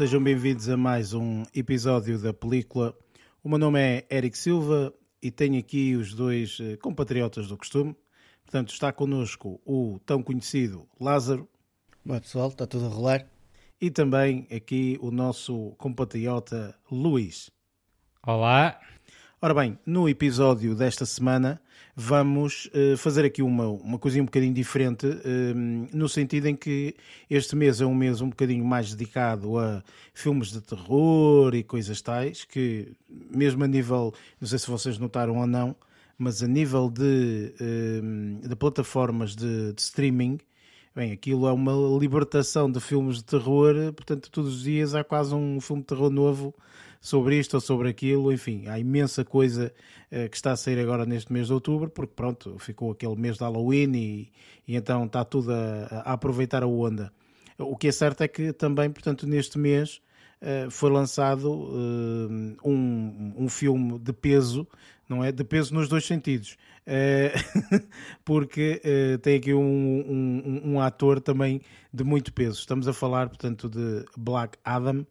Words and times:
sejam 0.00 0.22
bem-vindos 0.24 0.66
a 0.66 0.78
mais 0.78 1.12
um 1.12 1.42
episódio 1.54 2.18
da 2.18 2.32
película. 2.32 2.96
O 3.44 3.50
meu 3.50 3.58
nome 3.58 3.78
é 3.78 4.06
Eric 4.10 4.38
Silva 4.38 4.94
e 5.22 5.30
tenho 5.30 5.58
aqui 5.58 5.94
os 5.94 6.14
dois 6.14 6.56
eh, 6.58 6.78
compatriotas 6.78 7.48
do 7.48 7.54
costume. 7.58 7.94
Portanto, 8.42 8.72
está 8.72 8.90
connosco 8.94 9.60
o 9.62 10.00
tão 10.06 10.22
conhecido 10.22 10.88
Lázaro. 10.98 11.46
Bom 12.02 12.18
pessoal, 12.18 12.48
está 12.48 12.66
tudo 12.66 12.86
a 12.86 12.88
rolar? 12.88 13.26
E 13.78 13.90
também 13.90 14.48
aqui 14.50 14.96
o 15.02 15.10
nosso 15.10 15.74
compatriota 15.76 16.74
Luís. 16.90 17.50
Olá. 18.26 18.80
Ora 19.42 19.52
bem, 19.52 19.78
no 19.84 20.08
episódio 20.08 20.74
desta 20.74 21.04
semana 21.04 21.60
vamos 22.00 22.70
uh, 22.72 22.96
fazer 22.96 23.26
aqui 23.26 23.42
uma, 23.42 23.68
uma 23.68 23.98
coisinha 23.98 24.22
um 24.22 24.26
bocadinho 24.26 24.54
diferente, 24.54 25.06
uh, 25.06 25.18
no 25.92 26.08
sentido 26.08 26.46
em 26.46 26.56
que 26.56 26.94
este 27.28 27.54
mês 27.54 27.82
é 27.82 27.84
um 27.84 27.94
mês 27.94 28.22
um 28.22 28.30
bocadinho 28.30 28.64
mais 28.64 28.94
dedicado 28.94 29.58
a 29.58 29.82
filmes 30.14 30.50
de 30.50 30.62
terror 30.62 31.54
e 31.54 31.62
coisas 31.62 32.00
tais, 32.00 32.42
que 32.44 32.92
mesmo 33.08 33.64
a 33.64 33.66
nível, 33.66 34.14
não 34.40 34.48
sei 34.48 34.58
se 34.58 34.70
vocês 34.70 34.98
notaram 34.98 35.36
ou 35.36 35.46
não, 35.46 35.76
mas 36.16 36.42
a 36.42 36.48
nível 36.48 36.88
de, 36.88 37.54
uh, 37.60 38.48
de 38.48 38.56
plataformas 38.56 39.36
de, 39.36 39.74
de 39.74 39.80
streaming, 39.82 40.38
Bem, 40.92 41.12
aquilo 41.12 41.46
é 41.46 41.52
uma 41.52 41.72
libertação 42.00 42.68
de 42.68 42.80
filmes 42.80 43.18
de 43.18 43.24
terror, 43.24 43.92
portanto, 43.92 44.28
todos 44.28 44.56
os 44.56 44.62
dias 44.64 44.92
há 44.92 45.04
quase 45.04 45.32
um 45.32 45.60
filme 45.60 45.82
de 45.82 45.86
terror 45.86 46.10
novo 46.10 46.52
sobre 47.00 47.38
isto 47.38 47.54
ou 47.54 47.60
sobre 47.60 47.88
aquilo, 47.88 48.30
enfim, 48.30 48.66
há 48.66 48.78
imensa 48.78 49.24
coisa 49.24 49.72
uh, 50.12 50.28
que 50.28 50.36
está 50.36 50.52
a 50.52 50.56
sair 50.56 50.78
agora 50.78 51.06
neste 51.06 51.32
mês 51.32 51.46
de 51.46 51.54
outubro, 51.54 51.88
porque 51.88 52.12
pronto, 52.14 52.58
ficou 52.58 52.90
aquele 52.92 53.16
mês 53.16 53.38
de 53.38 53.42
Halloween 53.42 53.92
e, 53.94 54.32
e 54.68 54.76
então 54.76 55.06
está 55.06 55.24
tudo 55.24 55.50
a, 55.52 56.02
a, 56.04 56.12
aproveitar 56.12 56.62
a 56.62 56.66
onda. 56.66 57.10
O 57.58 57.76
que 57.76 57.88
é 57.88 57.92
certo 57.92 58.22
é 58.22 58.28
que 58.28 58.52
também, 58.52 58.90
portanto, 58.90 59.26
neste 59.26 59.58
mês 59.58 60.02
uh, 60.42 60.70
foi 60.70 60.90
lançado 60.90 61.50
uh, 61.50 62.68
um, 62.68 63.34
um 63.36 63.48
filme 63.48 63.98
de 63.98 64.12
peso, 64.12 64.68
não 65.08 65.24
é? 65.24 65.32
De 65.32 65.42
peso 65.42 65.74
nos 65.74 65.88
dois 65.88 66.04
sentidos. 66.04 66.56
porque 68.24 68.80
tem 69.22 69.36
aqui 69.36 69.54
um, 69.54 69.60
um, 69.62 70.72
um 70.72 70.80
ator 70.80 71.20
também 71.20 71.60
de 71.92 72.02
muito 72.02 72.32
peso. 72.32 72.58
Estamos 72.58 72.88
a 72.88 72.92
falar, 72.92 73.28
portanto, 73.28 73.68
de 73.68 74.04
Black 74.16 74.58
Adam, 74.64 75.06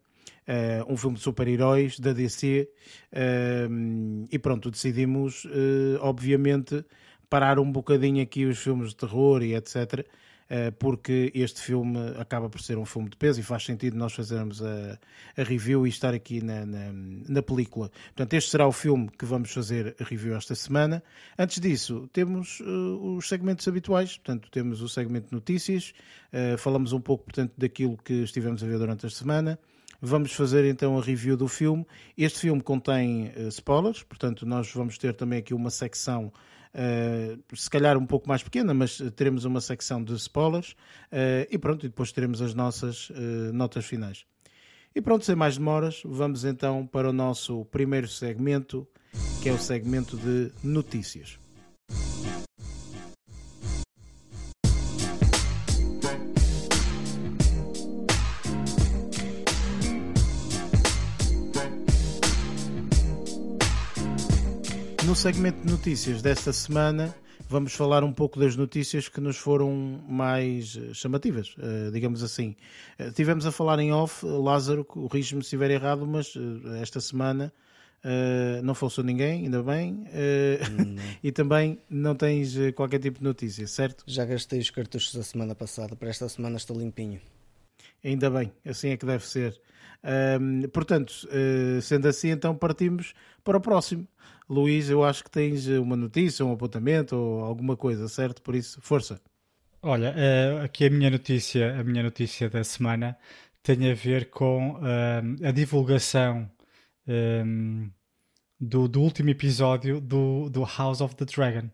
uh, 0.50 0.92
um 0.92 0.96
filme 0.96 1.16
de 1.16 1.22
super-heróis 1.22 1.98
da 1.98 2.12
DC, 2.12 2.68
uh, 3.12 4.28
e 4.30 4.38
pronto, 4.38 4.70
decidimos, 4.70 5.44
uh, 5.44 5.98
obviamente, 6.00 6.84
parar 7.28 7.58
um 7.58 7.70
bocadinho 7.70 8.22
aqui 8.22 8.44
os 8.44 8.58
filmes 8.58 8.90
de 8.90 8.96
terror 8.96 9.42
e 9.42 9.54
etc., 9.54 10.04
porque 10.80 11.30
este 11.32 11.60
filme 11.60 11.96
acaba 12.18 12.50
por 12.50 12.60
ser 12.60 12.76
um 12.76 12.84
filme 12.84 13.08
de 13.08 13.16
peso 13.16 13.38
e 13.38 13.42
faz 13.44 13.64
sentido 13.64 13.96
nós 13.96 14.12
fazermos 14.12 14.60
a, 14.60 14.98
a 15.36 15.44
review 15.44 15.86
e 15.86 15.90
estar 15.90 16.12
aqui 16.12 16.42
na, 16.42 16.66
na, 16.66 16.90
na, 16.92 17.40
película. 17.40 17.88
Portanto, 18.06 18.34
este 18.34 18.50
será 18.50 18.66
o 18.66 18.72
filme 18.72 19.08
que 19.16 19.24
vamos 19.24 19.52
fazer 19.52 19.94
a 20.00 20.02
review 20.02 20.34
esta 20.34 20.56
semana. 20.56 21.04
Antes 21.38 21.60
disso, 21.60 22.10
temos 22.12 22.58
uh, 22.62 23.16
os 23.16 23.28
segmentos 23.28 23.68
habituais, 23.68 24.16
portanto, 24.16 24.50
temos 24.50 24.82
o 24.82 24.88
segmento 24.88 25.28
de 25.28 25.34
notícias, 25.34 25.94
uh, 26.32 26.58
falamos 26.58 26.92
um 26.92 27.00
pouco, 27.00 27.26
portanto, 27.26 27.52
daquilo 27.56 27.96
que 27.98 28.14
estivemos 28.24 28.60
a 28.64 28.66
ver 28.66 28.78
durante 28.78 29.06
a 29.06 29.10
semana. 29.10 29.56
Vamos 30.00 30.32
fazer 30.32 30.64
então 30.64 30.98
a 30.98 31.02
review 31.02 31.36
do 31.36 31.46
filme. 31.46 31.86
Este 32.16 32.40
filme 32.40 32.62
contém 32.62 33.28
uh, 33.36 33.48
spoilers, 33.48 34.02
portanto, 34.02 34.46
nós 34.46 34.72
vamos 34.72 34.96
ter 34.96 35.14
também 35.14 35.40
aqui 35.40 35.52
uma 35.52 35.70
secção. 35.70 36.32
Uh, 36.72 37.42
se 37.54 37.68
calhar 37.68 37.98
um 37.98 38.06
pouco 38.06 38.28
mais 38.28 38.42
pequena, 38.42 38.72
mas 38.72 38.98
teremos 39.16 39.44
uma 39.44 39.60
secção 39.60 40.02
de 40.02 40.14
spoilers 40.14 40.76
e 41.50 41.58
pronto, 41.58 41.84
e 41.84 41.88
depois 41.88 42.12
teremos 42.12 42.40
as 42.40 42.54
nossas 42.54 43.10
notas 43.52 43.84
finais. 43.84 44.24
E 44.94 45.00
pronto, 45.00 45.24
sem 45.24 45.34
mais 45.34 45.56
demoras, 45.56 46.02
vamos 46.04 46.44
então 46.44 46.86
para 46.86 47.10
o 47.10 47.12
nosso 47.12 47.64
primeiro 47.66 48.08
segmento, 48.08 48.86
que 49.42 49.48
é 49.48 49.52
o 49.52 49.58
segmento 49.58 50.16
de 50.16 50.52
notícias. 50.62 51.38
No 65.10 65.16
segmento 65.16 65.58
de 65.66 65.72
notícias 65.72 66.22
desta 66.22 66.52
semana, 66.52 67.12
vamos 67.48 67.74
falar 67.74 68.04
um 68.04 68.12
pouco 68.12 68.38
das 68.38 68.54
notícias 68.54 69.08
que 69.08 69.20
nos 69.20 69.36
foram 69.36 70.00
mais 70.08 70.76
eh, 70.76 70.94
chamativas, 70.94 71.52
eh, 71.58 71.90
digamos 71.90 72.22
assim. 72.22 72.54
Eh, 72.96 73.10
tivemos 73.10 73.44
a 73.44 73.50
falar 73.50 73.80
em 73.80 73.92
off, 73.92 74.24
Lázaro, 74.24 74.84
corrige-me 74.84 75.42
se 75.42 75.46
estiver 75.46 75.68
errado, 75.72 76.06
mas 76.06 76.32
esta 76.80 77.00
semana 77.00 77.52
não 78.62 78.72
falsou 78.72 79.02
ninguém, 79.02 79.46
ainda 79.46 79.64
bem, 79.64 80.04
e 81.24 81.32
também 81.32 81.80
não 81.90 82.14
tens 82.14 82.54
qualquer 82.76 83.00
tipo 83.00 83.18
de 83.18 83.24
notícia, 83.24 83.66
certo? 83.66 84.04
Já 84.06 84.24
gastei 84.24 84.60
os 84.60 84.70
cartuchos 84.70 85.12
da 85.12 85.24
semana 85.24 85.56
passada, 85.56 85.96
para 85.96 86.08
esta 86.08 86.28
semana 86.28 86.56
estou 86.56 86.78
limpinho. 86.78 87.20
Ainda 88.04 88.30
bem, 88.30 88.52
assim 88.64 88.90
é 88.90 88.96
que 88.96 89.04
deve 89.04 89.26
ser. 89.26 89.60
portanto, 90.72 91.12
sendo 91.82 92.06
assim, 92.06 92.28
então 92.28 92.54
partimos 92.54 93.12
para 93.42 93.58
o 93.58 93.60
próximo. 93.60 94.06
Luís, 94.50 94.90
eu 94.90 95.04
acho 95.04 95.22
que 95.22 95.30
tens 95.30 95.68
uma 95.68 95.94
notícia, 95.94 96.44
um 96.44 96.52
apontamento 96.52 97.14
ou 97.14 97.44
alguma 97.44 97.76
coisa, 97.76 98.08
certo? 98.08 98.42
Por 98.42 98.56
isso, 98.56 98.80
força. 98.82 99.20
Olha, 99.80 100.12
uh, 100.12 100.64
aqui 100.64 100.84
a 100.86 100.90
minha 100.90 101.08
notícia, 101.08 101.78
a 101.78 101.84
minha 101.84 102.02
notícia 102.02 102.50
da 102.50 102.64
semana 102.64 103.16
tem 103.62 103.88
a 103.88 103.94
ver 103.94 104.28
com 104.28 104.72
uh, 104.72 105.46
a 105.46 105.52
divulgação 105.52 106.50
um, 107.06 107.88
do, 108.60 108.88
do, 108.88 109.00
último 109.00 109.30
episódio 109.30 110.00
do, 110.00 110.50
do 110.50 110.64
House 110.64 111.00
of 111.00 111.14
the 111.14 111.24
Dragon. 111.24 111.70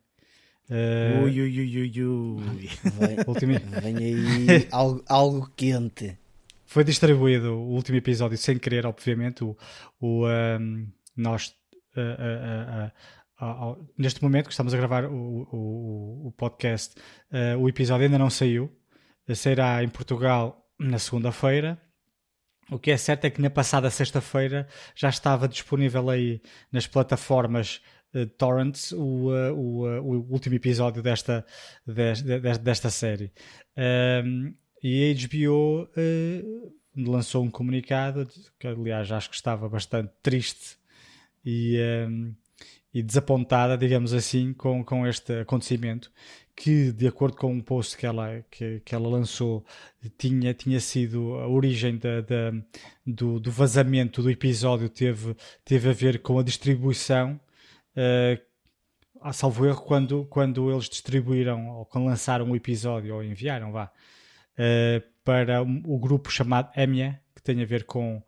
Uh, 0.68 1.24
ui, 1.24 1.40
ui, 1.40 1.60
ui, 1.60 1.78
ui, 1.78 2.02
ui. 2.04 2.68
Vem, 2.98 3.16
último... 3.26 3.54
vem 3.82 3.96
aí 3.96 4.68
algo, 4.70 5.02
algo 5.08 5.50
quente. 5.56 6.18
Foi 6.66 6.84
distribuído 6.84 7.54
o 7.54 7.70
último 7.70 7.96
episódio 7.96 8.36
sem 8.36 8.58
querer, 8.58 8.84
obviamente. 8.84 9.42
O, 9.42 9.56
o 9.98 10.26
um, 10.26 10.86
nós 11.16 11.54
uh, 12.00 13.44
uh, 13.44 13.88
neste 13.98 14.22
momento 14.22 14.46
que 14.46 14.52
estamos 14.52 14.72
a 14.74 14.76
gravar 14.76 15.04
o, 15.04 15.48
o, 15.52 16.28
o 16.28 16.32
podcast, 16.32 16.94
o 17.58 17.68
episódio 17.68 18.04
ainda 18.04 18.18
não 18.18 18.30
saiu. 18.30 18.70
Sairá 19.34 19.82
em 19.82 19.88
Portugal 19.88 20.66
na 20.78 20.98
segunda-feira. 20.98 21.80
O 22.70 22.78
que 22.78 22.90
é 22.90 22.96
certo 22.96 23.24
é 23.24 23.30
que 23.30 23.40
na 23.40 23.50
passada 23.50 23.90
sexta-feira 23.90 24.66
já 24.94 25.08
estava 25.08 25.46
disponível 25.46 26.10
aí 26.10 26.40
nas 26.72 26.86
plataformas 26.86 27.80
uh, 28.12 28.26
torrents 28.26 28.92
o, 28.92 29.30
uh, 29.30 29.54
o, 29.54 29.86
uh, 29.86 30.32
último 30.32 30.56
episódio 30.56 31.00
desta, 31.00 31.46
desta, 31.86 32.58
desta 32.58 32.90
série. 32.90 33.32
Um, 34.24 34.52
e 34.82 35.10
a 35.10 35.28
HBO 35.28 35.88
lançou 36.96 37.44
um 37.44 37.50
comunicado 37.50 38.28
que, 38.58 38.66
aliás, 38.66 39.10
acho 39.10 39.30
que 39.30 39.36
estava 39.36 39.68
bastante 39.68 40.12
triste 40.22 40.76
e, 41.46 41.78
um, 42.08 42.34
e 42.92 43.02
desapontada, 43.02 43.78
digamos 43.78 44.12
assim, 44.12 44.52
com, 44.52 44.84
com 44.84 45.06
este 45.06 45.40
acontecimento 45.40 46.10
que, 46.56 46.90
de 46.90 47.06
acordo 47.06 47.36
com 47.36 47.52
um 47.52 47.60
post 47.60 47.96
que 47.96 48.06
ela, 48.06 48.42
que, 48.50 48.80
que 48.80 48.94
ela 48.94 49.08
lançou, 49.08 49.64
tinha, 50.16 50.54
tinha 50.54 50.80
sido 50.80 51.34
a 51.34 51.46
origem 51.46 51.98
da, 51.98 52.22
da, 52.22 52.52
do, 53.06 53.38
do 53.38 53.50
vazamento 53.50 54.22
do 54.22 54.30
episódio, 54.30 54.88
teve, 54.88 55.36
teve 55.64 55.90
a 55.90 55.92
ver 55.92 56.22
com 56.22 56.38
a 56.38 56.42
distribuição. 56.42 57.38
Uh, 57.94 58.40
a 59.20 59.32
salvo 59.32 59.66
erro, 59.66 59.82
quando, 59.82 60.24
quando 60.26 60.70
eles 60.70 60.88
distribuíram 60.88 61.68
ou 61.68 61.84
quando 61.84 62.06
lançaram 62.06 62.50
o 62.50 62.56
episódio 62.56 63.14
ou 63.14 63.22
enviaram, 63.22 63.72
vá, 63.72 63.90
uh, 64.58 65.02
para 65.24 65.62
o 65.62 65.98
grupo 65.98 66.30
chamado 66.30 66.70
EMIA, 66.76 67.20
que 67.34 67.42
tem 67.42 67.60
a 67.62 67.66
ver 67.66 67.84
com, 67.84 68.22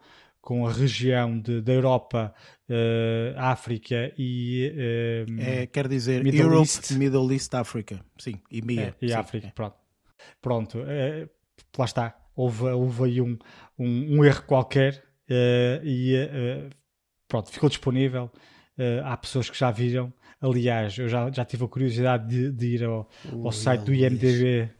com 0.48 0.66
a 0.66 0.72
região 0.72 1.38
de, 1.38 1.60
da 1.60 1.74
Europa, 1.74 2.32
uh, 2.70 3.36
África 3.36 4.14
e. 4.16 4.72
Uh, 5.28 5.40
é, 5.42 5.66
quer 5.66 5.86
dizer, 5.86 6.24
Middle 6.24 6.40
Europe, 6.40 6.62
East. 6.62 6.92
Middle 6.92 7.30
East, 7.30 7.52
África. 7.52 8.02
Sim, 8.16 8.40
e 8.50 8.62
MIA. 8.62 8.94
É, 8.98 9.04
e 9.04 9.08
sim, 9.10 9.14
África, 9.14 9.48
é. 9.48 9.50
pronto. 9.50 9.76
Pronto, 10.40 10.78
uh, 10.78 11.28
lá 11.76 11.84
está. 11.84 12.16
Houve, 12.34 12.64
houve 12.64 13.04
aí 13.04 13.20
um, 13.20 13.36
um, 13.78 14.20
um 14.20 14.24
erro 14.24 14.42
qualquer 14.44 15.04
e 15.84 16.14
pronto, 17.26 17.50
ficou 17.50 17.68
disponível. 17.68 18.30
há 19.04 19.16
pessoas 19.18 19.50
que 19.50 19.58
já 19.58 19.70
viram. 19.70 20.10
Aliás, 20.40 20.96
eu 20.96 21.08
já, 21.08 21.30
já 21.30 21.44
tive 21.44 21.64
a 21.64 21.68
curiosidade 21.68 22.26
de, 22.26 22.52
de 22.52 22.66
ir 22.76 22.84
ao, 22.84 23.06
ao 23.44 23.52
site 23.52 23.82
do 23.82 23.92
IMDB. 23.92 24.70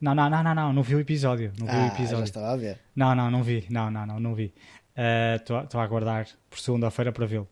Não, 0.00 0.14
não, 0.14 0.28
não, 0.28 0.42
não, 0.42 0.54
não, 0.54 0.72
não 0.72 0.82
vi 0.82 0.94
o 0.94 1.00
episódio. 1.00 1.52
Não 1.58 1.66
vi 1.66 1.72
ah, 1.72 1.84
o 1.84 1.86
episódio. 1.86 2.18
Já 2.18 2.24
estava 2.24 2.52
a 2.52 2.56
ver. 2.56 2.78
Não, 2.96 3.14
não, 3.14 3.30
não 3.30 3.42
vi. 3.42 3.64
Não, 3.70 3.90
não, 3.90 4.06
não, 4.06 4.20
não 4.20 4.34
vi. 4.34 4.52
Estou 4.96 5.56
uh, 5.56 5.78
a 5.78 5.82
aguardar 5.82 6.26
por 6.48 6.58
segunda-feira 6.58 7.10
para 7.12 7.26
vê-lo. 7.26 7.48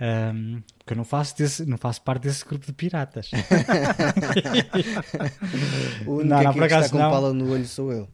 Um, 0.00 0.62
porque 0.78 0.94
eu 0.94 0.96
não 0.96 1.04
faço, 1.04 1.36
desse, 1.36 1.66
não 1.66 1.76
faço 1.76 2.00
parte 2.02 2.22
desse 2.22 2.44
grupo 2.44 2.64
de 2.66 2.72
piratas. 2.72 3.30
o 6.06 6.12
único 6.14 6.24
não, 6.28 6.42
não, 6.42 6.52
por 6.52 6.64
acaso, 6.64 6.86
está 6.86 6.98
com 6.98 7.10
pala 7.10 7.32
no 7.32 7.52
olho 7.52 7.66
sou 7.66 7.92
eu. 7.92 8.08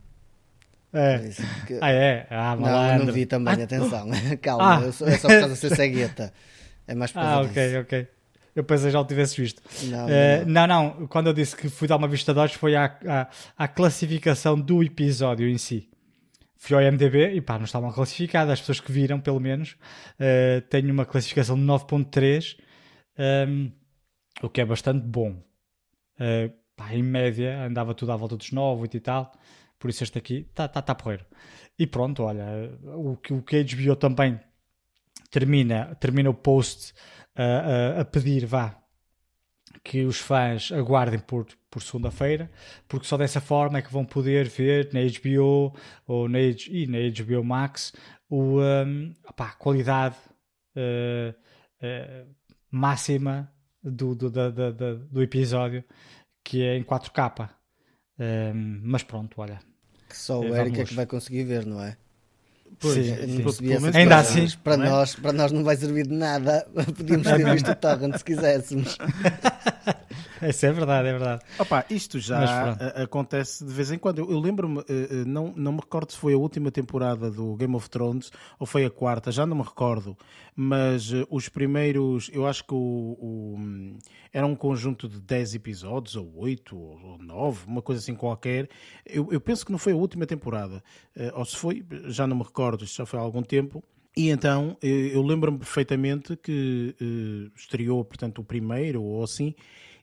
É. 0.93 1.26
Isso 1.28 1.43
que- 1.67 1.78
Ah, 1.81 1.90
é? 1.90 2.26
Ah, 2.31 2.55
Não, 2.56 2.62
malandro. 2.62 3.06
não 3.06 3.12
vi 3.12 3.26
também, 3.26 3.62
atenção. 3.62 4.08
Calma, 4.43 4.78
Ah. 4.78 4.87
é 4.87 4.93
só 4.93 5.05
por 5.28 5.40
causa 5.40 5.49
de 5.49 5.56
ser 5.56 5.76
cegueta. 5.76 6.32
É 6.87 6.94
mais 6.94 7.12
por 7.12 7.20
Ah, 7.20 7.40
ok, 7.40 7.67
disso. 7.69 7.81
ok. 7.81 8.08
Eu 8.55 8.64
pensei 8.64 8.90
já 8.90 8.99
o 9.00 9.05
tivesse 9.05 9.40
visto. 9.40 9.61
Não, 9.84 10.08
Eh, 10.08 10.43
não, 10.46 10.67
não, 10.67 10.84
não. 11.00 11.06
Quando 11.06 11.26
eu 11.26 11.32
disse 11.34 11.55
que 11.55 11.69
fui 11.69 11.87
dar 11.87 11.96
uma 11.96 12.08
vista 12.08 12.32
de 12.32 12.38
olhos 12.40 12.55
foi 12.55 12.75
à, 12.75 12.87
à, 13.06 13.28
à 13.58 13.69
classificação 13.69 14.58
do 14.58 14.82
episódio 14.82 15.46
em 15.46 15.58
si. 15.58 15.88
Fui 16.66 16.74
ao 16.74 16.92
MDB 16.92 17.32
e 17.32 17.40
pá, 17.40 17.58
não 17.58 17.64
está 17.64 17.80
mal 17.80 17.92
classificado. 17.92 18.50
As 18.50 18.58
pessoas 18.58 18.80
que 18.80 18.90
viram, 18.90 19.20
pelo 19.20 19.38
menos, 19.38 19.76
eh, 20.18 20.62
têm 20.62 20.90
uma 20.90 21.06
classificação 21.06 21.54
de 21.54 21.62
9.3, 21.62 22.56
ehm, 23.16 23.70
o 24.42 24.48
que 24.48 24.60
é 24.60 24.64
bastante 24.64 25.06
bom. 25.06 25.40
Eh, 26.18 26.50
pá, 26.74 26.92
em 26.92 27.04
média 27.04 27.64
andava 27.64 27.94
tudo 27.94 28.10
à 28.10 28.16
volta 28.16 28.36
dos 28.36 28.50
9, 28.50 28.82
8 28.82 28.96
e 28.96 29.00
tal. 29.00 29.32
Por 29.78 29.90
isso 29.90 30.02
este 30.02 30.18
aqui 30.18 30.38
está 30.50 30.66
tá, 30.66 30.82
tá 30.82 30.92
porreiro. 30.92 31.24
E 31.78 31.86
pronto, 31.86 32.24
olha, 32.24 32.44
o 32.82 33.12
o 33.12 33.42
que 33.42 33.56
a 33.58 33.62
HBO 33.62 33.94
também 33.94 34.40
termina, 35.30 35.94
termina 36.00 36.30
o 36.30 36.34
post 36.34 36.94
a, 37.36 38.00
a 38.00 38.04
pedir, 38.04 38.44
vá, 38.44 38.76
que 39.88 40.04
os 40.04 40.18
fãs 40.18 40.72
aguardem 40.72 41.20
por, 41.20 41.46
por 41.70 41.80
segunda-feira, 41.80 42.50
porque 42.88 43.06
só 43.06 43.16
dessa 43.16 43.40
forma 43.40 43.78
é 43.78 43.82
que 43.82 43.92
vão 43.92 44.04
poder 44.04 44.48
ver 44.48 44.90
na 44.92 44.98
HBO 45.00 45.72
ou 46.08 46.28
na, 46.28 46.40
e 46.40 46.88
na 46.88 46.98
HBO 47.08 47.44
Max 47.44 47.92
o, 48.28 48.60
um, 48.60 49.14
opá, 49.28 49.50
a 49.50 49.52
qualidade 49.52 50.16
eh, 50.74 51.32
eh, 51.80 52.24
máxima 52.68 53.48
do, 53.80 54.16
do, 54.16 54.28
da- 54.28 54.50
da- 54.50 54.72
da- 54.72 54.94
do 54.94 55.22
episódio, 55.22 55.84
que 56.44 56.64
é 56.64 56.76
em 56.76 56.82
4K. 56.82 57.48
Um, 58.18 58.80
mas 58.82 59.04
pronto, 59.04 59.40
olha. 59.40 59.60
Que 60.08 60.16
só 60.16 60.40
o 60.40 60.52
Eh, 60.52 60.60
Eric 60.62 60.80
é 60.80 60.84
que 60.84 60.94
vai 60.94 61.06
conseguir 61.06 61.44
ver, 61.44 61.64
não 61.64 61.80
é? 61.80 61.96
Pois, 62.80 62.94
Sim, 62.94 63.04
sim. 63.04 63.12
Ainda 63.94 64.16
coisas. 64.16 64.30
assim, 64.30 64.58
para 64.64 64.74
é? 64.74 64.76
nós, 64.90 65.14
para 65.14 65.32
nós 65.32 65.52
não 65.52 65.62
vai 65.62 65.76
servir 65.76 66.08
de 66.08 66.14
nada. 66.14 66.66
Podíamos 66.96 67.24
ter 67.28 67.52
visto 67.52 67.70
o 67.70 67.76
Torrent 67.76 68.16
se 68.16 68.24
quiséssemos. 68.24 68.98
Isso 70.48 70.66
é 70.66 70.72
verdade, 70.72 71.08
é 71.08 71.12
verdade. 71.12 71.42
Opa, 71.58 71.84
isto 71.90 72.18
já 72.18 72.40
acontece 73.02 73.64
de 73.64 73.72
vez 73.72 73.90
em 73.90 73.98
quando. 73.98 74.18
Eu, 74.18 74.30
eu 74.30 74.38
lembro-me, 74.38 74.80
eh, 74.80 75.08
eh, 75.10 75.24
não, 75.26 75.52
não 75.56 75.72
me 75.72 75.78
recordo 75.80 76.12
se 76.12 76.18
foi 76.18 76.34
a 76.34 76.36
última 76.38 76.70
temporada 76.70 77.30
do 77.30 77.54
Game 77.56 77.74
of 77.74 77.88
Thrones 77.88 78.30
ou 78.58 78.66
foi 78.66 78.84
a 78.84 78.90
quarta, 78.90 79.30
já 79.32 79.46
não 79.46 79.56
me 79.56 79.62
recordo. 79.62 80.16
Mas 80.54 81.12
eh, 81.12 81.24
os 81.30 81.48
primeiros, 81.48 82.30
eu 82.32 82.46
acho 82.46 82.64
que 82.64 82.74
o, 82.74 82.76
o- 83.20 83.98
era 84.32 84.46
um 84.46 84.54
conjunto 84.54 85.08
de 85.08 85.20
10 85.20 85.54
episódios, 85.54 86.16
ou 86.16 86.32
8, 86.36 86.76
ou, 86.76 86.98
ou 87.12 87.18
9, 87.18 87.64
uma 87.66 87.80
coisa 87.82 88.00
assim 88.00 88.14
qualquer. 88.14 88.68
Eu, 89.04 89.28
eu 89.32 89.40
penso 89.40 89.64
que 89.64 89.72
não 89.72 89.78
foi 89.78 89.92
a 89.92 89.96
última 89.96 90.26
temporada. 90.26 90.82
Ou 91.34 91.44
se 91.44 91.56
foi, 91.56 91.84
já 92.06 92.26
não 92.26 92.36
me 92.36 92.42
recordo, 92.42 92.84
isto 92.84 92.96
já 92.96 93.06
foi 93.06 93.18
há 93.18 93.22
algum 93.22 93.42
tempo. 93.42 93.82
E 94.18 94.30
então 94.30 94.78
eu 94.82 95.22
lembro-me 95.22 95.58
perfeitamente 95.58 96.36
que 96.36 96.94
eh, 96.98 97.50
estreou, 97.54 98.02
portanto, 98.04 98.38
o 98.40 98.44
primeiro 98.44 99.02
ou 99.02 99.22
assim, 99.22 99.54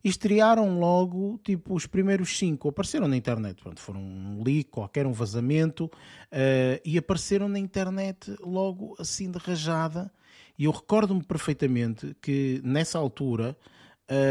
estrearam 0.03 0.79
logo, 0.79 1.39
tipo, 1.44 1.73
os 1.73 1.85
primeiros 1.85 2.38
cinco. 2.38 2.69
Apareceram 2.69 3.07
na 3.07 3.15
internet, 3.15 3.61
pronto, 3.61 3.79
foram 3.79 4.01
um 4.01 4.44
leak, 4.44 4.69
qualquer, 4.69 5.05
um 5.05 5.13
vazamento, 5.13 5.89
eh, 6.31 6.81
e 6.83 6.97
apareceram 6.97 7.47
na 7.47 7.57
internet 7.57 8.35
logo 8.41 8.95
assim 9.00 9.31
de 9.31 9.38
rajada. 9.38 10.11
E 10.57 10.65
eu 10.65 10.71
recordo-me 10.71 11.23
perfeitamente 11.23 12.15
que 12.21 12.61
nessa 12.63 13.00
altura 13.00 13.57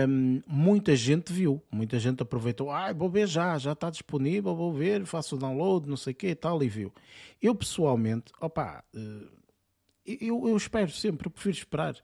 hum, 0.08 0.42
muita 0.46 0.94
gente 0.94 1.32
viu, 1.32 1.62
muita 1.70 1.98
gente 1.98 2.22
aproveitou, 2.22 2.70
ah, 2.70 2.92
vou 2.92 3.08
ver 3.08 3.26
já, 3.26 3.58
já 3.58 3.72
está 3.72 3.90
disponível, 3.90 4.54
vou 4.54 4.72
ver, 4.72 5.04
faço 5.06 5.36
o 5.36 5.38
download, 5.38 5.88
não 5.88 5.96
sei 5.96 6.12
o 6.12 6.16
que 6.16 6.34
tal, 6.34 6.62
e 6.62 6.68
viu. 6.68 6.92
Eu 7.40 7.54
pessoalmente, 7.54 8.32
opá, 8.40 8.84
eh, 8.94 9.26
eu, 10.20 10.48
eu 10.48 10.56
espero 10.56 10.90
sempre, 10.90 11.26
eu 11.26 11.30
prefiro 11.30 11.56
esperar. 11.56 11.96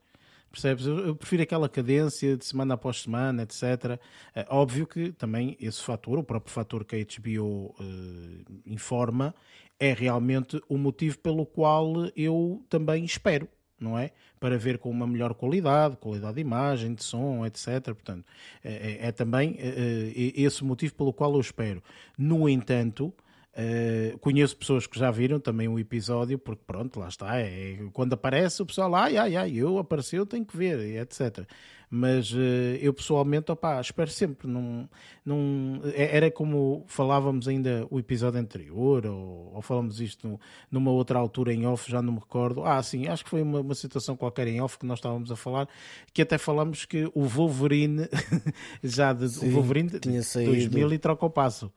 Percebes? 0.50 0.86
Eu, 0.86 1.14
prefiro 1.14 1.42
aquela 1.42 1.68
cadência 1.68 2.36
de 2.36 2.44
semana 2.44 2.74
após 2.74 3.02
semana, 3.02 3.42
etc. 3.42 4.00
É 4.34 4.46
óbvio 4.48 4.86
que 4.86 5.12
também 5.12 5.56
esse 5.60 5.82
fator, 5.82 6.18
o 6.18 6.24
próprio 6.24 6.52
fator 6.52 6.84
que 6.84 6.96
a 6.96 6.98
HBO 6.98 7.74
eh, 7.78 8.44
informa, 8.66 9.34
é 9.78 9.92
realmente 9.92 10.60
o 10.68 10.76
motivo 10.78 11.18
pelo 11.18 11.44
qual 11.46 11.92
eu 12.16 12.64
também 12.68 13.04
espero, 13.04 13.46
não 13.78 13.96
é? 13.98 14.10
Para 14.40 14.56
ver 14.58 14.78
com 14.78 14.90
uma 14.90 15.06
melhor 15.06 15.34
qualidade, 15.34 15.96
qualidade 15.98 16.34
de 16.36 16.40
imagem, 16.40 16.94
de 16.94 17.04
som, 17.04 17.44
etc. 17.46 17.84
Portanto, 17.86 18.24
é, 18.64 18.72
é- 18.72 19.06
é 19.08 19.12
também 19.12 19.54
eh, 19.58 20.12
eh, 20.16 20.32
esse 20.42 20.64
motivo 20.64 20.94
pelo 20.94 21.12
qual 21.12 21.34
eu 21.34 21.40
espero. 21.40 21.82
No 22.16 22.48
entanto, 22.48 23.12
Uh, 23.58 24.16
conheço 24.20 24.56
pessoas 24.56 24.86
que 24.86 24.96
já 24.96 25.10
viram 25.10 25.40
também 25.40 25.66
o 25.66 25.80
episódio, 25.80 26.38
porque 26.38 26.62
pronto, 26.64 27.00
lá 27.00 27.08
está. 27.08 27.40
É, 27.40 27.76
quando 27.92 28.12
aparece, 28.12 28.62
o 28.62 28.66
pessoal, 28.66 28.94
ai, 28.94 29.16
ai, 29.16 29.34
ai, 29.34 29.52
eu 29.56 29.78
apareceu, 29.78 30.24
tenho 30.24 30.44
que 30.44 30.56
ver, 30.56 30.78
etc. 31.02 31.44
Mas 31.90 32.30
uh, 32.32 32.38
eu 32.80 32.94
pessoalmente, 32.94 33.50
opá, 33.50 33.80
espero 33.80 34.10
sempre. 34.10 34.46
Não, 34.46 34.88
não, 35.24 35.80
é- 35.92 36.16
era 36.16 36.30
como 36.30 36.84
falávamos 36.86 37.48
ainda 37.48 37.84
o 37.90 37.98
episódio 37.98 38.38
anterior, 38.38 39.04
ou, 39.06 39.50
ou 39.54 39.60
falamos 39.60 40.00
isto 40.00 40.28
no- 40.28 40.40
numa 40.70 40.92
outra 40.92 41.18
altura 41.18 41.52
em 41.52 41.66
off, 41.66 41.90
já 41.90 42.00
não 42.00 42.12
me 42.12 42.20
recordo. 42.20 42.62
Ah, 42.64 42.80
sim, 42.80 43.08
acho 43.08 43.24
que 43.24 43.30
foi 43.30 43.42
uma, 43.42 43.58
uma 43.60 43.74
situação 43.74 44.16
qualquer 44.16 44.46
em 44.46 44.60
off 44.60 44.78
que 44.78 44.86
nós 44.86 45.00
estávamos 45.00 45.32
a 45.32 45.36
falar, 45.36 45.68
que 46.14 46.22
até 46.22 46.38
falamos 46.38 46.84
que 46.84 47.10
o 47.12 47.22
Wolverine, 47.24 48.06
já 48.84 49.12
de, 49.12 49.28
Sim, 49.30 49.48
o 49.48 49.52
Wolverine 49.54 49.98
tinha 49.98 50.22
saído. 50.22 50.52
2000 50.52 50.92
e 50.92 50.98
troca 50.98 51.26
o 51.26 51.30
passo 51.30 51.72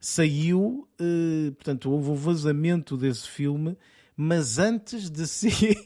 saiu, 0.00 0.86
eh, 1.00 1.50
portanto, 1.52 1.90
houve 1.90 2.10
o 2.10 2.14
vazamento 2.14 2.96
desse 2.96 3.28
filme, 3.28 3.76
mas 4.20 4.58
antes 4.58 5.08
de 5.08 5.26
ser 5.28 5.76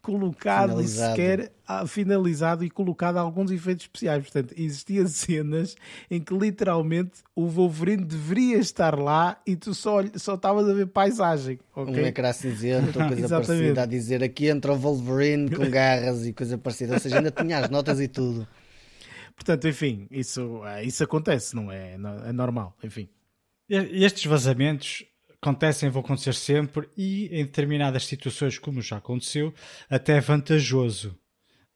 colocado 0.00 0.70
Finalizado. 0.70 1.10
sequer 1.10 1.52
ah, 1.66 1.86
finalizado 1.86 2.64
e 2.64 2.70
colocado 2.70 3.18
alguns 3.18 3.50
efeitos 3.50 3.84
especiais. 3.84 4.22
Portanto, 4.22 4.54
existiam 4.56 5.06
cenas 5.06 5.76
em 6.10 6.18
que 6.18 6.32
literalmente 6.34 7.20
o 7.36 7.46
Wolverine 7.46 8.04
deveria 8.04 8.56
estar 8.56 8.98
lá 8.98 9.38
e 9.46 9.54
tu 9.54 9.74
só, 9.74 10.02
só 10.16 10.34
estavas 10.34 10.68
a 10.68 10.72
ver 10.72 10.86
paisagem. 10.86 11.58
ok? 11.76 12.02
Um 12.02 12.06
ecrã 12.06 12.32
cinzento 12.32 12.98
coisa 13.06 13.28
parecida 13.28 13.82
a 13.82 13.86
dizer 13.86 14.24
aqui 14.24 14.48
entra 14.48 14.72
o 14.72 14.76
Wolverine 14.76 15.50
com 15.50 15.68
garras 15.70 16.26
e 16.26 16.32
coisa 16.32 16.56
parecida. 16.56 16.94
Ou 16.94 17.00
seja, 17.00 17.18
ainda 17.18 17.30
tinha 17.30 17.58
as 17.58 17.70
notas 17.70 18.00
e 18.00 18.08
tudo. 18.08 18.48
Portanto, 19.40 19.66
enfim, 19.66 20.06
isso, 20.10 20.60
ah, 20.64 20.82
isso 20.82 21.02
acontece, 21.02 21.56
não 21.56 21.72
é? 21.72 21.94
É 22.26 22.32
normal, 22.32 22.76
enfim. 22.84 23.08
E- 23.68 24.04
Estes 24.04 24.26
vazamentos 24.26 25.02
acontecem, 25.40 25.88
vão 25.88 26.02
acontecer 26.02 26.34
sempre 26.34 26.86
e 26.94 27.26
em 27.32 27.44
determinadas 27.46 28.04
situações, 28.04 28.58
como 28.58 28.82
já 28.82 28.98
aconteceu, 28.98 29.54
até 29.88 30.18
é 30.18 30.20
vantajoso. 30.20 31.16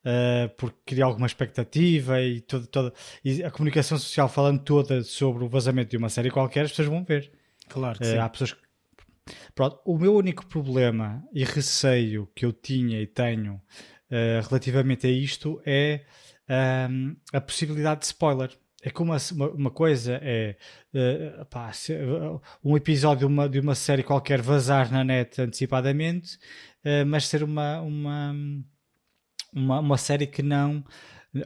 uh, 0.05 0.49
porque 0.59 0.77
cria 0.85 1.05
alguma 1.07 1.27
expectativa 1.27 2.21
e, 2.21 2.43
toda, 2.43 2.67
toda, 2.67 2.93
e 3.25 3.43
a 3.43 3.51
comunicação 3.51 3.97
social 3.99 4.29
falando 4.29 4.61
toda 4.63 5.03
sobre 5.03 5.43
o 5.45 5.49
vazamento 5.49 5.91
de 5.93 5.97
uma 5.97 6.11
série 6.11 6.31
qualquer, 6.31 6.67
as 6.67 6.71
pessoas 6.73 6.89
vão 6.89 7.03
ver. 7.03 7.33
Claro 7.71 7.99
que 7.99 8.05
Uh, 8.05 8.11
sim. 8.11 8.19
há 8.19 8.29
pessoas 8.29 8.53
que... 8.53 8.61
Pronto, 9.55 9.81
o 9.87 9.97
meu 9.99 10.15
único 10.15 10.45
problema 10.47 11.25
e 11.33 11.43
receio 11.45 12.29
que 12.35 12.45
eu 12.45 12.53
tinha 12.53 13.01
e 13.01 13.07
tenho 13.07 13.55
uh, 13.55 14.47
relativamente 14.47 15.07
a 15.07 15.11
isto 15.11 15.63
é 15.65 16.05
um, 16.49 17.17
a 17.33 17.41
possibilidade 17.41 18.01
de 18.01 18.07
spoiler. 18.07 18.51
É 18.83 18.91
como 18.91 19.13
uma, 19.13 19.49
uma- 19.49 19.71
coisa 19.71 20.21
é 20.23 20.57
uh, 20.93 21.45
pá, 21.47 21.73
se- 21.73 21.95
uh, 21.95 22.41
um 22.63 22.77
episódio 22.77 23.21
de 23.27 23.33
uma, 23.33 23.49
de 23.49 23.59
uma 23.61 23.75
série 23.75 24.03
qualquer 24.03 24.43
vazar 24.43 24.93
na 24.93 25.03
net 25.03 25.41
antecipadamente, 25.41 26.37
uh, 26.85 27.07
mas 27.07 27.27
ser 27.27 27.43
uma, 27.43 27.81
uma, 27.81 28.35
uma, 29.53 29.81
uma 29.81 29.97
série 29.99 30.27
que 30.27 30.43
não 30.43 30.85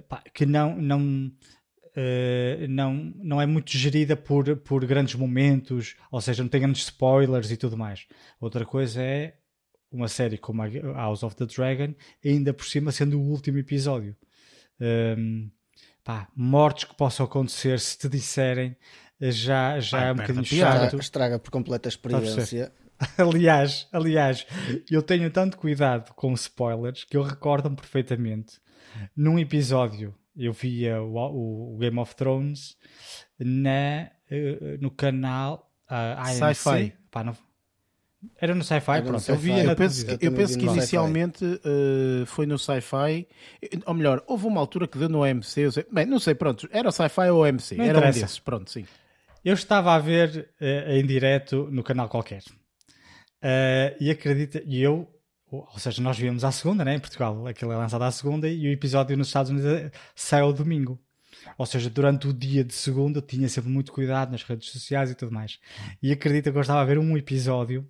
pá, 0.08 0.22
que 0.34 0.44
não, 0.46 0.76
não 0.76 1.32
Uh, 1.96 2.68
não, 2.68 3.12
não 3.16 3.40
é 3.40 3.46
muito 3.46 3.76
gerida 3.76 4.16
por, 4.16 4.54
por 4.58 4.86
grandes 4.86 5.16
momentos, 5.16 5.96
ou 6.12 6.20
seja, 6.20 6.44
não 6.44 6.48
tem 6.48 6.60
grandes 6.60 6.82
spoilers 6.84 7.50
e 7.50 7.56
tudo 7.56 7.76
mais. 7.76 8.06
Outra 8.40 8.64
coisa 8.64 9.02
é 9.02 9.34
uma 9.90 10.06
série 10.06 10.38
como 10.38 10.62
a 10.62 10.68
House 10.94 11.24
of 11.24 11.34
the 11.34 11.44
Dragon, 11.44 11.94
ainda 12.24 12.54
por 12.54 12.66
cima 12.66 12.92
sendo 12.92 13.18
o 13.18 13.24
último 13.28 13.58
episódio. 13.58 14.14
Um, 14.80 15.50
pá, 16.04 16.28
mortes 16.34 16.84
que 16.84 16.94
possam 16.94 17.26
acontecer 17.26 17.78
se 17.80 17.98
te 17.98 18.08
disserem 18.08 18.76
já, 19.20 19.80
já 19.80 19.98
Vai, 19.98 20.08
é 20.08 20.12
um 20.12 20.16
bocadinho 20.16 20.44
chato. 20.44 20.74
Estraga, 20.84 20.96
estraga 21.02 21.38
por 21.38 21.50
completa 21.50 21.88
a 21.88 21.90
experiência. 21.90 22.72
aliás, 23.18 23.88
aliás, 23.92 24.46
eu 24.90 25.02
tenho 25.02 25.30
tanto 25.30 25.56
cuidado 25.56 26.12
com 26.14 26.32
spoilers 26.34 27.04
que 27.04 27.16
eu 27.16 27.22
recordo-me 27.22 27.76
perfeitamente. 27.76 28.60
Num 29.16 29.38
episódio, 29.38 30.14
eu 30.36 30.52
via 30.52 31.00
o, 31.02 31.74
o- 31.74 31.78
Game 31.78 31.98
of 31.98 32.14
Thrones 32.16 32.76
na, 33.38 34.10
eh, 34.30 34.78
no 34.80 34.90
canal 34.90 35.70
ah, 35.88 36.22
AMC. 36.28 36.54
Sci-Fi. 36.54 36.94
Pá, 37.10 37.22
não- 37.24 37.36
Era 38.40 38.54
no 38.54 38.62
sci-fi, 38.64 39.02
pronto. 39.02 39.14
eu 39.14 39.18
Sci-Fi. 39.20 39.38
via 39.42 39.58
Eu 39.62 39.66
na 39.66 39.74
penso, 39.76 40.04
que, 40.06 40.26
eu 40.26 40.32
penso 40.32 40.54
vi 40.54 40.60
que 40.60 40.66
inicialmente 40.66 41.44
eh, 41.44 42.24
foi 42.26 42.46
no 42.46 42.58
sci-fi, 42.58 43.26
ou 43.86 43.94
melhor, 43.94 44.22
houve 44.26 44.46
uma 44.46 44.60
altura 44.60 44.86
que 44.86 44.98
deu 44.98 45.08
no 45.08 45.20
OMC. 45.22 45.60
eu 45.60 45.72
sei- 45.72 45.86
bem, 45.92 46.06
não 46.06 46.18
sei, 46.18 46.34
pronto, 46.34 46.68
era 46.72 46.88
o 46.88 46.92
sci-fi 46.92 47.28
ou 47.30 47.38
o 47.40 47.42
OMC, 47.42 47.74
Não 47.76 47.84
era 47.84 47.94
um 47.94 47.98
interessa. 48.00 48.20
desses, 48.20 48.38
pronto, 48.38 48.70
sim. 48.70 48.84
eu 49.44 49.54
estava 49.54 49.94
a 49.94 49.98
ver 49.98 50.50
uh, 50.60 50.92
em 50.92 51.04
direto 51.06 51.68
no 51.70 51.82
canal 51.82 52.08
qualquer. 52.08 52.42
Uh, 53.42 53.94
e 54.00 54.10
acredita, 54.10 54.62
e 54.66 54.82
eu, 54.82 55.08
ou 55.50 55.78
seja, 55.78 56.02
nós 56.02 56.18
víamos 56.18 56.44
à 56.44 56.50
segunda, 56.50 56.84
né, 56.84 56.94
em 56.96 56.98
Portugal, 56.98 57.46
aquilo 57.46 57.72
é 57.72 57.76
lançado 57.76 58.02
à 58.02 58.10
segunda 58.10 58.48
e 58.48 58.66
o 58.68 58.72
episódio 58.72 59.16
nos 59.16 59.28
Estados 59.28 59.50
Unidos 59.50 59.90
sai 60.14 60.40
ao 60.40 60.52
domingo. 60.52 60.98
Ou 61.56 61.64
seja, 61.64 61.88
durante 61.88 62.26
o 62.26 62.32
dia 62.32 62.62
de 62.64 62.74
segunda 62.74 63.18
eu 63.18 63.22
tinha 63.22 63.48
sempre 63.48 63.70
muito 63.70 63.92
cuidado 63.92 64.30
nas 64.32 64.42
redes 64.42 64.68
sociais 64.70 65.10
e 65.10 65.14
tudo 65.14 65.32
mais. 65.32 65.58
E 66.02 66.12
acredita 66.12 66.50
que 66.50 66.56
eu 66.56 66.60
estava 66.60 66.80
a 66.80 66.84
ver 66.84 66.98
um 66.98 67.16
episódio 67.16 67.88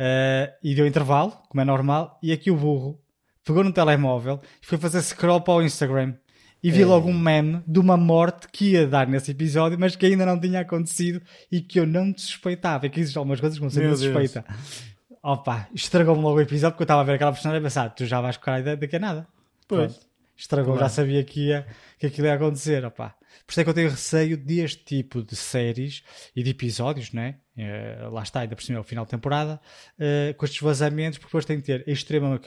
uh, 0.00 0.52
e 0.62 0.74
deu 0.74 0.86
intervalo, 0.86 1.32
como 1.48 1.60
é 1.60 1.64
normal, 1.64 2.18
e 2.22 2.32
aqui 2.32 2.50
o 2.50 2.56
burro 2.56 3.00
pegou 3.44 3.62
no 3.62 3.72
telemóvel 3.72 4.40
e 4.60 4.66
foi 4.66 4.78
fazer 4.78 5.02
scroll 5.02 5.40
para 5.40 5.54
o 5.54 5.62
Instagram 5.62 6.14
e 6.62 6.70
vi 6.70 6.82
é. 6.82 6.86
logo 6.86 7.08
um 7.08 7.16
meme 7.16 7.62
de 7.66 7.78
uma 7.78 7.96
morte 7.96 8.48
que 8.50 8.72
ia 8.72 8.86
dar 8.86 9.06
nesse 9.06 9.30
episódio, 9.30 9.78
mas 9.78 9.94
que 9.94 10.06
ainda 10.06 10.26
não 10.26 10.40
tinha 10.40 10.60
acontecido 10.60 11.22
e 11.50 11.60
que 11.60 11.78
eu 11.78 11.86
não 11.86 12.12
suspeitava. 12.16 12.86
E 12.86 12.90
que 12.90 12.98
existem 12.98 13.20
algumas 13.20 13.40
coisas 13.40 13.58
que 13.58 13.64
não 13.64 13.70
suspeita. 13.70 14.44
Opa, 15.22 15.68
estragou-me 15.74 16.22
logo 16.22 16.38
o 16.38 16.40
episódio 16.40 16.72
porque 16.72 16.82
eu 16.82 16.86
estava 16.86 17.02
a 17.02 17.04
ver 17.04 17.14
aquela 17.14 17.32
personagem 17.32 17.60
e 17.60 17.62
pensar, 17.62 17.90
tu 17.90 18.04
já 18.04 18.20
vais 18.20 18.36
com 18.36 18.50
a 18.50 18.60
ideia 18.60 18.76
daqui 18.76 18.96
a 18.96 18.98
nada. 18.98 19.28
Pois. 19.68 19.92
Pronto. 19.92 20.06
Estragou, 20.36 20.74
claro. 20.74 20.88
já 20.88 20.88
sabia 20.88 21.24
que, 21.24 21.46
ia, 21.46 21.66
que 21.98 22.06
aquilo 22.06 22.26
ia 22.26 22.34
acontecer. 22.34 22.84
Opa. 22.84 23.14
Por 23.46 23.52
isso 23.52 23.60
é 23.60 23.64
que 23.64 23.70
eu 23.70 23.74
tenho 23.74 23.90
receio 23.90 24.36
deste 24.36 24.84
tipo 24.84 25.22
de 25.22 25.36
séries 25.36 26.02
e 26.34 26.42
de 26.42 26.50
episódios, 26.50 27.12
né? 27.12 27.36
Uh, 27.56 28.10
lá 28.10 28.22
está, 28.22 28.40
ainda 28.40 28.54
por 28.54 28.62
cima 28.62 28.76
é 28.76 28.80
o 28.80 28.84
final 28.84 29.04
de 29.06 29.10
temporada, 29.10 29.58
uh, 29.98 30.34
com 30.34 30.44
estes 30.44 30.60
vazamentos, 30.60 31.18
porque 31.18 31.30
depois 31.30 31.44
tem 31.46 31.58
que 31.58 31.64
ter 31.64 31.88
extrema, 31.88 32.38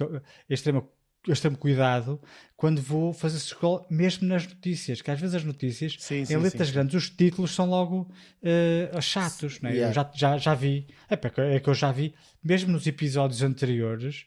extrema 0.48 0.88
extremo 1.28 1.58
cuidado 1.58 2.22
quando 2.56 2.82
vou 2.82 3.12
fazer 3.12 3.40
scroll, 3.40 3.86
mesmo 3.90 4.28
nas 4.28 4.48
notícias, 4.48 5.02
que 5.02 5.12
às 5.12 5.20
vezes 5.20 5.36
as 5.36 5.44
notícias, 5.44 5.98
sim, 6.00 6.24
sim, 6.24 6.34
em 6.34 6.38
letras 6.38 6.68
sim. 6.68 6.74
grandes, 6.74 6.96
os 6.96 7.10
títulos 7.10 7.54
são 7.54 7.68
logo 7.70 8.10
uh, 8.42 9.02
chatos, 9.02 9.60
né? 9.62 9.72
Yeah. 9.72 9.90
eu 9.90 9.94
já, 9.94 10.12
já, 10.14 10.38
já 10.38 10.54
vi, 10.54 10.88
é, 11.10 11.56
é 11.56 11.60
que 11.60 11.70
eu 11.70 11.74
já 11.74 11.92
vi, 11.92 12.14
mesmo 12.44 12.72
nos 12.72 12.86
episódios 12.88 13.42
anteriores, 13.42 14.26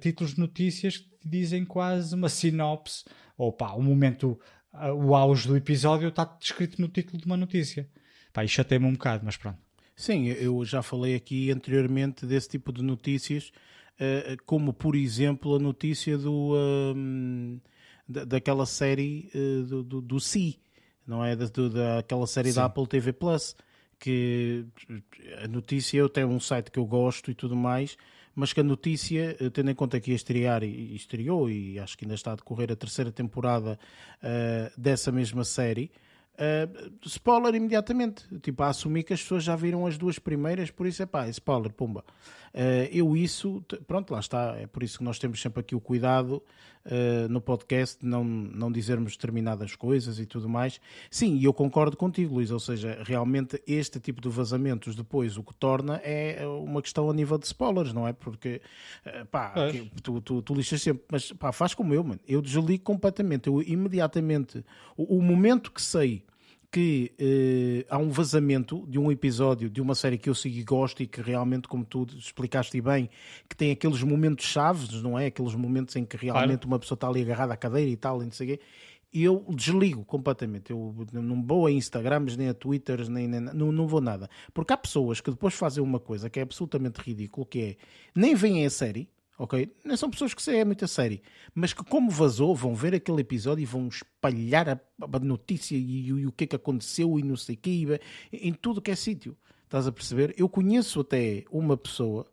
títulos 0.00 0.34
de 0.34 0.40
notícias 0.40 0.98
que 0.98 1.28
dizem 1.28 1.64
quase 1.64 2.14
uma 2.14 2.28
sinopse, 2.28 3.04
ou 3.36 3.52
pá, 3.52 3.72
o 3.72 3.82
momento, 3.82 4.38
o 4.96 5.14
auge 5.14 5.46
do 5.46 5.56
episódio 5.56 6.08
está 6.08 6.24
descrito 6.24 6.80
no 6.80 6.88
título 6.88 7.18
de 7.18 7.26
uma 7.26 7.36
notícia. 7.36 7.88
Pá, 8.32 8.44
isso 8.44 8.60
até-me 8.60 8.86
um 8.86 8.92
bocado, 8.92 9.24
mas 9.24 9.36
pronto. 9.36 9.67
Sim, 9.98 10.28
eu 10.28 10.64
já 10.64 10.80
falei 10.80 11.14
aqui 11.14 11.50
anteriormente 11.50 12.24
desse 12.24 12.48
tipo 12.48 12.72
de 12.72 12.82
notícias 12.82 13.52
eh, 14.00 14.36
como 14.46 14.72
por 14.72 14.94
exemplo 14.94 15.56
a 15.56 15.58
notícia 15.58 16.16
do, 16.16 16.54
um, 16.94 17.58
daquela 18.08 18.64
série 18.64 19.28
uh, 19.34 19.64
do, 19.64 19.82
do, 19.82 20.00
do 20.00 20.20
Si, 20.20 20.56
não 21.04 21.24
é? 21.24 21.34
Da, 21.34 21.46
daquela 21.46 22.26
série 22.28 22.50
Sim. 22.50 22.56
da 22.56 22.66
Apple 22.66 22.86
TV 22.86 23.12
Plus, 23.12 23.56
que 23.98 24.64
a 25.42 25.48
notícia, 25.48 25.98
eu 25.98 26.08
tenho 26.08 26.28
um 26.28 26.38
site 26.38 26.70
que 26.70 26.78
eu 26.78 26.86
gosto 26.86 27.28
e 27.28 27.34
tudo 27.34 27.56
mais, 27.56 27.96
mas 28.36 28.52
que 28.52 28.60
a 28.60 28.62
notícia, 28.62 29.36
eh, 29.40 29.50
tendo 29.50 29.72
em 29.72 29.74
conta 29.74 29.98
que 29.98 30.12
ia 30.12 30.16
estrear 30.16 30.62
e, 30.62 30.94
estreou, 30.94 31.50
e 31.50 31.76
acho 31.80 31.98
que 31.98 32.04
ainda 32.04 32.14
está 32.14 32.32
a 32.32 32.36
decorrer 32.36 32.70
a 32.70 32.76
terceira 32.76 33.10
temporada 33.10 33.76
uh, 34.22 34.80
dessa 34.80 35.10
mesma 35.10 35.42
série, 35.42 35.90
Uh, 36.38 36.92
spoiler 37.04 37.52
imediatamente, 37.56 38.22
tipo 38.40 38.62
a 38.62 38.68
assumir 38.68 39.02
que 39.02 39.12
as 39.12 39.20
pessoas 39.20 39.42
já 39.42 39.56
viram 39.56 39.84
as 39.86 39.98
duas 39.98 40.20
primeiras, 40.20 40.70
por 40.70 40.86
isso 40.86 41.02
é 41.02 41.06
pá, 41.06 41.26
spoiler, 41.28 41.72
pumba. 41.72 42.04
Uh, 42.54 42.86
eu 42.92 43.16
isso, 43.16 43.60
pronto, 43.88 44.12
lá 44.12 44.20
está, 44.20 44.56
é 44.56 44.66
por 44.66 44.84
isso 44.84 44.98
que 44.98 45.04
nós 45.04 45.18
temos 45.18 45.40
sempre 45.40 45.60
aqui 45.60 45.74
o 45.74 45.80
cuidado 45.80 46.40
uh, 46.88 47.28
no 47.28 47.40
podcast 47.40 48.04
não, 48.04 48.24
não 48.24 48.72
dizermos 48.72 49.12
determinadas 49.12 49.76
coisas 49.76 50.18
e 50.18 50.26
tudo 50.26 50.48
mais. 50.48 50.80
Sim, 51.10 51.36
e 51.36 51.44
eu 51.44 51.52
concordo 51.52 51.96
contigo, 51.96 52.34
Luís, 52.34 52.50
ou 52.50 52.58
seja, 52.58 52.98
realmente 53.04 53.62
este 53.66 54.00
tipo 54.00 54.20
de 54.20 54.28
vazamentos 54.28 54.96
depois 54.96 55.36
o 55.36 55.42
que 55.42 55.54
torna 55.54 56.00
é 56.02 56.46
uma 56.46 56.82
questão 56.82 57.08
a 57.10 57.14
nível 57.14 57.38
de 57.38 57.46
spoilers, 57.46 57.92
não 57.92 58.06
é? 58.06 58.12
Porque, 58.12 58.60
pá, 59.30 59.54
tu, 60.02 60.20
tu, 60.20 60.42
tu 60.42 60.54
lixas 60.54 60.82
sempre, 60.82 61.04
mas 61.10 61.32
pá, 61.32 61.52
faz 61.52 61.74
como 61.74 61.94
eu, 61.94 62.02
mano, 62.02 62.20
eu 62.26 62.42
desligo 62.42 62.82
completamente, 62.82 63.48
eu 63.48 63.62
imediatamente, 63.62 64.64
o, 64.96 65.18
o 65.18 65.22
momento 65.22 65.70
que 65.70 65.82
sei 65.82 66.24
que 66.70 67.12
eh, 67.18 67.86
há 67.88 67.96
um 67.96 68.10
vazamento 68.10 68.86
de 68.86 68.98
um 68.98 69.10
episódio 69.10 69.70
de 69.70 69.80
uma 69.80 69.94
série 69.94 70.18
que 70.18 70.28
eu 70.28 70.34
sigo 70.34 70.58
e 70.58 70.62
gosto 70.62 71.02
e 71.02 71.06
que 71.06 71.22
realmente, 71.22 71.66
como 71.66 71.84
tu 71.84 72.06
explicaste 72.16 72.78
bem, 72.80 73.08
que 73.48 73.56
tem 73.56 73.70
aqueles 73.70 74.02
momentos 74.02 74.44
chaves, 74.44 75.02
não 75.02 75.18
é? 75.18 75.26
Aqueles 75.26 75.54
momentos 75.54 75.96
em 75.96 76.04
que 76.04 76.16
realmente 76.16 76.60
claro. 76.60 76.68
uma 76.68 76.78
pessoa 76.78 76.96
está 76.96 77.08
ali 77.08 77.22
agarrada 77.22 77.54
à 77.54 77.56
cadeira 77.56 77.90
e 77.90 77.96
tal, 77.96 78.22
e 78.22 78.26
não 78.26 78.32
sei 78.32 78.46
o 78.46 78.50
quê. 78.50 78.64
Eu 79.10 79.46
desligo 79.48 80.04
completamente. 80.04 80.70
Eu 80.70 80.94
não 81.12 81.42
vou 81.42 81.66
a 81.66 81.72
Instagrams, 81.72 82.36
nem 82.36 82.50
a 82.50 82.54
Twitters, 82.54 83.08
nem, 83.08 83.26
nem 83.26 83.40
não, 83.40 83.72
não 83.72 83.86
vou 83.86 84.02
nada. 84.02 84.28
Porque 84.52 84.70
há 84.70 84.76
pessoas 84.76 85.22
que 85.22 85.30
depois 85.30 85.54
fazem 85.54 85.82
uma 85.82 85.98
coisa 85.98 86.28
que 86.28 86.38
é 86.38 86.42
absolutamente 86.42 87.00
ridículo, 87.00 87.46
que 87.46 87.60
é 87.60 87.76
nem 88.14 88.34
veem 88.34 88.66
a 88.66 88.70
série, 88.70 89.08
ok? 89.38 89.72
Não 89.84 89.96
são 89.96 90.10
pessoas 90.10 90.34
que 90.34 90.50
é 90.50 90.64
muita 90.64 90.86
série, 90.86 91.22
mas 91.54 91.72
que 91.72 91.84
como 91.84 92.10
vazou 92.10 92.54
vão 92.54 92.74
ver 92.74 92.94
aquele 92.94 93.20
episódio 93.20 93.62
e 93.62 93.66
vão 93.66 93.86
espalhar 93.88 94.68
a, 94.68 94.80
a 95.00 95.18
notícia 95.20 95.76
e, 95.76 96.08
e, 96.08 96.26
o 96.26 96.32
que 96.32 96.44
é 96.44 96.46
que 96.48 96.56
aconteceu 96.56 97.18
e 97.18 97.22
não 97.22 97.36
sei 97.36 97.54
o 97.54 97.58
que, 97.58 98.00
em 98.32 98.52
tudo 98.52 98.82
que 98.82 98.90
é 98.90 98.96
sítio. 98.96 99.36
Estás 99.64 99.86
a 99.86 99.92
perceber? 99.92 100.34
Eu 100.36 100.48
conheço 100.48 101.00
até 101.00 101.44
uma 101.50 101.76
pessoa 101.76 102.26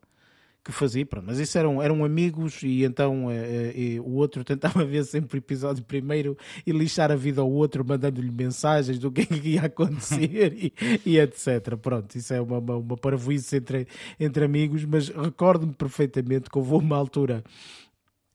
que 0.66 0.72
fazia, 0.72 1.06
pronto, 1.06 1.28
mas 1.28 1.38
isso 1.38 1.56
eram, 1.60 1.80
eram 1.80 2.04
amigos 2.04 2.64
e 2.64 2.84
então 2.84 3.28
uh, 3.28 3.30
uh, 3.30 4.02
o 4.02 4.16
outro 4.16 4.42
tentava 4.44 4.84
ver 4.84 5.06
sempre 5.06 5.38
o 5.38 5.40
episódio 5.40 5.84
primeiro 5.84 6.36
e 6.66 6.72
lixar 6.72 7.12
a 7.12 7.16
vida 7.16 7.40
ao 7.40 7.52
outro, 7.52 7.86
mandando-lhe 7.88 8.32
mensagens 8.32 8.98
do 8.98 9.12
que, 9.12 9.22
é 9.22 9.26
que 9.28 9.50
ia 9.50 9.62
acontecer 9.62 10.54
e, 10.58 10.74
e, 11.06 11.20
etc. 11.20 11.78
Pronto, 11.80 12.16
isso 12.16 12.34
é 12.34 12.42
uma, 12.42 12.58
uma, 12.58 12.78
uma 12.78 12.98
parvoíce 12.98 13.58
entre, 13.58 13.88
entre 14.20 14.44
amigos, 14.44 14.84
mas 14.86 15.10
recordo-me 15.10 15.74
perfeitamente 15.74 16.50
que 16.50 16.58
houve 16.58 16.74
uma 16.74 16.98
altura 16.98 17.44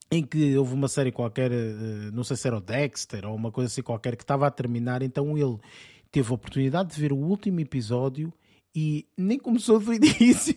em 0.08 0.24
que 0.24 0.56
houve 0.56 0.74
uma 0.74 0.86
série 0.86 1.10
qualquer, 1.10 1.50
uh, 1.50 2.12
não 2.12 2.22
sei 2.22 2.36
se 2.36 2.46
era 2.46 2.56
o 2.56 2.60
Dexter 2.60 3.26
ou 3.26 3.34
uma 3.34 3.50
coisa 3.50 3.66
assim 3.66 3.82
qualquer, 3.82 4.14
que 4.14 4.22
estava 4.22 4.46
a 4.46 4.50
terminar, 4.52 5.02
então 5.02 5.36
ele 5.36 5.58
teve 6.12 6.30
a 6.30 6.34
oportunidade 6.34 6.94
de 6.94 7.00
ver 7.00 7.12
o 7.12 7.16
último 7.16 7.58
episódio 7.58 8.32
e 8.72 9.04
nem 9.16 9.36
começou 9.36 9.80
do 9.80 9.90
início. 9.94 10.54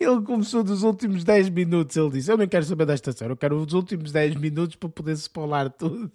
Ele 0.00 0.20
começou 0.22 0.62
dos 0.62 0.82
últimos 0.82 1.24
10 1.24 1.50
minutos. 1.50 1.96
Ele 1.96 2.10
disse: 2.10 2.30
Eu 2.30 2.36
não 2.36 2.46
quero 2.46 2.64
saber 2.64 2.86
desta 2.86 3.12
série, 3.12 3.32
eu 3.32 3.36
quero 3.36 3.56
os 3.56 3.72
últimos 3.72 4.12
10 4.12 4.36
minutos 4.36 4.76
para 4.76 4.88
poder 4.88 5.12
spoiler 5.12 5.70
tudo 5.70 6.10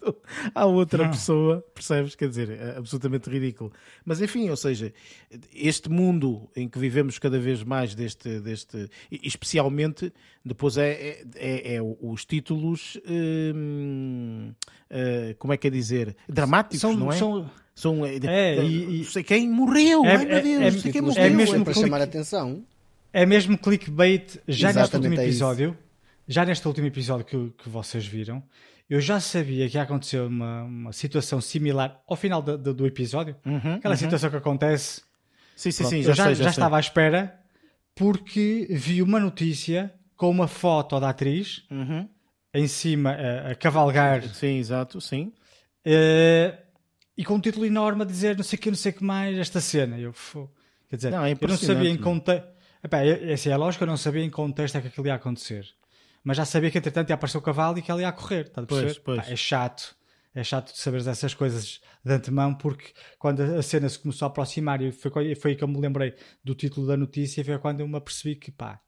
à 0.54 0.66
outra 0.66 1.08
pessoa. 1.10 1.64
Percebes? 1.74 2.16
Quer 2.16 2.30
dizer, 2.30 2.50
é 2.50 2.78
absolutamente 2.78 3.30
ridículo. 3.30 3.72
Mas 4.06 4.22
enfim, 4.22 4.50
ou 4.50 4.58
seja, 4.58 4.94
este 5.54 5.90
mundo 5.90 6.50
em 6.56 6.68
que 6.68 6.80
vivemos 6.80 7.20
cada 7.20 7.40
vez 7.40 7.64
mais, 7.64 7.94
deste, 7.96 8.40
deste 8.40 8.90
especialmente, 9.12 10.12
depois 10.44 10.78
é, 10.78 10.92
é, 10.92 11.26
é, 11.36 11.76
é 11.76 11.82
os 11.82 12.26
títulos. 12.26 13.00
Hum, 13.08 14.54
uh, 14.90 15.36
como 15.38 15.54
é 15.54 15.58
que 15.58 15.68
é 15.68 15.70
dizer? 15.70 16.16
Dramáticos, 16.28 16.82
são, 16.82 16.96
não 16.96 17.12
é? 17.12 17.16
São... 17.16 17.50
São, 17.74 18.06
é, 18.06 18.18
é, 18.18 18.64
e, 18.64 19.04
sei 19.06 19.24
quem 19.24 19.50
morreu, 19.50 20.06
é, 20.06 20.18
ai 20.18 20.26
meu 20.26 20.42
Deus, 20.44 20.62
é, 20.62 20.72
sei 20.80 20.92
quem 20.92 21.02
morreu. 21.02 21.24
É 21.24 21.30
mesmo 21.30 21.64
para 21.64 21.74
chamar 21.74 22.02
a 22.02 22.04
atenção. 22.04 22.64
É 23.14 23.26
mesmo 23.26 23.58
clickbait 23.58 24.40
já 24.48 24.70
Exatamente 24.70 24.78
neste 24.80 24.96
último 24.96 25.16
é 25.16 25.24
episódio. 25.26 25.78
Já 26.28 26.46
neste 26.46 26.68
último 26.68 26.88
episódio 26.88 27.26
que, 27.26 27.64
que 27.64 27.70
vocês 27.70 28.06
viram, 28.06 28.42
eu 28.90 29.02
já 29.02 29.20
sabia 29.20 29.70
que 29.70 29.78
ia 29.78 29.84
acontecer 29.84 30.22
uma, 30.22 30.64
uma 30.64 30.94
situação 30.94 31.42
similar 31.42 32.02
ao 32.08 32.16
final 32.16 32.42
do, 32.42 32.58
do, 32.58 32.74
do 32.74 32.88
episódio. 32.88 33.36
Uhum, 33.46 33.76
Aquela 33.76 33.96
uhum. 33.96 34.00
situação 34.00 34.30
que 34.30 34.38
acontece. 34.38 35.02
Sim, 35.56 35.72
sim, 35.72 35.84
Pronto, 35.84 35.96
sim. 35.96 36.04
Já, 36.04 36.14
já, 36.14 36.26
sei, 36.26 36.36
já, 36.36 36.44
já 36.46 36.50
estava 36.50 36.78
à 36.78 36.80
espera 36.80 37.40
porque 37.96 38.68
vi 38.70 39.02
uma 39.02 39.20
notícia 39.20 39.94
com 40.16 40.30
uma 40.30 40.48
foto 40.48 41.00
da 41.00 41.10
atriz 41.10 41.64
uhum. 41.70 42.08
em 42.54 42.68
cima 42.68 43.12
a, 43.12 43.52
a, 43.52 43.56
cavalgar. 43.56 44.24
Sim, 44.24 44.58
exato, 44.58 45.02
sim. 45.02 45.34
Uh, 45.86 46.56
e 47.18 47.26
com 47.26 47.36
um 47.36 47.40
título 47.40 47.66
enorme 47.66 48.04
a 48.04 48.06
dizer 48.06 48.38
não 48.38 48.44
sei 48.44 48.58
o 48.58 48.62
que, 48.62 48.70
não 48.70 48.78
sei 48.78 48.92
o 48.92 48.96
que 48.96 49.04
mais, 49.04 49.38
esta 49.38 49.60
cena. 49.60 50.00
Eu, 50.00 50.14
quer 50.90 50.96
dizer, 50.96 51.12
não, 51.12 51.26
é 51.26 51.32
eu 51.34 51.48
não 51.48 51.58
sabia 51.58 51.90
em 51.90 51.98
contexto 51.98 52.51
Epá, 52.84 53.00
é, 53.00 53.34
assim, 53.34 53.50
é 53.50 53.58
lógico 53.58 53.80
que 53.80 53.84
eu 53.84 53.88
não 53.88 53.98
sabia 53.98 54.24
em 54.24 54.30
que 54.30 54.36
contexto 54.36 54.78
é 54.78 54.82
que 54.82 54.88
aquilo 54.88 55.08
ia 55.08 55.16
acontecer. 55.16 55.68
Mas 56.24 56.38
já 56.38 56.46
sabia 56.46 56.70
que 56.70 56.78
entretanto 56.78 57.10
ia 57.10 57.16
aparecer 57.16 57.38
o 57.38 57.42
cavalo 57.42 57.78
e 57.78 57.82
que 57.82 57.92
ele 57.92 58.02
ia 58.02 58.12
correr. 58.12 58.50
Tá 58.50 58.64
pois, 58.64 58.98
pois. 59.00 59.20
Epá, 59.20 59.32
é 59.32 59.36
chato. 59.36 59.96
É 60.34 60.44
chato 60.44 60.72
de 60.72 60.80
saberes 60.80 61.08
essas 61.08 61.34
coisas 61.34 61.82
de 62.06 62.14
antemão, 62.14 62.54
porque 62.54 62.94
quando 63.20 63.42
a 63.42 63.62
cena 63.62 63.90
se 63.90 64.00
começou 64.00 64.26
a 64.26 64.30
aproximar, 64.30 64.82
e 64.82 64.92
foi, 64.92 65.36
foi 65.36 65.52
aí 65.52 65.58
que 65.58 65.64
eu 65.64 65.68
me 65.68 65.78
lembrei 65.78 66.16
do 66.42 66.56
título 66.56 66.88
da 66.88 66.96
notícia, 66.96 67.44
foi 67.44 67.60
quando 67.60 67.82
eu 67.82 67.88
me 67.88 67.98
apercebi 67.98 68.36
que 68.36 68.50
pá, 68.50 68.80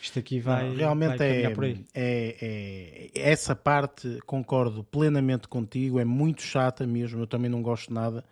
isto 0.00 0.18
aqui 0.18 0.40
vai. 0.40 0.68
Não, 0.68 0.76
realmente 0.76 1.18
vai 1.18 1.28
é, 1.28 1.52
é, 1.94 3.10
é, 3.14 3.30
Essa 3.30 3.54
parte 3.54 4.18
concordo 4.26 4.82
plenamente 4.82 5.46
contigo, 5.46 6.00
é 6.00 6.04
muito 6.04 6.42
chata 6.42 6.86
mesmo, 6.86 7.20
eu 7.22 7.26
também 7.26 7.50
não 7.50 7.62
gosto 7.62 7.92
nada. 7.92 8.24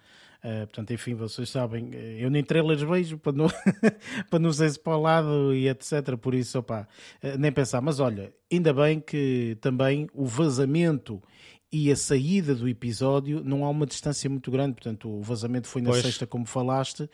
Uh, 0.43 0.67
portanto, 0.67 0.93
enfim, 0.93 1.15
vocês 1.15 1.51
sabem, 1.51 1.91
eh, 1.93 2.17
eu 2.19 2.31
nem 2.31 2.43
trailers 2.43 2.81
vejo 2.81 3.19
para 3.19 3.33
não, 3.33 3.47
para 4.31 4.39
não 4.39 4.51
ser 4.53 4.67
spoilado 4.67 5.55
e 5.55 5.69
etc. 5.69 6.17
Por 6.19 6.35
isso, 6.35 6.59
opa, 6.59 6.89
uh, 7.23 7.39
nem 7.39 7.53
pensar. 7.53 7.83
Mas 7.83 8.01
olha, 8.01 8.33
ainda 8.51 8.73
bem 8.73 9.01
que 9.01 9.59
também 9.61 10.09
o 10.15 10.25
vazamento 10.25 11.23
e 11.73 11.93
a 11.93 11.97
saída 11.97 12.55
do 12.55 12.69
episódio 12.69 13.43
não 13.45 13.65
há 13.65 13.69
uma 13.69 13.87
distância 13.87 14.29
muito 14.31 14.51
grande. 14.51 14.75
Portanto, 14.75 15.09
o 15.09 15.23
vazamento 15.23 15.69
foi 15.69 15.83
na 15.83 15.91
Pois. 15.91 16.03
sexta, 16.03 16.27
como 16.27 16.47
falaste, 16.47 17.09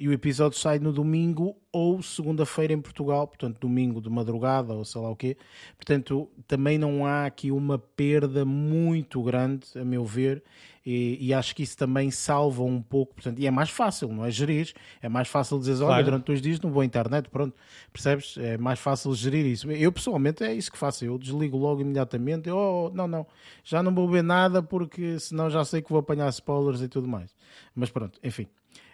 e 0.00 0.08
o 0.08 0.12
episódio 0.14 0.58
sai 0.58 0.78
no 0.78 0.92
domingo 0.94 1.54
ou 1.70 2.02
segunda-feira 2.02 2.72
em 2.72 2.80
Portugal, 2.80 3.28
portanto, 3.28 3.58
domingo 3.60 4.00
de 4.00 4.08
madrugada 4.08 4.72
ou 4.72 4.82
sei 4.82 4.98
lá 5.00 5.10
o 5.10 5.14
quê. 5.14 5.36
Portanto, 5.76 6.26
também 6.48 6.78
não 6.78 7.04
há 7.04 7.26
aqui 7.26 7.50
uma 7.52 7.78
perda 7.78 8.44
muito 8.46 9.22
grande, 9.22 9.66
a 9.78 9.84
meu 9.84 10.02
ver, 10.04 10.42
e, 10.86 11.18
e 11.20 11.34
acho 11.34 11.54
que 11.54 11.62
isso 11.62 11.76
também 11.76 12.10
salva 12.10 12.62
um 12.64 12.80
pouco. 12.80 13.12
Portanto, 13.14 13.38
e 13.38 13.46
é 13.46 13.50
mais 13.50 13.68
fácil, 13.68 14.08
não 14.08 14.24
é? 14.24 14.30
Gerir. 14.30 14.72
É 15.02 15.08
mais 15.08 15.28
fácil 15.28 15.58
dizer, 15.58 15.74
olha, 15.74 15.86
Claro. 15.88 16.04
durante 16.04 16.24
dois 16.24 16.40
dias 16.40 16.58
não 16.60 16.70
vou 16.70 16.80
à 16.80 16.84
internet, 16.86 17.28
pronto, 17.28 17.54
percebes? 17.92 18.38
É 18.38 18.56
mais 18.56 18.78
fácil 18.78 19.14
gerir 19.14 19.44
isso. 19.44 19.70
Eu, 19.70 19.92
pessoalmente, 19.92 20.42
é 20.42 20.54
isso 20.54 20.72
que 20.72 20.78
faço. 20.78 21.04
Eu 21.04 21.18
desligo 21.18 21.58
logo 21.58 21.82
imediatamente. 21.82 22.48
Oh, 22.50 22.90
não, 22.94 23.06
não, 23.06 23.26
já 23.62 23.82
não 23.82 23.94
vou 23.94 24.08
ver 24.08 24.22
nada 24.24 24.62
porque 24.62 25.18
senão 25.20 25.50
já 25.50 25.62
sei 25.62 25.82
que 25.82 25.90
vou 25.90 25.98
apanhar 26.00 26.28
spoilers 26.30 26.80
e 26.80 26.88
tudo 26.88 27.06
mais. 27.06 27.34
Mas 27.74 27.90
pronto, 27.90 28.18
enfim. 28.24 28.46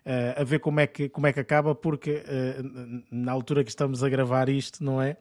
Eh, 0.08 0.34
a 0.40 0.44
ver 0.44 0.60
como 0.60 0.78
é 0.78 0.86
que, 0.86 1.08
como 1.08 1.26
é 1.26 1.32
que 1.32 1.40
acaba, 1.40 1.74
porque 1.74 2.22
eh, 2.26 2.62
na 3.10 3.32
altura 3.32 3.64
que 3.64 3.70
estamos 3.70 4.04
a 4.04 4.08
gravar 4.08 4.48
isto, 4.48 4.84
não 4.84 5.02
é? 5.02 5.16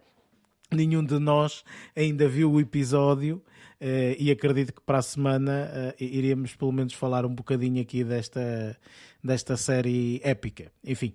Nenhum 0.71 1.03
de 1.03 1.17
nós 1.19 1.63
ainda 1.95 2.27
viu 2.27 2.51
o 2.51 2.59
episódio 2.61 3.41
eh, 3.81 4.15
e 4.19 4.29
acredito 4.29 4.71
que 4.73 4.81
para 4.81 4.99
a 4.99 5.01
semana 5.01 5.71
eh, 5.73 5.95
iremos 5.99 6.55
pelo 6.55 6.71
menos 6.71 6.93
falar 6.93 7.25
um 7.25 7.33
bocadinho 7.33 7.81
aqui 7.81 8.03
desta, 8.03 8.77
desta 9.23 9.57
série 9.57 10.21
épica. 10.23 10.71
Enfim. 10.83 11.13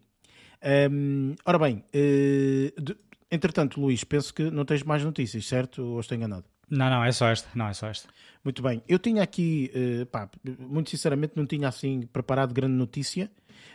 Hum, 0.90 1.36
ora 1.44 1.58
bem, 1.58 1.84
eh, 1.92 2.72
de- 2.76 2.96
entretanto, 3.30 3.80
Luís, 3.80 4.02
penso 4.04 4.34
que 4.34 4.50
não 4.50 4.64
tens 4.64 4.82
mais 4.82 5.04
notícias, 5.04 5.46
certo? 5.46 5.80
Ou 5.82 6.00
estou 6.00 6.16
enganado? 6.16 6.44
Não, 6.70 6.88
não, 6.88 7.04
é 7.04 7.12
só 7.12 7.28
esta. 7.28 7.48
Não, 7.54 7.68
é 7.68 7.72
só 7.72 7.88
esta. 7.88 8.08
Muito 8.44 8.62
bem. 8.62 8.82
Eu 8.88 8.98
tinha 8.98 9.22
aqui, 9.22 9.70
eh, 9.74 10.04
pá, 10.04 10.30
muito 10.58 10.90
sinceramente, 10.90 11.32
não 11.36 11.44
tinha 11.44 11.68
assim 11.68 12.02
preparado 12.06 12.54
grande 12.54 12.74
notícia, 12.74 13.30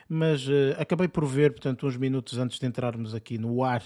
mas 0.07 0.47
eh, 0.47 0.75
acabei 0.79 1.07
por 1.07 1.25
ver, 1.25 1.51
portanto, 1.51 1.87
uns 1.87 1.97
minutos 1.97 2.37
antes 2.37 2.59
de 2.59 2.65
entrarmos 2.65 3.15
aqui 3.15 3.37
no 3.37 3.63
ar, 3.63 3.83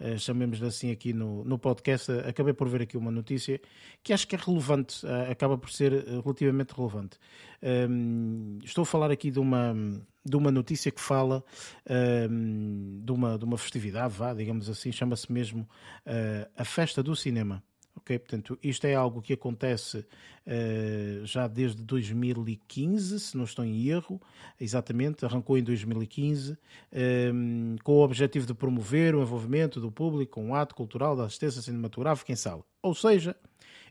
eh, 0.00 0.16
chamemos 0.16 0.62
assim 0.62 0.90
aqui 0.90 1.12
no, 1.12 1.44
no 1.44 1.58
podcast, 1.58 2.10
eh, 2.10 2.28
acabei 2.28 2.54
por 2.54 2.68
ver 2.68 2.82
aqui 2.82 2.96
uma 2.96 3.10
notícia 3.10 3.60
que 4.02 4.12
acho 4.12 4.26
que 4.26 4.34
é 4.34 4.38
relevante, 4.38 5.06
acaba 5.30 5.58
por 5.58 5.70
ser 5.70 5.92
relativamente 6.22 6.72
relevante. 6.72 7.18
Hum, 7.90 8.58
estou 8.64 8.82
a 8.82 8.86
falar 8.86 9.10
aqui 9.10 9.30
de 9.30 9.38
uma, 9.38 9.74
de 10.24 10.36
uma 10.36 10.50
notícia 10.50 10.90
que 10.90 11.00
fala 11.00 11.44
hum, 12.30 13.00
de, 13.04 13.12
uma, 13.12 13.38
de 13.38 13.44
uma 13.44 13.58
festividade, 13.58 14.14
vá, 14.14 14.32
digamos 14.32 14.68
assim, 14.70 14.90
chama-se 14.92 15.30
mesmo 15.30 15.68
a 16.56 16.64
Festa 16.64 17.02
do 17.02 17.14
Cinema. 17.14 17.62
Ok, 18.08 18.18
portanto, 18.20 18.58
isto 18.62 18.86
é 18.86 18.94
algo 18.94 19.20
que 19.20 19.34
acontece 19.34 20.02
eh, 20.46 21.20
já 21.24 21.46
desde 21.46 21.82
2015, 21.82 23.20
se 23.20 23.36
não 23.36 23.44
estou 23.44 23.62
em 23.62 23.86
erro, 23.86 24.18
exatamente, 24.58 25.26
arrancou 25.26 25.58
em 25.58 25.62
2015, 25.62 26.56
eh, 26.90 27.30
com 27.84 27.92
o 27.92 28.02
objetivo 28.02 28.46
de 28.46 28.54
promover 28.54 29.14
o 29.14 29.20
envolvimento 29.20 29.78
do 29.78 29.92
público 29.92 30.40
com 30.40 30.50
o 30.50 30.54
ato 30.54 30.74
cultural 30.74 31.14
da 31.14 31.24
assistência 31.26 31.60
cinematográfica 31.60 32.32
em 32.32 32.36
sala. 32.36 32.64
Ou 32.82 32.94
seja, 32.94 33.36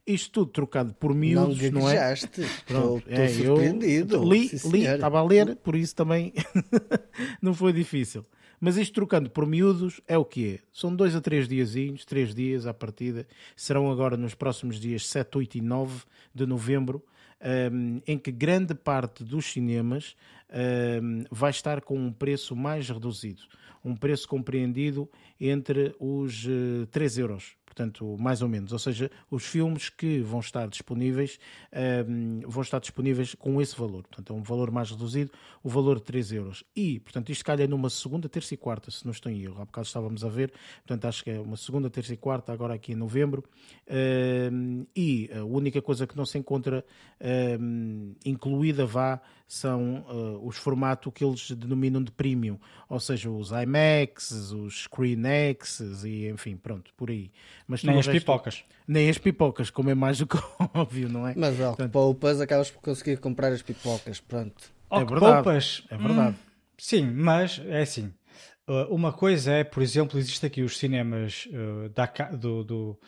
isto 0.06 0.32
tudo 0.32 0.52
trocado 0.52 0.96
por 0.96 1.12
Não 1.12 1.18
miúdos, 1.20 1.70
não, 1.70 1.88
é? 1.88 1.94
gaguejaste. 1.94 2.42
Estou 2.42 2.66
Pronto, 2.66 3.08
estou 3.08 3.24
é, 3.24 3.30
eu 3.30 3.32
surpreendido. 3.56 4.24
li, 4.24 4.50
Sim, 4.50 4.72
li, 4.72 4.82
senhor. 4.82 4.96
estava 4.96 5.20
a 5.20 5.24
ler, 5.24 5.56
por 5.58 5.76
isso 5.76 5.96
também 5.96 6.34
não 7.40 7.54
foi 7.54 7.72
difícil. 7.72 8.26
Mas 8.60 8.76
isto 8.76 8.94
trocando 8.94 9.30
por 9.30 9.46
miúdos 9.46 10.02
é 10.08 10.18
o 10.18 10.26
que 10.26 10.56
é? 10.56 10.60
São 10.74 10.96
dois 10.96 11.16
a 11.16 11.22
três 11.22 11.48
diazinhos, 11.48 12.06
três 12.06 12.34
dias 12.34 12.66
à 12.66 12.74
partida. 12.74 13.28
Serão 13.56 13.92
agora 13.92 14.18
nos 14.18 14.34
próximos 14.34 14.80
dias 14.80 15.06
7, 15.08 15.38
8 15.38 15.58
e 15.60 15.62
9 15.62 16.04
de 16.34 16.46
novembro, 16.46 17.04
hum, 17.72 18.02
em 18.08 18.18
que 18.18 18.32
grande 18.32 18.74
parte 18.74 19.24
dos 19.24 19.46
cinemas 19.46 20.16
hum, 21.02 21.24
vai 21.30 21.52
estar 21.52 21.82
com 21.82 21.98
um 22.00 22.12
preço 22.12 22.56
mais 22.56 22.90
reduzido. 22.90 23.44
Um 23.86 23.96
preço 23.96 24.28
compreendido 24.28 25.08
entre 25.40 25.96
os 26.00 26.46
eh, 26.46 26.88
3 26.92 27.20
euros 27.20 27.56
portanto, 27.78 28.18
mais 28.20 28.42
ou 28.42 28.50
menos. 28.50 28.74
Ou 28.74 28.80
seja, 28.80 29.12
os 29.30 29.46
filmes 29.46 29.90
que 29.90 30.20
vão 30.20 30.40
estar 30.40 30.68
disponíveis 30.68 31.40
ehm, 31.72 32.40
vão 32.48 32.64
estar 32.64 32.80
disponíveis 32.80 33.36
com 33.36 33.62
esse 33.62 33.78
valor. 33.78 34.04
Portanto, 34.04 34.34
é 34.34 34.36
um 34.36 34.42
valor 34.42 34.72
mais 34.72 34.90
reduzido, 34.90 35.32
o 35.64 35.70
valor 35.70 35.98
de 35.98 36.04
3 36.04 36.32
euros. 36.32 36.64
E, 36.76 37.00
portanto, 37.00 37.32
isto 37.32 37.46
calha 37.46 37.68
numa 37.68 37.90
segunda, 37.90 38.28
terça 38.28 38.56
e 38.56 38.58
quarta, 38.58 38.90
se 38.90 39.06
não 39.06 39.12
estou 39.12 39.32
em 39.32 39.44
erro. 39.44 39.62
Há 39.62 39.66
bocado 39.66 39.86
estávamos 39.86 40.26
a 40.26 40.30
ver, 40.30 40.52
portanto, 40.86 41.06
acho 41.06 41.24
que 41.24 41.30
é 41.30 41.40
uma 41.40 41.56
segunda, 41.56 41.90
terça 41.90 42.14
e 42.14 42.18
quarta, 42.18 42.52
agora 42.52 42.74
aqui 42.74 42.94
em 42.94 42.96
novembro. 42.96 43.44
Ehm, 43.86 44.86
e 44.96 45.30
a 45.32 45.44
única 45.44 45.82
coisa 45.82 46.08
que 46.08 46.18
não 46.18 46.26
se 46.26 46.38
encontra 46.38 46.84
ehm, 47.20 48.14
incluída 48.26 48.86
vá 48.86 49.22
são 49.48 50.06
eh, 50.10 50.40
os 50.46 50.58
formatos 50.58 51.12
que 51.14 51.24
eles 51.24 51.50
denominam 51.52 52.04
de 52.04 52.12
premium, 52.12 52.60
ou 52.90 53.00
seja, 53.00 53.30
os 53.30 53.52
IMAXs, 53.52 54.52
os 54.52 54.82
ScreenXs 54.84 56.04
e 56.04 56.28
enfim, 56.28 56.58
pronto, 56.58 56.92
por 56.98 57.10
aí. 57.10 57.32
Mas 57.68 57.82
Nem 57.84 57.98
as 57.98 58.06
resto- 58.08 58.20
pipocas. 58.20 58.64
Nem 58.88 59.10
as 59.10 59.18
pipocas, 59.18 59.70
como 59.70 59.90
é 59.90 59.96
mais 59.96 60.18
do 60.20 60.28
que 60.28 60.38
óbvio, 60.74 61.08
não 61.10 61.26
é? 61.28 61.34
Mas 61.36 61.60
ao 61.62 61.76
que 61.76 61.88
poupas, 61.88 62.42
acabas 62.42 62.70
por 62.70 62.82
conseguir 62.82 63.18
comprar 63.20 63.52
as 63.54 63.62
pipocas. 63.62 64.20
Pronto. 64.20 64.72
É 64.92 65.00
que 65.04 65.12
verdade. 65.12 65.34
poupas, 65.44 65.84
É 65.90 65.98
verdade. 65.98 66.36
hum, 66.36 66.52
sim, 66.78 67.06
mas 67.12 67.62
é 67.66 67.82
assim. 67.82 68.14
Uh, 68.70 68.94
Uma 68.94 69.14
coisa 69.14 69.52
é, 69.54 69.64
por 69.64 69.82
exemplo, 69.82 70.20
existe 70.20 70.46
aqui 70.46 70.62
os 70.62 70.78
cinemas 70.78 71.48
uh, 71.52 71.88
da, 71.90 72.06
do, 72.36 72.64
do- 72.66 73.00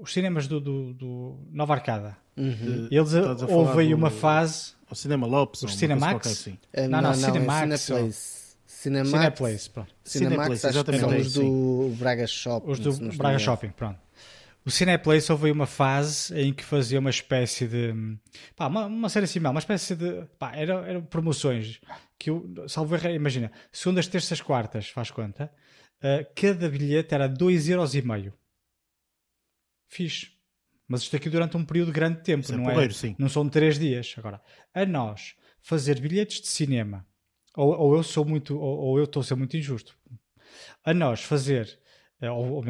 os 0.00 0.12
cinemas 0.12 0.46
do, 0.46 0.60
do- 0.60 0.94
do 0.94 1.38
Nova 1.52 1.74
Arcada. 1.74 2.16
Uhum. 2.36 2.88
Eles 2.90 3.12
houve 3.48 3.80
aí 3.80 3.94
uma 3.94 4.10
fase 4.10 4.72
O 4.90 4.94
Cinema 4.94 5.26
Lopes, 5.26 5.62
Os 5.62 5.76
Cinemax? 5.76 6.26
assim. 6.26 6.58
Eh, 6.72 6.88
Não, 6.88 7.00
não, 7.00 7.14
Cinemax, 7.14 7.72
é. 7.72 7.76
Cineplace. 7.76 8.44
Cinemax, 8.66 9.10
Cineplace, 9.10 9.70
pronto. 9.70 9.94
Cinemax, 10.04 10.34
Cineplace, 10.36 10.66
acho 10.66 10.84
que 10.84 10.84
são 10.98 11.08
exatamente, 11.08 11.26
os 11.26 11.32
do 11.34 11.94
Braga 11.98 12.26
Shopping. 12.26 12.70
Os 12.70 12.78
do 12.78 13.00
não 13.00 13.16
Braga. 13.16 13.38
Shopping, 13.38 13.68
pronto. 13.70 13.98
O 14.66 14.70
Cineplace 14.70 15.30
houve 15.30 15.46
aí 15.46 15.52
uma 15.52 15.66
fase 15.66 16.34
em 16.38 16.52
que 16.52 16.64
fazia 16.64 16.98
uma 16.98 17.10
espécie 17.10 17.66
de. 17.66 17.94
Pá, 18.56 18.66
uma, 18.66 18.86
uma 18.86 19.08
série 19.08 19.24
assim, 19.24 19.38
uma 19.38 19.58
espécie 19.58 19.94
de. 19.94 20.22
Pá, 20.38 20.52
eram, 20.56 20.84
eram 20.84 21.02
promoções 21.02 21.80
que 22.18 22.30
eu. 22.30 22.50
Salvo 22.66 22.94
erro, 22.94 23.08
imagina, 23.10 23.50
segundas, 23.70 24.06
terças, 24.06 24.40
quartas, 24.40 24.88
faz 24.88 25.10
conta. 25.10 25.50
uh, 26.02 26.26
cada 26.34 26.68
bilhete 26.68 27.14
era 27.14 27.28
2,5€. 27.28 28.32
Fixe. 29.94 30.32
Mas 30.88 31.02
isto 31.02 31.14
aqui 31.14 31.30
durante 31.30 31.56
um 31.56 31.64
período 31.64 31.92
grande 31.92 32.18
de 32.18 32.24
tempo, 32.24 32.42
Isso 32.42 32.52
é 32.52 32.56
não 32.56 32.64
porreiro, 32.64 32.92
é? 32.92 32.96
sim. 32.96 33.14
Não 33.16 33.28
são 33.28 33.48
três 33.48 33.78
dias. 33.78 34.12
Agora, 34.18 34.42
a 34.74 34.84
nós 34.84 35.36
fazer 35.62 36.00
bilhetes 36.00 36.40
de 36.40 36.48
cinema, 36.48 37.06
ou, 37.56 37.72
ou 37.78 37.94
eu 37.94 38.02
sou 38.02 38.24
muito, 38.24 38.58
ou, 38.58 38.78
ou 38.78 38.98
eu 38.98 39.04
estou 39.04 39.20
a 39.20 39.24
ser 39.24 39.36
muito 39.36 39.56
injusto, 39.56 39.96
a 40.84 40.92
nós 40.92 41.22
fazer, 41.22 41.78
eh, 42.20 42.28
ou, 42.28 42.54
ou 42.54 42.64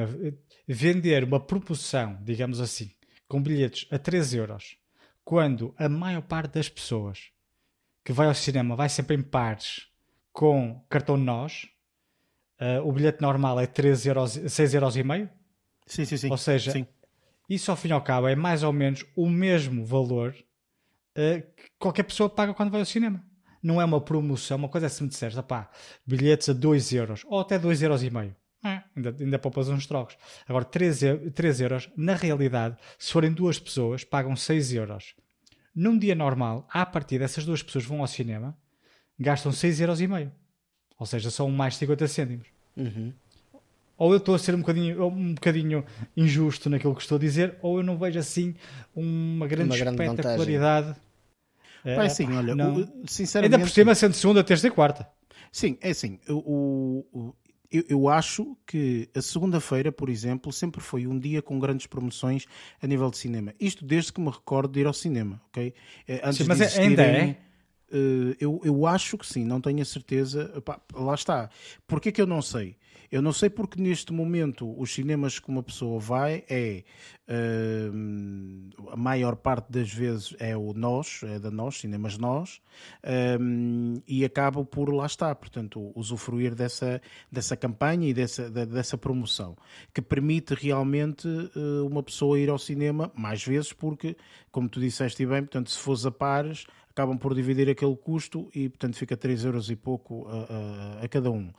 vender 0.68 1.24
uma 1.24 1.40
promoção, 1.40 2.18
digamos 2.22 2.60
assim, 2.60 2.90
com 3.26 3.42
bilhetes 3.42 3.88
a 3.90 3.98
3 3.98 4.34
euros, 4.34 4.76
quando 5.24 5.74
a 5.78 5.88
maior 5.88 6.22
parte 6.22 6.54
das 6.54 6.68
pessoas 6.68 7.30
que 8.04 8.12
vai 8.12 8.26
ao 8.26 8.34
cinema 8.34 8.76
vai 8.76 8.90
sempre 8.90 9.16
em 9.16 9.22
pares 9.22 9.88
com 10.30 10.84
cartão 10.90 11.16
nós, 11.16 11.66
eh, 12.60 12.80
o 12.80 12.92
bilhete 12.92 13.22
normal 13.22 13.58
é 13.58 13.66
3 13.66 14.04
euros, 14.04 14.32
6 14.32 14.74
euros 14.74 14.94
e 14.94 15.02
meio, 15.02 15.30
Sim, 15.86 16.04
sim, 16.04 16.16
sim. 16.16 16.30
Ou 16.30 16.38
seja, 16.38 16.72
Sim. 16.72 16.86
Isso 17.48 17.70
ao 17.70 17.76
fim 17.76 17.88
e 17.88 17.92
ao 17.92 18.00
cabo 18.02 18.28
é 18.28 18.34
mais 18.36 18.62
ou 18.62 18.72
menos 18.72 19.04
o 19.16 19.28
mesmo 19.28 19.84
valor 19.84 20.34
eh, 21.14 21.40
que 21.56 21.64
qualquer 21.78 22.02
pessoa 22.04 22.28
paga 22.28 22.54
quando 22.54 22.70
vai 22.70 22.80
ao 22.80 22.86
cinema. 22.86 23.24
Não 23.62 23.80
é 23.80 23.84
uma 23.84 24.00
promoção, 24.00 24.58
uma 24.58 24.68
coisa 24.68 24.86
é 24.86 24.88
se 24.90 25.02
me 25.02 25.08
disseres, 25.08 25.40
pá, 25.42 25.70
bilhetes 26.06 26.48
a 26.48 26.52
2 26.52 26.92
euros 26.92 27.22
ou 27.26 27.40
até 27.40 27.58
2 27.58 27.82
euros 27.82 28.02
e 28.02 28.10
meio. 28.10 28.34
É, 28.62 28.82
ainda, 28.96 29.14
ainda 29.20 29.38
poupas 29.38 29.68
uns 29.68 29.86
trocos. 29.86 30.16
Agora, 30.48 30.64
3, 30.64 31.02
eu- 31.02 31.30
3 31.32 31.60
euros, 31.60 31.90
na 31.96 32.14
realidade, 32.14 32.76
se 32.98 33.12
forem 33.12 33.30
duas 33.32 33.58
pessoas, 33.58 34.04
pagam 34.04 34.34
6 34.36 34.72
euros. 34.72 35.14
Num 35.74 35.98
dia 35.98 36.14
normal, 36.14 36.66
à 36.70 36.84
partida, 36.86 37.24
essas 37.24 37.44
duas 37.44 37.62
pessoas 37.62 37.84
vão 37.84 38.00
ao 38.00 38.06
cinema, 38.06 38.56
gastam 39.18 39.52
6 39.52 39.80
euros 39.80 40.00
e 40.00 40.06
meio. 40.06 40.32
Ou 40.98 41.04
seja, 41.06 41.30
são 41.30 41.50
mais 41.50 41.76
50 41.76 42.06
cêntimos. 42.08 42.46
Uhum. 42.76 43.12
Ou 43.96 44.12
eu 44.12 44.18
estou 44.18 44.34
a 44.34 44.38
ser 44.38 44.54
um 44.54 44.58
bocadinho, 44.58 45.06
um 45.06 45.34
bocadinho 45.34 45.84
injusto 46.16 46.68
naquilo 46.68 46.94
que 46.94 47.02
estou 47.02 47.16
a 47.16 47.20
dizer, 47.20 47.56
ou 47.62 47.78
eu 47.78 47.84
não 47.84 47.96
vejo 47.96 48.18
assim 48.18 48.54
uma 48.94 49.46
grande 49.46 49.70
Uma 49.70 49.76
grande 49.76 50.02
espetacularidade. 50.02 50.96
É, 51.84 51.96
Vai 51.96 52.06
assim, 52.06 52.32
olha, 52.34 52.54
não. 52.54 52.88
sinceramente. 53.06 53.54
Ainda 53.54 53.66
por 53.66 53.72
cima, 53.72 53.94
sendo 53.94 54.14
segunda, 54.14 54.42
terça 54.42 54.66
e 54.66 54.70
quarta. 54.70 55.06
Sim, 55.52 55.76
é 55.80 55.90
assim. 55.90 56.18
O, 56.28 57.04
o- 57.12 57.34
eu, 57.70 57.84
eu 57.88 58.08
acho 58.08 58.56
que 58.66 59.08
a 59.14 59.20
segunda-feira, 59.20 59.90
por 59.92 60.08
exemplo, 60.08 60.52
sempre 60.52 60.80
foi 60.80 61.06
um 61.06 61.18
dia 61.18 61.42
com 61.42 61.58
grandes 61.58 61.86
promoções 61.86 62.46
a 62.80 62.86
nível 62.86 63.10
de 63.10 63.18
cinema. 63.18 63.52
Isto 63.60 63.84
desde 63.84 64.12
que 64.12 64.20
me 64.20 64.30
recordo 64.30 64.72
de 64.72 64.80
ir 64.80 64.86
ao 64.86 64.92
cinema, 64.92 65.40
ok? 65.48 65.74
Eh, 66.08 66.20
Antes 66.24 66.38
Sim, 66.38 66.44
mas 66.48 66.58
de 66.58 66.64
é- 66.64 66.66
ainda 66.80 67.02
existirem- 67.02 67.36
eh, 67.92 68.36
eu, 68.40 68.60
eu 68.64 68.86
acho 68.86 69.18
que 69.18 69.26
sim, 69.26 69.44
não 69.44 69.60
tenho 69.60 69.82
a 69.82 69.84
certeza. 69.84 70.52
Epá, 70.56 70.80
lá 70.94 71.14
está. 71.14 71.50
Porquê 71.86 72.10
que 72.12 72.20
eu 72.20 72.26
não 72.26 72.40
sei? 72.40 72.76
Eu 73.14 73.22
não 73.22 73.32
sei 73.32 73.48
porque 73.48 73.80
neste 73.80 74.12
momento 74.12 74.74
os 74.76 74.92
cinemas 74.92 75.38
que 75.38 75.48
uma 75.48 75.62
pessoa 75.62 76.00
vai 76.00 76.42
é 76.50 76.82
hum, 77.92 78.70
a 78.90 78.96
maior 78.96 79.36
parte 79.36 79.70
das 79.70 79.88
vezes 79.94 80.34
é 80.40 80.56
o 80.56 80.72
nós, 80.74 81.20
é 81.22 81.38
da 81.38 81.48
nós, 81.48 81.78
cinemas 81.78 82.18
nós, 82.18 82.60
hum, 83.40 84.02
e 84.04 84.24
acaba 84.24 84.64
por 84.64 84.92
lá 84.92 85.06
está, 85.06 85.32
portanto, 85.32 85.92
usufruir 85.94 86.56
dessa, 86.56 87.00
dessa 87.30 87.56
campanha 87.56 88.08
e 88.08 88.12
dessa, 88.12 88.50
dessa 88.50 88.98
promoção, 88.98 89.56
que 89.94 90.02
permite 90.02 90.52
realmente 90.52 91.28
eh, 91.28 91.82
uma 91.86 92.02
pessoa 92.02 92.36
ir 92.36 92.50
ao 92.50 92.58
cinema 92.58 93.12
mais 93.14 93.44
vezes, 93.44 93.72
porque, 93.72 94.16
como 94.50 94.68
tu 94.68 94.80
disseste 94.80 95.24
bem, 95.24 95.42
portanto, 95.42 95.70
se 95.70 95.78
fores 95.78 96.04
a 96.04 96.10
pares, 96.10 96.66
acabam 96.90 97.18
por 97.18 97.34
dividir 97.34 97.68
aquele 97.68 97.96
custo 97.96 98.48
e, 98.54 98.68
portanto, 98.68 98.96
fica 98.96 99.16
3 99.16 99.44
euros 99.44 99.68
e 99.68 99.74
pouco 99.74 100.28
a, 100.28 100.98
a- 101.00 101.04
a 101.04 101.08
cada 101.08 101.28
um. 101.28 101.50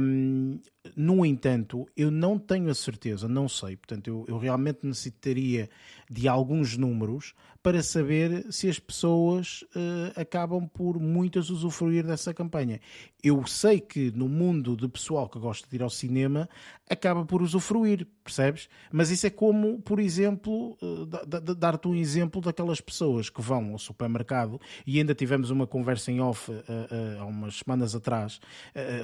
Hum, 0.00 0.60
no 0.96 1.24
entanto, 1.24 1.86
eu 1.96 2.10
não 2.10 2.38
tenho 2.38 2.70
a 2.70 2.74
certeza, 2.74 3.28
não 3.28 3.48
sei, 3.48 3.76
portanto, 3.76 4.08
eu, 4.08 4.24
eu 4.28 4.38
realmente 4.38 4.80
necessitaria 4.86 5.68
de 6.10 6.26
alguns 6.28 6.76
números 6.76 7.34
para 7.62 7.82
saber 7.82 8.46
se 8.50 8.68
as 8.68 8.78
pessoas 8.78 9.64
eh, 9.74 10.20
acabam 10.20 10.66
por 10.68 10.98
muitas 11.00 11.50
usufruir 11.50 12.06
dessa 12.06 12.32
campanha. 12.32 12.80
Eu 13.22 13.44
sei 13.46 13.80
que 13.80 14.12
no 14.12 14.28
mundo 14.28 14.76
de 14.76 14.88
pessoal 14.88 15.28
que 15.28 15.38
gosta 15.40 15.68
de 15.68 15.74
ir 15.74 15.82
ao 15.82 15.90
cinema 15.90 16.48
acaba 16.88 17.24
por 17.26 17.42
usufruir, 17.42 18.06
percebes? 18.22 18.68
Mas 18.92 19.10
isso 19.10 19.26
é 19.26 19.30
como, 19.30 19.82
por 19.82 19.98
exemplo, 19.98 20.78
da- 21.26 21.40
dar-te 21.40 21.88
um 21.88 21.96
exemplo 21.96 22.40
daquelas 22.40 22.80
pessoas 22.80 23.28
que 23.28 23.42
vão 23.42 23.72
ao 23.72 23.78
supermercado 23.78 24.60
e 24.86 24.98
ainda 24.98 25.14
tivemos 25.14 25.50
uma 25.50 25.66
conversa 25.66 26.12
em 26.12 26.20
off 26.20 26.50
eh, 26.52 27.16
há 27.18 27.24
umas 27.24 27.58
semanas 27.58 27.94
atrás 27.94 28.40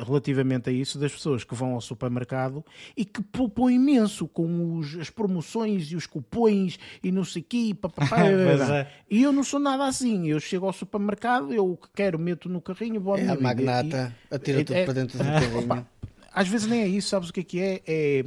relativamente 0.07 0.71
a 0.71 0.73
isso, 0.73 0.99
das 0.99 1.13
pessoas 1.13 1.43
que 1.45 1.55
vão 1.55 1.74
ao 1.75 1.81
supermercado 1.81 2.65
e 2.97 3.05
que 3.05 3.23
poupam 3.23 3.71
imenso 3.71 4.27
com 4.27 4.77
os- 4.79 4.97
as 4.97 5.11
promoções 5.11 5.91
e 5.93 5.97
os 5.97 6.07
cupões 6.07 6.79
e 7.03 7.11
não 7.13 7.25
sei 7.25 7.43
o 7.43 7.45
quê, 7.49 7.57
e 7.71 7.75
papapá, 7.75 8.17
é. 8.27 8.89
e 9.11 9.23
eu 9.23 9.33
não 9.33 9.45
sou 9.45 9.61
nada 9.61 9.85
assim. 9.87 10.29
Eu 10.29 10.41
chego 10.41 10.67
ao 10.67 10.73
supermercado, 10.73 11.53
eu 11.53 11.71
o 11.73 11.77
que 11.77 11.89
quero, 11.95 12.19
meto 12.19 12.49
no 12.49 12.61
carrinho, 12.61 13.01
vou 13.01 13.17
É 13.17 13.29
a 13.29 13.39
magnata, 13.39 14.15
atira 14.31 14.61
é- 14.61 14.65
tudo 14.65 14.77
é- 14.77 14.85
para 14.85 14.95
dentro 14.95 15.19
do 15.19 15.25
carrinho. 15.25 15.87
Às 16.35 16.49
vezes 16.49 16.67
nem 16.67 16.83
é 16.83 16.89
isso, 16.89 17.09
sabes 17.11 17.29
o 17.29 17.33
que 17.33 17.41
é 17.41 17.45
que 17.45 17.61
é? 17.61 17.81
é 17.87 18.25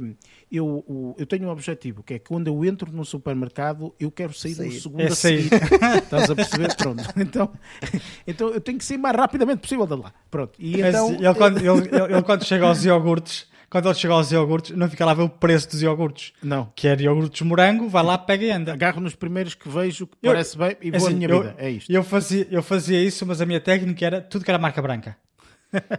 eu, 0.50 0.66
o- 0.66 1.14
eu 1.18 1.26
tenho 1.26 1.46
um 1.46 1.50
objetivo, 1.50 2.02
que 2.02 2.14
é 2.14 2.18
que 2.18 2.26
quando 2.28 2.46
eu 2.46 2.64
entro 2.64 2.90
no 2.90 3.04
supermercado, 3.04 3.94
eu 4.00 4.10
quero 4.10 4.32
sair, 4.32 4.52
no 4.52 4.56
Sair. 4.56 4.80
segundo 4.80 5.00
É 5.02 5.06
a 5.08 5.14
sair. 5.14 5.48
Estás 6.02 6.30
a 6.30 6.34
perceber? 6.34 6.74
Pronto. 6.76 7.04
Então, 7.18 7.50
então 8.26 8.48
eu 8.48 8.60
tenho 8.60 8.78
que 8.78 8.84
sair 8.84 8.98
mais 8.98 9.14
rapidamente 9.14 9.60
possível 9.60 9.86
de 9.86 9.94
lá. 9.94 10.12
Pronto. 10.30 10.52
E 10.58 10.80
então, 10.80 11.10
ele, 11.12 11.34
quando, 11.34 11.58
ele, 11.58 11.68
ele- 11.94 12.12
ele 12.14 12.22
quando 12.22 12.44
chega 12.44 12.66
aos 12.66 12.84
iogurtes, 12.84 13.46
quando 13.70 13.86
ele 13.86 13.94
chega 13.94 14.14
aos 14.14 14.32
iogurtes, 14.32 14.74
não 14.74 14.88
fica 14.88 15.04
lá 15.04 15.12
a 15.12 15.14
ver 15.14 15.22
o 15.24 15.28
preço 15.28 15.68
dos 15.68 15.82
iogurtes. 15.82 16.32
não. 16.42 16.72
Quer 16.74 16.98
iogurtes 17.02 17.42
morango, 17.42 17.86
vai 17.88 18.02
lá, 18.02 18.16
pega 18.16 18.44
e 18.46 18.50
anda. 18.50 18.72
Agarro 18.72 19.00
nos 19.02 19.14
primeiros 19.14 19.54
que 19.54 19.68
vejo, 19.68 20.06
que 20.06 20.16
Eu- 20.22 20.32
parece 20.32 20.56
bem, 20.56 20.76
e 20.80 20.88
É 20.88 20.92
vou 20.92 21.06
à 21.06 21.10
assim, 21.10 21.18
minha 21.18 21.28
eu, 21.28 21.42
vida. 21.42 21.54
É 21.58 21.70
isto. 21.70 21.92
Eu 21.92 22.02
fazia, 22.02 22.46
eu 22.50 22.62
fazia 22.62 23.02
isso, 23.02 23.26
mas 23.26 23.42
a 23.42 23.44
minha 23.46 23.60
técnica 23.60 24.06
era 24.06 24.20
tudo 24.22 24.44
que 24.44 24.50
era 24.50 24.58
marca 24.58 24.80
branca. 24.80 25.14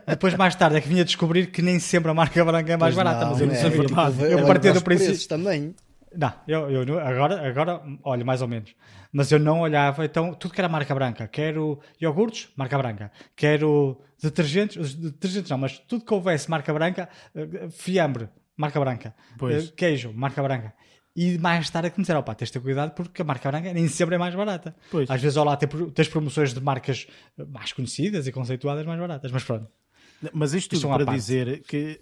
Depois, 0.07 0.33
mais 0.35 0.55
tarde, 0.55 0.77
é 0.77 0.81
que 0.81 0.87
vinha 0.87 1.05
descobrir 1.05 1.47
que 1.51 1.61
nem 1.61 1.79
sempre 1.79 2.09
a 2.09 2.13
marca 2.13 2.43
branca 2.43 2.73
é 2.73 2.77
mais 2.77 2.95
Pois 2.95 3.05
barata, 3.05 3.25
não, 3.25 3.31
mas 3.31 3.41
eu 3.41 3.47
não 3.47 3.53
é, 3.53 3.57
sabia. 3.57 3.85
tipo, 3.85 4.23
eu 4.23 4.37
olho 4.37 4.47
partia 4.47 4.73
do 4.73 4.81
princípio. 4.81 5.27
também. 5.27 5.75
Não, 6.15 6.33
eu, 6.47 6.71
eu 6.71 6.99
agora, 6.99 7.47
agora 7.47 7.81
olho 8.03 8.25
mais 8.25 8.41
ou 8.41 8.47
menos. 8.47 8.73
Mas 9.11 9.31
eu 9.31 9.39
não 9.39 9.61
olhava, 9.61 10.03
então 10.05 10.33
tudo 10.33 10.53
que 10.53 10.61
era 10.61 10.67
marca 10.67 10.93
branca. 10.95 11.27
Quero 11.27 11.79
iogurtes, 12.01 12.49
marca 12.55 12.77
branca. 12.77 13.11
Quero 13.35 13.99
detergentes, 14.21 14.95
detergentes 14.95 15.49
não, 15.51 15.57
mas 15.57 15.77
tudo 15.79 16.03
que 16.03 16.13
houvesse 16.13 16.49
marca 16.49 16.73
branca, 16.73 17.07
eh, 17.35 17.67
fiambre, 17.69 18.27
marca 18.57 18.79
branca. 18.79 19.13
Pois. 19.37 19.67
Eh, 19.69 19.71
Queijo, 19.75 20.11
marca 20.13 20.41
branca. 20.41 20.73
E 21.15 21.37
mais 21.37 21.69
tarde 21.69 21.87
é 21.87 21.91
que 21.91 21.97
me 21.97 22.03
disseram, 22.03 22.19
opá, 22.21 22.33
tens 22.35 22.47
de 22.47 22.53
ter 22.53 22.59
cuidado 22.61 22.91
porque 22.91 23.21
a 23.21 23.25
marca 23.25 23.49
branca 23.51 23.73
nem 23.73 23.87
sempre 23.87 24.15
é 24.15 24.17
mais 24.17 24.33
barata. 24.35 24.75
Pois. 24.91 25.09
Às 25.09 25.21
vezes 25.21 25.37
ao 25.37 25.43
lá 25.45 25.57
tem- 25.57 25.67
tens 25.91 26.07
promoções 26.07 26.53
de 26.53 26.61
marcas 26.61 27.07
mais 27.49 27.73
conhecidas 27.73 28.27
e 28.27 28.31
conceituadas 28.31 28.85
mais 28.85 28.99
baratas, 28.99 29.31
mas 29.31 29.43
pronto. 29.43 29.67
Mas 30.33 30.53
isto 30.53 30.75
tudo 30.75 30.87
para 30.89 31.05
parte. 31.05 31.17
dizer 31.17 31.63
que 31.63 31.99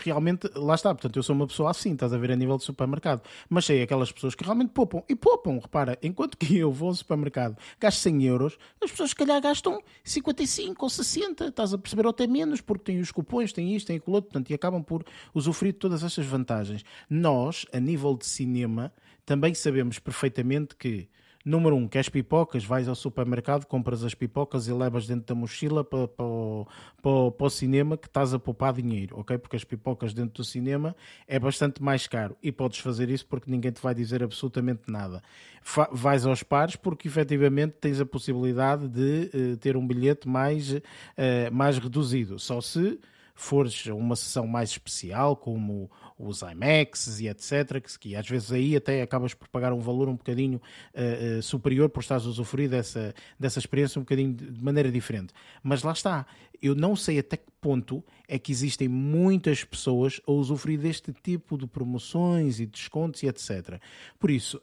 realmente, 0.00 0.50
lá 0.54 0.74
está, 0.74 0.92
portanto, 0.94 1.16
eu 1.16 1.22
sou 1.22 1.36
uma 1.36 1.46
pessoa 1.46 1.70
assim, 1.70 1.92
estás 1.92 2.12
a 2.12 2.18
ver 2.18 2.32
a 2.32 2.36
nível 2.36 2.56
de 2.56 2.64
supermercado, 2.64 3.22
mas 3.48 3.64
sei 3.64 3.82
aquelas 3.82 4.10
pessoas 4.10 4.34
que 4.34 4.42
realmente 4.42 4.70
poupam, 4.70 5.02
e 5.08 5.14
poupam, 5.14 5.58
repara, 5.58 5.98
enquanto 6.02 6.36
que 6.36 6.56
eu 6.56 6.72
vou 6.72 6.88
ao 6.88 6.94
supermercado, 6.94 7.56
gasto 7.78 7.98
100 7.98 8.24
euros, 8.24 8.58
as 8.82 8.90
pessoas 8.90 9.10
se 9.10 9.16
calhar 9.16 9.40
gastam 9.40 9.80
55 10.02 10.84
ou 10.84 10.90
60, 10.90 11.46
estás 11.46 11.72
a 11.72 11.78
perceber, 11.78 12.06
ou 12.06 12.10
até 12.10 12.26
menos, 12.26 12.60
porque 12.60 12.84
têm 12.84 13.00
os 13.00 13.12
cupons, 13.12 13.52
têm 13.52 13.74
isto, 13.76 13.86
têm 13.86 13.96
aquilo 13.96 14.16
outro, 14.16 14.30
portanto, 14.30 14.50
e 14.50 14.54
acabam 14.54 14.82
por 14.82 15.04
usufruir 15.32 15.72
de 15.72 15.78
todas 15.78 16.02
estas 16.02 16.26
vantagens. 16.26 16.84
Nós, 17.08 17.66
a 17.72 17.78
nível 17.78 18.16
de 18.16 18.26
cinema, 18.26 18.92
também 19.24 19.54
sabemos 19.54 19.98
perfeitamente 19.98 20.74
que 20.74 21.08
Número 21.42 21.74
1, 21.74 21.78
um, 21.78 21.88
queres 21.88 22.10
pipocas? 22.10 22.64
Vais 22.66 22.86
ao 22.86 22.94
supermercado, 22.94 23.64
compras 23.64 24.04
as 24.04 24.14
pipocas 24.14 24.68
e 24.68 24.72
levas 24.74 25.06
dentro 25.06 25.24
da 25.24 25.34
mochila 25.34 25.82
para, 25.82 26.06
para, 26.06 26.26
o- 26.26 26.66
para, 27.02 27.30
para 27.30 27.46
o 27.46 27.48
cinema 27.50 27.96
que 27.96 28.06
estás 28.08 28.34
a 28.34 28.38
poupar 28.38 28.74
dinheiro, 28.74 29.18
ok? 29.18 29.38
Porque 29.38 29.56
as 29.56 29.64
pipocas 29.64 30.12
dentro 30.12 30.34
do 30.42 30.44
cinema 30.44 30.94
é 31.26 31.38
bastante 31.38 31.82
mais 31.82 32.06
caro 32.06 32.36
e 32.42 32.52
podes 32.52 32.80
fazer 32.80 33.08
isso 33.08 33.24
porque 33.26 33.50
ninguém 33.50 33.72
te 33.72 33.80
vai 33.80 33.94
dizer 33.94 34.22
absolutamente 34.22 34.82
nada. 34.88 35.22
Fa- 35.62 35.88
vais 35.90 36.26
aos 36.26 36.42
pares 36.42 36.76
porque 36.76 37.08
efetivamente 37.08 37.72
tens 37.80 37.98
a 38.02 38.04
possibilidade 38.06 38.86
de 38.86 39.30
eh, 39.32 39.56
ter 39.56 39.78
um 39.78 39.86
bilhete 39.86 40.28
mais, 40.28 40.78
eh, 41.16 41.48
mais 41.50 41.78
reduzido. 41.78 42.38
Só 42.38 42.60
se 42.60 43.00
fores 43.34 43.88
a 43.88 43.94
uma 43.94 44.14
sessão 44.14 44.46
mais 44.46 44.68
especial, 44.68 45.34
como 45.34 45.90
os 46.20 46.42
IMAX 46.42 47.20
e 47.20 47.28
etc., 47.28 47.80
que, 47.80 47.98
que 47.98 48.16
às 48.16 48.28
vezes 48.28 48.52
aí 48.52 48.76
até 48.76 49.02
acabas 49.02 49.32
por 49.32 49.48
pagar 49.48 49.72
um 49.72 49.80
valor 49.80 50.08
um 50.08 50.16
bocadinho 50.16 50.60
eh, 50.92 51.38
eh, 51.38 51.42
superior 51.42 51.88
por 51.88 52.00
estares 52.00 52.26
a 52.26 52.28
usufruir 52.28 52.68
dessa, 52.68 53.14
dessa 53.38 53.58
experiência 53.58 53.98
um 53.98 54.02
bocadinho 54.02 54.34
de, 54.34 54.50
de 54.50 54.62
maneira 54.62 54.90
diferente. 54.90 55.32
Mas 55.62 55.82
lá 55.82 55.92
está, 55.92 56.26
eu 56.60 56.74
não 56.74 56.94
sei 56.94 57.18
até 57.18 57.36
que 57.36 57.50
ponto 57.60 58.04
é 58.28 58.38
que 58.38 58.52
existem 58.52 58.88
muitas 58.88 59.64
pessoas 59.64 60.20
a 60.26 60.32
usufruir 60.32 60.78
deste 60.78 61.12
tipo 61.12 61.56
de 61.56 61.66
promoções 61.66 62.60
e 62.60 62.66
descontos 62.66 63.22
e 63.22 63.26
etc. 63.26 63.80
Por 64.18 64.30
isso, 64.30 64.60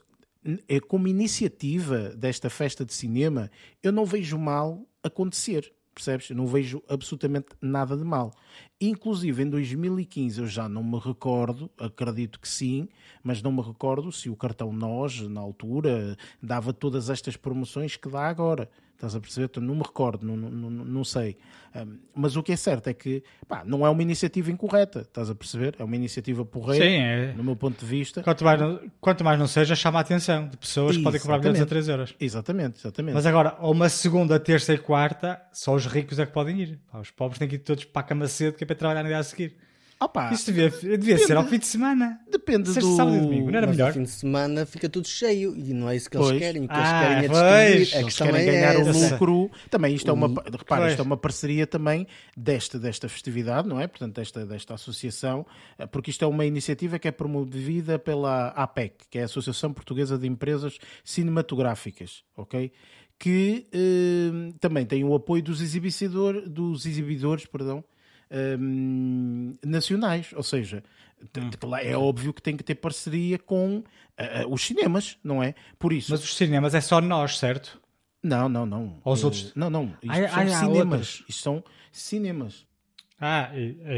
é 0.68 0.80
como 0.80 1.08
iniciativa 1.08 2.10
desta 2.16 2.50
festa 2.50 2.86
de 2.86 2.94
cinema, 2.94 3.52
eu 3.82 3.92
não 3.92 4.06
vejo 4.06 4.38
mal 4.38 4.86
acontecer. 5.04 5.74
Percebes? 5.98 6.30
Eu 6.30 6.36
não 6.36 6.46
vejo 6.46 6.84
absolutamente 6.88 7.48
nada 7.60 7.98
de 7.98 8.04
mal. 8.04 8.32
Inclusive 8.80 9.42
em 9.42 9.50
2015 9.50 10.40
eu 10.40 10.46
já 10.46 10.70
não 10.70 10.84
me 10.84 11.00
recordo, 11.00 11.72
acredito 11.76 12.40
que 12.40 12.48
sim, 12.48 12.88
mas 13.24 13.42
não 13.42 13.52
me 13.52 13.64
recordo 13.64 14.12
se 14.12 14.30
o 14.30 14.36
cartão 14.36 14.72
NOS, 14.72 15.22
na 15.22 15.42
altura, 15.42 16.16
dava 16.40 16.72
todas 16.72 17.10
estas 17.10 17.36
promoções 17.36 17.96
que 17.96 18.08
dá 18.08 18.28
agora. 18.28 18.70
Estás 18.98 19.16
a 19.16 19.20
perceber? 19.20 19.52
Não 19.62 19.76
me 19.76 19.84
recordo, 19.84 20.26
não, 20.26 20.36
não, 20.36 20.70
não, 20.72 21.04
sei. 21.04 21.38
Um, 21.76 22.00
mas 22.16 22.36
o 22.36 22.42
que 22.42 22.52
é 22.52 22.56
certo 22.56 22.88
é 22.88 22.96
que 22.96 23.24
pá, 23.48 23.64
não 23.64 23.86
é 23.86 23.90
uma 23.92 24.02
iniciativa 24.02 24.50
incorreta. 24.50 25.02
Estás 25.02 25.30
a 25.30 25.36
perceber? 25.36 25.76
É 25.78 25.84
uma 25.84 25.96
iniciativa 25.96 26.44
porreira, 26.44 26.84
Sim, 26.84 26.96
é. 26.96 27.34
no 27.38 27.44
meu 27.44 27.56
ponto 27.56 27.80
de 27.80 27.86
vista. 27.86 28.24
Quanto 28.24 28.44
mais, 28.44 28.60
não, 28.60 28.82
quanto 29.00 29.24
mais 29.24 29.38
não 29.38 29.46
seja, 29.46 29.76
chama 29.76 30.00
a 30.00 30.02
atenção 30.02 30.48
de 30.48 30.58
pessoas 30.58 30.98
que 30.98 31.04
podem 31.04 31.22
comprar 31.22 31.38
bilhetes 31.38 31.62
a 31.62 31.64
Exatamente. 31.64 31.86
3 31.86 31.90
euros. 31.90 32.16
Exatamente, 32.20 32.80
exatamente. 32.80 33.14
Mas 33.14 33.26
agora, 33.28 33.56
uma 33.60 33.88
segunda, 33.88 34.40
terça 34.40 34.74
e 34.74 34.80
quarta, 34.80 35.40
só 35.54 35.76
os 35.76 35.86
ricos 35.86 36.18
é 36.18 36.26
que 36.26 36.34
podem 36.34 36.60
ir. 36.60 36.80
Os 37.00 37.12
pobres 37.12 37.38
têm 37.38 37.48
que 37.48 37.56
ir 37.56 37.60
todos 37.60 37.86
para 37.86 38.00
a 38.00 38.04
cama 38.04 38.28
cedo 38.28 38.56
que 38.56 38.64
é 38.64 38.68
para 38.68 38.76
trabalhar 38.76 39.04
no 39.04 39.10
dia 39.10 39.20
a 39.20 39.24
seguir. 39.24 39.56
Opa, 40.00 40.32
Isso 40.32 40.52
devia, 40.52 40.70
devia 40.98 41.18
ser 41.18 41.36
ao 41.36 41.44
fim 41.46 41.58
de 41.58 41.66
semana. 41.66 42.20
depende 42.32 42.68
Sexta, 42.70 42.82
do... 42.82 42.96
sábado 42.96 43.18
e 43.18 43.20
domingo, 43.20 43.50
não 43.50 43.58
era 43.58 43.66
melhor? 43.66 43.94
fim 43.94 44.04
de 44.04 44.10
semana 44.12 44.64
fica 44.64 44.88
tudo 44.88 45.08
cheio 45.08 45.56
e 45.58 45.74
não 45.74 45.90
é 45.90 45.96
isso 45.96 46.08
que 46.08 46.16
eles 46.18 46.28
Pois. 46.28 46.40
querem. 46.40 46.66
O 46.66 46.68
que 46.68 46.74
eles 46.76 46.88
Ah, 46.88 47.00
querem 47.02 47.18
é 47.18 47.22
distribuir. 47.22 48.04
Eles 48.04 48.18
querem 48.18 48.42
é 48.42 48.46
ganhar 48.46 48.78
o 48.78 48.90
essa. 48.90 49.10
lucro. 49.14 49.52
Também 49.72 49.96
isto 49.96 50.08
é 50.10 50.14
uma, 50.14 50.28
repara, 50.28 50.82
Pois. 50.82 50.92
isto 50.92 51.00
é 51.00 51.04
uma 51.04 51.18
parceria 51.18 51.66
também 51.66 52.06
desta, 52.38 52.78
desta 52.78 53.10
festividade, 53.10 53.68
não 53.68 53.80
é? 53.82 53.88
Portanto, 53.88 54.14
desta, 54.16 54.46
desta 54.46 54.76
associação, 54.76 55.46
eh, 55.80 55.88
porque 55.88 56.12
isto 56.12 56.24
é 56.24 56.28
uma 56.28 56.46
iniciativa 56.46 57.00
que 57.00 57.08
é 57.08 57.12
promovida 57.12 57.98
pela 57.98 58.50
APEC, 58.50 59.06
que 59.10 59.18
é 59.18 59.24
a 59.24 59.26
Associação 59.26 59.74
Portuguesa 59.74 60.16
de 60.16 60.28
Empresas 60.28 60.78
Cinematográficas, 61.04 62.24
ok? 62.36 62.72
Que 63.20 63.68
eh, 63.74 64.54
também 64.60 64.86
tem 64.86 65.04
o 65.04 65.14
apoio 65.16 65.42
dos, 65.42 65.60
exibidor, 65.62 66.48
dos 66.48 66.86
exibidores, 66.86 67.46
perdão, 67.48 67.84
hum, 68.32 69.58
nacionais, 69.66 70.32
ou 70.36 70.44
seja, 70.44 70.84
Hum. 71.36 71.50
t- 71.50 71.66
lá 71.66 71.82
é 71.84 71.96
óbvio 71.98 72.32
que 72.34 72.42
tem 72.42 72.56
que 72.56 72.64
ter 72.64 72.76
parceria 72.76 73.40
com 73.40 73.84
eh, 74.18 74.42
eh, 74.42 74.46
os 74.48 74.64
cinemas, 74.64 75.18
não 75.24 75.42
é? 75.42 75.56
Por 75.80 75.92
isso, 75.92 76.12
Mas 76.12 76.24
os 76.24 76.36
cinemas 76.36 76.76
é 76.76 76.82
só 76.82 77.02
nós, 77.02 77.38
certo? 77.40 77.82
não, 78.24 78.48
não, 78.50 78.66
não. 78.66 79.00
Ou 79.04 79.14
os 79.14 79.22
Eh, 79.22 79.26
outros? 79.26 79.54
Não, 79.56 79.70
não. 79.70 79.86
Isto 80.04 80.10
Ai, 80.10 80.28
são 80.28 80.38
ai, 80.40 80.52
há 80.54 80.60
cinemas. 80.60 81.24
Isto 81.28 81.42
são 81.44 81.64
cinemas. 81.92 82.68
Ah, 83.20 83.50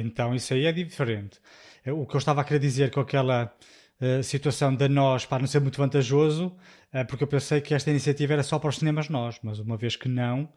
então 0.02 0.34
isso 0.34 0.54
aí 0.54 0.66
é 0.66 0.72
diferente. 0.72 1.40
É, 1.84 1.92
O 1.92 2.06
que 2.06 2.16
eu 2.16 2.20
estava 2.20 2.42
a 2.42 2.44
querer 2.44 2.60
dizer 2.60 2.90
com 2.92 3.00
aquela 3.02 3.54
uh, 4.02 4.24
situação 4.24 4.74
da 4.74 4.88
nós 4.88 5.26
para 5.26 5.40
não 5.40 5.48
ser 5.48 5.60
muito 5.60 5.78
vantajoso, 5.78 6.56
uh, 6.94 7.06
porque 7.08 7.24
eu 7.24 7.28
pensei 7.28 7.60
que 7.60 7.74
esta 7.74 7.90
iniciativa 7.90 8.34
era 8.34 8.44
só 8.44 8.58
para 8.60 8.70
os 8.70 8.78
cinemas 8.78 9.10
nós, 9.10 9.40
mas 9.44 9.60
uma 9.60 9.76
vez 9.76 9.96
que 9.98 10.08
não, 10.08 10.48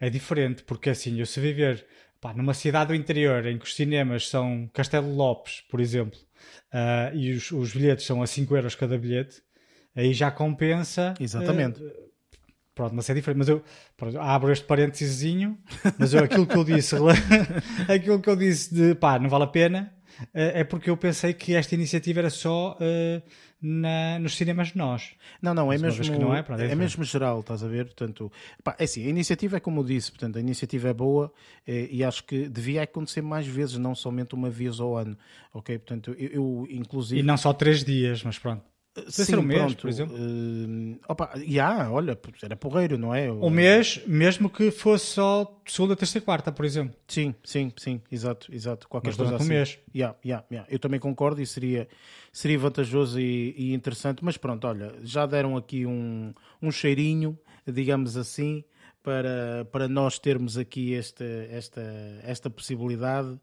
é 0.00 0.10
diferente, 0.10 0.62
porque 0.64 0.90
assim, 0.90 1.18
eu 1.18 1.26
se 1.26 1.40
viver 1.40 1.86
pá, 2.20 2.32
numa 2.34 2.54
cidade 2.54 2.88
do 2.88 2.94
interior 2.94 3.46
em 3.46 3.58
que 3.58 3.64
os 3.64 3.74
cinemas 3.74 4.28
são 4.28 4.70
Castelo 4.72 5.14
Lopes, 5.14 5.62
por 5.68 5.80
exemplo, 5.80 6.18
uh, 6.72 7.14
e 7.16 7.32
os, 7.32 7.50
os, 7.50 7.72
bilhetes 7.72 8.06
são 8.06 8.22
a 8.22 8.26
5 8.26 8.56
euros 8.56 8.74
cada 8.74 8.96
bilhete, 8.96 9.42
aí 9.94 10.12
já 10.12 10.30
compensa. 10.30 11.14
Exatamente. 11.20 11.80
Pronto, 12.74 12.94
mas 12.94 13.08
é 13.10 13.14
diferente. 13.14 13.38
Mas 13.38 13.48
eu 13.48 13.62
pronto, 13.96 14.18
abro 14.18 14.50
este 14.50 14.64
parênteses, 14.64 15.22
mas 15.98 16.14
eu, 16.14 16.24
aquilo 16.24 16.46
que 16.46 16.56
eu 16.56 16.64
disse, 16.64 16.96
aquilo 17.86 18.20
que 18.20 18.30
eu 18.30 18.36
disse 18.36 18.74
de 18.74 18.94
pá, 18.94 19.18
não 19.18 19.28
vale 19.28 19.44
a 19.44 19.48
pena, 19.48 19.92
é 20.32 20.64
porque 20.64 20.90
eu 20.90 20.96
pensei 20.96 21.32
que 21.32 21.54
esta 21.54 21.74
iniciativa 21.74 22.20
era 22.20 22.30
só 22.30 22.76
uh, 22.80 23.22
na, 23.62 24.18
nos 24.18 24.36
cinemas 24.36 24.74
nós. 24.74 25.12
Não, 25.40 25.54
não, 25.54 25.72
é 25.72 25.78
mesmo, 25.78 26.18
não 26.18 26.34
é, 26.34 26.44
é, 26.58 26.72
é 26.72 26.74
mesmo 26.74 27.04
geral, 27.04 27.40
estás 27.40 27.62
a 27.62 27.68
ver? 27.68 27.86
Portanto, 27.86 28.30
pá, 28.64 28.74
é 28.76 28.84
assim, 28.84 29.06
a 29.06 29.08
iniciativa 29.08 29.56
é 29.56 29.60
como 29.60 29.80
eu 29.80 29.84
disse, 29.84 30.10
portanto, 30.10 30.36
a 30.36 30.40
iniciativa 30.40 30.88
é 30.88 30.92
boa 30.92 31.32
eh, 31.66 31.88
e 31.90 32.02
acho 32.02 32.24
que 32.24 32.48
devia 32.48 32.82
acontecer 32.82 33.22
mais 33.22 33.46
vezes, 33.46 33.78
não 33.78 33.94
somente 33.94 34.34
uma 34.34 34.50
vez 34.50 34.80
ao 34.80 34.96
ano, 34.96 35.16
ok? 35.54 35.78
Portanto, 35.78 36.14
eu, 36.18 36.28
eu 36.30 36.68
inclusive... 36.70 37.20
E 37.20 37.22
não 37.22 37.36
só 37.36 37.52
três 37.52 37.84
dias, 37.84 38.24
mas 38.24 38.36
pronto. 38.36 38.71
Sim, 39.08 39.24
ser 39.24 39.38
um 39.38 39.42
mês, 39.42 39.60
pronto, 39.60 39.76
por 39.80 39.88
exemplo. 39.88 40.16
Uh, 40.16 41.00
opa, 41.08 41.32
yeah, 41.36 41.90
olha, 41.90 42.18
era 42.42 42.54
porreiro, 42.54 42.98
não 42.98 43.14
é? 43.14 43.32
Um 43.32 43.48
mês, 43.48 44.02
mesmo 44.06 44.50
que 44.50 44.70
fosse 44.70 45.06
só 45.06 45.60
segunda, 45.66 45.96
terça 45.96 46.18
e 46.18 46.20
quarta, 46.20 46.52
por 46.52 46.64
exemplo. 46.66 46.94
Sim, 47.08 47.34
sim, 47.42 47.72
sim, 47.78 48.02
exato, 48.10 48.54
exato. 48.54 48.86
Qualquer 48.88 49.08
Mas 49.08 49.16
coisa 49.16 49.36
assim. 49.36 49.44
um 49.44 49.48
mês. 49.48 49.78
Yeah, 49.94 50.14
yeah, 50.22 50.44
yeah. 50.50 50.68
Eu 50.70 50.78
também 50.78 51.00
concordo 51.00 51.40
e 51.40 51.46
seria, 51.46 51.88
seria 52.30 52.58
vantajoso 52.58 53.18
e, 53.18 53.54
e, 53.56 53.72
interessante, 53.72 54.22
mas 54.22 54.36
pronto, 54.36 54.66
olha, 54.66 54.94
já 55.02 55.24
deram 55.24 55.56
aqui 55.56 55.86
um, 55.86 56.34
um 56.60 56.70
cheirinho, 56.70 57.38
digamos 57.66 58.18
assim, 58.18 58.62
para, 59.02 59.66
para 59.70 59.88
nós 59.88 60.18
termos 60.18 60.56
aqui 60.56 60.94
esta, 60.94 61.24
esta, 61.50 61.82
esta 62.22 62.48
possibilidade. 62.48 63.38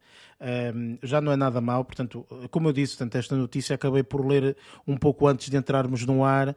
Um, 0.73 0.97
já 1.03 1.19
não 1.19 1.33
é 1.33 1.35
nada 1.35 1.59
mal, 1.59 1.83
portanto, 1.83 2.25
como 2.49 2.69
eu 2.69 2.73
disse, 2.73 2.95
portanto, 2.95 3.15
esta 3.15 3.35
notícia 3.35 3.75
acabei 3.75 4.03
por 4.03 4.25
ler 4.25 4.55
um 4.87 4.95
pouco 4.95 5.27
antes 5.27 5.49
de 5.49 5.57
entrarmos 5.57 6.05
no 6.05 6.23
ar 6.23 6.55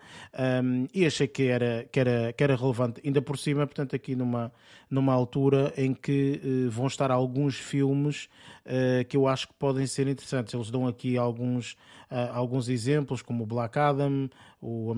um, 0.62 0.86
e 0.94 1.04
achei 1.04 1.26
que 1.26 1.48
era, 1.48 1.84
que, 1.90 1.98
era, 1.98 2.32
que 2.32 2.44
era 2.44 2.54
relevante, 2.54 3.00
ainda 3.04 3.20
por 3.20 3.36
cima, 3.36 3.66
portanto, 3.66 3.96
aqui 3.96 4.14
numa, 4.14 4.52
numa 4.88 5.12
altura 5.12 5.74
em 5.76 5.92
que 5.92 6.40
uh, 6.44 6.70
vão 6.70 6.86
estar 6.86 7.10
alguns 7.10 7.56
filmes 7.56 8.28
uh, 8.66 9.04
que 9.08 9.16
eu 9.16 9.26
acho 9.26 9.48
que 9.48 9.54
podem 9.54 9.84
ser 9.84 10.06
interessantes. 10.06 10.54
Eles 10.54 10.70
dão 10.70 10.86
aqui 10.86 11.18
alguns, 11.18 11.72
uh, 12.08 12.30
alguns 12.32 12.68
exemplos, 12.68 13.20
como 13.20 13.42
o 13.42 13.46
Black 13.46 13.76
Adam, 13.80 14.30
o 14.60 14.94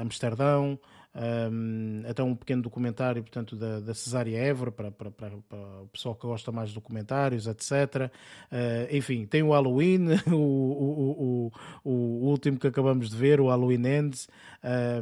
Amsterdão 0.00 0.78
um, 1.14 2.02
até 2.08 2.22
um 2.22 2.34
pequeno 2.34 2.62
documentário, 2.62 3.22
portanto, 3.22 3.54
da, 3.54 3.80
da 3.80 3.94
Cesária 3.94 4.38
Évora, 4.38 4.72
para, 4.72 4.90
para, 4.90 5.10
para, 5.10 5.30
para, 5.48 5.82
o 5.82 5.88
pessoal 5.88 6.14
que 6.14 6.26
gosta 6.26 6.50
mais 6.50 6.70
de 6.70 6.74
documentários, 6.74 7.46
etc. 7.46 8.10
Uh, 8.50 8.96
enfim, 8.96 9.26
tem 9.26 9.42
o 9.42 9.50
Halloween, 9.50 10.08
o, 10.32 10.34
o, 10.34 11.52
o, 11.84 11.90
o, 11.90 12.30
último 12.30 12.58
que 12.58 12.66
acabamos 12.66 13.10
de 13.10 13.16
ver, 13.16 13.40
o 13.40 13.48
Halloween 13.48 13.86
Ends. 13.86 14.28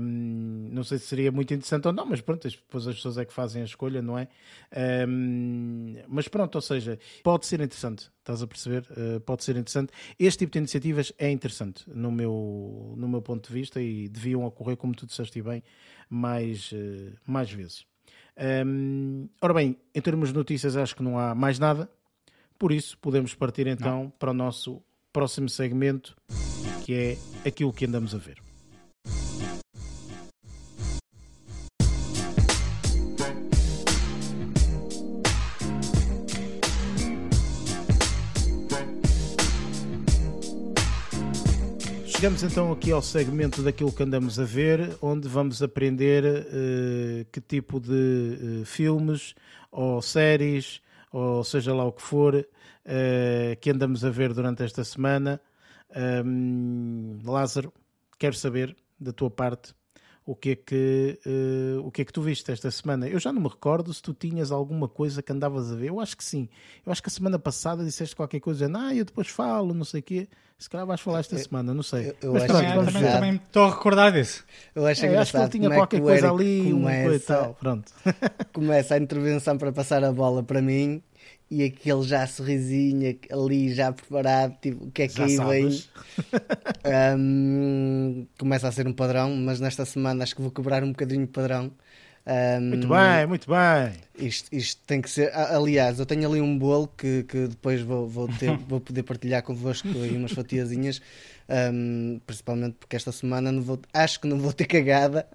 Um, 0.01 0.69
não 0.73 0.83
sei 0.83 0.99
se 0.99 1.07
seria 1.07 1.31
muito 1.31 1.53
interessante 1.55 1.87
ou 1.87 1.93
não, 1.93 2.07
mas 2.07 2.21
pronto, 2.21 2.49
depois 2.49 2.89
as 2.89 2.97
pessoas 2.97 3.19
é 3.19 3.25
que 3.25 3.33
fazem 3.33 3.63
a 3.63 3.65
escolha, 3.65 4.03
não 4.03 4.19
é? 4.19 4.27
Um, 5.07 5.97
mas 6.09 6.27
pronto, 6.29 6.57
ou 6.57 6.63
seja, 6.63 6.99
pode 7.23 7.47
ser 7.47 7.61
interessante, 7.61 8.11
estás 8.21 8.43
a 8.43 8.47
perceber? 8.47 8.87
Uh, 8.91 9.21
pode 9.21 9.45
ser 9.45 9.57
interessante. 9.57 9.93
Este 10.19 10.41
tipo 10.41 10.53
de 10.53 10.59
iniciativas 10.59 11.13
é 11.19 11.31
interessante 11.31 11.85
no 11.89 12.13
meu, 12.13 12.95
no 12.97 13.09
meu 13.09 13.21
ponto 13.21 13.49
de 13.49 13.53
vista 13.53 13.81
e 13.81 14.09
deviam 14.09 14.45
ocorrer, 14.45 14.77
como 14.77 14.95
tu 14.95 15.07
disseste 15.07 15.43
bem, 15.43 15.63
mais, 16.09 16.71
uh, 16.73 17.13
mais 17.27 17.51
vezes. 17.51 17.85
Um, 18.67 19.29
ora 19.41 19.53
bem, 19.53 19.77
em 19.95 20.01
termos 20.01 20.31
de 20.31 20.35
notícias, 20.35 20.77
acho 20.77 20.97
que 20.97 21.03
não 21.03 21.19
há 21.19 21.35
mais 21.35 21.59
nada, 21.59 21.91
por 22.59 22.73
isso 22.73 22.97
podemos 22.99 23.35
partir 23.35 23.67
então 23.67 24.05
não. 24.05 24.11
para 24.11 24.31
o 24.31 24.35
nosso 24.35 24.83
próximo 25.13 25.49
segmento, 25.49 26.17
que 26.85 26.95
é 26.95 27.19
aquilo 27.47 27.73
que 27.73 27.85
andamos 27.85 28.15
a 28.15 28.19
ver. 28.19 28.50
Chegamos 42.21 42.43
então 42.43 42.71
aqui 42.71 42.93
ao 42.93 43.01
segmento 43.01 43.63
daquilo 43.63 43.91
que 43.91 44.03
andamos 44.03 44.39
a 44.39 44.45
ver, 44.45 44.95
onde 45.01 45.27
vamos 45.27 45.63
aprender 45.63 46.23
uh, 46.23 47.25
que 47.33 47.41
tipo 47.41 47.81
de 47.81 48.61
uh, 48.61 48.65
filmes 48.67 49.35
ou 49.73 50.03
séries, 50.03 50.83
ou 51.11 51.43
seja 51.43 51.73
lá 51.73 51.83
o 51.83 51.93
que 51.93 52.03
for, 52.03 52.35
uh, 52.35 53.57
que 53.59 53.71
andamos 53.71 54.05
a 54.05 54.11
ver 54.11 54.35
durante 54.35 54.63
esta 54.63 54.85
semana. 54.85 55.41
Um, 56.23 57.21
Lázaro, 57.25 57.73
quero 58.19 58.37
saber 58.37 58.77
da 59.01 59.15
tua 59.15 59.31
parte 59.31 59.75
o 60.25 60.35
que 60.35 60.51
é 60.51 60.57
que 60.57 61.19
uh, 61.27 61.87
o 61.87 61.91
que 61.91 62.03
é 62.03 62.05
que 62.05 62.13
tu 62.13 62.23
viste 62.23 62.51
esta 62.51 62.71
semana? 62.71 63.09
Eu 63.09 63.19
já 63.19 63.33
não 63.33 63.43
me 63.43 63.49
recordo 63.49 63.93
se 63.93 64.03
tu 64.03 64.15
tinhas 64.15 64.53
alguma 64.53 64.89
coisa 64.89 65.23
que 65.23 65.33
andavas 65.33 65.73
a 65.73 65.75
ver. 65.75 65.89
Eu 65.89 66.01
acho 66.01 66.17
que 66.17 66.25
sim. 66.25 66.49
Eu 66.85 66.93
acho 66.93 67.03
que 67.03 67.09
a 67.09 67.13
semana 67.13 67.39
passada 67.39 67.85
disseste 67.85 68.15
qualquer 68.15 68.41
coisa, 68.41 68.71
ah, 68.75 68.95
eu 68.95 69.05
depois 69.05 69.29
falo, 69.29 69.75
não 69.75 69.85
sei 69.85 70.01
o 70.01 70.03
quê. 70.03 70.29
Se 70.59 70.69
calhar 70.69 70.87
vais 70.87 71.01
falar 71.01 71.21
esta 71.21 71.37
eu, 71.37 71.39
semana, 71.39 71.73
não 71.73 71.83
sei. 71.83 72.09
Eu, 72.09 72.17
eu 72.21 72.33
Mas 72.35 72.45
também, 72.45 72.85
também, 72.85 73.13
também 73.13 73.35
estou 73.37 73.65
a 73.65 73.71
recordar 73.71 74.13
disso. 74.13 74.45
Eu 74.75 74.87
acho, 74.87 75.07
é, 75.07 75.17
acho 75.17 75.33
que 75.33 75.39
ele 75.39 75.49
tinha 75.49 75.69
é 75.69 75.75
qualquer 75.75 76.03
coisa 76.03 76.31
ali, 76.31 76.71
uma 76.71 76.91
coisa 76.91 77.17
e 77.17 77.21
tal. 77.21 77.55
Pronto. 77.55 77.91
começa 78.53 78.95
a 78.95 78.99
intervenção 78.99 79.57
para 79.57 79.73
passar 79.73 80.05
a 80.05 80.13
bola 80.13 80.43
para 80.43 80.61
mim 80.61 81.03
e 81.51 81.65
aquele 81.65 82.03
já 82.03 82.27
sorrisinho 82.27 83.19
ali 83.31 83.75
já 83.75 83.93
preparado, 83.93 84.57
tipo, 84.61 84.85
o 84.85 84.91
que 84.91 85.03
é 85.03 85.09
que 85.09 85.17
já 85.17 85.25
aí 85.25 85.37
vem? 85.37 85.83
um, 87.17 88.27
começa 88.39 88.69
a 88.69 88.73
ser 88.73 88.87
um 88.87 88.93
padrão, 88.93 89.35
mas 89.37 89.59
nesta 89.59 89.85
semana 89.85 90.23
acho 90.23 90.35
que 90.35 90.43
vou 90.43 90.51
quebrar 90.51 90.85
um 90.85 90.91
bocadinho 90.91 91.27
de 91.27 91.33
padrão. 91.33 91.73
Um, 92.27 92.69
muito 92.69 92.87
bem, 92.87 93.27
muito 93.27 93.49
bem. 93.49 93.95
Isto, 94.17 94.55
isto 94.55 94.81
tem 94.87 95.01
que 95.01 95.11
ser. 95.11 95.35
Aliás, 95.35 95.99
eu 95.99 96.07
tenho 96.07 96.29
ali 96.29 96.41
um 96.41 96.57
bolo 96.57 96.87
que, 96.97 97.25
que 97.25 97.49
depois 97.49 97.81
vou, 97.81 98.07
vou, 98.07 98.29
ter, 98.29 98.57
vou 98.69 98.81
poder 98.81 99.03
partilhar 99.03 99.43
convosco 99.43 99.89
aí 99.89 100.17
umas 100.17 100.33
fatiazinhas 100.33 101.01
um, 101.51 102.21
principalmente 102.25 102.77
porque 102.79 102.95
esta 102.95 103.11
semana 103.11 103.51
não 103.51 103.63
vou, 103.63 103.81
acho 103.93 104.21
que 104.21 104.29
não 104.29 104.39
vou 104.39 104.53
ter 104.53 104.67
cagada. 104.67 105.27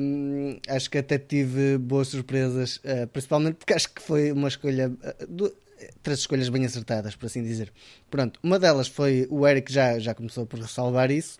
Um, 0.00 0.58
acho 0.68 0.88
que 0.88 0.98
até 0.98 1.18
tive 1.18 1.76
boas 1.78 2.08
surpresas, 2.08 2.76
uh, 2.76 3.06
principalmente 3.12 3.56
porque 3.56 3.72
acho 3.72 3.92
que 3.92 4.00
foi 4.00 4.30
uma 4.32 4.48
escolha. 4.48 4.88
Uh, 4.88 5.26
do, 5.26 5.56
três 6.02 6.20
escolhas 6.20 6.48
bem 6.48 6.64
acertadas, 6.64 7.16
por 7.16 7.26
assim 7.26 7.42
dizer. 7.42 7.72
Pronto, 8.10 8.38
uma 8.42 8.58
delas 8.58 8.88
foi 8.88 9.26
o 9.28 9.46
Eric 9.46 9.72
já, 9.72 9.98
já 9.98 10.14
começou 10.14 10.46
por 10.46 10.66
salvar 10.68 11.10
isso, 11.10 11.38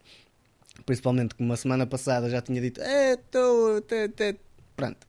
principalmente 0.84 1.34
como 1.34 1.48
uma 1.48 1.56
semana 1.56 1.86
passada 1.86 2.28
já 2.28 2.42
tinha 2.42 2.60
dito: 2.60 2.80
estou. 2.80 3.78
É, 3.78 4.34
pronto, 4.76 5.06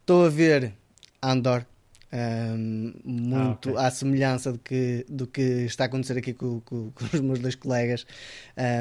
estou 0.00 0.26
a 0.26 0.28
ver 0.28 0.74
Andor 1.22 1.64
um, 2.12 2.92
muito 3.04 3.70
ah, 3.70 3.72
okay. 3.72 3.86
à 3.86 3.90
semelhança 3.90 4.52
do 4.52 4.58
que, 4.58 5.04
do 5.08 5.26
que 5.26 5.42
está 5.42 5.84
a 5.84 5.86
acontecer 5.86 6.16
aqui 6.16 6.32
com, 6.32 6.60
com, 6.60 6.90
com 6.90 7.04
os 7.04 7.20
meus 7.20 7.38
dois 7.38 7.54
colegas 7.54 8.06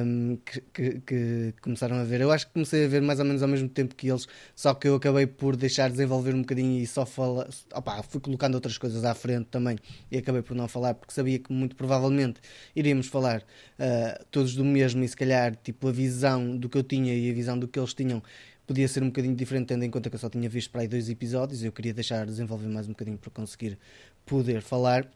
um, 0.06 0.38
que, 0.38 0.62
que, 0.74 1.02
que, 1.02 1.54
começaram 1.62 1.98
a 1.98 2.04
ver. 2.04 2.22
Eu 2.22 2.32
acho 2.32 2.48
que 2.48 2.54
comecei 2.54 2.86
a 2.86 2.88
ver 2.88 3.02
mais 3.02 3.20
ou 3.20 3.26
menos 3.26 3.44
ao 3.44 3.50
mesmo 3.50 3.68
tempo 3.68 3.96
que 3.96 4.10
eles, 4.10 4.28
só 4.56 4.74
que 4.74 4.88
eu 4.88 4.96
acabei 4.96 5.28
por 5.28 5.56
deixar 5.56 5.90
desenvolver 5.90 6.34
um 6.34 6.42
bocadinho 6.42 6.82
e 6.82 6.88
só 6.88 7.06
falar. 7.06 7.48
Opa, 7.74 8.02
fui 8.04 8.22
colocando 8.22 8.56
outras 8.56 8.78
coisas 8.78 9.04
à 9.04 9.13
frente 9.13 9.48
também 9.48 9.78
e 10.10 10.18
acabei 10.18 10.42
por 10.42 10.56
não 10.56 10.68
falar 10.68 10.94
porque 10.94 11.13
sabia 11.13 11.40
que 11.40 11.52
muito 11.52 11.76
provavelmente 11.76 12.40
iríamos 12.76 13.08
falar 13.08 13.42
uh, 13.42 14.26
todos 14.32 14.56
do 14.56 14.63
mesmo 14.63 15.04
e 15.04 15.08
se 15.08 15.16
calhar 15.16 15.56
tipo 15.56 15.88
a 15.88 15.92
visão 15.92 16.56
do 16.58 16.70
que 16.70 16.78
eu 16.78 16.84
tinha 16.84 17.13
e 17.13 17.30
a 17.30 17.34
visão 17.34 17.58
do 17.60 17.68
que 17.68 17.78
eles 17.78 17.94
tinham 17.94 18.24
podia 18.67 18.88
ser 18.88 19.01
um 19.01 19.08
bocadinho 19.08 19.36
diferente, 19.36 19.67
tendo 19.67 19.86
em 19.86 19.89
conta 19.89 20.10
que 20.10 20.15
eu 20.15 20.19
só 20.19 20.30
tinha 20.30 20.49
visto 20.49 20.69
para 20.69 20.82
aí 20.82 20.88
dois 20.88 21.10
episódios. 21.10 21.63
Eu 21.63 21.71
queria 21.71 21.93
deixar 21.93 22.25
desenvolver 22.25 22.67
mais 22.67 22.86
um 22.86 22.91
bocadinho 22.91 23.17
para 23.17 23.32
conseguir 23.32 23.80
poder 24.25 24.62
falar. 24.62 25.10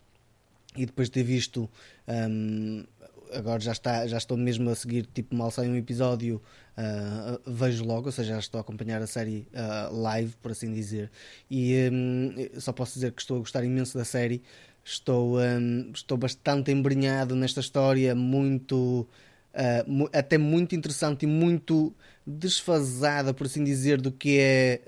E 0.75 0.85
depois 0.85 1.09
de 1.09 1.13
ter 1.15 1.23
visto, 1.23 1.69
um, 2.07 2.85
agora 3.33 3.59
já, 3.59 3.73
está, 3.73 4.07
já 4.07 4.17
estou 4.17 4.37
mesmo 4.37 4.69
a 4.69 4.75
seguir, 4.75 5.05
tipo, 5.05 5.35
mal 5.35 5.51
sai 5.51 5.67
um 5.67 5.75
episódio, 5.75 6.41
uh, 6.77 7.51
vejo 7.51 7.83
logo, 7.83 8.05
ou 8.05 8.11
seja, 8.11 8.33
já 8.35 8.39
estou 8.39 8.57
a 8.57 8.61
acompanhar 8.61 9.01
a 9.01 9.07
série 9.07 9.45
uh, 9.51 9.93
live, 9.93 10.33
por 10.41 10.51
assim 10.51 10.71
dizer. 10.71 11.11
E 11.49 11.89
um, 11.91 12.33
só 12.57 12.71
posso 12.71 12.93
dizer 12.93 13.11
que 13.11 13.21
estou 13.21 13.35
a 13.35 13.39
gostar 13.41 13.65
imenso 13.65 13.97
da 13.97 14.05
série. 14.05 14.41
Estou, 14.83 15.39
um, 15.39 15.91
estou 15.93 16.17
bastante 16.17 16.71
embrenhado 16.71 17.35
nesta 17.35 17.59
história, 17.59 18.15
muito. 18.15 19.05
Uh, 19.53 20.09
até 20.13 20.37
muito 20.37 20.73
interessante 20.73 21.23
e 21.23 21.27
muito 21.27 21.93
desfasada, 22.25 23.33
por 23.33 23.47
assim 23.47 23.63
dizer, 23.63 23.99
do 23.99 24.11
que 24.11 24.37
é 24.39 24.81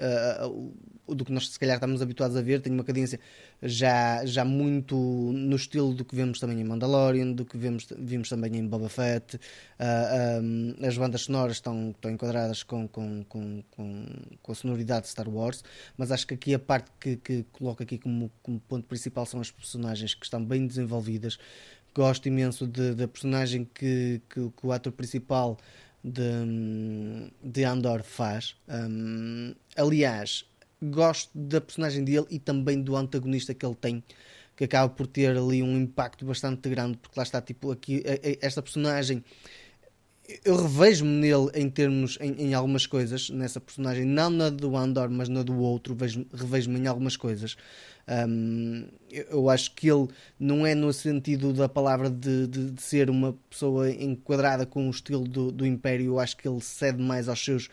uh, 0.46 0.74
do 1.08 1.26
que 1.26 1.32
nós 1.32 1.50
se 1.50 1.60
calhar 1.60 1.76
estamos 1.76 2.02
habituados 2.02 2.38
a 2.38 2.41
ver, 2.41 2.62
tem 2.62 2.72
uma 2.72 2.84
cadência 2.84 3.19
já, 3.62 4.26
já 4.26 4.46
muito 4.46 4.96
no 4.96 5.56
estilo 5.56 5.93
do 5.93 6.06
que 6.06 6.15
vemos 6.15 6.39
também 6.39 6.60
em 6.62 6.63
Mandalorian, 6.63 7.32
do 7.32 7.46
que 7.46 7.58
vemos, 7.58 7.88
vimos 7.98 8.30
também 8.30 8.56
em 8.56 8.65
Boba 8.65 8.88
Fett. 8.88 9.36
Uh, 9.36 9.39
ah, 9.80 10.39
um, 10.41 10.76
as 10.86 10.98
bandas 10.98 11.22
sonoras 11.22 11.58
estão, 11.58 11.91
estão 11.91 12.12
enquadradas 12.12 12.63
com, 12.63 12.88
com, 12.88 13.24
com, 13.26 13.63
com, 13.72 14.06
com 14.41 14.52
a 14.52 14.56
sonoridade 14.56 15.04
de 15.04 15.10
Star 15.10 15.30
Wars, 15.30 15.63
mas 15.98 16.12
acho 16.12 16.26
que 16.26 16.34
aqui 16.34 16.54
a 16.54 16.60
parte 16.60 16.89
que, 17.00 17.17
que 17.17 17.46
coloco 17.52 17.84
aqui 17.84 17.98
como, 17.98 18.32
como 18.41 18.60
ponto 18.62 18.88
principal 18.88 19.26
são 19.26 19.41
as 19.41 19.52
personagens 19.52 20.13
que 20.13 20.26
estão 20.26 20.43
bem 20.43 20.65
desenvolvidas. 20.65 21.38
Gosto 21.93 22.28
imenso 22.28 22.65
da 22.65 23.08
personagem 23.08 23.69
que, 23.72 24.19
que, 24.28 24.50
que 24.50 24.65
o 24.65 24.72
ator 24.72 24.91
principal 24.91 25.60
de, 26.04 27.32
de 27.44 27.63
Andor 27.63 28.04
faz. 28.04 28.56
Um, 28.68 29.54
aliás, 29.76 30.46
gosto 30.82 31.32
da 31.34 31.62
personagem 31.62 32.04
dele 32.04 32.26
e 32.30 32.39
também 32.39 32.82
do 32.82 32.96
antagonista 32.96 33.54
que 33.54 33.66
ele 33.66 33.76
tem, 33.76 34.04
que 34.56 34.66
acaba 34.66 34.94
por 34.94 35.08
ter 35.08 35.38
ali 35.38 35.63
um 35.63 35.78
impacto 35.78 36.26
bastante 36.26 36.70
grande, 36.70 36.98
porque 36.98 37.18
lá 37.18 37.24
está, 37.24 37.42
tipo, 37.42 37.72
aqui, 37.72 38.04
esta 38.42 38.62
personagem 38.62 39.24
eu 40.46 40.56
revejo-me 40.56 41.12
nele 41.12 41.50
em 41.54 41.70
termos 41.70 42.18
em, 42.22 42.32
em, 42.34 42.54
algumas 42.54 42.86
coisas 42.86 43.30
nessa 43.30 43.60
personagem, 43.60 44.06
não 44.06 44.30
na 44.30 44.50
do 44.50 44.76
Andor, 44.78 45.10
mas 45.10 45.28
na 45.28 45.44
do 45.44 45.58
outro, 45.60 45.96
revejo-me 46.34 46.80
em 46.80 46.88
algumas 46.88 47.18
coisas. 47.18 47.58
Um, 48.08 48.86
eu, 49.10 49.50
acho 49.50 49.74
que 49.74 49.89
ele 49.89 50.10
não 50.38 50.66
é 50.66 50.76
no 50.76 50.92
sentido 50.92 51.54
da 51.54 51.70
palavra 51.70 52.10
de, 52.10 52.48
de, 52.48 52.72
de, 52.72 52.82
ser 52.82 53.10
uma 53.10 53.34
pessoa 53.50 53.89
enquadrada 53.89 54.66
com 54.66 54.88
o 54.88 54.92
estilo 54.92 55.26
do, 55.26 55.52
do 55.52 55.66
Império, 55.66 56.08
eu 56.08 56.20
acho 56.20 56.36
que 56.36 56.48
ele 56.48 56.60
cede 56.60 57.02
mais 57.02 57.30
aos 57.30 57.44
seus 57.44 57.70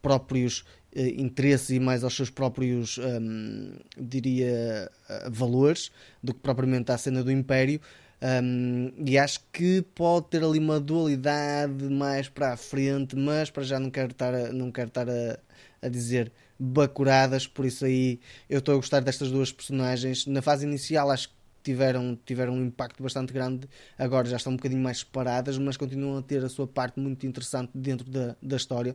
próprios 0.00 0.60
uh, 0.60 1.00
interesses 1.16 1.70
e 1.70 1.80
mais 1.80 2.04
aos 2.04 2.14
seus 2.14 2.30
próprios, 2.30 2.98
um, 2.98 3.72
diria, 3.98 4.88
uh, 5.10 5.30
valores 5.30 5.90
do 6.22 6.32
que 6.32 6.40
propriamente 6.40 6.92
à 6.92 6.98
cena 6.98 7.24
do 7.24 7.32
Império. 7.32 7.80
Um, 8.22 8.92
e 9.04 9.18
acho 9.18 9.40
que 9.52 9.82
pode 9.94 10.28
ter 10.28 10.42
ali 10.42 10.58
uma 10.58 10.80
dualidade 10.80 11.84
mais 11.90 12.28
para 12.28 12.52
a 12.52 12.56
frente, 12.56 13.16
mas 13.16 13.50
para 13.50 13.64
já 13.64 13.78
não 13.78 13.90
quero 13.90 14.12
estar 14.12 14.32
a, 14.34 14.52
não 14.52 14.70
quero 14.70 14.88
estar 14.88 15.08
a, 15.10 15.38
a 15.82 15.88
dizer 15.88 16.32
bacuradas, 16.58 17.46
por 17.46 17.64
isso 17.64 17.84
aí 17.84 18.20
eu 18.48 18.58
estou 18.58 18.74
a 18.74 18.76
gostar 18.76 19.00
destas 19.00 19.30
duas 19.30 19.52
personagens. 19.52 20.26
Na 20.26 20.42
fase 20.42 20.66
inicial 20.66 21.10
acho 21.10 21.28
que 21.28 21.34
tiveram, 21.62 22.18
tiveram 22.24 22.54
um 22.54 22.64
impacto 22.64 23.02
bastante 23.02 23.32
grande, 23.32 23.68
agora 23.98 24.28
já 24.28 24.36
estão 24.36 24.52
um 24.52 24.56
bocadinho 24.56 24.82
mais 24.82 24.98
separadas, 24.98 25.58
mas 25.58 25.76
continuam 25.76 26.18
a 26.18 26.22
ter 26.22 26.44
a 26.44 26.48
sua 26.48 26.66
parte 26.66 27.00
muito 27.00 27.26
interessante 27.26 27.70
dentro 27.74 28.08
da, 28.10 28.36
da 28.40 28.56
história. 28.56 28.94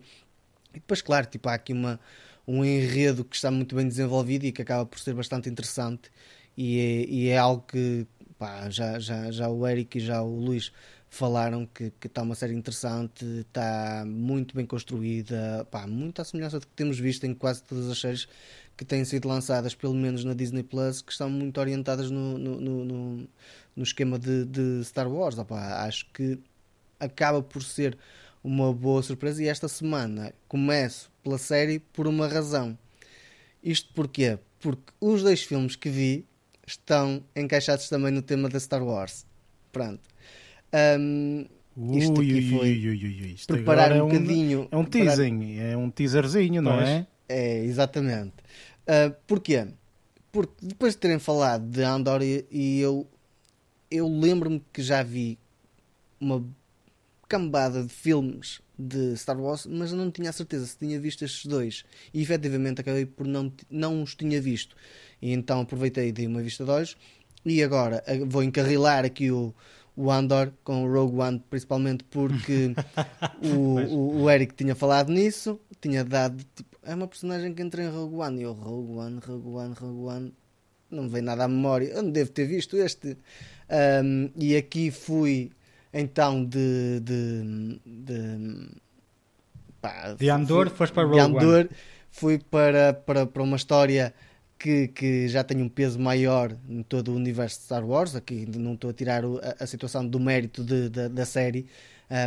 E 0.72 0.76
depois, 0.76 1.02
claro, 1.02 1.26
tipo, 1.26 1.50
há 1.50 1.56
aqui 1.56 1.74
uma, 1.74 2.00
um 2.48 2.64
enredo 2.64 3.26
que 3.26 3.36
está 3.36 3.50
muito 3.52 3.76
bem 3.76 3.88
desenvolvido 3.88 4.46
e 4.46 4.52
que 4.52 4.62
acaba 4.62 4.86
por 4.86 5.00
ser 5.00 5.14
bastante 5.14 5.50
interessante 5.50 6.12
e 6.58 6.80
é, 6.80 7.06
e 7.10 7.30
é 7.30 7.38
algo 7.38 7.64
que 7.68 8.06
pá, 8.38 8.70
já, 8.70 9.00
já, 9.00 9.32
já 9.32 9.50
o 9.50 9.68
Eric 9.68 9.98
e 9.98 10.02
já 10.02 10.22
o 10.22 10.36
Luís 10.36 10.72
falaram 11.10 11.66
que, 11.66 11.92
está 12.06 12.22
uma 12.22 12.36
série 12.36 12.54
interessante, 12.54 13.26
está 13.42 14.04
muito 14.06 14.56
bem 14.56 14.66
construída, 14.66 15.68
pá, 15.72 15.88
muito 15.88 16.22
à 16.22 16.26
semelhança 16.26 16.60
do 16.60 16.68
que 16.68 16.74
temos 16.74 17.00
visto 17.00 17.26
em 17.26 17.34
quase 17.34 17.64
todas 17.64 17.90
as 17.90 18.00
séries 18.00 18.28
que 18.78 18.86
têm 18.86 19.04
sido 19.04 19.28
lançadas, 19.28 19.76
pelo 19.76 19.94
menos 19.94 20.24
na 20.24 20.34
Disney 20.34 20.64
Plus, 20.64 21.02
que 21.02 21.12
estão 21.12 21.30
muito 21.30 21.60
orientadas 21.60 22.10
no, 22.10 22.38
no, 22.38 22.86
no, 22.86 23.28
no 23.76 23.84
esquema 23.84 24.18
de, 24.18 24.46
de, 24.46 24.86
Star 24.86 25.12
Wars. 25.12 25.36
Acho 25.38 26.06
que 26.14 26.40
acaba 27.00 27.42
por 27.42 27.62
ser 27.62 27.98
uma 28.42 28.72
boa 28.72 29.04
surpresa. 29.04 29.44
E 29.44 29.48
esta 29.48 29.68
semana 29.68 30.34
começo 30.48 31.12
pela 31.22 31.38
série 31.38 31.80
por 31.80 32.08
uma 32.08 32.28
razão. 32.28 32.78
Isto 33.62 33.94
porquê? 33.94 34.40
Porque 34.60 34.94
os 35.02 35.24
dois 35.24 35.44
filmes 35.44 35.76
que 35.76 35.90
vi 35.90 36.26
estão 36.66 37.22
encaixados 37.36 37.90
também 37.90 38.12
no 38.12 38.22
tema 38.22 38.48
da 38.48 38.60
Star 38.60 38.82
Wars. 38.82 39.26
Pronto. 39.74 40.02
Um, 41.00 41.46
isto 41.96 42.20
ui, 42.20 42.32
aqui 42.32 42.50
foi 42.50 42.88
ui, 42.88 43.22
ui, 43.22 43.36
preparar 43.48 43.92
um, 43.94 43.96
é 43.96 44.04
um 44.04 44.08
bocadinho. 44.08 44.68
É 44.72 44.78
um 44.78 44.86
teasing, 44.86 45.60
é 45.60 45.78
um 45.78 45.90
teaserzinho, 45.90 46.62
não 46.62 46.80
é? 46.80 47.08
É, 47.28 47.64
exatamente. 47.64 48.34
Uh, 48.88 49.16
porquê? 49.28 49.68
Porque 50.32 50.54
depois 50.62 50.94
de 50.94 51.00
terem 51.00 51.20
falado 51.20 51.66
de 51.66 51.82
Andor 51.84 52.22
e 52.22 52.80
eu, 52.80 53.08
eu 53.90 54.08
lembro-me 54.08 54.62
que 54.72 54.82
já 54.82 55.02
vi 55.02 55.40
uma 56.20 56.44
cambada 57.28 57.84
de 57.84 57.90
filmes 57.90 58.62
de 58.78 59.16
Star 59.18 59.40
Wars, 59.40 59.66
mas 59.66 59.92
não 59.92 60.10
tinha 60.10 60.30
a 60.30 60.34
certeza 60.34 60.66
se 60.66 60.78
tinha 60.78 61.00
visto 61.00 61.24
estes 61.24 61.46
dois. 61.46 61.86
E 62.14 62.22
efetivamente 62.22 62.82
acabei 62.82 63.06
por 63.06 63.28
não, 63.28 63.52
não 63.70 64.02
os 64.02 64.16
tinha 64.16 64.42
visto. 64.42 64.76
E 65.22 65.32
então 65.32 65.62
aproveitei 65.62 66.10
e 66.10 66.12
dei 66.12 66.28
uma 66.28 66.42
vista 66.42 66.64
de 66.64 66.72
olhos. 66.72 66.98
E 67.46 67.64
agora 67.64 68.04
vou 68.28 68.44
encarrilar 68.44 69.06
aqui 69.06 69.32
o, 69.32 69.54
o 70.00 70.10
Andor 70.10 70.54
com 70.64 70.86
o 70.86 70.94
Rogue 70.94 71.18
One, 71.18 71.44
principalmente 71.50 72.06
porque 72.06 72.74
o, 73.44 73.80
o, 73.94 74.22
o, 74.22 74.30
Eric 74.30 74.56
tinha 74.56 74.74
falado 74.74 75.12
nisso, 75.12 75.60
tinha 75.82 76.06
dado 76.06 76.42
tipo, 76.56 76.78
é 76.84 76.96
uma 76.96 77.06
personagem 77.06 77.54
que 77.54 77.62
entra 77.62 77.84
em 77.84 77.90
Rogue 77.90 78.16
One. 78.16 78.40
E 78.40 78.44
eu, 78.44 78.54
Rogue 78.54 78.94
One, 78.94 79.20
Rogue 79.20 79.50
One, 79.50 79.76
Rogue 79.78 80.04
One, 80.06 80.34
não 80.90 81.04
me 81.04 81.10
vem 81.10 81.22
nada 81.22 81.44
à 81.44 81.48
memória. 81.50 81.88
Eu 81.88 82.02
não 82.02 82.12
devo 82.12 82.32
ter 82.32 82.46
visto 82.46 82.78
este. 82.78 83.18
Um, 83.70 84.32
e 84.38 84.56
aqui 84.56 84.90
fui 84.90 85.52
então 85.94 86.46
de. 86.46 87.02
de, 87.02 87.82
de 87.86 88.70
pá, 89.82 90.14
de 90.18 90.30
Andor, 90.30 90.70
foste 90.70 90.94
para 90.94 91.04
Rogue 91.04 91.20
Andor, 91.20 91.60
One. 91.60 91.70
Fui 92.10 92.40
para, 92.40 92.94
para, 92.94 93.26
para 93.26 93.44
uma 93.44 93.58
história 93.58 94.14
que, 94.60 94.90
que 94.90 95.28
já 95.30 95.44
tem 95.44 95.62
um 95.62 95.70
peso 95.70 95.98
maior 95.98 96.56
em 96.68 96.84
todo 96.84 97.14
o 97.14 97.16
universo 97.16 97.60
de 97.60 97.64
Star 97.64 97.86
Wars. 97.86 98.14
Aqui 98.14 98.46
não 98.46 98.74
estou 98.74 98.90
a 98.90 98.94
tirar 98.94 99.24
a, 99.24 99.64
a 99.64 99.66
situação 99.66 100.06
do 100.06 100.20
mérito 100.20 100.64
de, 100.64 100.90
de, 100.90 101.08
da 101.08 101.26
série, 101.26 101.66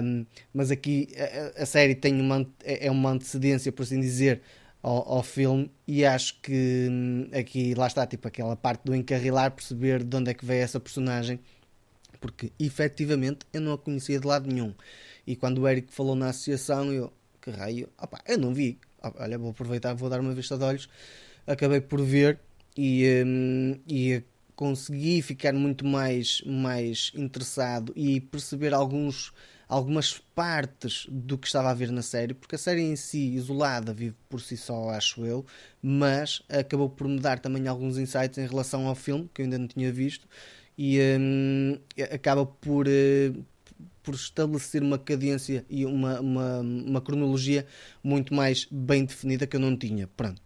um, 0.02 0.24
mas 0.54 0.70
aqui 0.70 1.08
a, 1.56 1.62
a, 1.62 1.66
série 1.66 1.94
tem 1.94 2.18
uma, 2.20 2.46
é, 2.64 2.86
é 2.86 2.90
uma 2.90 3.10
antecedência, 3.10 3.70
por 3.70 3.82
assim 3.82 4.00
dizer, 4.00 4.40
ao, 4.82 5.16
ao, 5.16 5.22
filme. 5.22 5.70
E 5.86 6.04
acho 6.04 6.40
que 6.40 6.88
hum, 6.90 7.28
aqui, 7.32 7.74
lá 7.74 7.86
está, 7.86 8.06
tipo 8.06 8.26
aquela 8.26 8.56
parte 8.56 8.82
do 8.84 8.94
encarrilar, 8.94 9.50
perceber 9.50 10.02
de 10.02 10.16
onde 10.16 10.30
é 10.30 10.34
que 10.34 10.44
veio 10.44 10.62
essa 10.62 10.80
personagem, 10.80 11.38
porque 12.20 12.50
efetivamente 12.58 13.40
eu 13.52 13.60
não 13.60 13.74
a 13.74 13.78
conhecia 13.78 14.18
de 14.18 14.26
lado 14.26 14.48
nenhum. 14.50 14.74
E 15.26 15.36
quando 15.36 15.58
o 15.58 15.68
Eric 15.68 15.92
falou 15.92 16.14
na 16.14 16.30
associação, 16.30 16.92
eu, 16.92 17.12
que 17.42 17.50
raio, 17.50 17.88
opa, 18.00 18.20
eu 18.26 18.38
não 18.38 18.54
vi. 18.54 18.78
Olha, 19.02 19.36
vou 19.38 19.50
aproveitar, 19.50 19.94
vou 19.94 20.08
dar 20.08 20.20
uma 20.20 20.32
vista 20.32 20.56
de 20.56 20.64
olhos 20.64 20.88
acabei 21.46 21.80
por 21.80 22.00
ver 22.02 22.38
e, 22.76 23.22
um, 23.24 23.78
e 23.88 24.22
consegui 24.54 25.22
ficar 25.22 25.52
muito 25.52 25.84
mais, 25.84 26.42
mais 26.46 27.10
interessado 27.14 27.92
e 27.96 28.20
perceber 28.20 28.72
alguns, 28.72 29.32
algumas 29.68 30.18
partes 30.34 31.06
do 31.08 31.36
que 31.36 31.46
estava 31.46 31.70
a 31.70 31.74
ver 31.74 31.90
na 31.90 32.02
série, 32.02 32.34
porque 32.34 32.54
a 32.54 32.58
série 32.58 32.82
em 32.82 32.96
si, 32.96 33.34
isolada, 33.34 33.92
vive 33.92 34.14
por 34.28 34.40
si 34.40 34.56
só, 34.56 34.90
acho 34.90 35.24
eu, 35.24 35.44
mas 35.82 36.42
acabou 36.48 36.88
por 36.88 37.08
me 37.08 37.18
dar 37.18 37.38
também 37.38 37.66
alguns 37.66 37.98
insights 37.98 38.38
em 38.38 38.46
relação 38.46 38.86
ao 38.86 38.94
filme, 38.94 39.28
que 39.34 39.42
eu 39.42 39.44
ainda 39.44 39.58
não 39.58 39.66
tinha 39.66 39.92
visto, 39.92 40.28
e 40.76 40.98
um, 41.18 41.78
acaba 42.12 42.46
por, 42.46 42.86
uh, 42.86 43.44
por 44.02 44.14
estabelecer 44.14 44.82
uma 44.82 44.98
cadência 44.98 45.64
e 45.68 45.84
uma, 45.84 46.20
uma, 46.20 46.60
uma 46.60 47.00
cronologia 47.00 47.66
muito 48.02 48.34
mais 48.34 48.66
bem 48.70 49.04
definida 49.04 49.46
que 49.46 49.56
eu 49.56 49.60
não 49.60 49.76
tinha. 49.76 50.06
Pronto. 50.06 50.40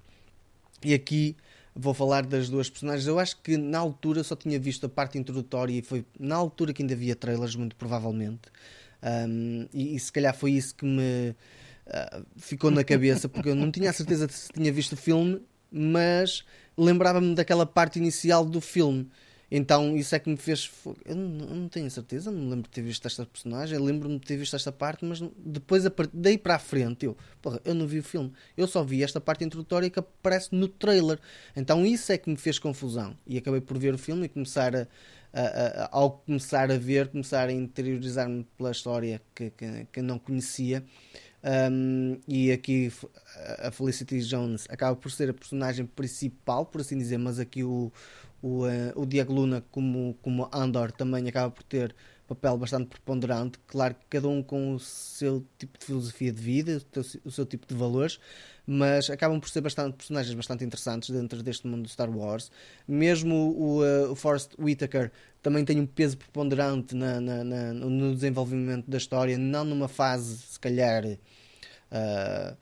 E 0.85 0.95
aqui 0.95 1.37
vou 1.75 1.93
falar 1.93 2.25
das 2.25 2.49
duas 2.49 2.71
personagens. 2.71 3.07
Eu 3.07 3.19
acho 3.19 3.37
que 3.43 3.57
na 3.57 3.79
altura 3.79 4.25
só 4.25 4.35
tinha 4.35 4.59
visto 4.59 4.87
a 4.87 4.88
parte 4.88 5.19
introdutória 5.19 5.73
e 5.73 5.83
foi 5.83 6.05
na 6.19 6.35
altura 6.35 6.73
que 6.73 6.83
ainda 6.83 6.94
havia 6.94 7.15
trailers, 7.15 7.55
muito 7.55 7.77
provavelmente. 7.77 8.48
Um, 9.03 9.69
e, 9.73 9.94
e, 9.94 10.00
se 10.00 10.11
calhar 10.11 10.35
foi 10.35 10.53
isso 10.53 10.75
que 10.75 10.85
me 10.85 11.31
uh, 11.87 12.27
ficou 12.37 12.71
na 12.71 12.83
cabeça, 12.83 13.29
porque 13.29 13.50
eu 13.50 13.55
não 13.55 13.71
tinha 13.71 13.90
a 13.90 13.92
certeza 13.92 14.27
de 14.27 14.33
se 14.33 14.53
tinha 14.53 14.73
visto 14.73 14.92
o 14.92 14.96
filme, 14.96 15.40
mas 15.71 16.44
lembrava-me 16.77 17.35
daquela 17.35 17.67
parte 17.67 17.98
inicial 17.98 18.44
do 18.44 18.61
filme. 18.61 19.09
Então 19.51 19.97
isso 19.97 20.15
é 20.15 20.19
que 20.19 20.29
me 20.29 20.37
fez. 20.37 20.71
Eu 21.05 21.15
não, 21.15 21.49
eu 21.49 21.55
não 21.55 21.69
tenho 21.69 21.90
certeza, 21.90 22.31
não 22.31 22.40
me 22.40 22.51
lembro 22.51 22.65
de 22.65 22.71
ter 22.71 22.83
visto 22.83 23.07
esta 23.07 23.25
personagem, 23.25 23.79
lembro-me 23.79 24.19
de 24.19 24.27
ter 24.27 24.37
visto 24.37 24.57
esta 24.57 24.73
parte, 24.73 25.05
mas 25.05 25.23
depois 25.37 25.85
daí 26.13 26.37
para 26.37 26.57
a 26.57 26.59
frente 26.59 27.07
eu, 27.07 27.17
porra, 27.40 27.61
eu 27.65 27.75
não 27.75 27.87
vi 27.87 28.01
o 28.01 28.03
filme, 28.03 28.33
eu 28.57 28.67
só 28.67 28.83
vi 28.83 29.03
esta 29.03 29.21
parte 29.21 29.44
introdutória 29.44 29.88
que 29.88 29.99
aparece 29.99 30.55
no 30.55 30.67
trailer. 30.67 31.19
Então 31.55 31.87
isso 31.87 32.11
é 32.11 32.19
que 32.19 32.29
me 32.29 32.37
fez 32.37 32.59
confusão. 32.59 33.17
E 33.27 33.38
acabei 33.38 33.61
por 33.61 33.79
ver 33.79 33.94
o 33.94 33.99
filme 33.99 34.27
e 34.27 34.29
começar 34.29 34.75
a. 34.75 34.88
a, 35.33 35.85
a 35.85 35.88
ao 35.92 36.11
começar 36.11 36.71
a 36.71 36.79
ver, 36.79 37.09
começar 37.09 37.49
a 37.49 37.53
interiorizar-me 37.53 38.44
pela 38.57 38.73
história 38.73 39.23
que, 39.35 39.51
que, 39.51 39.87
que 39.92 40.03
não 40.03 40.19
conhecia. 40.19 40.83
Um, 41.71 42.19
e 42.27 42.51
aqui 42.51 42.92
a 43.59 43.71
Felicity 43.71 44.19
Jones 44.21 44.67
acaba 44.69 44.97
por 44.97 45.13
ser 45.13 45.31
a 45.31 45.35
personagem 45.35 45.87
principal, 45.87 46.67
por 46.67 46.81
assim 46.81 46.99
dizer, 46.99 47.19
mas 47.19 47.38
aqui 47.38 47.63
o, 47.63 47.92
o, 48.47 48.65
uh, 48.65 48.92
o 48.94 49.05
Diego 49.05 49.33
Luna 49.33 49.65
como, 49.73 50.17
como 50.23 50.49
Andor 50.53 50.92
também 50.92 51.29
acaba 51.29 51.51
por 51.51 51.65
ter 51.65 51.94
papel 52.29 52.57
bastante 52.57 52.87
preponderante. 52.87 53.59
Claro 53.67 53.94
que 53.94 54.05
cada 54.09 54.29
um 54.29 54.40
com 54.42 54.75
o 54.75 54.79
seu 54.79 55.44
tipo 55.59 55.77
de 55.79 55.85
filosofia 55.85 56.33
de 56.33 56.40
vida, 56.40 56.83
o 57.25 57.31
seu, 57.31 57.44
tipo 57.44 57.67
de 57.67 57.75
valores, 57.75 58.21
mas 58.65 59.11
acabam 59.11 59.40
por 59.40 59.49
ser 59.49 59.61
bastante, 59.61 59.97
personagens 59.97 60.35
bastante 60.35 60.65
interessantes 60.65 61.11
dentro 61.11 61.42
deste 61.42 61.67
mundo 61.67 61.85
de 61.85 61.90
Star 61.90 62.11
Wars. 62.11 62.51
Mesmo 62.87 63.35
o, 63.35 63.83
uh, 63.83 64.13
o 64.13 64.15
Forrest 64.15 64.53
Whitaker 64.59 65.11
também 65.42 65.65
tem 65.65 65.81
um 65.81 65.87
peso 65.87 66.17
preponderante 66.17 66.94
na, 66.94 67.21
na, 67.21 67.44
na, 67.44 67.73
no 67.73 68.15
desenvolvimento 68.15 68.88
da 68.88 68.97
história, 68.97 69.37
não 69.37 69.65
numa 69.65 69.88
fase, 69.88 70.37
se 70.38 70.61
calhar. 70.61 71.05
Uh, 71.05 72.57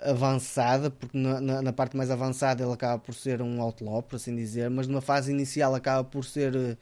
avançada, 0.00 0.90
porque 0.90 1.16
na, 1.16 1.40
na, 1.40 1.62
na, 1.62 1.72
parte 1.72 1.96
mais 1.96 2.10
avançada 2.10 2.64
ele 2.64 2.72
acaba 2.72 2.98
por 2.98 3.14
ser 3.14 3.42
um 3.42 3.60
outlaw, 3.60 4.02
por 4.02 4.16
assim 4.16 4.34
dizer, 4.34 4.70
mas 4.70 4.86
numa 4.86 5.00
fase 5.00 5.30
inicial 5.30 5.74
acaba 5.74 6.02
por 6.02 6.24
ser 6.24 6.56
uh, 6.56 6.76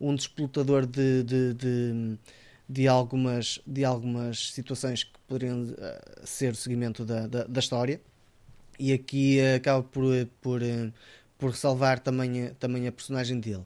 um 0.00 0.14
explotador 0.14 0.86
de, 0.86 1.22
de, 1.22 1.54
de, 1.54 2.18
de, 2.68 2.88
algumas, 2.88 3.60
de 3.66 3.84
algumas 3.84 4.52
situações 4.52 5.04
que 5.04 5.18
poderiam 5.28 5.62
uh, 5.62 5.74
ser 6.24 6.52
o 6.52 6.56
seguimento 6.56 7.04
da, 7.04 7.26
da, 7.26 7.44
da 7.44 7.60
história. 7.60 8.00
E 8.78 8.92
aqui 8.92 9.38
uh, 9.40 9.56
acaba 9.56 9.82
por, 9.82 10.04
por, 10.40 10.60
por 11.38 11.54
salvar 11.54 12.00
também, 12.00 12.54
também 12.58 12.86
a 12.86 12.92
personagem 12.92 13.38
dele. 13.38 13.64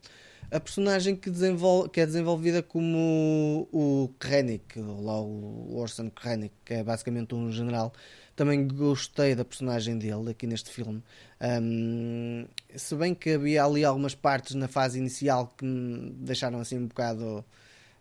A 0.49 0.61
personagem 0.61 1.13
que, 1.13 1.29
desenvolve, 1.29 1.89
que 1.89 1.99
é 1.99 2.05
desenvolvida 2.05 2.63
como 2.63 3.67
o, 3.71 4.05
o 4.05 4.09
Krennic, 4.17 4.79
lá 4.79 5.19
o 5.19 5.75
Orson 5.77 6.09
Krennic, 6.09 6.53
que 6.63 6.75
é 6.75 6.83
basicamente 6.83 7.35
um 7.35 7.51
general 7.51 7.91
também 8.37 8.67
gostei 8.67 9.33
da 9.33 9.43
personagem 9.43 9.97
dele 9.97 10.29
aqui 10.29 10.45
neste 10.45 10.69
filme. 10.69 11.03
Um, 11.41 12.45
se 12.75 12.95
bem 12.95 13.15
que 13.15 13.31
havia 13.31 13.65
ali 13.65 13.83
algumas 13.83 14.13
partes 14.13 14.53
na 14.53 14.67
fase 14.67 14.99
inicial 14.99 15.53
que 15.57 15.65
me 15.65 16.11
deixaram 16.11 16.59
assim 16.59 16.77
um 16.77 16.85
bocado 16.85 17.43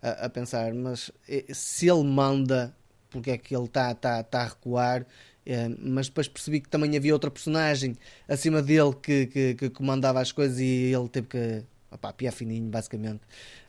a, 0.03 0.26
a 0.26 0.28
pensar, 0.28 0.74
mas 0.74 1.11
eh, 1.26 1.47
se 1.55 1.89
ele 1.89 2.05
manda, 2.05 2.76
porque 3.09 3.30
é 3.30 3.39
que 3.39 3.57
ele 3.57 3.64
está 3.64 3.95
tá, 3.95 4.22
tá 4.22 4.43
a 4.43 4.49
recuar? 4.49 5.07
Mas 5.78 6.09
depois 6.09 6.26
percebi 6.28 6.61
que 6.61 6.68
também 6.68 6.97
havia 6.97 7.12
outra 7.14 7.30
personagem 7.30 7.97
acima 8.28 8.61
dele 8.61 8.93
que, 9.01 9.26
que, 9.26 9.55
que 9.55 9.70
comandava 9.70 10.20
as 10.20 10.32
coisas 10.32 10.59
e 10.59 10.93
ele 10.93 11.09
teve 11.09 11.28
que 11.28 11.64
opá, 11.91 12.12
piar 12.12 12.32
fininho, 12.32 12.68
basicamente. 12.68 13.20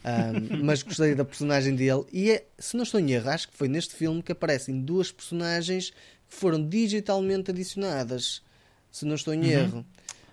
Um, 0.04 0.64
mas 0.66 0.84
gostei 0.84 1.16
da 1.16 1.26
personagem 1.26 1.76
dele. 1.76 2.04
E 2.12 2.32
é, 2.32 2.46
se 2.58 2.76
não 2.76 2.84
estou 2.84 3.00
em 3.00 3.12
erro, 3.12 3.30
acho 3.30 3.48
que 3.48 3.56
foi 3.56 3.68
neste 3.68 3.96
filme 3.96 4.22
que 4.22 4.32
aparecem 4.32 4.82
duas 4.82 5.12
personagens 5.12 5.94
foram 6.28 6.68
digitalmente 6.68 7.52
adicionadas, 7.52 8.42
se 8.92 9.06
não 9.06 9.16
estou 9.16 9.34
em 9.34 9.42
uhum. 9.42 9.46
erro. 9.46 9.86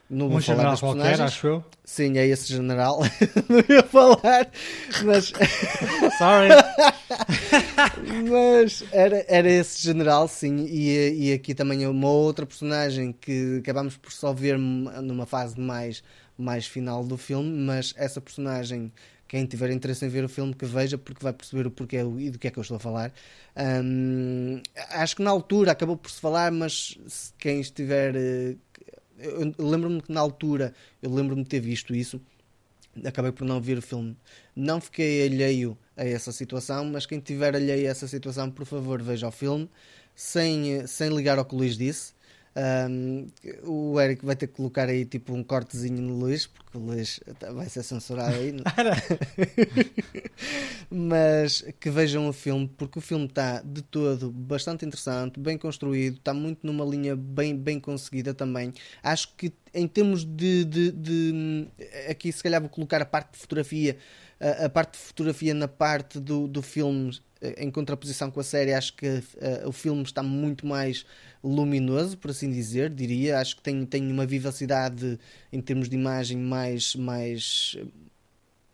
Não 0.08 0.28
vou 0.28 0.38
um 0.38 0.42
falar 0.42 0.70
das 0.70 0.80
qualquer, 0.80 1.20
acho 1.20 1.46
eu. 1.46 1.64
Sim, 1.82 2.18
é 2.18 2.26
esse 2.26 2.52
general. 2.52 3.00
não 3.48 3.58
ia 3.68 3.82
falar, 3.82 4.50
mas. 5.02 5.32
Sorry! 6.18 6.50
mas 8.30 8.84
era, 8.92 9.24
era 9.26 9.50
esse 9.50 9.82
general, 9.82 10.28
sim. 10.28 10.66
E, 10.68 11.28
e 11.28 11.32
aqui 11.32 11.54
também 11.54 11.84
é 11.84 11.88
uma 11.88 12.08
outra 12.08 12.44
personagem 12.44 13.12
que 13.12 13.58
acabamos 13.58 13.96
por 13.96 14.12
só 14.12 14.32
ver 14.32 14.58
numa 14.58 15.24
fase 15.24 15.58
mais, 15.58 16.02
mais 16.36 16.66
final 16.66 17.02
do 17.02 17.16
filme. 17.16 17.50
Mas 17.50 17.94
essa 17.96 18.20
personagem 18.20 18.92
quem 19.34 19.46
tiver 19.46 19.72
interesse 19.72 20.06
em 20.06 20.08
ver 20.08 20.22
o 20.24 20.28
filme 20.28 20.54
que 20.54 20.64
veja 20.64 20.96
porque 20.96 21.20
vai 21.20 21.32
perceber 21.32 21.66
o 21.66 21.70
porquê 21.72 21.96
e 22.20 22.30
do 22.30 22.38
que 22.38 22.46
é 22.46 22.50
que 22.52 22.56
eu 22.56 22.60
estou 22.60 22.76
a 22.76 22.78
falar. 22.78 23.12
Um, 23.56 24.62
acho 24.90 25.16
que 25.16 25.22
na 25.24 25.30
altura 25.30 25.72
acabou 25.72 25.96
por 25.96 26.08
se 26.08 26.20
falar 26.20 26.52
mas 26.52 26.96
quem 27.36 27.58
estiver 27.58 28.14
eh, 28.14 28.54
eu 29.18 29.52
lembro-me 29.58 30.00
que 30.00 30.12
na 30.12 30.20
altura 30.20 30.72
eu 31.02 31.12
lembro-me 31.12 31.42
de 31.42 31.48
ter 31.48 31.58
visto 31.58 31.92
isso. 31.96 32.20
Acabei 33.04 33.32
por 33.32 33.44
não 33.44 33.60
ver 33.60 33.76
o 33.76 33.82
filme. 33.82 34.16
Não 34.54 34.80
fiquei 34.80 35.26
alheio 35.26 35.76
a 35.96 36.04
essa 36.04 36.30
situação 36.30 36.84
mas 36.84 37.04
quem 37.04 37.18
tiver 37.18 37.56
alheio 37.56 37.88
a 37.88 37.90
essa 37.90 38.06
situação 38.06 38.52
por 38.52 38.64
favor 38.64 39.02
veja 39.02 39.26
o 39.26 39.32
filme 39.32 39.68
sem, 40.14 40.86
sem 40.86 41.08
ligar 41.08 41.40
ao 41.40 41.44
que 41.44 41.56
o 41.56 41.58
Luís 41.58 41.76
disse 41.76 42.13
um, 42.56 43.26
o 43.64 44.00
Eric 44.00 44.24
vai 44.24 44.36
ter 44.36 44.46
que 44.46 44.54
colocar 44.54 44.88
aí 44.88 45.04
tipo 45.04 45.34
um 45.34 45.42
cortezinho 45.42 46.00
no 46.00 46.14
Luís, 46.14 46.46
porque 46.46 46.78
o 46.78 46.80
Luís 46.80 47.18
vai 47.52 47.68
ser 47.68 47.82
censurado 47.82 48.36
aí. 48.36 48.54
Mas 50.88 51.64
que 51.80 51.90
vejam 51.90 52.28
o 52.28 52.32
filme, 52.32 52.68
porque 52.76 52.98
o 52.98 53.02
filme 53.02 53.26
está 53.26 53.60
de 53.60 53.82
todo 53.82 54.30
bastante 54.30 54.84
interessante, 54.84 55.40
bem 55.40 55.58
construído, 55.58 56.18
está 56.18 56.32
muito 56.32 56.64
numa 56.64 56.84
linha 56.84 57.16
bem, 57.16 57.56
bem 57.56 57.80
conseguida 57.80 58.32
também. 58.32 58.72
Acho 59.02 59.34
que 59.36 59.52
em 59.72 59.88
termos 59.88 60.24
de, 60.24 60.64
de, 60.64 60.92
de 60.92 61.68
aqui 62.08 62.30
se 62.30 62.42
calhar 62.42 62.60
vou 62.60 62.70
colocar 62.70 63.02
a 63.02 63.06
parte 63.06 63.32
de 63.32 63.38
fotografia, 63.38 63.96
a, 64.38 64.66
a 64.66 64.68
parte 64.68 64.92
de 64.92 64.98
fotografia 64.98 65.54
na 65.54 65.66
parte 65.66 66.20
do, 66.20 66.46
do 66.46 66.62
filme 66.62 67.18
em 67.56 67.70
contraposição 67.70 68.30
com 68.30 68.40
a 68.40 68.44
série, 68.44 68.72
acho 68.72 68.94
que 68.94 69.06
uh, 69.06 69.68
o 69.68 69.72
filme 69.72 70.02
está 70.02 70.22
muito 70.22 70.66
mais 70.66 71.04
luminoso, 71.42 72.16
por 72.16 72.30
assim 72.30 72.50
dizer, 72.50 72.90
diria. 72.90 73.38
Acho 73.38 73.56
que 73.56 73.62
tem, 73.62 73.84
tem 73.84 74.10
uma 74.10 74.26
vivacidade 74.26 75.18
em 75.52 75.60
termos 75.60 75.88
de 75.88 75.96
imagem 75.96 76.38
mais, 76.38 76.94
mais, 76.94 77.76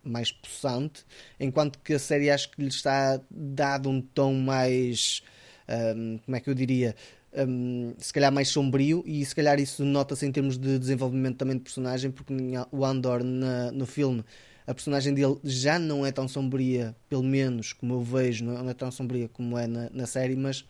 mais 0.05 0.31
possante, 0.31 1.05
enquanto 1.39 1.79
que 1.81 1.95
a 1.95 1.99
série 1.99 2.31
acho 2.31 2.51
que 2.51 2.63
lhe 2.63 2.69
está 2.69 3.21
dado 3.31 3.89
um 3.89 4.01
tom 4.01 4.35
mais. 4.35 5.23
Um, 5.69 6.19
como 6.19 6.37
é 6.37 6.41
que 6.41 6.51
eu 6.51 6.55
diria? 6.55 6.95
Um, 7.33 7.95
se 7.97 8.13
calhar 8.13 8.33
mais 8.33 8.49
sombrio 8.49 9.05
e 9.07 9.25
se 9.25 9.35
calhar 9.35 9.61
isso 9.61 9.85
nota-se 9.85 10.27
em 10.27 10.33
termos 10.33 10.59
de 10.59 10.81
desenvolvimento 10.81 11.37
também 11.37 11.57
de 11.57 11.63
personagem 11.63 12.11
porque 12.11 12.35
o 12.73 12.85
Andor 12.85 13.23
na, 13.23 13.71
no 13.71 13.87
filme 13.87 14.25
a 14.67 14.75
personagem 14.75 15.15
dele 15.15 15.37
já 15.43 15.79
não 15.79 16.05
é 16.05 16.13
tão 16.13 16.29
sombria, 16.29 16.95
pelo 17.09 17.23
menos 17.23 17.73
como 17.73 17.95
eu 17.95 18.03
vejo, 18.03 18.45
não 18.45 18.69
é 18.69 18.75
tão 18.75 18.91
sombria 18.91 19.29
como 19.29 19.59
é 19.59 19.67
na, 19.67 19.91
na 19.91 20.07
série, 20.07 20.37
mas 20.37 20.65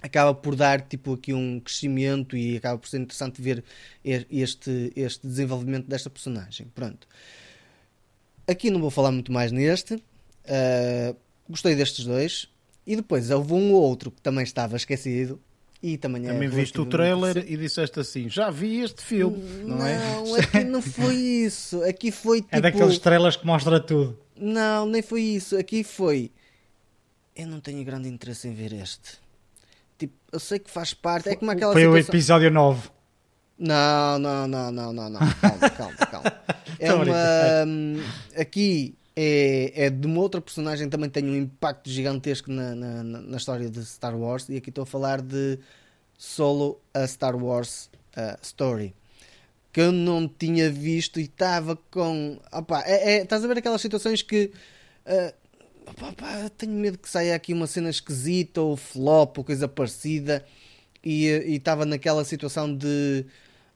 acaba 0.00 0.34
por 0.34 0.56
dar 0.56 0.80
tipo 0.82 1.14
aqui 1.14 1.32
um 1.32 1.60
crescimento 1.60 2.36
e 2.36 2.56
acaba 2.56 2.78
por 2.78 2.88
ser 2.88 2.98
interessante 2.98 3.40
ver 3.40 3.64
este, 4.04 4.92
este 4.96 5.26
desenvolvimento 5.26 5.86
desta 5.86 6.10
personagem. 6.10 6.66
Pronto. 6.74 7.06
Aqui 8.46 8.70
não 8.70 8.80
vou 8.80 8.90
falar 8.90 9.12
muito 9.12 9.30
mais 9.30 9.52
neste. 9.52 9.94
Uh, 9.94 11.16
gostei 11.48 11.76
destes 11.76 12.04
dois. 12.04 12.48
E 12.84 12.96
depois 12.96 13.30
houve 13.30 13.52
um 13.52 13.72
outro 13.72 14.10
que 14.10 14.20
também 14.20 14.42
estava 14.42 14.76
esquecido, 14.76 15.40
e 15.82 15.98
também, 15.98 16.22
também 16.22 16.46
é 16.46 16.50
viste 16.50 16.80
o 16.80 16.86
trailer 16.86 17.38
e 17.38 17.56
disseste 17.56 17.98
assim: 17.98 18.28
já 18.28 18.50
vi 18.50 18.82
este 18.82 19.02
filme, 19.02 19.42
não, 19.64 19.78
não 19.78 19.86
é? 19.86 19.98
Não, 19.98 20.34
aqui 20.36 20.62
não 20.64 20.80
foi 20.80 21.14
isso. 21.14 21.82
Aqui 21.82 22.12
foi 22.12 22.40
tipo. 22.40 22.54
É 22.54 22.60
daqueles 22.60 22.98
trailers 22.98 23.34
que 23.34 23.44
mostra 23.44 23.80
tudo. 23.80 24.16
Não, 24.36 24.86
nem 24.86 25.02
foi 25.02 25.22
isso. 25.22 25.56
Aqui 25.58 25.82
foi. 25.82 26.30
Eu 27.34 27.48
não 27.48 27.58
tenho 27.58 27.82
grande 27.84 28.08
interesse 28.08 28.46
em 28.46 28.52
ver 28.52 28.72
este. 28.72 29.20
Tipo, 29.98 30.14
eu 30.30 30.38
sei 30.38 30.60
que 30.60 30.70
faz 30.70 30.94
parte. 30.94 31.28
É 31.28 31.34
como 31.34 31.50
aquela 31.50 31.72
Foi 31.72 31.82
situação... 31.82 32.08
o 32.08 32.10
episódio 32.10 32.50
9. 32.50 32.88
Não, 33.58 34.18
não, 34.18 34.46
não, 34.46 34.70
não, 34.70 34.92
não, 34.92 35.10
não. 35.10 35.20
Calma, 35.40 35.70
calma, 35.70 35.96
calma. 35.96 36.42
É 36.78 36.92
uma. 36.92 37.04
Hum, 37.66 38.02
aqui 38.36 38.96
é, 39.14 39.86
é 39.86 39.90
de 39.90 40.06
uma 40.06 40.20
outra 40.20 40.40
personagem 40.40 40.88
também 40.88 41.10
tem 41.10 41.24
um 41.24 41.36
impacto 41.36 41.90
gigantesco 41.90 42.50
na, 42.50 42.74
na, 42.74 43.02
na, 43.02 43.36
história 43.36 43.68
de 43.68 43.84
Star 43.84 44.16
Wars 44.16 44.48
e 44.48 44.56
aqui 44.56 44.70
estou 44.70 44.82
a 44.82 44.86
falar 44.86 45.20
de 45.20 45.58
Solo 46.16 46.80
a 46.94 47.06
Star 47.06 47.36
Wars 47.36 47.90
uh, 48.16 48.38
Story 48.42 48.94
que 49.72 49.80
eu 49.80 49.92
não 49.92 50.26
tinha 50.28 50.70
visto 50.70 51.20
e 51.20 51.24
estava 51.24 51.76
com 51.90 52.38
opa, 52.50 52.82
é, 52.86 53.16
é, 53.16 53.22
estás 53.22 53.44
a 53.44 53.48
ver 53.48 53.58
aquelas 53.58 53.80
situações 53.82 54.22
que 54.22 54.50
uh, 55.06 55.34
opa, 55.90 56.08
opa, 56.08 56.50
tenho 56.56 56.72
medo 56.72 56.98
que 56.98 57.08
saia 57.08 57.34
aqui 57.34 57.52
uma 57.52 57.66
cena 57.66 57.90
esquisita 57.90 58.62
ou 58.62 58.76
flop 58.76 59.38
ou 59.38 59.44
coisa 59.44 59.68
parecida 59.68 60.44
e 61.04 61.26
estava 61.54 61.84
naquela 61.84 62.24
situação 62.24 62.74
de 62.74 63.26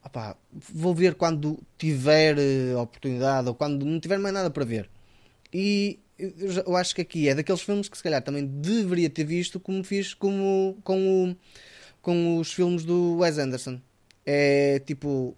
opa, 0.03 0.35
vou 0.51 0.95
ver 0.95 1.15
quando 1.15 1.59
tiver 1.77 2.37
uh, 2.39 2.79
oportunidade 2.81 3.49
ou 3.49 3.55
quando 3.55 3.85
não 3.85 4.01
tiver 4.01 4.19
mais 4.19 4.33
nada 4.33 4.51
para 4.51 4.65
ver 4.65 4.89
e 5.53 5.99
eu 6.19 6.77
acho 6.77 6.95
que 6.95 7.03
aqui 7.03 7.29
é 7.29 7.35
daqueles 7.35 7.61
filmes 7.61 7.89
que 7.89 7.97
se 7.97 8.03
calhar 8.03 8.23
também 8.23 8.47
deveria 8.47 9.11
ter 9.11 9.25
visto 9.25 9.61
como 9.61 9.85
fiz 9.85 10.15
como, 10.15 10.79
com, 10.83 11.31
o, 11.31 11.37
com 12.01 12.39
os 12.39 12.53
filmes 12.53 12.85
do 12.85 13.19
Wes 13.19 13.39
Anderson. 13.39 13.81
É 14.25 14.81
tipo, 14.81 15.37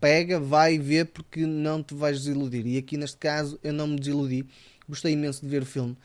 pega, 0.00 0.38
vai 0.38 0.78
ver 0.78 1.06
porque 1.06 1.46
não 1.46 1.82
te 1.82 1.94
vais 1.94 2.18
desiludir. 2.18 2.66
E 2.66 2.78
aqui 2.78 2.96
neste 2.96 3.16
caso 3.16 3.58
eu 3.62 3.72
não 3.72 3.86
me 3.86 3.98
desiludi. 3.98 4.46
Gostei 4.88 5.12
imenso 5.12 5.42
de 5.42 5.48
ver 5.48 5.62
o 5.62 5.66
filme. 5.66 5.96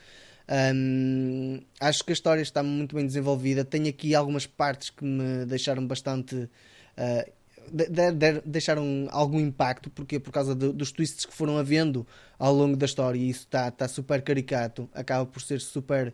Acho 1.80 2.04
que 2.04 2.12
a 2.12 2.14
história 2.14 2.42
está 2.42 2.62
muito 2.62 2.94
bem 2.96 3.06
desenvolvida. 3.06 3.64
Tem 3.64 3.88
aqui 3.88 4.14
algumas 4.14 4.46
partes 4.46 4.90
que 4.90 5.04
me 5.04 5.44
deixaram 5.46 5.86
bastante 5.86 6.34
uh, 6.34 7.32
de, 7.72 8.12
de, 8.12 8.40
deixaram 8.44 9.08
algum 9.10 9.40
impacto, 9.40 9.90
porque 9.90 10.18
por 10.18 10.32
causa 10.32 10.54
de, 10.54 10.72
dos 10.72 10.92
twists 10.92 11.24
que 11.24 11.34
foram 11.34 11.58
havendo 11.58 12.06
ao 12.38 12.52
longo 12.52 12.76
da 12.76 12.86
história, 12.86 13.18
e 13.18 13.28
isso 13.28 13.40
está 13.40 13.70
tá 13.70 13.88
super 13.88 14.22
caricato, 14.22 14.88
acaba 14.92 15.26
por 15.26 15.42
ser 15.42 15.60
super 15.60 16.12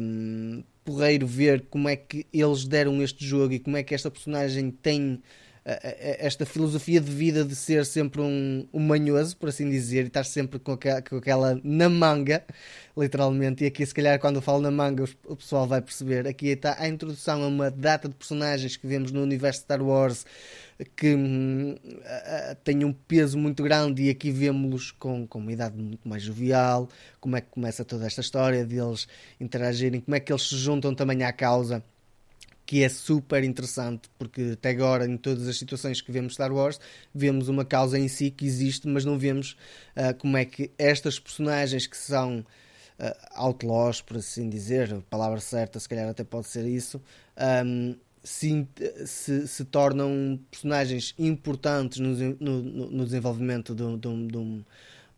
um, 0.00 0.62
porreiro 0.84 1.26
ver 1.26 1.66
como 1.70 1.88
é 1.88 1.96
que 1.96 2.26
eles 2.32 2.64
deram 2.64 3.02
este 3.02 3.24
jogo 3.24 3.54
e 3.54 3.58
como 3.58 3.76
é 3.76 3.82
que 3.82 3.94
esta 3.94 4.10
personagem 4.10 4.70
tem 4.70 5.22
esta 5.64 6.46
filosofia 6.46 7.00
de 7.00 7.10
vida 7.10 7.44
de 7.44 7.54
ser 7.54 7.84
sempre 7.84 8.20
um, 8.20 8.66
um 8.72 8.80
manhoso, 8.80 9.36
por 9.36 9.48
assim 9.48 9.68
dizer, 9.68 10.04
e 10.04 10.06
estar 10.06 10.24
sempre 10.24 10.58
com 10.58 10.76
com 10.76 11.16
aquela 11.16 11.60
na 11.62 11.88
manga, 11.88 12.44
literalmente. 12.96 13.64
E 13.64 13.66
aqui, 13.66 13.84
se 13.84 13.94
calhar, 13.94 14.18
quando 14.18 14.36
eu 14.36 14.42
falo 14.42 14.60
na 14.60 14.70
manga, 14.70 15.04
o 15.26 15.36
pessoal 15.36 15.66
vai 15.66 15.82
perceber. 15.82 16.26
Aqui 16.26 16.48
está 16.48 16.76
a 16.78 16.88
introdução 16.88 17.42
a 17.42 17.46
uma 17.46 17.70
data 17.70 18.08
de 18.08 18.14
personagens 18.14 18.76
que 18.76 18.86
vemos 18.86 19.12
no 19.12 19.22
universo 19.22 19.60
Star 19.60 19.82
Wars 19.82 20.24
que 20.96 21.14
hum, 21.14 21.76
tem 22.64 22.84
um 22.84 22.92
peso 22.92 23.36
muito 23.36 23.62
grande 23.62 24.04
e 24.04 24.10
aqui 24.10 24.30
vemos-los 24.30 24.90
com, 24.92 25.26
com 25.26 25.38
uma 25.38 25.52
idade 25.52 25.76
muito 25.76 26.08
mais 26.08 26.22
jovial, 26.22 26.88
como 27.20 27.36
é 27.36 27.40
que 27.42 27.48
começa 27.50 27.84
toda 27.84 28.06
esta 28.06 28.22
história 28.22 28.64
deles 28.64 29.06
interagirem, 29.38 30.00
como 30.00 30.14
é 30.14 30.20
que 30.20 30.32
eles 30.32 30.48
se 30.48 30.56
juntam 30.56 30.94
também 30.94 31.22
à 31.22 31.32
causa 31.34 31.84
que 32.70 32.84
é 32.84 32.88
super 32.88 33.42
interessante, 33.42 34.08
porque 34.16 34.50
até 34.52 34.70
agora, 34.70 35.04
em 35.04 35.16
todas 35.16 35.48
as 35.48 35.58
situações 35.58 36.00
que 36.00 36.12
vemos 36.12 36.34
Star 36.34 36.52
Wars, 36.52 36.78
vemos 37.12 37.48
uma 37.48 37.64
causa 37.64 37.98
em 37.98 38.06
si 38.06 38.30
que 38.30 38.46
existe, 38.46 38.86
mas 38.86 39.04
não 39.04 39.18
vemos 39.18 39.56
uh, 39.96 40.16
como 40.16 40.36
é 40.36 40.44
que 40.44 40.70
estas 40.78 41.18
personagens 41.18 41.88
que 41.88 41.96
são 41.96 42.38
uh, 42.38 43.14
outlaws, 43.34 44.00
por 44.00 44.18
assim 44.18 44.48
dizer, 44.48 44.94
a 44.94 45.00
palavra 45.10 45.40
certa 45.40 45.80
se 45.80 45.88
calhar 45.88 46.08
até 46.08 46.22
pode 46.22 46.46
ser 46.46 46.64
isso, 46.64 47.02
um, 47.66 47.96
se, 48.22 48.64
se, 49.04 49.48
se, 49.48 49.64
tornam 49.64 50.38
personagens 50.48 51.12
importantes 51.18 51.98
no, 51.98 52.14
no, 52.38 52.62
no 52.88 53.04
desenvolvimento 53.04 53.74
de, 53.74 53.96
de, 53.96 54.26
de, 54.28 54.64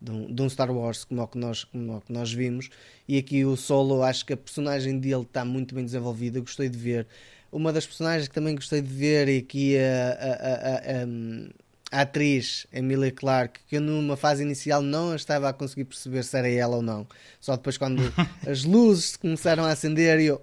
de, 0.00 0.32
de 0.32 0.42
um 0.42 0.48
Star 0.48 0.70
Wars 0.70 1.05
como 1.05 1.20
o, 1.20 1.28
que 1.28 1.36
nós, 1.36 1.64
como 1.64 1.98
o 1.98 2.00
que 2.00 2.14
nós 2.14 2.32
vimos. 2.32 2.70
E 3.07 3.18
aqui 3.18 3.44
o 3.44 3.57
Solo, 3.59 4.03
acho 4.03 4.24
que 4.24 4.32
a 4.32 4.38
personagem 4.38 4.98
dele 4.98 5.22
está 5.22 5.44
muito 5.44 5.74
bem 5.74 5.84
desenvolvida. 5.84 6.40
Gostei 6.40 6.70
de 6.70 6.78
ver 6.78 7.07
uma 7.53 7.72
das 7.72 7.86
personagens 7.86 8.26
que 8.26 8.34
também 8.34 8.55
gostei 8.55 8.80
de 8.80 8.92
ver 8.92 9.28
e 9.28 9.38
aqui 9.38 9.76
a, 9.78 10.09
a, 10.11 10.62
a, 10.62 11.98
a, 11.98 12.03
atriz 12.03 12.66
Emilia 12.72 13.12
Clarke, 13.12 13.61
que 13.68 13.76
eu 13.76 13.80
numa 13.82 14.16
fase 14.16 14.42
inicial 14.42 14.80
não 14.80 15.14
estava 15.14 15.50
a 15.50 15.53
conseguir 15.53 15.84
perceber 15.84 16.24
se 16.24 16.36
era 16.36 16.48
ela 16.48 16.76
ou 16.76 16.82
não. 16.82 17.07
Só 17.38 17.55
depois 17.55 17.76
quando 17.76 18.03
as 18.48 18.64
luzes 18.64 19.16
começaram 19.16 19.64
a 19.64 19.70
acender 19.70 20.18
e 20.18 20.26
eu 20.26 20.42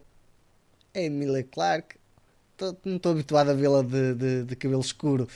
é 0.93 1.05
Emilia 1.05 1.43
Clarke. 1.43 1.97
não 2.85 2.97
estou 2.97 3.11
habituado 3.11 3.49
a 3.49 3.53
vê-la 3.53 3.81
de, 3.81 4.13
de, 4.13 4.43
de, 4.43 4.55
cabelo 4.55 4.81
escuro, 4.81 5.27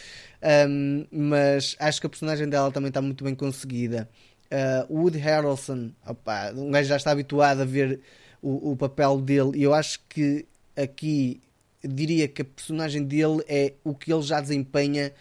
um, 0.69 1.05
mas 1.11 1.75
acho 1.79 1.99
que 1.99 2.07
a 2.07 2.09
personagem 2.09 2.47
dela 2.47 2.71
também 2.71 2.89
está 2.89 3.01
muito 3.01 3.23
bem 3.23 3.33
conseguida. 3.33 4.07
Uh, 4.51 4.99
Woody 4.99 5.17
Harrelson, 5.17 5.91
opa, 6.05 6.51
um 6.55 6.69
gajo 6.69 6.89
já 6.89 6.97
está 6.97 7.11
habituado 7.11 7.61
a 7.61 7.65
ver 7.65 8.01
o, 8.41 8.71
o 8.71 8.77
papel 8.77 9.19
dele, 9.19 9.51
e 9.55 9.63
eu 9.63 9.73
acho 9.73 9.99
que 10.09 10.45
aqui 10.75 11.41
diria 11.83 12.27
que 12.27 12.41
a 12.41 12.45
personagem 12.45 13.03
dele 13.03 13.43
é 13.47 13.73
o 13.83 13.93
que 13.93 14.11
ele 14.11 14.21
já 14.21 14.39
desempenha 14.39 15.13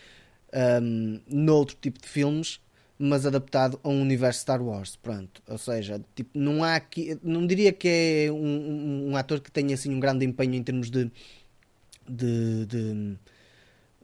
um, 0.83 1.21
noutro 1.27 1.77
tipo 1.81 2.01
de 2.01 2.09
filmes, 2.09 2.61
mas 2.99 3.27
adaptado 3.27 3.81
a 3.83 3.89
um 3.89 4.01
universo 4.01 4.41
Star 4.41 4.63
Wars. 4.63 4.97
Pronto. 4.97 5.43
Ou 5.49 5.59
seja, 5.59 6.01
tipo, 6.15 6.31
não 6.39 6.63
há 6.63 6.77
aqui. 6.77 7.19
Não 7.23 7.47
diria 7.47 7.73
que 7.73 7.89
é 8.29 8.33
um, 8.33 8.37
um, 8.37 9.11
um 9.11 9.17
ator 9.17 9.41
que 9.41 9.51
tenha 9.51 9.75
assim, 9.75 9.93
um 9.93 10.01
grande 10.01 10.25
empenho 10.25 10.55
em 10.55 10.63
termos 10.63 10.91
de. 10.91 11.11
de, 12.09 12.67
de 12.67 13.17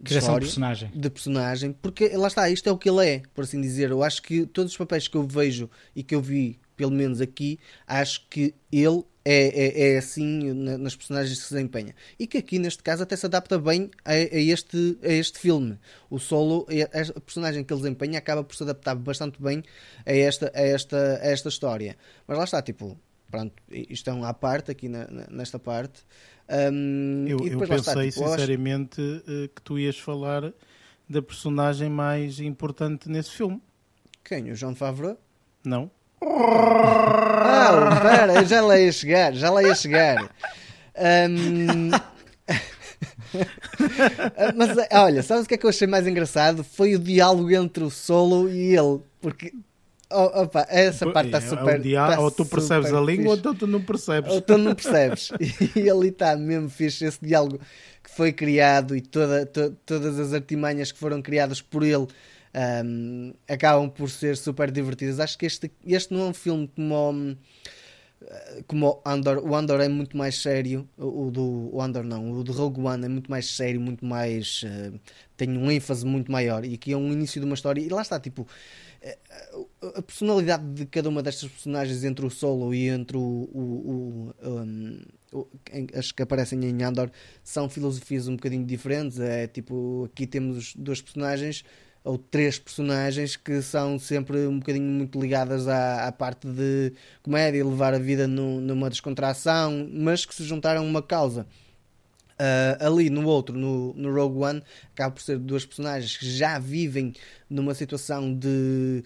de 0.01 0.17
história, 0.17 0.41
personagem. 0.41 0.91
de 0.95 1.11
personagem, 1.11 1.73
porque 1.83 2.09
lá 2.17 2.29
está, 2.29 2.49
isto 2.49 2.69
é 2.69 2.73
o 2.73 2.79
que 2.79 2.89
ele 2.89 3.05
é, 3.05 3.23
por 3.35 3.43
assim 3.43 3.61
dizer. 3.61 3.91
Eu 3.91 4.03
acho 4.03 4.23
que 4.23 4.47
todos 4.47 4.71
os 4.71 4.79
papéis 4.79 5.09
que 5.09 5.17
eu 5.17 5.27
vejo 5.27 5.69
e 5.95 6.05
que 6.05 6.15
eu 6.15 6.21
vi, 6.21 6.59
pelo 6.77 6.93
menos 6.93 7.21
aqui, 7.21 7.59
acho 7.85 8.25
que 8.29 8.55
ele 8.71 9.03
é, 9.31 9.49
é, 9.49 9.93
é 9.93 9.99
assim 9.99 10.55
nas 10.55 10.97
personagens 10.97 11.39
que 11.39 11.45
se 11.45 11.55
desempenha. 11.55 11.95
E 12.19 12.27
que 12.27 12.39
aqui, 12.39 12.59
neste 12.59 12.83
caso, 12.83 13.03
até 13.03 13.15
se 13.15 13.27
adapta 13.27 13.59
bem 13.59 13.91
a, 14.03 14.13
a 14.13 14.15
este, 14.15 14.99
a 15.03 15.09
este 15.09 15.39
filme. 15.39 15.79
O 16.09 16.19
Solo, 16.19 16.67
a, 16.71 17.21
personagem 17.21 17.63
que 17.63 17.73
ele 17.73 17.83
desempenha, 17.83 18.19
acaba 18.19 18.43
por 18.43 18.57
se 18.57 18.63
adaptar 18.63 18.95
bastante 18.95 19.41
bem 19.43 19.63
a 20.07 20.13
esta, 20.13 20.51
a 20.55 20.61
esta, 20.63 21.21
a 21.23 21.27
esta 21.27 21.51
história. 21.51 21.97
Mas 22.27 22.39
lá 22.39 22.45
está, 22.45 22.63
tipo, 22.63 22.99
pronto, 23.31 23.55
isto 23.71 24.09
é 24.09 24.15
um 24.15 24.25
à 24.25 24.33
parte 24.33 24.71
aqui 24.71 24.89
na, 24.89 25.07
nesta 25.31 25.59
parte. 25.59 26.05
Um, 26.49 27.27
eu, 27.29 27.47
eu 27.47 27.59
pensei 27.59 27.77
está, 27.77 28.03
tipo, 28.03 28.31
sinceramente 28.31 29.03
acho... 29.03 29.45
Eh, 29.45 29.49
que 29.55 29.61
tu 29.61 29.79
ias 29.79 29.99
falar 29.99 30.55
da 31.07 31.21
personagem 31.21 31.91
mais 31.91 32.41
importante 32.41 33.11
nesse 33.11 33.33
filme. 33.33 33.61
Quem? 34.25 34.51
O 34.51 34.57
João 34.57 34.75
Favreau? 34.75 35.19
Não. 35.63 35.91
Ah, 36.21 38.01
pera, 38.03 38.45
já 38.45 38.61
lá 38.61 38.79
ia 38.79 38.93
chegar, 38.93 39.35
já 39.35 39.51
lá 39.51 39.63
ia 39.63 39.75
chegar. 39.75 40.31
Um... 40.97 41.91
Mas 44.57 44.77
olha, 44.93 45.23
sabes 45.23 45.45
o 45.45 45.49
que 45.49 45.55
é 45.55 45.59
que 45.59 45.67
eu 45.67 45.71
achei 45.71 45.87
mais 45.87 46.07
engraçado? 46.07 46.65
Foi 46.65 46.95
o 46.95 46.99
diálogo 46.99 47.51
entre 47.51 47.85
o 47.85 47.91
Solo 47.91 48.49
e 48.49 48.77
ele, 48.77 49.01
porque 49.21 49.53
Oh, 50.11 50.43
opa, 50.43 50.67
essa 50.71 51.11
parte 51.11 51.27
está 51.27 51.41
super. 51.41 51.75
É 51.75 51.79
um 51.79 51.83
dia, 51.83 52.07
tá 52.07 52.21
ou 52.21 52.31
tu 52.31 52.47
percebes 52.47 52.93
a 52.95 53.01
língua 53.01 53.37
fixe. 53.37 53.49
ou 53.49 53.55
tu 53.55 53.67
não 53.67 53.83
percebes. 53.83 54.33
Ou 54.33 54.41
tu 54.41 54.57
não 54.57 54.75
percebes. 54.75 55.31
e 55.77 55.91
ali 55.91 56.09
está 56.09 56.35
mesmo 56.35 56.71
fixe 56.71 57.05
esse 57.05 57.19
diálogo 57.21 57.61
que 58.03 58.11
foi 58.11 58.33
criado 58.33 58.97
e 58.97 59.03
toda, 59.03 59.45
to, 59.45 59.77
todas 59.85 60.19
as 60.19 60.33
artimanhas 60.33 60.91
que 60.91 60.99
foram 60.99 61.21
criadas 61.21 61.61
por 61.61 61.83
ele 61.83 62.07
um, 62.85 63.35
acabam 63.49 63.89
por 63.89 64.11
ser 64.11 64.37
super 64.37 64.71
divertidas. 64.71 65.21
Acho 65.21 65.39
que 65.39 65.47
este, 65.47 65.71
este 65.87 66.13
não 66.13 66.27
é 66.27 66.31
um 66.31 66.35
filme 66.35 66.69
como 66.69 67.37
como 68.67 69.01
o 69.05 69.09
Andor, 69.09 69.39
o 69.39 69.55
Andor 69.55 69.81
é 69.81 69.89
muito 69.89 70.17
mais 70.17 70.43
sério, 70.43 70.89
o 70.99 71.31
do 71.31 71.71
o 71.73 71.81
Andor 71.81 72.03
não, 72.03 72.33
o 72.33 72.43
do 72.43 72.53
Rogue 72.53 72.81
One 72.81 73.05
é 73.05 73.09
muito 73.09 73.31
mais 73.31 73.49
sério, 73.49 73.81
muito 73.81 74.05
mais 74.05 74.65
uh, 74.65 74.99
tem 75.37 75.57
um 75.57 75.71
ênfase 75.71 76.05
muito 76.05 76.31
maior 76.31 76.65
e 76.65 76.75
aqui 76.75 76.93
é 76.93 76.97
um 76.97 77.13
início 77.13 77.41
de 77.41 77.47
uma 77.47 77.55
história 77.55 77.81
e 77.81 77.89
lá 77.89 78.03
está, 78.03 78.19
tipo 78.19 78.47
eh, 79.01 79.17
a 79.95 80.03
personalidade 80.03 80.65
de 80.73 80.87
cada 80.87 81.09
uma 81.09 81.23
destas 81.23 81.49
personagens 81.49 82.03
entre 82.03 82.27
o 82.27 82.31
Solo 82.31 82.75
e 82.75 82.89
entre 82.89 83.17
o, 83.17 83.21
o, 83.21 84.35
o, 84.43 84.49
um, 84.49 85.01
as 85.95 86.11
que 86.11 86.23
aparecem 86.23 86.59
em 86.65 86.83
Andor 86.83 87.11
são 87.45 87.69
filosofias 87.69 88.27
um 88.27 88.35
bocadinho 88.35 88.65
diferentes. 88.65 89.21
É 89.21 89.47
tipo, 89.47 90.09
aqui 90.11 90.27
temos 90.27 90.75
duas 90.75 91.01
personagens 91.01 91.65
ou 92.09 92.17
três 92.17 92.59
personagens 92.59 93.37
que 93.37 93.61
são 93.61 93.99
sempre 93.99 94.47
um 94.47 94.59
bocadinho 94.59 94.91
muito 94.91 95.21
ligadas 95.21 95.69
à, 95.69 96.07
à 96.07 96.13
parte 96.13 96.49
de 96.49 96.95
comédia, 97.23 97.63
levar 97.63 97.93
a 97.93 97.99
vida 97.99 98.27
no, 98.27 98.63
numa 98.63 98.89
descontração, 98.89 99.87
mas 99.93 100.25
que 100.25 100.35
se 100.35 100.43
juntaram 100.43 100.81
a 100.81 100.85
uma 100.85 101.03
causa. 101.03 101.47
Uh, 102.41 102.87
ali 102.87 103.11
no 103.11 103.27
outro, 103.27 103.59
no, 103.59 103.93
no 103.93 104.15
Rogue 104.15 104.39
One, 104.39 104.63
acaba 104.95 105.11
por 105.11 105.21
ser 105.21 105.39
duas 105.39 105.67
personagens 105.67 106.17
que 106.17 106.31
já 106.31 106.59
vivem 106.59 107.13
numa 107.51 107.75
situação 107.75 108.33
de 108.33 109.05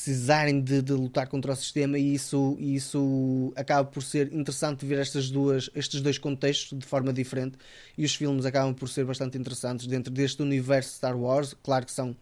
precisarem 0.00 0.62
de, 0.62 0.80
de, 0.80 0.92
lutar 0.94 1.28
contra 1.28 1.52
o 1.52 1.56
sistema 1.56 1.98
e 1.98 2.14
isso, 2.14 2.56
isso 2.58 3.52
acaba 3.54 3.86
por 3.86 4.02
ser 4.02 4.32
interessante 4.32 4.86
ver 4.86 4.98
estas 4.98 5.30
duas, 5.30 5.68
estes 5.74 6.00
dois 6.00 6.16
contextos 6.16 6.78
de 6.78 6.86
forma 6.86 7.12
diferente 7.12 7.58
e 7.98 8.04
os 8.04 8.14
filmes 8.14 8.46
acabam 8.46 8.72
por 8.72 8.88
ser 8.88 9.04
bastante 9.04 9.36
interessantes 9.36 9.86
dentro 9.86 10.10
deste 10.10 10.40
universo 10.40 10.94
Star 10.96 11.14
Wars, 11.14 11.54
claro 11.62 11.84
que 11.84 11.92
são 11.92 12.16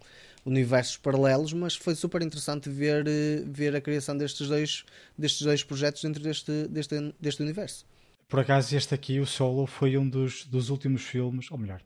universos 0.45 0.97
paralelos, 0.97 1.53
mas 1.53 1.76
foi 1.76 1.95
super 1.95 2.20
interessante 2.20 2.68
ver, 2.68 3.07
eh, 3.07 3.45
ver 3.47 3.76
a 3.76 3.81
criação 3.81 4.16
destes 4.16 4.49
dois, 4.49 4.85
destes 5.16 5.43
dois 5.43 5.62
projetos 5.62 6.03
dentro 6.03 6.20
deste, 6.20 6.66
deste, 6.68 7.14
deste 7.20 7.43
universo. 7.43 7.87
Por 8.29 8.41
acaso 8.41 8.74
este 8.74 8.93
aqui, 8.93 9.20
o 9.20 9.26
Solo, 9.26 9.66
foi 9.66 9.97
um 9.97 10.09
dos, 10.09 10.45
dos 10.47 10.68
últimos 10.68 11.03
filmes, 11.03 11.49
ou 11.51 11.59
melhor, 11.59 11.81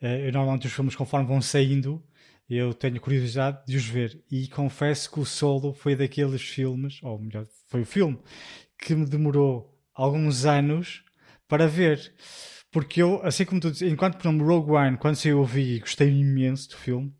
eh, 0.00 0.26
eu, 0.26 0.32
normalmente 0.32 0.66
os 0.66 0.72
filmes 0.72 0.96
conforme 0.96 1.28
vão 1.28 1.40
saindo 1.40 2.02
eu 2.48 2.72
tenho 2.72 3.00
curiosidade 3.00 3.58
de 3.66 3.76
os 3.76 3.84
ver 3.84 4.22
e 4.30 4.48
confesso 4.48 5.10
que 5.10 5.20
o 5.20 5.24
Solo 5.26 5.74
foi 5.74 5.94
daqueles 5.94 6.42
filmes, 6.42 6.98
ou 7.02 7.18
melhor, 7.18 7.46
foi 7.68 7.82
o 7.82 7.86
filme 7.86 8.18
que 8.78 8.94
me 8.94 9.04
demorou 9.04 9.76
alguns 9.94 10.46
anos 10.46 11.04
para 11.46 11.66
ver. 11.66 12.14
Porque 12.70 13.02
eu, 13.02 13.20
assim 13.24 13.44
como 13.44 13.60
tu 13.60 13.70
dizes, 13.70 13.92
enquanto 13.92 14.16
por 14.16 14.28
exemplo 14.28 14.46
Rogue 14.46 14.72
One, 14.72 14.96
quando 14.96 15.18
eu 15.26 15.44
vi 15.44 15.76
e 15.76 15.80
gostei 15.80 16.08
imenso 16.08 16.70
do 16.70 16.76
filme, 16.76 17.12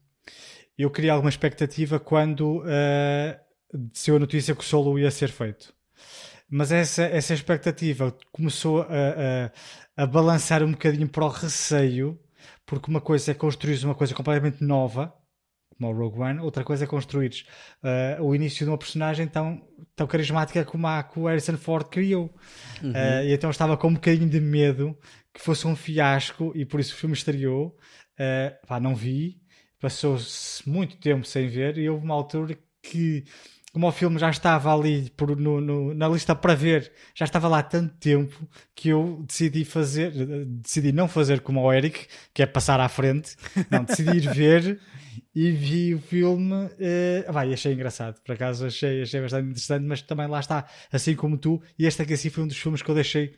eu 0.76 0.90
queria 0.90 1.12
alguma 1.12 1.30
expectativa 1.30 1.98
quando 1.98 2.60
uh, 2.60 4.14
a 4.14 4.18
notícia 4.18 4.54
que 4.54 4.60
o 4.60 4.64
Solo 4.64 4.98
ia 4.98 5.10
ser 5.10 5.28
feito. 5.28 5.74
Mas 6.48 6.72
essa, 6.72 7.02
essa 7.02 7.34
expectativa 7.34 8.16
começou 8.32 8.82
a, 8.82 9.50
a, 9.96 10.04
a 10.04 10.06
balançar 10.06 10.62
um 10.62 10.72
bocadinho 10.72 11.08
para 11.08 11.24
o 11.24 11.28
receio 11.28 12.18
porque 12.68 12.90
uma 12.90 13.00
coisa 13.00 13.30
é 13.30 13.34
construir 13.34 13.82
uma 13.82 13.94
coisa 13.94 14.14
completamente 14.14 14.62
nova, 14.62 15.12
como 15.78 15.92
o 15.92 15.96
Rogue 15.96 16.20
One, 16.20 16.40
outra 16.40 16.64
coisa 16.64 16.84
é 16.84 16.86
construir 16.86 17.44
uh, 17.82 18.22
o 18.22 18.34
início 18.34 18.66
de 18.66 18.70
uma 18.70 18.76
personagem 18.76 19.26
tão, 19.28 19.62
tão 19.94 20.06
carismática 20.06 20.64
como 20.64 20.86
a 20.86 21.02
que 21.02 21.18
o 21.18 21.26
Harrison 21.26 21.56
Ford 21.56 21.88
criou. 21.88 22.34
Uhum. 22.82 22.90
Uh, 22.90 23.24
e 23.24 23.32
então 23.32 23.48
estava 23.48 23.76
com 23.76 23.88
um 23.88 23.94
bocadinho 23.94 24.28
de 24.28 24.40
medo 24.40 24.98
que 25.32 25.40
fosse 25.40 25.66
um 25.66 25.76
fiasco 25.76 26.52
e 26.54 26.64
por 26.64 26.80
isso 26.80 26.94
o 26.94 26.96
filme 26.98 27.14
estreou. 27.14 27.76
Uh, 28.18 28.66
pá, 28.66 28.80
não 28.80 28.94
vi, 28.94 29.40
passou-se 29.80 30.68
muito 30.68 30.96
tempo 30.96 31.24
sem 31.24 31.46
ver 31.48 31.78
e 31.78 31.88
houve 31.88 32.04
uma 32.04 32.14
altura 32.14 32.58
que 32.82 33.24
como 33.72 33.86
o 33.86 33.92
filme 33.92 34.18
já 34.18 34.30
estava 34.30 34.74
ali 34.74 35.10
por, 35.10 35.36
no, 35.36 35.60
no, 35.60 35.94
na 35.94 36.08
lista 36.08 36.34
para 36.34 36.54
ver, 36.54 36.90
já 37.14 37.24
estava 37.24 37.46
lá 37.46 37.58
há 37.58 37.62
tanto 37.62 37.94
tempo 37.96 38.48
que 38.74 38.88
eu 38.88 39.22
decidi 39.28 39.64
fazer, 39.64 40.10
decidi 40.46 40.90
não 40.90 41.06
fazer 41.06 41.40
como 41.40 41.60
o 41.60 41.72
Eric, 41.72 42.06
que 42.34 42.42
é 42.42 42.46
passar 42.46 42.80
à 42.80 42.88
frente, 42.88 43.36
não, 43.70 43.84
decidi 43.84 44.16
ir 44.16 44.34
ver 44.34 44.80
e 45.40 45.52
vi 45.52 45.94
o 45.94 46.00
filme 46.00 46.52
uh, 46.54 47.32
vai, 47.32 47.52
achei 47.52 47.72
engraçado, 47.72 48.20
por 48.22 48.32
acaso 48.32 48.66
achei, 48.66 49.02
achei 49.02 49.20
bastante 49.20 49.44
interessante, 49.50 49.84
mas 49.84 50.02
também 50.02 50.26
lá 50.26 50.40
está, 50.40 50.66
assim 50.90 51.14
como 51.14 51.38
tu, 51.38 51.62
e 51.78 51.86
este 51.86 52.02
aqui 52.02 52.14
assim 52.14 52.30
foi 52.30 52.44
um 52.44 52.48
dos 52.48 52.56
filmes 52.56 52.82
que 52.82 52.90
eu 52.90 52.94
deixei 52.94 53.36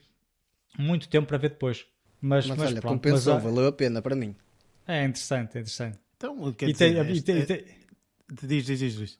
muito 0.79 1.09
tempo 1.09 1.27
para 1.29 1.37
ver 1.39 1.51
depois. 1.51 1.85
Mas, 2.23 2.47
Mas, 2.47 2.57
mas 2.59 2.71
olha, 2.73 2.81
pronto, 2.81 2.95
compensou, 2.95 3.35
mas, 3.35 3.45
valeu 3.45 3.67
a 3.67 3.73
pena 3.73 4.01
para 4.01 4.15
mim. 4.15 4.35
é 4.87 5.05
interessante, 5.05 5.57
é 5.57 5.61
interessante. 5.61 5.99
Então, 6.17 6.53
quer 6.53 6.69
E 6.71 6.75
tem, 6.75 6.93
dizer, 6.93 7.07
e 7.07 7.13
este- 7.13 7.23
tem- 7.25 7.39
e 7.41 7.47
tem- 7.47 7.65
diz, 8.49 8.67
diz, 8.67 8.79
diz, 8.79 8.95
diz. 8.97 9.19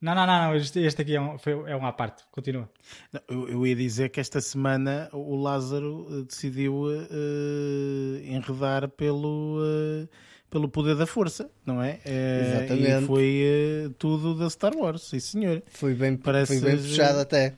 não, 0.00 0.14
não, 0.14 0.26
não, 0.26 0.42
não, 0.48 0.54
este, 0.56 0.80
este 0.80 1.02
aqui 1.02 1.14
é 1.16 1.20
um, 1.20 1.38
foi, 1.38 1.52
é 1.70 1.76
um 1.76 1.86
à 1.86 1.92
parte, 1.92 2.24
continua. 2.30 2.68
Não, 3.12 3.20
eu, 3.28 3.48
eu 3.48 3.66
ia 3.66 3.74
dizer 3.76 4.08
que 4.10 4.20
esta 4.20 4.40
semana 4.40 5.08
o 5.12 5.36
Lázaro 5.36 6.06
eh, 6.10 6.22
decidiu 6.24 6.84
eh, 6.92 8.22
enredar 8.26 8.88
pelo, 8.88 9.60
eh, 9.64 10.08
pelo 10.54 10.68
poder 10.68 10.94
da 10.94 11.04
força, 11.04 11.50
não 11.66 11.82
é? 11.82 11.98
Eh, 12.04 12.42
Exatamente. 12.62 13.02
E 13.02 13.06
foi 13.08 13.40
eh, 13.42 13.90
tudo 13.98 14.36
da 14.36 14.48
Star 14.48 14.72
Wars, 14.76 15.02
sim 15.02 15.18
senhor. 15.18 15.60
Foi 15.66 15.94
bem, 15.94 16.16
Parece- 16.16 16.60
foi 16.60 16.70
bem 16.70 16.80
puxado 16.80 17.18
até. 17.18 17.54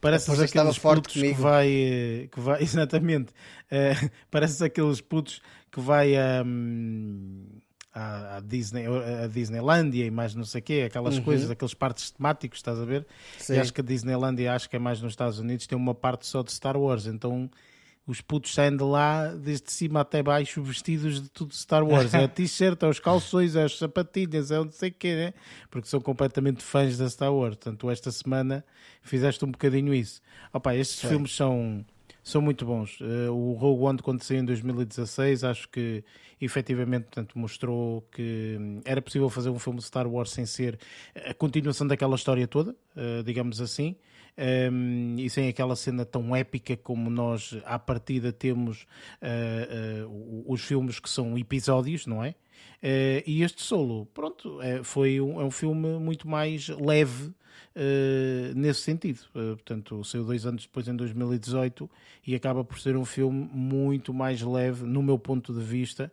Pareces 0.00 0.26
estava 0.28 0.44
aqueles 0.44 0.78
putos 0.80 1.12
que 1.12 1.20
comigo. 1.20 1.40
vai, 1.42 1.68
eh, 1.70 2.28
que 2.32 2.40
vai. 2.40 2.58
Exatamente. 2.64 3.32
Eh, 3.70 3.94
pareces 4.32 4.60
aqueles 4.62 5.00
putos 5.00 5.40
que 5.70 5.78
vai 5.80 6.16
a. 6.16 6.42
à, 7.94 8.36
à 8.38 8.40
Disney, 8.40 8.84
a 8.86 9.26
Disneylandia 9.28 10.06
e 10.06 10.10
mais 10.10 10.34
não 10.34 10.44
sei 10.44 10.60
o 10.60 10.64
quê, 10.64 10.82
aquelas 10.86 11.18
Uhum. 11.18 11.22
coisas, 11.22 11.50
aqueles 11.50 11.74
parques 11.74 12.10
temáticos, 12.10 12.58
estás 12.58 12.80
a 12.80 12.84
ver? 12.84 13.06
Sim. 13.38 13.54
E 13.54 13.58
acho 13.60 13.72
que 13.72 13.80
a 13.80 13.84
Disneylandia, 13.84 14.52
acho 14.54 14.68
que 14.68 14.76
é 14.76 14.78
mais 14.78 15.00
nos 15.00 15.12
Estados 15.12 15.38
Unidos, 15.38 15.66
tem 15.68 15.78
uma 15.78 15.94
parte 15.94 16.26
só 16.26 16.42
de 16.42 16.52
Star 16.52 16.76
Wars, 16.76 17.06
então 17.06 17.48
os 18.06 18.20
putos 18.20 18.52
saem 18.54 18.76
de 18.76 18.82
lá 18.82 19.28
desde 19.28 19.70
cima 19.70 20.00
até 20.00 20.22
baixo 20.22 20.62
vestidos 20.62 21.22
de 21.22 21.28
tudo 21.28 21.54
Star 21.54 21.86
Wars. 21.86 22.12
É 22.12 22.24
a 22.24 22.28
t-shirt, 22.28 22.82
é 22.82 22.86
os 22.88 22.98
calções, 22.98 23.54
é 23.54 23.62
as 23.62 23.78
sapatilhas, 23.78 24.50
é 24.50 24.56
não 24.56 24.70
sei 24.70 24.90
o 24.90 24.94
quê, 24.94 25.14
né? 25.14 25.34
Porque 25.70 25.88
são 25.88 26.00
completamente 26.00 26.62
fãs 26.62 26.98
da 26.98 27.08
Star 27.08 27.32
Wars. 27.32 27.56
Portanto, 27.56 27.90
esta 27.90 28.10
semana 28.10 28.64
fizeste 29.02 29.44
um 29.44 29.50
bocadinho 29.50 29.94
isso. 29.94 30.20
Opa, 30.52 30.74
estes 30.74 30.98
Sim. 30.98 31.08
filmes 31.08 31.34
são, 31.36 31.84
são 32.22 32.42
muito 32.42 32.64
bons. 32.64 32.98
Eh, 33.00 33.30
o 33.30 33.52
Rogue 33.52 33.84
One, 33.84 33.98
quando 34.00 34.22
saiu 34.22 34.40
em 34.40 34.44
2016, 34.44 35.44
acho 35.44 35.68
que 35.68 36.02
efetivamente 36.40 37.04
portanto, 37.04 37.38
mostrou 37.38 38.02
que 38.10 38.56
hum, 38.58 38.80
era 38.84 39.00
possível 39.02 39.28
fazer 39.28 39.50
um 39.50 39.58
filme 39.58 39.78
de 39.78 39.84
Star 39.84 40.08
Wars 40.08 40.30
sem 40.30 40.46
ser 40.46 40.78
a 41.26 41.34
continuação 41.34 41.86
daquela 41.86 42.16
história 42.16 42.46
toda, 42.48 42.74
eh, 42.96 43.22
digamos 43.22 43.60
assim. 43.60 43.94
Um, 44.72 45.16
e 45.18 45.28
sem 45.28 45.48
aquela 45.48 45.76
cena 45.76 46.02
tão 46.06 46.34
épica 46.34 46.74
como 46.74 47.10
nós 47.10 47.58
à 47.66 47.78
partida 47.78 48.32
temos 48.32 48.86
uh, 49.20 50.06
uh, 50.06 50.44
os 50.50 50.62
filmes 50.62 50.98
que 50.98 51.10
são 51.10 51.36
episódios, 51.36 52.06
não 52.06 52.24
é? 52.24 52.30
Uh, 52.82 53.20
e 53.26 53.42
este 53.42 53.60
solo, 53.62 54.06
pronto, 54.06 54.60
é, 54.62 54.82
foi 54.82 55.20
um, 55.20 55.38
é 55.38 55.44
um 55.44 55.50
filme 55.50 55.98
muito 55.98 56.26
mais 56.26 56.68
leve 56.68 57.26
uh, 57.76 58.54
nesse 58.54 58.80
sentido. 58.80 59.20
Uh, 59.34 59.56
portanto, 59.56 60.02
saiu 60.04 60.24
dois 60.24 60.46
anos 60.46 60.62
depois, 60.62 60.88
em 60.88 60.96
2018, 60.96 61.90
e 62.26 62.34
acaba 62.34 62.64
por 62.64 62.78
ser 62.80 62.96
um 62.96 63.04
filme 63.04 63.48
muito 63.52 64.14
mais 64.14 64.40
leve, 64.40 64.84
no 64.84 65.02
meu 65.02 65.18
ponto 65.18 65.52
de 65.52 65.60
vista, 65.60 66.10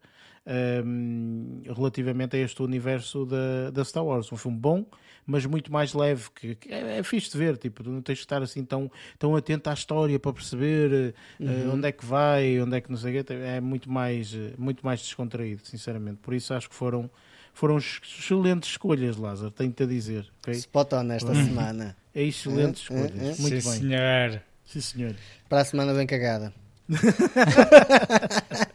um, 0.86 1.62
relativamente 1.76 2.36
a 2.36 2.40
este 2.40 2.62
universo 2.62 3.26
da, 3.26 3.70
da 3.72 3.84
Star 3.84 4.04
Wars. 4.06 4.32
Um 4.32 4.38
filme 4.38 4.58
bom, 4.58 4.86
mas 5.26 5.46
muito 5.46 5.72
mais 5.72 5.94
leve, 5.94 6.30
que, 6.34 6.56
que 6.56 6.74
é, 6.74 7.00
é 7.00 7.04
fixe 7.04 7.30
de 7.32 7.38
ver, 7.38 7.58
tipo, 7.58 7.84
tu 7.84 7.90
não 7.90 8.02
tens 8.02 8.16
de 8.20 8.24
estar 8.24 8.42
assim 8.42 8.64
tão, 8.64 8.90
tão 9.20 9.36
atento 9.36 9.70
à 9.70 9.74
história 9.74 10.18
para 10.18 10.32
perceber 10.34 11.14
uh, 11.40 11.74
onde 11.74 11.88
é 11.88 11.92
que 11.92 12.06
vai, 12.06 12.60
onde 12.62 12.78
é 12.78 12.82
que 12.82 12.90
não 12.90 12.98
sei 12.98 13.20
o 13.20 13.24
quê, 13.26 13.34
é 13.34 13.60
muito 13.60 13.92
mais, 13.92 14.34
uh, 14.34 14.54
muito 14.58 14.86
mais 14.86 15.02
descontraído, 15.02 15.62
sinceramente. 15.66 16.20
Por 16.22 16.34
isso 16.34 16.54
acho 16.54 16.70
que 16.70 16.76
foram, 16.76 17.10
foram 17.54 17.78
excelentes 17.78 18.70
escolhas, 18.70 19.18
Lázaro, 19.18 19.52
tenho-te 19.52 19.84
a 19.84 19.86
dizer. 19.86 20.26
ok? 20.42 20.54
Spot 20.54 20.94
on 20.94 21.12
esta 21.12 21.34
semana. 21.36 21.98
É 22.16 22.24
excelentes 22.24 22.90
É, 22.90 22.94
é, 22.94 23.06
escolhas, 23.06 23.22
é. 23.40 23.42
muito 23.42 23.62
Sim, 23.62 23.70
bem. 23.70 23.80
senhor. 23.80 24.42
Sim, 24.66 24.82
senhor. 24.82 25.16
Para 25.50 25.62
a 25.62 25.66
semana 25.66 25.94
bem 25.94 26.08
cagada. 26.08 26.54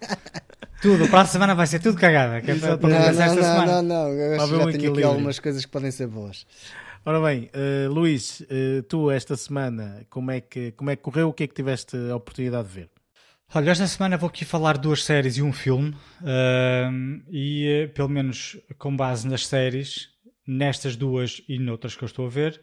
Tudo, 0.83 1.09
para 1.09 1.21
a 1.23 1.27
semana 1.27 1.55
vai 1.55 1.67
ser 1.67 1.79
tudo 1.81 1.97
cagada. 1.99 2.41
Que 2.43 2.51
é 2.51 2.55
para, 2.57 2.77
para 2.77 2.89
Não, 2.91 2.99
não, 2.99 3.23
esta 3.23 3.27
não, 3.37 3.43
semana. 3.43 3.67
não, 3.67 3.83
não. 3.83 4.09
Eu 4.09 4.35
acho 4.35 4.47
que 4.51 4.57
já 4.59 4.67
um 4.67 4.73
tenho 4.73 4.93
aqui 4.93 5.03
algumas 5.05 5.39
coisas 5.39 5.65
que 5.65 5.71
podem 5.71 5.91
ser 5.91 6.07
boas. 6.09 6.47
Ora 7.05 7.21
bem, 7.21 7.51
uh, 7.55 7.93
Luís, 7.93 8.41
uh, 8.41 8.83
tu 8.89 9.11
esta 9.11 9.37
semana, 9.37 10.05
como 10.09 10.31
é, 10.31 10.41
que, 10.41 10.73
como 10.73 10.91
é 10.91 10.97
que 10.97 11.03
correu? 11.03 11.29
O 11.29 11.33
que 11.33 11.45
é 11.45 11.47
que 11.47 11.55
tiveste 11.55 11.97
a 12.11 12.17
oportunidade 12.17 12.69
de 12.69 12.75
ver? 12.75 12.91
Olha, 13.55 13.71
esta 13.71 13.87
semana 13.87 14.17
vou 14.17 14.29
aqui 14.29 14.45
falar 14.45 14.79
duas 14.79 15.05
séries 15.05 15.37
e 15.37 15.43
um 15.43 15.53
filme. 15.53 15.95
ahm, 16.25 17.21
e, 17.31 17.91
pelo 17.95 18.09
menos 18.09 18.57
com 18.79 18.97
base 18.97 19.27
nas 19.29 19.47
séries, 19.47 20.09
nestas 20.47 20.97
duas 20.97 21.43
e 21.49 21.59
noutras 21.59 21.95
que 21.95 22.03
eu 22.03 22.07
estou 22.07 22.27
a 22.27 22.31
ver, 22.31 22.61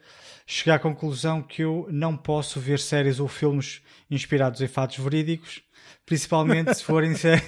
cheguei 0.47 0.73
à 0.73 0.79
conclusão 0.79 1.41
que 1.41 1.61
eu 1.61 1.87
não 1.91 2.15
posso 2.17 2.59
ver 2.59 2.79
séries 2.79 3.19
ou 3.19 3.27
filmes 3.27 3.81
inspirados 4.09 4.61
em 4.61 4.67
fatos 4.67 4.97
verídicos, 4.97 5.61
principalmente 6.05 6.73
se 6.73 6.83
forem, 6.83 7.13
sé- 7.15 7.41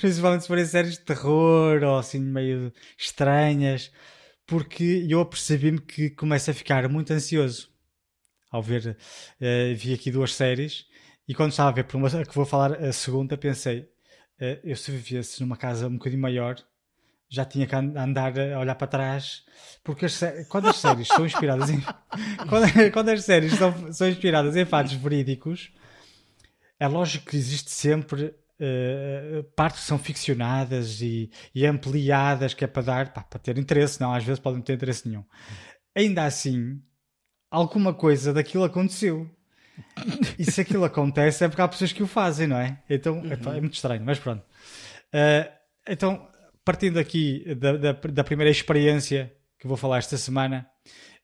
principalmente 0.00 0.42
se 0.42 0.48
forem 0.48 0.64
séries 0.66 0.94
de 0.94 1.00
terror 1.04 1.82
ou 1.82 1.98
assim 1.98 2.20
meio 2.20 2.72
estranhas, 2.98 3.92
porque 4.46 5.06
eu 5.08 5.20
apercebi-me 5.20 5.80
que 5.80 6.10
começo 6.10 6.50
a 6.50 6.54
ficar 6.54 6.88
muito 6.88 7.12
ansioso 7.12 7.70
ao 8.50 8.62
ver, 8.62 8.96
eh, 9.40 9.74
vi 9.74 9.94
aqui 9.94 10.10
duas 10.10 10.34
séries 10.34 10.86
e 11.28 11.34
quando 11.34 11.50
estava 11.52 11.70
a 11.70 11.72
ver 11.72 11.84
por 11.84 11.96
uma 11.96 12.10
que 12.24 12.34
vou 12.34 12.44
falar 12.46 12.74
a 12.74 12.92
segunda, 12.92 13.36
pensei, 13.38 13.88
eh, 14.40 14.60
eu 14.64 14.76
se 14.76 14.90
vivesse 14.90 15.40
numa 15.40 15.56
casa 15.56 15.86
um 15.88 15.94
bocadinho 15.96 16.22
maior, 16.22 16.56
já 17.28 17.44
tinha 17.44 17.66
que 17.66 17.74
an- 17.76 17.94
andar 17.96 18.38
a 18.38 18.58
olhar 18.58 18.74
para 18.74 18.86
trás, 18.88 19.44
porque 19.84 20.06
as 20.06 20.20
quando 20.48 20.68
as 20.68 20.76
séries 20.76 21.08
são 21.08 21.24
inspiradas 21.26 21.70
em 21.70 21.80
quando, 22.48 22.92
quando 22.92 23.08
as 23.10 23.24
séries 23.24 23.54
são, 23.54 23.92
são 23.92 24.08
inspiradas 24.08 24.56
em 24.56 24.64
fatos 24.66 24.94
verídicos, 24.94 25.72
é 26.78 26.88
lógico 26.88 27.26
que 27.26 27.36
existe 27.36 27.70
sempre 27.70 28.34
eh, 28.60 29.44
partes 29.56 29.80
que 29.80 29.86
são 29.86 29.98
ficcionadas 29.98 31.00
e, 31.00 31.30
e 31.54 31.64
ampliadas 31.64 32.54
que 32.54 32.64
é 32.64 32.66
para 32.66 32.82
dar 32.82 33.12
pá, 33.12 33.22
para 33.22 33.38
ter 33.38 33.56
interesse, 33.58 34.00
não, 34.00 34.12
às 34.12 34.22
vezes 34.22 34.38
podem 34.38 34.58
não 34.58 34.64
ter 34.64 34.74
interesse 34.74 35.08
nenhum. 35.08 35.24
Ainda 35.96 36.24
assim, 36.24 36.80
alguma 37.50 37.94
coisa 37.94 38.32
daquilo 38.32 38.64
aconteceu. 38.64 39.28
E 40.38 40.44
se 40.44 40.60
aquilo 40.60 40.84
acontece 40.84 41.44
é 41.44 41.48
porque 41.48 41.62
há 41.62 41.68
pessoas 41.68 41.92
que 41.92 42.02
o 42.02 42.06
fazem, 42.06 42.46
não 42.46 42.58
é? 42.58 42.82
Então 42.88 43.24
epá, 43.32 43.54
é 43.56 43.60
muito 43.60 43.74
estranho, 43.74 44.02
mas 44.04 44.18
pronto. 44.18 44.44
Eh, 45.12 45.50
então, 45.88 46.28
partindo 46.64 46.98
aqui 46.98 47.54
da, 47.54 47.76
da, 47.76 47.92
da 47.92 48.24
primeira 48.24 48.50
experiência 48.50 49.34
que 49.58 49.66
vou 49.66 49.76
falar 49.76 49.98
esta 49.98 50.16
semana, 50.16 50.68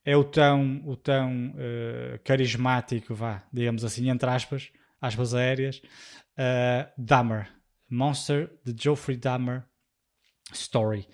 é 0.05 0.17
o 0.17 0.25
tão, 0.25 0.83
o 0.87 0.97
tão 0.97 1.55
eh, 1.59 2.21
carismático, 2.25 3.15
vá, 3.15 3.45
digamos 3.53 3.85
assim, 3.85 4.09
entre 4.09 4.29
aspas, 4.31 4.71
aspas 5.01 5.35
aéreas, 5.35 5.83
eh, 6.37 6.89
Dahmer, 6.97 7.49
Monster 7.89 8.51
de 8.65 8.75
Geoffrey 8.81 9.17
Dahmer 9.17 9.65
Story. 10.53 11.09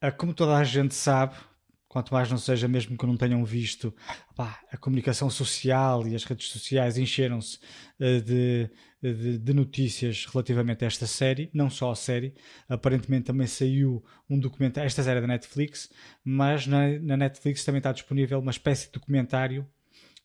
Eh, 0.00 0.10
como 0.10 0.34
toda 0.34 0.56
a 0.56 0.64
gente 0.64 0.94
sabe, 0.94 1.34
quanto 1.88 2.12
mais 2.12 2.30
não 2.30 2.36
seja 2.36 2.68
mesmo 2.68 2.96
que 2.96 3.06
não 3.06 3.16
tenham 3.16 3.44
visto, 3.44 3.94
pá, 4.34 4.60
a 4.70 4.76
comunicação 4.76 5.30
social 5.30 6.06
e 6.06 6.14
as 6.14 6.24
redes 6.24 6.48
sociais 6.48 6.98
encheram-se 6.98 7.58
eh, 7.98 8.20
de, 8.20 8.70
de, 9.02 9.38
de 9.38 9.54
notícias 9.54 10.26
relativamente 10.26 10.84
a 10.84 10.88
esta 10.88 11.06
série, 11.06 11.50
não 11.54 11.70
só 11.70 11.90
a 11.90 11.96
série, 11.96 12.34
aparentemente 12.68 13.24
também 13.24 13.46
saiu 13.46 14.04
um 14.28 14.38
documentário, 14.38 14.86
esta 14.86 15.02
série 15.02 15.18
é 15.18 15.20
da 15.22 15.26
Netflix, 15.26 15.90
mas 16.22 16.66
na, 16.66 16.98
na 16.98 17.16
Netflix 17.16 17.64
também 17.64 17.78
está 17.78 17.92
disponível 17.92 18.38
uma 18.40 18.50
espécie 18.50 18.86
de 18.86 18.92
documentário 18.92 19.66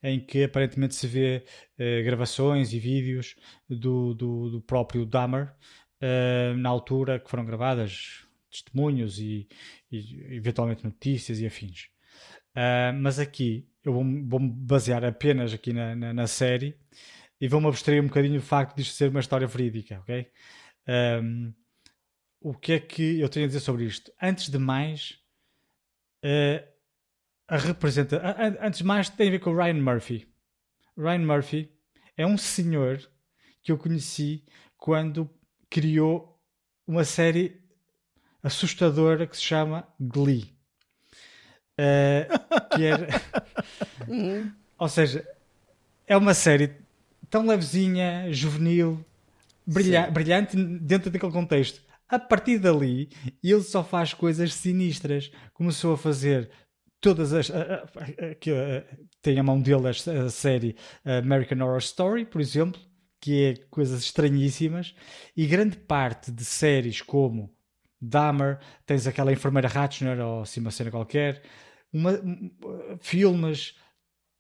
em 0.04 0.20
que 0.20 0.44
aparentemente 0.44 0.96
se 0.96 1.08
vê 1.08 1.46
eh, 1.78 2.02
gravações 2.04 2.74
e 2.74 2.80
vídeos 2.80 3.36
do, 3.70 4.14
do, 4.14 4.50
do 4.50 4.62
próprio 4.62 5.06
Dahmer 5.06 5.54
eh, 6.00 6.54
na 6.58 6.70
altura 6.70 7.20
que 7.20 7.30
foram 7.30 7.46
gravadas, 7.46 8.26
testemunhos 8.50 9.20
e, 9.20 9.48
e 9.92 10.36
eventualmente 10.36 10.84
notícias 10.84 11.40
e 11.40 11.46
afins. 11.46 11.90
Ah, 12.56 12.92
mas 12.94 13.20
aqui 13.20 13.68
eu 13.84 13.94
vou-me 13.94 14.28
vou-me 14.28 14.50
basear 14.50 15.04
apenas 15.06 15.54
aqui 15.54 15.74
na, 15.74 15.96
na, 15.96 16.14
na 16.14 16.28
série 16.28 16.78
e 17.40 17.48
vou-me 17.48 17.68
abstrair 17.68 18.02
um 18.02 18.08
bocadinho 18.08 18.40
do 18.40 18.46
facto 18.46 18.76
de 18.76 18.84
isto 18.84 18.94
ser 18.96 19.10
uma 19.10 19.20
história 19.20 19.48
verídica, 19.48 20.00
ok? 20.02 20.28
Ahm, 20.88 21.54
o 22.42 22.54
que 22.54 22.74
é 22.74 22.80
que 22.80 23.20
eu 23.20 23.30
tenho 23.30 23.46
a 23.46 23.48
dizer 23.48 23.62
sobre 23.62 23.86
isto? 23.86 24.12
Antes 24.22 24.50
de 24.50 24.58
mais, 24.58 25.20
a 27.52 27.58
representa... 27.58 28.22
Antes 28.62 28.78
de 28.78 28.86
mais, 28.86 29.10
tem 29.10 29.28
a 29.28 29.32
ver 29.32 29.40
com 29.40 29.50
o 29.50 29.58
Ryan 29.58 29.74
Murphy. 29.74 30.26
Ryan 30.98 31.26
Murphy 31.26 31.70
é 32.16 32.26
um 32.26 32.38
senhor 32.38 32.98
que 33.62 33.74
eu 33.74 33.78
conheci 33.78 34.46
quando 34.78 35.30
criou 35.70 36.40
uma 36.88 37.04
série 37.04 37.62
assustadora 38.42 39.28
que 39.28 39.36
se 39.36 39.44
chama 39.44 39.86
Glee. 40.00 40.56
Uh, 41.78 42.74
que 42.74 42.86
era... 42.86 43.08
Ou 44.80 44.88
seja, 44.88 45.28
é 46.08 46.16
uma 46.16 46.34
série 46.34 46.74
tão 47.30 47.46
levezinha, 47.46 48.32
juvenil, 48.32 49.06
brilha 49.68 50.10
brilhante 50.10 50.56
dentro 50.56 51.12
daquele 51.12 51.34
contexto. 51.34 51.82
A 52.08 52.18
partir 52.18 52.60
dali, 52.60 53.10
ele 53.44 53.62
só 53.62 53.84
faz 53.84 54.14
coisas 54.14 54.54
sinistras. 54.54 55.32
Começou 55.54 55.94
a 55.94 55.98
fazer 55.98 56.50
todas 57.02 57.34
as. 57.34 57.52
que 58.40 58.52
tem 59.22 59.40
a 59.40 59.44
mão 59.44 59.60
dele 59.60 59.88
a, 59.90 60.30
série 60.30 60.76
American 61.04 61.66
Horror 61.66 61.80
Story, 61.80 62.26
por 62.26 62.40
exemplo, 62.40 62.80
que 63.20 63.44
é 63.44 63.56
coisas 63.70 64.02
estranhíssimas, 64.02 64.96
e 65.36 65.46
grande 65.46 65.78
parte 65.78 66.32
de 66.32 66.46
séries 66.46 67.02
como 67.02 67.54
Dahmer, 68.00 68.60
tens 68.86 69.06
aquela 69.06 69.32
enfermeira 69.32 69.68
Ratchner 69.68 70.20
ou 70.20 70.42
assim 70.42 70.60
uma 70.60 70.72
cena 70.72 70.90
qualquer, 70.90 71.44
uma, 71.94 72.20
filmes, 73.00 73.76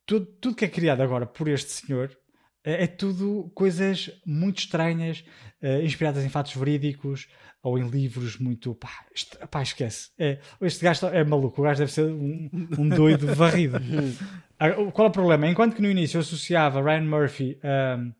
tudo, 0.05 0.25
tudo 0.25 0.55
que 0.55 0.65
é 0.65 0.69
criado 0.69 1.01
agora 1.01 1.25
por 1.25 1.47
este 1.47 1.71
senhor 1.71 2.17
é, 2.63 2.83
é 2.83 2.87
tudo 2.87 3.51
coisas 3.53 4.11
muito 4.25 4.59
estranhas, 4.59 5.23
uh, 5.61 5.83
inspiradas 5.83 6.23
em 6.23 6.29
fatos 6.29 6.55
verídicos 6.55 7.27
ou 7.63 7.77
em 7.77 7.87
livros 7.87 8.37
muito. 8.37 8.73
Pá, 8.75 9.05
este, 9.13 9.37
pá 9.47 9.61
esquece. 9.61 10.09
É, 10.17 10.39
este 10.61 10.83
gajo 10.83 11.07
é 11.07 11.23
maluco, 11.23 11.61
o 11.61 11.63
gajo 11.63 11.79
deve 11.79 11.91
ser 11.91 12.05
um, 12.05 12.49
um 12.77 12.89
doido 12.89 13.27
varrido. 13.35 13.77
Qual 14.93 15.07
é 15.07 15.09
o 15.09 15.13
problema? 15.13 15.47
Enquanto 15.47 15.75
que 15.75 15.81
no 15.81 15.89
início 15.89 16.17
eu 16.17 16.21
associava 16.21 16.81
Ryan 16.81 17.05
Murphy. 17.05 17.59
Um, 17.63 18.13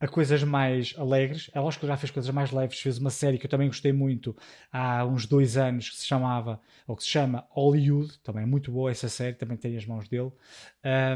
a 0.00 0.08
coisas 0.08 0.42
mais 0.42 0.94
alegres. 0.96 1.50
É 1.52 1.60
lógico 1.60 1.82
que 1.82 1.86
já 1.86 1.96
fez 1.96 2.10
coisas 2.10 2.34
mais 2.34 2.50
leves. 2.50 2.80
Fez 2.80 2.96
uma 2.96 3.10
série 3.10 3.38
que 3.38 3.44
eu 3.44 3.50
também 3.50 3.68
gostei 3.68 3.92
muito 3.92 4.34
há 4.72 5.04
uns 5.04 5.26
dois 5.26 5.58
anos 5.58 5.90
que 5.90 5.96
se 5.96 6.06
chamava, 6.06 6.58
ou 6.86 6.96
que 6.96 7.02
se 7.02 7.10
chama 7.10 7.46
Hollywood. 7.50 8.18
Também 8.20 8.44
é 8.44 8.46
muito 8.46 8.72
boa 8.72 8.90
essa 8.90 9.08
série, 9.08 9.34
também 9.34 9.58
tem 9.58 9.76
as 9.76 9.84
mãos 9.84 10.08
dele. 10.08 10.32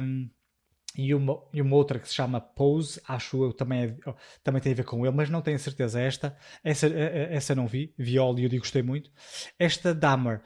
Um, 0.03 0.29
e 0.97 1.14
uma, 1.14 1.42
e 1.53 1.61
uma 1.61 1.76
outra 1.76 1.99
que 1.99 2.09
se 2.09 2.14
chama 2.14 2.40
Pose, 2.40 3.01
acho 3.07 3.42
eu 3.45 3.53
também, 3.53 3.82
é, 3.84 4.14
também 4.42 4.62
tem 4.62 4.72
a 4.72 4.76
ver 4.76 4.84
com 4.84 5.05
ele, 5.05 5.14
mas 5.14 5.28
não 5.28 5.42
tenho 5.42 5.59
certeza. 5.59 6.01
Esta, 6.01 6.36
essa, 6.62 6.86
essa 6.86 7.55
não 7.55 7.66
vi, 7.66 7.92
vi 7.99 8.18
Hollywood 8.18 8.55
e 8.55 8.59
gostei 8.59 8.82
muito. 8.82 9.11
Esta 9.59 9.95
Dahmer, 9.95 10.40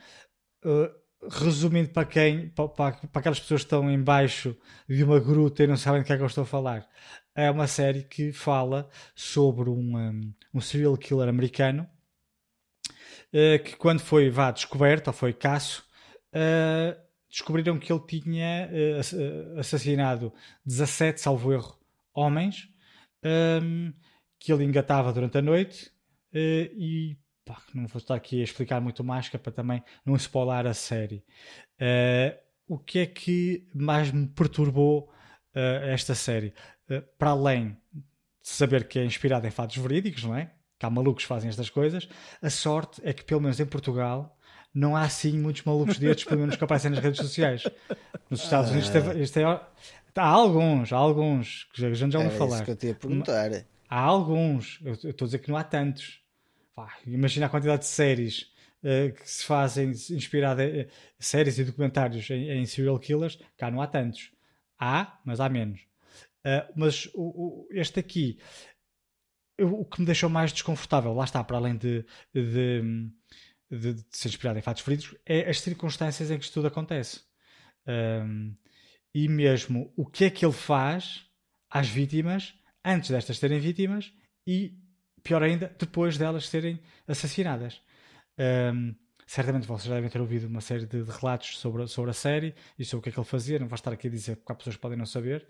uh, 0.65 1.29
resumindo 1.31 1.91
para 1.91 2.07
quem, 2.07 2.49
para, 2.51 2.69
para, 2.69 2.99
aquelas 3.15 3.41
pessoas 3.41 3.63
que 3.63 3.67
estão 3.67 3.91
embaixo 3.91 4.57
de 4.89 5.05
uma 5.05 5.21
gruta 5.21 5.65
e 5.65 5.67
não 5.67 5.77
sabem 5.77 6.01
do 6.01 6.07
que 6.07 6.13
é 6.13 6.17
que 6.17 6.23
eu 6.23 6.27
estou 6.27 6.43
a 6.43 6.47
falar, 6.47 6.89
é 7.35 7.51
uma 7.51 7.67
série 7.67 8.03
que 8.03 8.33
fala 8.33 8.89
sobre 9.15 9.69
um, 9.71 9.97
um, 9.97 10.35
um 10.55 10.61
serial 10.61 10.97
killer 10.97 11.29
americano 11.29 11.89
uh, 13.33 13.63
que 13.63 13.77
quando 13.77 14.01
foi 14.01 14.31
vá, 14.31 14.51
descoberto, 14.51 15.09
ou 15.09 15.13
foi 15.13 15.33
caço, 15.33 15.85
uh, 16.35 17.08
descobriram 17.29 17.79
que 17.79 17.93
ele 17.93 18.03
tinha 18.07 18.71
uh, 18.71 19.59
assassinado 19.59 20.33
17, 20.65 21.21
salvo 21.21 21.53
erro, 21.53 21.79
homens, 22.15 22.69
um, 23.63 23.93
que 24.39 24.53
ele 24.53 24.65
engatava 24.65 25.13
durante 25.13 25.39
a 25.39 25.43
noite 25.43 25.93
e 26.33 27.17
pá, 27.45 27.61
não 27.75 27.87
vou 27.87 27.99
estar 27.99 28.15
aqui 28.15 28.41
a 28.41 28.45
explicar 28.45 28.81
muito 28.81 29.03
mais, 29.03 29.29
que 29.29 29.37
é 29.37 29.39
para 29.39 29.53
também 29.53 29.83
não 30.05 30.15
spoiler 30.17 30.67
a 30.67 30.75
série. 30.75 31.25
o 32.67 32.79
que 32.79 33.01
é 33.01 33.07
que 33.07 33.67
mais 33.75 34.13
me 34.13 34.29
perturbou 34.29 35.11
esta 35.55 36.15
série? 36.15 36.55
Para 37.19 37.31
além 37.31 37.77
de 37.93 38.03
saber 38.43 38.87
que 38.87 38.99
é 38.99 39.05
inspirado 39.05 39.47
em 39.47 39.51
fatos 39.51 39.77
verídicos, 39.77 40.25
não 40.25 40.37
é? 40.37 40.53
Que 40.79 40.87
há 40.87 40.91
malucos 40.91 41.25
que 41.25 41.29
fazem 41.29 41.49
estas 41.49 41.69
coisas, 41.69 42.09
a 42.41 42.51
sorte 42.51 43.01
é 43.05 43.13
que, 43.13 43.25
pelo 43.25 43.41
menos 43.41 43.59
em 43.59 43.67
Portugal, 43.67 44.38
não 44.79 44.95
há 44.95 45.03
assim 45.03 45.37
muitos 45.37 45.65
malucos 45.65 45.99
destes, 45.99 46.25
pelo 46.25 46.41
menos 46.41 46.57
que 46.57 46.63
aparecem 46.63 46.91
nas 46.91 47.01
redes 47.01 47.21
sociais. 47.21 47.65
Nos 48.31 48.45
Estados 48.45 48.71
Unidos, 48.71 48.91
isto 49.17 49.39
é, 49.39 49.45
há 49.45 50.27
alguns, 50.27 50.93
há 50.93 50.97
alguns, 50.97 51.65
que 51.73 51.85
a 51.85 51.95
gente 51.95 52.13
já 52.13 52.21
ouviu 52.21 52.39
falar. 52.39 52.57
Isso 52.57 52.65
que 52.65 52.71
eu 52.71 52.77
te 52.77 52.87
ia 52.87 52.95
perguntar. 52.95 53.51
Há 53.89 54.01
alguns, 54.01 54.81
eu 54.85 54.93
estou 54.93 55.25
a 55.25 55.27
dizer 55.27 55.39
que 55.39 55.49
não 55.51 55.57
há 55.57 55.65
tantos. 55.65 56.21
imagina 57.07 57.47
a 57.47 57.49
quantidade 57.49 57.81
de 57.81 57.89
séries 57.89 58.53
uh, 58.85 59.13
que 59.13 59.29
se 59.29 59.45
fazem 59.45 59.91
inspiradas 59.91 60.73
em 60.73 60.83
uh, 60.83 60.89
séries 61.19 61.59
e 61.59 61.65
documentários 61.65 62.31
em, 62.31 62.51
em 62.51 62.65
serial 62.65 62.99
killers, 63.01 63.39
cá 63.57 63.71
não 63.71 63.83
há 63.83 63.87
tantos. 63.87 64.31
Há, 64.79 65.19
mas 65.25 65.41
há 65.41 65.49
menos. 65.49 65.81
Uh, 66.47 66.73
mas 66.77 67.07
o, 67.15 67.23
o, 67.23 67.69
este 67.73 67.99
aqui, 67.99 68.39
o, 69.61 69.81
o 69.81 69.85
que 69.85 70.01
me 70.01 70.07
deixou 70.07 70.31
mais 70.31 70.53
desconfortável, 70.53 71.13
lá 71.15 71.25
está, 71.25 71.43
para 71.43 71.57
além 71.57 71.77
de, 71.77 72.05
de, 72.33 73.11
de, 73.71 73.95
de 73.95 74.05
ser 74.11 74.29
inspirado 74.29 74.59
em 74.59 74.63
fatos 74.63 74.83
feridos, 74.83 75.15
é 75.27 75.49
as 75.49 75.61
circunstâncias 75.61 76.31
em 76.31 76.39
que 76.39 76.45
isto 76.45 76.55
tudo 76.55 76.69
acontece. 76.69 77.21
Um, 77.87 78.55
e 79.15 79.29
mesmo 79.29 79.93
o 79.97 80.07
que 80.07 80.25
é 80.25 80.31
que 80.31 80.45
ele 80.45 80.53
faz 80.53 81.25
às 81.71 81.89
vítimas 81.89 82.55
antes 82.85 83.11
destas 83.11 83.39
serem 83.39 83.59
vítimas 83.59 84.13
e, 84.47 84.75
pior 85.23 85.43
ainda, 85.43 85.75
depois 85.79 86.17
delas 86.17 86.49
serem 86.49 86.81
assassinadas. 87.07 87.81
Um, 88.39 88.95
certamente 89.27 89.67
vocês 89.67 89.93
devem 89.93 90.09
ter 90.09 90.21
ouvido 90.21 90.47
uma 90.47 90.61
série 90.61 90.87
de, 90.87 91.03
de, 91.03 91.11
relatos 91.11 91.59
sobre, 91.59 91.87
sobre 91.87 92.11
a 92.11 92.15
série 92.15 92.55
e 92.79 92.85
sobre 92.85 93.01
o 93.01 93.03
que 93.03 93.09
é 93.11 93.13
que 93.13 93.19
ele 93.19 93.27
fazia. 93.27 93.59
Não 93.59 93.69
vou 93.69 93.75
estar 93.75 93.93
aqui 93.93 94.09
a 94.09 94.11
dizer 94.11 94.37
porque 94.37 94.53
há 94.53 94.55
pessoas 94.55 94.77
que 94.77 94.83
podem 94.83 94.97
não 94.97 95.07
saber. 95.07 95.47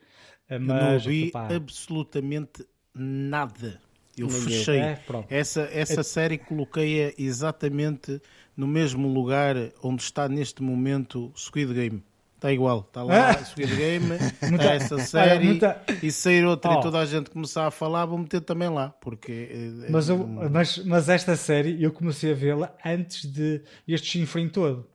Mas, 0.49 0.61
não 0.61 0.95
ouvi 0.95 1.31
absolutamente 1.35 2.67
nada. 2.95 3.81
Eu 4.23 4.31
fechei. 4.31 4.79
É, 4.79 5.01
essa 5.29 5.69
essa 5.73 6.01
é... 6.01 6.05
série 6.05 6.39
coloquei-a 6.39 7.13
exatamente 7.19 8.21
no 8.57 8.67
mesmo 8.67 9.09
lugar 9.09 9.55
onde 9.83 10.03
está 10.03 10.29
neste 10.29 10.63
momento 10.63 11.33
Squid 11.37 11.73
Game. 11.73 12.03
Está 12.39 12.53
igual, 12.53 12.87
está 12.87 13.03
lá 13.03 13.31
ah. 13.31 13.43
Squid 13.45 13.75
Game, 13.75 14.07
muita, 14.49 14.65
essa 14.65 14.99
série 14.99 15.45
muita... 15.45 15.83
e 16.01 16.13
sair 16.13 16.45
outra 16.45 16.77
oh. 16.77 16.79
e 16.79 16.83
toda 16.83 16.99
a 17.01 17.05
gente 17.05 17.31
começar 17.31 17.67
a 17.67 17.71
falar, 17.71 18.07
vou 18.07 18.17
meter 18.17 18.41
também 18.41 18.69
lá, 18.69 18.91
porque... 19.01 19.49
Eh, 19.51 19.91
mas, 19.91 20.09
eu, 20.09 20.25
mas, 20.25 20.79
mas 20.85 21.09
esta 21.09 21.35
série 21.35 21.83
eu 21.83 21.91
comecei 21.91 22.31
a 22.31 22.35
vê-la 22.37 22.73
antes 22.85 23.25
de 23.25 23.61
este 23.89 24.07
chinfrim 24.07 24.49
todo. 24.49 24.87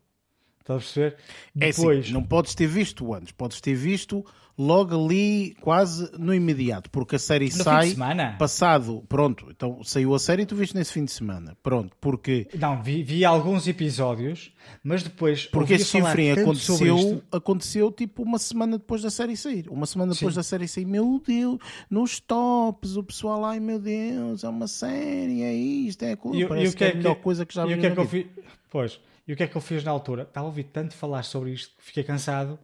Estás 0.64 0.78
a 0.78 0.80
perceber? 0.80 1.18
Depois... 1.54 1.98
É 1.98 2.00
assim, 2.00 2.14
não 2.14 2.24
podes 2.24 2.56
ter 2.56 2.68
visto 2.68 3.14
antes, 3.14 3.34
podes 3.34 3.60
ter 3.60 3.76
visto 3.76 4.26
logo 4.58 5.06
ali, 5.06 5.56
quase 5.62 6.10
no 6.18 6.34
imediato, 6.34 6.90
porque 6.90 7.16
a 7.16 7.20
série 7.20 7.46
no 7.46 7.52
sai 7.52 7.96
passado. 8.38 9.04
Pronto, 9.10 9.48
então 9.50 9.84
saiu 9.84 10.14
a 10.14 10.20
série 10.20 10.44
e 10.44 10.46
tu 10.46 10.56
viste 10.56 10.76
nesse 10.76 10.94
fim 10.94 11.04
de 11.04 11.12
semana. 11.12 11.58
Pronto, 11.62 11.96
porque. 12.00 12.48
Não, 12.58 12.82
vi, 12.82 13.04
vi 13.04 13.26
alguns 13.26 13.68
episódios, 13.68 14.54
mas 14.82 15.04
depois. 15.04 15.48
Porque 15.48 15.74
esse 15.74 15.86
chifre 15.86 16.32
aconteceu, 16.32 17.22
aconteceu 17.32 17.92
tipo 17.92 18.24
uma 18.24 18.40
semana 18.40 18.78
depois 18.78 19.02
da 19.02 19.10
série 19.10 19.36
sair. 19.36 19.68
Uma 19.70 19.86
semana 19.86 20.14
depois 20.14 20.34
Sim. 20.34 20.40
da 20.40 20.44
série 20.44 20.68
sair, 20.68 20.86
meu 20.86 21.22
Deus, 21.26 21.60
nos 21.90 22.20
tops, 22.20 22.96
o 22.96 23.04
pessoal, 23.04 23.44
ai 23.44 23.60
meu 23.60 23.80
Deus, 23.80 24.44
é 24.44 24.50
uma 24.50 24.68
série, 24.68 25.42
é 25.42 25.54
isto, 25.54 26.04
é 26.04 26.14
aquilo. 26.14 26.48
Parece 26.48 26.68
e 26.68 26.72
que, 26.72 26.78
que 26.78 26.84
é, 26.86 26.92
a 26.92 26.96
melhor 26.96 27.16
coisa 27.16 27.46
que 27.46 27.54
já 27.54 27.66
vi. 27.66 27.72
E 27.72 27.76
o 27.76 27.80
que 27.80 27.88
é 27.88 27.92
que 27.92 28.00
eu 28.00 28.08
fiz? 28.08 28.28
Pois. 28.70 29.00
E 29.28 29.34
o 29.34 29.36
que 29.36 29.44
é 29.44 29.48
que 29.48 29.56
eu 29.56 29.62
fiz 29.62 29.84
na 29.84 29.92
altura? 29.92 30.24
Estava 30.24 30.46
a 30.46 30.50
ouvir 30.50 30.66
tanto 30.66 30.94
falar 30.94 31.24
sobre 31.24 31.52
isto 31.52 31.76
que 31.78 31.84
fiquei 31.84 32.04
cansado, 32.04 32.60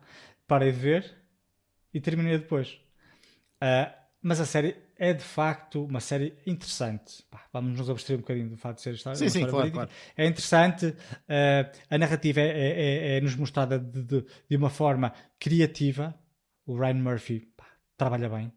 parei 0.48 0.72
de 0.72 0.78
ver 0.78 1.16
e 1.94 2.02
terminei 2.02 2.38
depois. 2.38 2.80
Uh, 3.62 4.00
mas 4.22 4.40
a 4.42 4.46
série 4.46 4.76
é 4.98 5.14
de 5.14 5.24
facto 5.24 5.86
uma 5.86 6.02
série 6.02 6.38
interessante. 6.46 7.24
Pá, 7.32 7.46
vamos 7.54 7.78
nos 7.78 7.90
abster 7.90 8.18
um 8.18 8.20
bocadinho 8.20 8.50
do 8.50 8.58
facto 8.58 8.78
de 8.78 8.84
ser 8.84 8.94
história. 8.96 9.18
Sim, 9.18 9.30
sim, 9.30 9.46
claro, 9.48 9.72
claro, 9.72 9.90
É 10.18 10.26
interessante. 10.26 10.88
Uh, 10.88 11.80
a 11.90 11.98
narrativa 11.98 12.42
é, 12.42 12.48
é, 12.48 12.82
é, 13.14 13.18
é, 13.18 13.22
nos 13.22 13.36
mostrada 13.36 13.80
de, 13.80 14.04
de, 14.04 14.26
de, 14.50 14.58
uma 14.58 14.70
forma 14.70 15.14
criativa. 15.40 16.14
O 16.66 16.78
Ryan 16.78 16.96
Murphy 16.96 17.40
pá, 17.56 17.66
trabalha 17.98 18.28
bem. 18.28 18.52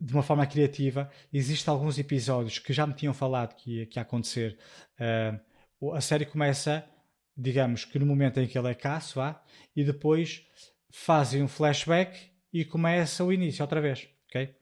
De 0.00 0.12
uma 0.12 0.24
forma 0.24 0.44
criativa. 0.46 1.08
Existem 1.32 1.72
alguns 1.72 1.96
episódios 1.96 2.58
que 2.58 2.72
já 2.72 2.84
me 2.84 2.94
tinham 2.94 3.14
falado 3.14 3.54
que 3.54 3.78
ia, 3.78 3.86
que 3.86 4.00
ia 4.00 4.02
acontecer. 4.02 4.58
Uh, 5.80 5.92
a 5.94 6.00
série 6.00 6.26
começa 6.26 6.84
digamos 7.36 7.84
que 7.84 7.98
no 7.98 8.06
momento 8.06 8.40
em 8.40 8.46
que 8.46 8.58
ele 8.58 8.68
é 8.68 8.74
caço, 8.74 9.16
vá, 9.16 9.42
e 9.74 9.84
depois 9.84 10.46
fazem 10.90 11.42
um 11.42 11.48
flashback 11.48 12.30
e 12.52 12.64
começa 12.64 13.24
o 13.24 13.32
início 13.32 13.62
outra 13.62 13.80
vez, 13.80 14.08
ok? 14.28 14.54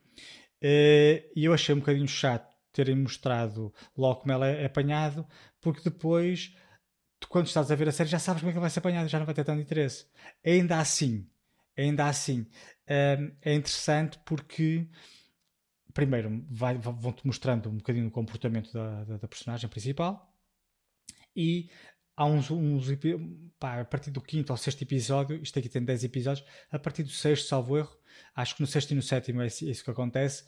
Eh, 0.63 1.31
e 1.35 1.45
eu 1.45 1.53
achei 1.53 1.75
um 1.75 1.79
bocadinho 1.79 2.07
chato 2.07 2.55
terem 2.73 2.97
mostrado 2.97 3.73
logo 3.97 4.21
como 4.21 4.33
ela 4.33 4.47
é 4.47 4.65
apanhado, 4.67 5.27
porque 5.61 5.83
depois, 5.83 6.55
quando 7.29 7.47
estás 7.47 7.71
a 7.71 7.75
ver 7.75 7.89
a 7.89 7.93
série, 7.93 8.09
já 8.09 8.19
sabes 8.19 8.41
como 8.43 8.51
é 8.51 8.53
que 8.53 8.59
ele 8.59 8.63
vai 8.63 8.71
ser 8.71 8.79
apanhado, 8.79 9.09
já 9.09 9.19
não 9.19 9.27
vai 9.27 9.35
ter 9.35 9.45
tanto 9.45 9.61
interesse. 9.61 10.07
Ainda 10.45 10.79
assim, 10.79 11.29
ainda 11.77 12.07
assim, 12.07 12.47
ehm, 12.87 13.33
é 13.43 13.55
interessante 13.55 14.19
porque 14.25 14.89
primeiro 15.93 16.45
vão-te 16.49 17.27
mostrando 17.27 17.69
um 17.69 17.77
bocadinho 17.77 18.07
o 18.07 18.11
comportamento 18.11 18.73
da, 18.73 19.05
da, 19.05 19.17
da 19.19 19.29
personagem 19.29 19.69
principal 19.69 20.33
e 21.35 21.71
há 22.21 22.27
uns, 22.27 22.51
uns 22.51 22.87
pá, 23.59 23.81
a 23.81 23.85
partir 23.85 24.11
do 24.11 24.21
quinto 24.21 24.53
ou 24.53 24.57
sexto 24.59 24.83
episódio, 24.83 25.43
isto 25.43 25.59
aqui 25.59 25.71
tem 25.71 25.83
10 25.83 26.05
episódios, 26.05 26.47
a 26.71 26.79
partir 26.79 27.03
do 27.03 27.09
sexto, 27.09 27.49
salvo 27.49 27.79
erro, 27.79 27.97
acho 28.35 28.55
que 28.55 28.61
no 28.61 28.67
sexto 28.67 28.91
e 28.91 28.95
no 28.95 29.01
sétimo 29.01 29.41
é 29.41 29.47
isso 29.47 29.83
que 29.83 29.91
acontece, 29.91 30.45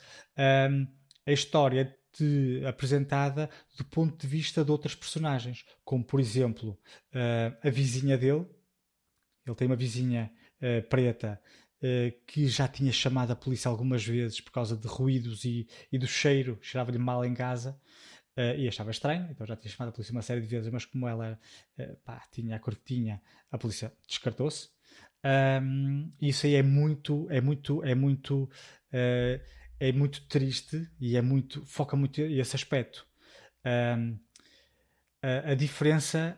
um, 0.70 0.86
a 1.24 1.32
história 1.32 1.96
de, 2.18 2.62
apresentada 2.66 3.48
do 3.78 3.86
ponto 3.86 4.20
de 4.20 4.26
vista 4.26 4.62
de 4.62 4.70
outras 4.70 4.94
personagens, 4.94 5.64
como 5.82 6.04
por 6.04 6.20
exemplo 6.20 6.78
uh, 7.14 7.66
a 7.66 7.70
vizinha 7.70 8.18
dele, 8.18 8.46
Ele 9.46 9.56
tem 9.56 9.66
uma 9.66 9.74
vizinha 9.74 10.30
uh, 10.60 10.86
preta 10.90 11.40
uh, 11.78 12.26
que 12.26 12.48
já 12.48 12.68
tinha 12.68 12.92
chamado 12.92 13.30
a 13.30 13.36
polícia 13.36 13.70
algumas 13.70 14.04
vezes 14.04 14.42
por 14.42 14.52
causa 14.52 14.76
de 14.76 14.86
ruídos 14.86 15.46
e, 15.46 15.66
e 15.90 15.96
do 15.96 16.06
cheiro, 16.06 16.58
cheirava-lhe 16.60 16.98
mal 16.98 17.24
em 17.24 17.32
casa. 17.32 17.80
Uh, 18.36 18.56
e 18.56 18.66
achava 18.66 18.90
estranho, 18.90 19.28
então 19.30 19.46
já 19.46 19.54
tinha 19.56 19.70
chamado 19.70 19.90
a 19.90 19.92
polícia 19.92 20.12
uma 20.12 20.22
série 20.22 20.40
de 20.40 20.46
vezes, 20.46 20.72
mas 20.72 20.86
como 20.86 21.06
ela 21.06 21.38
pá, 22.02 22.22
tinha 22.30 22.56
a 22.56 22.58
cor 22.58 22.74
que 22.74 22.82
tinha, 22.82 23.20
a 23.50 23.58
polícia 23.58 23.92
descartou-se. 24.08 24.70
Um, 25.62 26.10
isso 26.20 26.46
aí 26.46 26.54
é 26.54 26.62
muito, 26.62 27.26
é 27.30 27.40
muito, 27.40 27.84
é 27.84 27.94
muito, 27.94 28.50
é 28.90 29.92
muito 29.92 30.26
triste 30.28 30.88
e 30.98 31.16
é 31.16 31.20
muito, 31.20 31.64
foca 31.66 31.94
muito 31.94 32.20
esse 32.22 32.56
aspecto. 32.56 33.06
Um, 33.64 34.18
a, 35.22 35.50
a 35.50 35.54
diferença 35.54 36.36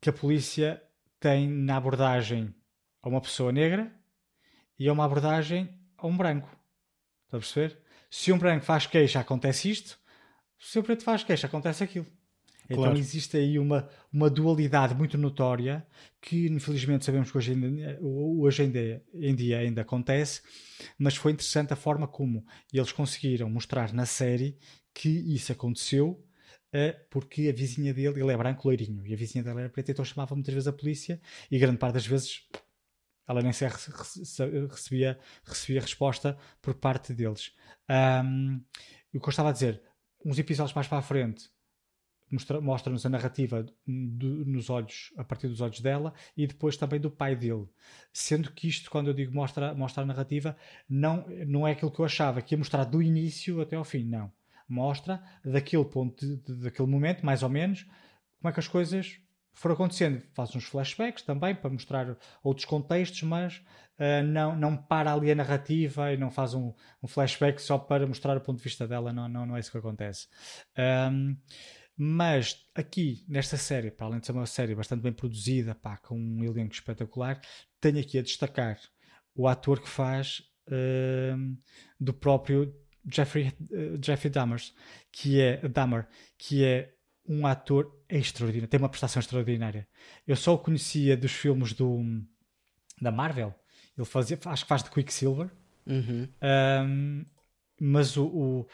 que 0.00 0.08
a 0.08 0.12
polícia 0.12 0.82
tem 1.18 1.48
na 1.48 1.76
abordagem 1.76 2.54
a 3.02 3.08
uma 3.08 3.20
pessoa 3.20 3.52
negra 3.52 3.92
e 4.78 4.88
a 4.88 4.92
uma 4.92 5.04
abordagem 5.04 5.68
a 5.96 6.06
um 6.06 6.16
branco. 6.16 6.48
Está 7.24 7.36
a 7.36 7.40
perceber? 7.40 7.78
Se 8.10 8.32
um 8.32 8.38
branco 8.38 8.64
faz 8.64 8.86
queixa, 8.86 9.20
acontece 9.20 9.70
isto. 9.70 9.98
Se 10.58 10.78
um 10.78 10.82
preto 10.82 11.04
faz 11.04 11.22
queixa, 11.22 11.46
acontece 11.46 11.84
aquilo. 11.84 12.06
Então 12.64 12.78
claro. 12.78 12.92
Então 12.92 13.00
existe 13.00 13.36
aí 13.36 13.58
uma, 13.58 13.88
uma 14.12 14.28
dualidade 14.28 14.94
muito 14.94 15.16
notória 15.16 15.86
que 16.20 16.48
infelizmente 16.48 17.04
sabemos 17.04 17.30
que 17.30 17.38
hoje 17.38 17.52
em, 17.52 17.98
hoje 18.02 18.64
em 18.64 18.70
dia, 18.70 19.04
em 19.14 19.34
dia 19.34 19.58
ainda 19.58 19.82
acontece, 19.82 20.42
mas 20.98 21.14
foi 21.16 21.32
interessante 21.32 21.72
a 21.72 21.76
forma 21.76 22.08
como 22.08 22.44
eles 22.72 22.90
conseguiram 22.90 23.48
mostrar 23.48 23.92
na 23.92 24.04
série 24.04 24.58
que 24.92 25.08
isso 25.08 25.52
aconteceu 25.52 26.26
porque 27.10 27.48
a 27.48 27.52
vizinha 27.52 27.94
dele, 27.94 28.20
ele 28.20 28.32
é 28.32 28.36
branco 28.36 28.68
loirinho, 28.68 29.06
e 29.06 29.14
a 29.14 29.16
vizinha 29.16 29.42
dele 29.42 29.60
era 29.60 29.68
preta, 29.68 29.92
então 29.92 30.04
chamava 30.04 30.34
muitas 30.34 30.52
vezes 30.52 30.66
a 30.66 30.72
polícia, 30.72 31.20
e 31.50 31.58
grande 31.58 31.78
parte 31.78 31.94
das 31.94 32.06
vezes 32.06 32.42
ela 33.28 33.42
nem 33.42 33.52
sequer 33.52 33.76
recebia, 34.68 35.18
recebia 35.44 35.80
resposta 35.80 36.36
por 36.62 36.74
parte 36.74 37.12
deles. 37.12 37.52
Um, 37.90 38.60
o 39.14 39.20
que 39.20 39.26
eu 39.26 39.30
estava 39.30 39.48
a 39.48 39.52
dizer, 39.52 39.82
uns 40.26 40.38
episódios 40.38 40.74
mais 40.74 40.86
para 40.86 40.98
a 40.98 41.02
frente 41.02 41.50
mostra-nos 42.60 43.06
a 43.06 43.08
narrativa 43.08 43.64
do, 43.86 44.44
nos 44.44 44.68
olhos, 44.68 45.12
a 45.16 45.22
partir 45.22 45.46
dos 45.46 45.60
olhos 45.60 45.80
dela 45.80 46.12
e 46.36 46.44
depois 46.44 46.76
também 46.76 46.98
do 46.98 47.08
pai 47.08 47.36
dele. 47.36 47.68
Sendo 48.12 48.50
que 48.50 48.66
isto, 48.66 48.90
quando 48.90 49.06
eu 49.06 49.14
digo 49.14 49.32
mostra, 49.32 49.72
mostra 49.72 50.02
a 50.02 50.06
narrativa, 50.06 50.56
não, 50.88 51.24
não 51.46 51.68
é 51.68 51.70
aquilo 51.70 51.92
que 51.92 52.00
eu 52.00 52.04
achava, 52.04 52.42
que 52.42 52.52
ia 52.52 52.58
mostrar 52.58 52.82
do 52.82 53.00
início 53.00 53.60
até 53.60 53.76
ao 53.76 53.84
fim, 53.84 54.02
não 54.02 54.32
mostra 54.68 55.22
daquele 55.44 55.84
ponto, 55.84 56.26
de, 56.26 56.36
de, 56.36 56.54
daquele 56.62 56.88
momento, 56.88 57.24
mais 57.24 57.42
ou 57.42 57.48
menos, 57.48 57.84
como 58.38 58.50
é 58.50 58.52
que 58.52 58.60
as 58.60 58.68
coisas 58.68 59.20
foram 59.56 59.74
acontecendo. 59.74 60.22
Faz 60.34 60.54
uns 60.54 60.64
flashbacks 60.64 61.22
também 61.22 61.54
para 61.54 61.70
mostrar 61.70 62.16
outros 62.44 62.66
contextos, 62.66 63.22
mas 63.22 63.56
uh, 63.98 64.22
não, 64.24 64.54
não 64.54 64.76
para 64.76 65.12
ali 65.12 65.32
a 65.32 65.34
narrativa 65.34 66.12
e 66.12 66.16
não 66.16 66.30
faz 66.30 66.54
um, 66.54 66.72
um, 67.02 67.08
flashback 67.08 67.60
só 67.60 67.78
para 67.78 68.06
mostrar 68.06 68.36
o 68.36 68.40
ponto 68.40 68.58
de 68.58 68.64
vista 68.64 68.86
dela. 68.86 69.12
Não, 69.12 69.28
não, 69.28 69.46
não 69.46 69.56
é 69.56 69.60
isso 69.60 69.72
que 69.72 69.78
acontece. 69.78 70.28
Um, 71.10 71.36
mas 71.96 72.66
aqui, 72.74 73.24
nesta 73.26 73.56
série, 73.56 73.90
para 73.90 74.06
além 74.06 74.20
de 74.20 74.26
ser 74.26 74.32
uma 74.32 74.44
série 74.44 74.74
bastante 74.74 75.00
bem 75.00 75.12
produzida, 75.12 75.74
pá, 75.74 75.96
com 75.96 76.18
um 76.18 76.44
elenco 76.44 76.74
espetacular, 76.74 77.40
tenho 77.80 77.98
aqui 77.98 78.18
a 78.18 78.22
destacar 78.22 78.78
o 79.34 79.48
ator 79.48 79.80
que 79.80 79.88
faz 79.88 80.42
do 81.98 82.12
próprio 82.12 82.74
Jeffrey, 83.10 83.52
uh, 83.70 83.98
Jeffrey 84.04 84.30
Dahmer, 84.30 84.60
que 85.12 85.40
é 85.40 85.68
Dahmer, 85.68 86.08
que 86.36 86.64
é 86.64 86.95
um 87.28 87.46
ator 87.46 87.92
extraordinário, 88.08 88.68
tem 88.68 88.78
uma 88.78 88.88
prestação 88.88 89.20
extraordinária. 89.20 89.86
Eu 90.26 90.36
só 90.36 90.54
o 90.54 90.58
conhecia 90.58 91.16
dos 91.16 91.32
filmes 91.32 91.72
do, 91.72 92.02
da 93.00 93.10
Marvel. 93.10 93.54
Ele 93.96 94.06
fazia, 94.06 94.38
acho 94.46 94.64
que 94.64 94.68
faz 94.68 94.82
de 94.82 94.90
Quicksilver. 94.90 95.50
Uhum. 95.86 96.28
Um, 96.42 97.24
mas 97.80 98.16
o, 98.16 98.26
o 98.26 98.66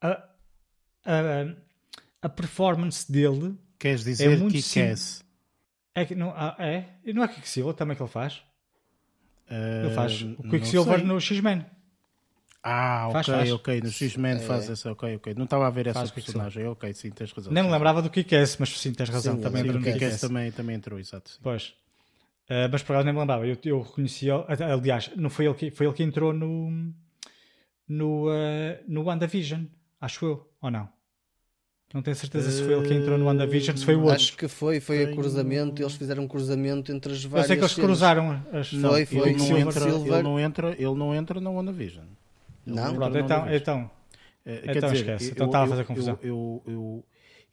a, 0.00 0.28
a, 1.04 1.54
a, 2.20 2.28
performance 2.28 3.10
dele 3.10 3.56
queres 3.78 4.04
dizer 4.04 4.32
é 4.32 4.36
muito 4.36 4.52
que 4.52 4.62
queres 4.62 5.24
é 5.94 6.04
que 6.04 6.14
não 6.14 6.30
ah, 6.36 6.56
é 6.58 6.86
não 7.14 7.22
é 7.22 7.28
Quicksilver 7.28 7.74
também 7.74 7.96
que 7.96 8.02
ele 8.02 8.10
faz 8.10 8.42
uh, 9.48 9.86
ele 9.86 9.94
faz 9.94 10.22
o 10.22 10.42
Quicksilver 10.50 11.04
no 11.04 11.18
X-Men 11.20 11.64
ah, 12.62 13.08
ok, 13.08 13.22
faz, 13.24 13.52
ok. 13.52 13.80
No 13.80 13.90
X-Men 13.90 14.36
é... 14.36 14.38
faz 14.38 14.70
essa, 14.70 14.92
ok, 14.92 15.16
ok. 15.16 15.34
Não 15.34 15.44
estava 15.44 15.66
a 15.66 15.70
ver 15.70 15.88
essa 15.88 16.06
personagem, 16.06 16.66
ok, 16.66 16.92
sim, 16.94 17.10
tens 17.10 17.32
razão. 17.32 17.52
Nem 17.52 17.64
me 17.64 17.70
lembrava 17.70 18.00
do 18.00 18.08
que 18.08 18.20
é 18.34 18.44
mas 18.58 18.78
sim, 18.78 18.92
tens 18.92 19.08
razão. 19.08 19.36
Sim, 19.36 19.42
também 19.42 19.62
sim, 19.62 19.68
entrou 19.68 19.82
no 19.82 19.98
que 19.98 20.18
também, 20.18 20.52
também 20.52 20.76
entrou, 20.76 20.98
exato. 20.98 21.30
Sim. 21.30 21.38
Pois. 21.42 21.74
Uh, 22.48 22.68
mas 22.70 22.82
por 22.82 22.92
acaso 22.92 23.06
nem 23.06 23.14
me 23.14 23.20
lembrava. 23.20 23.46
Eu, 23.46 23.56
eu 23.64 23.80
reconheci, 23.80 24.28
aliás, 24.30 25.10
não 25.16 25.30
foi 25.30 25.46
ele 25.46 25.54
que, 25.54 25.70
foi 25.70 25.86
ele 25.86 25.94
que 25.94 26.02
entrou 26.02 26.32
no, 26.32 26.92
no, 27.88 28.28
uh, 28.28 28.78
no 28.86 29.02
WandaVision, 29.04 29.64
acho 30.00 30.24
eu, 30.24 30.48
ou 30.60 30.70
não? 30.70 30.88
Não 31.92 32.00
tenho 32.00 32.16
certeza 32.16 32.48
uh, 32.48 32.52
se 32.52 32.64
foi 32.64 32.74
ele 32.74 32.88
que 32.88 32.94
entrou 32.94 33.18
no 33.18 33.26
WandaVision, 33.26 33.76
se 33.76 33.84
foi 33.84 33.96
o 33.96 34.00
outro. 34.00 34.14
Acho 34.14 34.36
que 34.36 34.48
foi, 34.48 34.80
foi 34.80 34.98
Tenho... 34.98 35.10
a 35.10 35.14
cruzamento, 35.14 35.82
eles 35.82 35.94
fizeram 35.94 36.22
um 36.22 36.28
cruzamento 36.28 36.90
entre 36.90 37.12
as 37.12 37.24
várias. 37.24 37.44
Eu 37.44 37.48
sei 37.48 37.56
que 37.56 37.62
eles 37.62 37.72
cenas. 37.72 37.86
cruzaram 37.86 38.46
as 38.52 38.68
Foi, 38.68 39.06
foi, 39.06 39.30
ele 39.30 39.38
não, 39.38 39.58
entra, 39.58 39.88
ele 39.88 40.22
não 40.22 40.40
entra, 40.40 40.70
ele 40.70 40.94
não 40.94 41.14
entra 41.14 41.40
no 41.40 41.52
WandaVision. 41.52 42.06
Não, 42.64 42.94
Pronto, 42.94 43.18
então, 43.18 43.52
então, 43.52 43.90
é, 44.44 44.62
então 44.64 44.92
dizer, 44.92 44.94
esquece. 44.96 45.26
Eu, 45.26 45.32
então 45.32 45.46
estava 45.46 45.64
a 45.64 45.68
fazer 45.68 45.84
confusão. 45.84 46.18
Eu, 46.22 46.62
eu, 46.66 47.04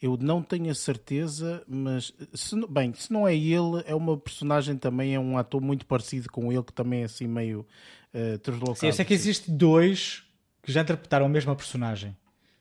eu, 0.01 0.17
não 0.17 0.41
tenho 0.41 0.69
a 0.69 0.75
certeza, 0.75 1.63
mas 1.67 2.13
se, 2.33 2.55
bem, 2.67 2.93
se 2.93 3.11
não 3.11 3.27
é 3.27 3.35
ele, 3.35 3.83
é 3.85 3.95
uma 3.95 4.17
personagem 4.17 4.77
também, 4.77 5.15
é 5.15 5.19
um 5.19 5.37
ator 5.37 5.61
muito 5.61 5.85
parecido 5.85 6.29
com 6.29 6.51
ele, 6.51 6.63
que 6.63 6.73
também 6.73 7.01
é 7.01 7.05
assim 7.05 7.27
meio 7.27 7.65
uh, 8.13 8.37
deslocado. 8.37 8.79
Sim, 8.79 8.87
eu 8.87 8.93
sei 8.93 9.05
que 9.05 9.13
existe 9.13 9.51
dois 9.51 10.23
que 10.61 10.71
já 10.71 10.81
interpretaram 10.81 11.25
a 11.25 11.29
mesma 11.29 11.55
personagem. 11.55 12.15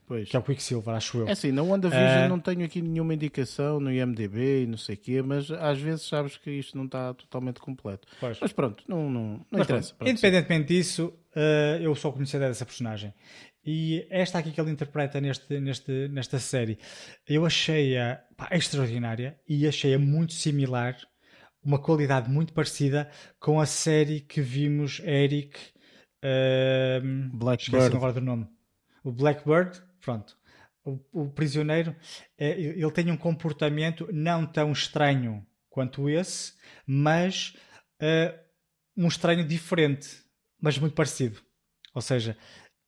Pois. 0.08 0.26
Que 0.26 0.34
é 0.34 0.38
o 0.38 0.42
Quicksilver, 0.42 0.94
acho 0.94 1.18
eu. 1.18 1.28
É 1.28 1.32
assim, 1.32 1.52
na 1.52 1.62
WandaVision 1.62 2.24
uh... 2.24 2.28
não 2.30 2.40
tenho 2.40 2.64
aqui 2.64 2.80
nenhuma 2.80 3.12
indicação 3.12 3.78
no 3.78 3.92
IMDB 3.92 4.62
e 4.62 4.66
não 4.66 4.78
sei 4.78 4.94
o 4.94 4.98
quê, 4.98 5.20
mas 5.20 5.50
às 5.50 5.78
vezes 5.78 6.08
sabes 6.08 6.38
que 6.38 6.50
isto 6.50 6.78
não 6.78 6.86
está 6.86 7.12
totalmente 7.12 7.60
completo. 7.60 8.08
Pois. 8.18 8.38
Mas 8.40 8.50
pronto, 8.50 8.82
não, 8.88 9.10
não, 9.10 9.22
não 9.22 9.46
mas 9.50 9.64
interessa. 9.64 9.94
Pronto, 9.94 10.10
independentemente 10.10 10.68
sim. 10.68 10.78
disso, 10.78 11.12
uh, 11.38 11.80
eu 11.80 11.94
sou 11.94 12.12
conhecedor 12.12 12.48
dessa 12.48 12.66
personagem. 12.66 13.14
E 13.64 14.06
esta 14.10 14.38
aqui 14.38 14.50
que 14.50 14.60
ele 14.60 14.70
interpreta 14.70 15.20
neste, 15.20 15.60
neste, 15.60 16.08
nesta 16.08 16.38
série, 16.38 16.78
eu 17.26 17.44
achei-a 17.44 18.20
extraordinária 18.50 19.38
e 19.48 19.66
achei-a 19.66 19.98
muito 19.98 20.32
similar, 20.32 20.96
uma 21.62 21.78
qualidade 21.78 22.30
muito 22.30 22.52
parecida 22.52 23.10
com 23.38 23.60
a 23.60 23.66
série 23.66 24.20
que 24.20 24.40
vimos, 24.40 25.00
Eric. 25.00 25.58
Uh, 26.24 27.36
Blackbird. 27.36 27.94
agora 27.94 28.12
do 28.12 28.20
nome. 28.20 28.48
O 29.04 29.12
Blackbird, 29.12 29.80
pronto. 30.00 30.36
O, 30.84 30.98
o 31.12 31.30
prisioneiro, 31.30 31.94
é, 32.38 32.58
ele 32.58 32.90
tem 32.90 33.10
um 33.10 33.16
comportamento 33.16 34.08
não 34.10 34.46
tão 34.46 34.72
estranho 34.72 35.46
quanto 35.68 36.08
esse, 36.08 36.54
mas 36.86 37.54
uh, 38.00 38.34
um 38.96 39.06
estranho 39.06 39.46
diferente, 39.46 40.08
mas 40.60 40.78
muito 40.78 40.94
parecido. 40.94 41.40
Ou 41.94 42.02
seja, 42.02 42.36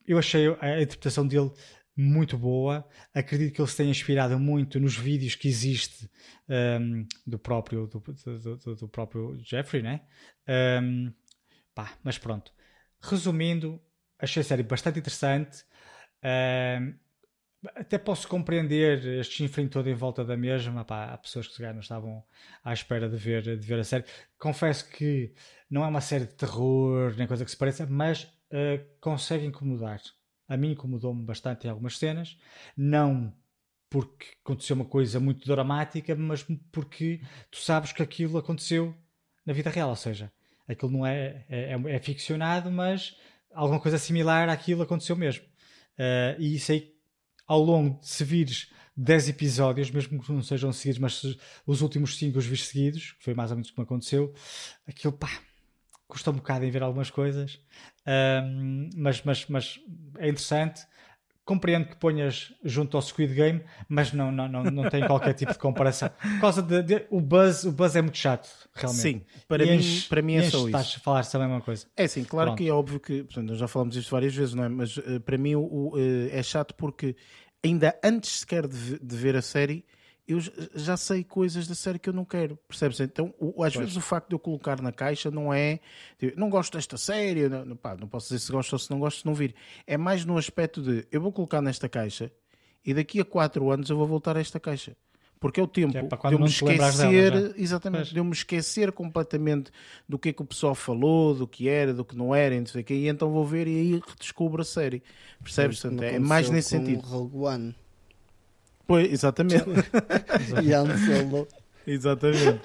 eu 0.07 0.19
achei 0.19 0.47
a 0.61 0.83
interpretação 0.83 1.27
dele 1.27 1.51
muito 1.97 2.39
boa. 2.39 2.87
Acredito 3.15 3.55
que 3.55 3.61
ele 3.61 3.69
se 3.69 3.77
tenha 3.77 3.91
inspirado 3.91 4.39
muito 4.39 4.81
nos 4.81 4.97
vídeos 4.97 5.35
que 5.35 5.49
existe 5.49 6.11
um, 6.49 7.07
do, 7.27 7.39
próprio, 7.39 7.87
do, 7.87 8.01
do, 8.01 8.77
do, 8.77 8.89
próprio 8.89 9.39
Jeffrey, 9.43 9.83
né? 9.83 10.01
Um, 10.83 11.13
pá, 11.75 11.93
mas 12.03 12.19
pronto. 12.19 12.53
Resumindo, 13.01 13.81
achei 14.19 14.41
a 14.41 14.45
série 14.45 14.63
bastante 14.63 14.99
interessante. 14.99 15.65
Um, 16.25 16.95
até 17.75 17.99
posso 17.99 18.27
compreender 18.27 19.05
este 19.21 19.37
chinfrim 19.37 19.69
todo 19.69 19.89
em 19.89 19.95
volta 19.95 20.25
da 20.25 20.37
mesma. 20.37 20.85
Pá, 20.85 21.13
há 21.13 21.19
pessoas 21.19 21.47
que 21.47 21.55
se 21.55 21.63
não 21.63 21.81
estavam 21.81 22.25
à 22.65 22.73
espera 22.73 23.09
de 23.09 23.17
ver, 23.17 23.43
de 23.43 23.67
ver 23.67 23.81
a 23.81 23.85
série. 23.85 24.05
Confesso 24.39 24.89
que 24.91 25.33
não 25.69 25.85
é 25.85 25.89
uma 25.89 26.01
série 26.01 26.25
de 26.25 26.35
terror, 26.35 27.15
nem 27.17 27.27
coisa 27.27 27.45
que 27.45 27.51
se 27.51 27.57
pareça, 27.57 27.87
mas 27.87 28.25
uh, 28.25 28.85
consegue 29.01 29.45
incomodar. 29.45 30.01
A 30.49 30.57
mim 30.57 30.73
incomodou-me 30.73 31.25
bastante 31.25 31.67
em 31.67 31.71
algumas 31.71 31.99
cenas. 31.99 32.39
Não 32.77 33.33
porque 33.91 34.29
aconteceu 34.45 34.77
uma 34.77 34.85
coisa 34.85 35.19
muito 35.19 35.47
dramática, 35.47 36.15
mas 36.15 36.47
porque 36.71 37.21
tu 37.51 37.59
sabes 37.59 37.93
que 37.93 38.03
aquilo 38.03 38.39
aconteceu 38.39 38.95
na 39.45 39.53
vida 39.53 39.69
real. 39.69 39.91
Ou 39.91 39.97
seja, 39.97 40.33
aquilo 40.67 40.93
não 40.93 41.07
é, 41.07 41.45
é, 41.49 41.73
é, 41.75 41.97
é 41.97 41.99
ficcionado, 41.99 42.71
mas 42.71 43.17
alguma 43.53 43.81
coisa 43.81 43.99
similar 43.99 44.49
àquilo 44.49 44.83
aconteceu 44.83 45.17
mesmo. 45.17 45.45
Uh, 45.99 46.41
e 46.41 46.55
isso 46.55 46.73
aí, 46.73 46.95
ao 47.51 47.61
longo 47.61 47.99
de 47.99 48.07
se 48.07 48.23
vires 48.23 48.71
10 48.97 49.31
episódios, 49.31 49.91
mesmo 49.91 50.23
que 50.23 50.33
não 50.33 50.41
sejam 50.41 50.73
seguidos, 50.73 51.01
mas 51.01 51.37
os 51.67 51.83
últimos 51.83 52.17
5 52.17 52.39
os 52.39 52.47
vis 52.47 52.69
seguidos, 52.69 53.11
que 53.11 53.25
foi 53.25 53.35
mais 53.35 53.51
ou 53.51 53.57
menos 53.57 53.73
como 53.73 53.83
aconteceu, 53.83 54.33
aquilo 54.87 55.13
pá, 55.13 55.29
custa 56.07 56.31
um 56.31 56.35
bocado 56.35 56.65
em 56.65 56.71
ver 56.71 56.85
algumas 56.85 57.11
coisas, 57.11 57.55
uh, 58.07 58.89
mas, 58.95 59.25
mas, 59.25 59.47
mas 59.49 59.81
é 60.19 60.29
interessante. 60.29 60.87
Compreendo 61.51 61.89
que 61.89 61.97
ponhas 61.97 62.53
junto 62.65 62.97
ao 62.97 63.03
Squid 63.03 63.35
Game, 63.35 63.61
mas 63.89 64.13
não, 64.13 64.31
não, 64.31 64.47
não, 64.47 64.63
não 64.63 64.89
tem 64.89 65.05
qualquer 65.05 65.35
tipo 65.35 65.51
de 65.51 65.59
comparação. 65.59 66.09
Por 66.09 66.41
causa 66.41 66.63
de, 66.63 66.81
de, 66.81 67.07
o 67.11 67.21
buzz, 67.21 67.65
o 67.65 67.73
buzz 67.73 67.97
é 67.97 68.01
muito 68.01 68.19
chato, 68.19 68.49
realmente. 68.73 69.03
Sim, 69.03 69.23
para, 69.49 69.65
mim, 69.65 69.73
enche, 69.73 70.09
para 70.09 70.23
mim 70.23 70.37
é 70.37 70.43
só 70.43 70.59
isso. 70.59 70.67
Estás 70.67 70.95
a 70.97 71.01
falar 71.01 71.27
também 71.27 71.49
uma 71.49 71.61
coisa. 71.61 71.89
É 71.97 72.07
sim, 72.07 72.23
claro 72.23 72.51
Pronto. 72.51 72.59
que 72.59 72.69
é 72.69 72.73
óbvio 72.73 73.01
que, 73.01 73.25
portanto, 73.25 73.49
nós 73.49 73.59
já 73.59 73.67
falamos 73.67 73.97
isto 73.97 74.13
várias 74.13 74.33
vezes, 74.33 74.55
não 74.55 74.63
é? 74.63 74.69
Mas 74.69 74.97
uh, 74.97 75.19
para 75.25 75.37
mim 75.37 75.57
o, 75.57 75.97
uh, 75.97 76.29
é 76.31 76.41
chato 76.41 76.73
porque 76.77 77.17
ainda 77.65 77.99
antes 78.05 78.41
sequer 78.41 78.69
de, 78.69 79.01
de 79.01 79.17
ver 79.17 79.35
a 79.35 79.43
série 79.43 79.85
eu 80.33 80.41
já 80.75 80.97
sei 80.97 81.25
coisas 81.25 81.67
da 81.67 81.75
série 81.75 81.99
que 81.99 82.09
eu 82.09 82.13
não 82.13 82.25
quero, 82.25 82.57
percebes? 82.69 83.01
Então, 83.01 83.35
o, 83.39 83.65
às 83.65 83.73
pois. 83.73 83.87
vezes 83.87 83.97
o 83.97 84.01
facto 84.01 84.29
de 84.29 84.35
eu 84.35 84.39
colocar 84.39 84.81
na 84.81 84.93
caixa 84.93 85.31
não 85.31 85.53
é 85.53 85.81
tipo, 86.19 86.39
não 86.39 86.49
gosto 86.49 86.77
desta 86.77 86.97
série, 86.97 87.49
não, 87.49 87.77
pá, 87.77 87.97
não 87.97 88.07
posso 88.07 88.29
dizer 88.29 88.39
se 88.39 88.53
gosto 88.53 88.73
ou 88.73 88.79
se 88.79 88.91
não 88.91 88.99
gosto, 88.99 89.21
se 89.21 89.27
não 89.27 89.35
vir. 89.35 89.55
É 89.87 89.97
mais 89.97 90.25
no 90.25 90.39
aspecto 90.39 90.81
de 90.81 91.07
eu 91.11 91.21
vou 91.21 91.33
colocar 91.33 91.61
nesta 91.61 91.89
caixa 91.89 92.31
e 92.85 92.95
daqui 92.95 93.21
a 93.21 93.25
4 93.25 93.71
anos 93.71 93.91
eu 93.91 93.97
vou 93.97 94.07
voltar 94.07 94.37
a 94.37 94.41
esta 94.41 94.61
caixa. 94.61 94.97
Porque 95.41 95.59
é 95.59 95.63
o 95.63 95.67
tempo 95.67 95.97
é 95.97 96.03
de 96.03 96.35
eu 96.35 96.39
me 96.39 96.47
esquecer, 96.47 97.33
dela, 97.33 97.55
exatamente, 97.57 98.03
pois. 98.03 98.13
de 98.13 98.19
eu 98.19 98.25
me 98.25 98.33
esquecer 98.33 98.93
completamente 98.93 99.71
do 100.07 100.19
que 100.19 100.29
é 100.29 100.33
que 100.35 100.43
o 100.43 100.45
pessoal 100.45 100.75
falou, 100.75 101.35
do 101.35 101.49
que 101.49 101.67
era, 101.67 101.95
do 101.95 102.05
que 102.05 102.15
não 102.15 102.35
era, 102.35 102.55
e, 102.55 102.61
não 102.61 102.67
sei 102.67 102.85
o 102.87 102.93
e 102.93 103.09
então 103.09 103.31
vou 103.31 103.47
ver 103.47 103.67
e 103.67 103.75
aí 103.75 104.03
redescubro 104.07 104.61
a 104.61 104.65
série. 104.67 105.03
Percebes? 105.43 105.81
Portanto, 105.81 106.03
é 106.03 106.19
mais 106.19 106.51
nesse 106.51 106.69
sentido. 106.69 107.01
Rogue 107.01 107.39
One. 107.39 107.75
Pois, 108.91 109.13
exatamente. 109.13 109.65
Ian 110.65 110.99
Solo. 110.99 111.47
exatamente. 111.87 112.61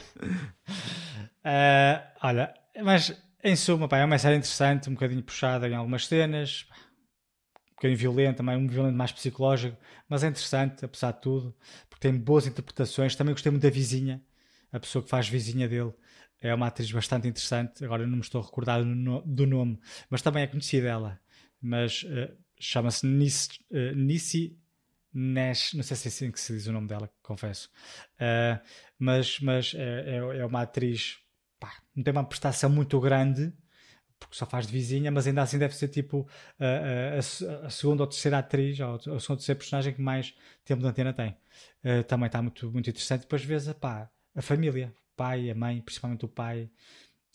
Uh, 1.46 2.02
olha, 2.24 2.52
mas 2.84 3.16
em 3.44 3.56
suma, 3.56 3.88
pá, 3.88 4.00
é 4.00 4.06
uma 4.06 4.18
série 4.18 4.38
interessante, 4.38 4.90
um 4.90 4.94
bocadinho 4.94 5.22
puxada 5.22 5.70
em 5.70 5.76
algumas 5.76 6.08
cenas, 6.08 6.66
um 7.70 7.76
bocadinho 7.76 8.00
violenta, 8.00 8.38
também 8.38 8.58
um 8.58 8.68
violento 8.68 8.98
mais 8.98 9.12
psicológico, 9.12 9.78
mas 10.10 10.24
é 10.24 10.28
interessante, 10.30 10.84
apesar 10.84 11.12
de 11.12 11.22
tudo, 11.22 11.56
porque 11.88 12.10
tem 12.10 12.18
boas 12.18 12.48
interpretações. 12.48 13.16
Também 13.16 13.36
gostei 13.36 13.52
muito 13.52 13.62
da 13.62 13.70
vizinha, 13.70 14.20
a 14.72 14.80
pessoa 14.80 15.04
que 15.04 15.10
faz 15.12 15.30
vizinha 15.30 15.70
dele. 15.70 15.94
É 16.42 16.56
uma 16.56 16.66
atriz 16.66 16.92
bastante 16.92 17.28
interessante. 17.28 17.86
Agora 17.86 18.08
não 18.08 18.16
me 18.16 18.22
estou 18.22 18.42
a 18.42 18.44
recordar 18.44 18.84
do 18.84 19.46
nome, 19.46 19.80
mas 20.10 20.24
também 20.24 20.42
é 20.42 20.48
conhecida 20.48 20.88
ela. 20.88 21.20
Mas 21.62 22.02
uh, 22.02 22.36
chama-se 22.60 23.06
Nissi, 23.06 23.60
uh, 23.70 23.96
Nissi 23.96 24.58
Nash, 25.18 25.74
não 25.74 25.82
sei 25.82 25.96
se 25.96 26.08
é 26.08 26.10
assim 26.10 26.30
que 26.30 26.40
se 26.40 26.52
diz 26.54 26.68
o 26.68 26.74
nome 26.74 26.90
dela, 26.90 27.10
confesso. 27.24 27.70
Uh, 28.16 28.60
mas 29.00 29.40
mas 29.40 29.74
é, 29.74 30.18
é, 30.18 30.18
é, 30.18 30.46
uma 30.46 30.64
atriz, 30.64 31.20
pá, 31.58 31.74
não 31.96 32.04
tem 32.04 32.12
uma 32.12 32.26
prestação 32.26 32.70
muito 32.70 33.00
grande, 33.00 33.54
porque 34.20 34.36
só 34.36 34.46
faz 34.46 34.68
de 34.68 34.74
vizinha, 34.74 35.10
mas 35.12 35.26
ainda 35.26 35.42
assim 35.42 35.58
deve 35.58 35.74
ser 35.74 35.88
tipo 35.88 36.28
a, 36.60 37.16
a, 37.16 37.66
a 37.68 37.70
segunda 37.70 38.04
ou 38.04 38.08
terceira 38.08 38.40
atriz, 38.40 38.78
ou 38.82 38.96
a 38.96 39.00
segunda 39.00 39.18
ou 39.30 39.38
terceira 39.38 39.58
personagem 39.58 39.94
que 39.94 40.02
mais 40.02 40.36
tempo 40.66 40.82
de 40.82 40.88
antena 40.88 41.14
tem. 41.14 41.38
Uh, 41.84 42.04
também 42.04 42.28
está 42.28 42.42
muito, 42.42 42.70
muito 42.70 42.90
interessante. 42.90 43.22
Depois 43.22 43.42
vês 43.44 43.72
pá, 43.74 44.10
a 44.36 44.42
família, 44.42 44.94
o 45.14 45.16
pai, 45.16 45.50
a 45.50 45.56
mãe, 45.56 45.82
principalmente 45.82 46.26
o 46.26 46.28
pai, 46.28 46.70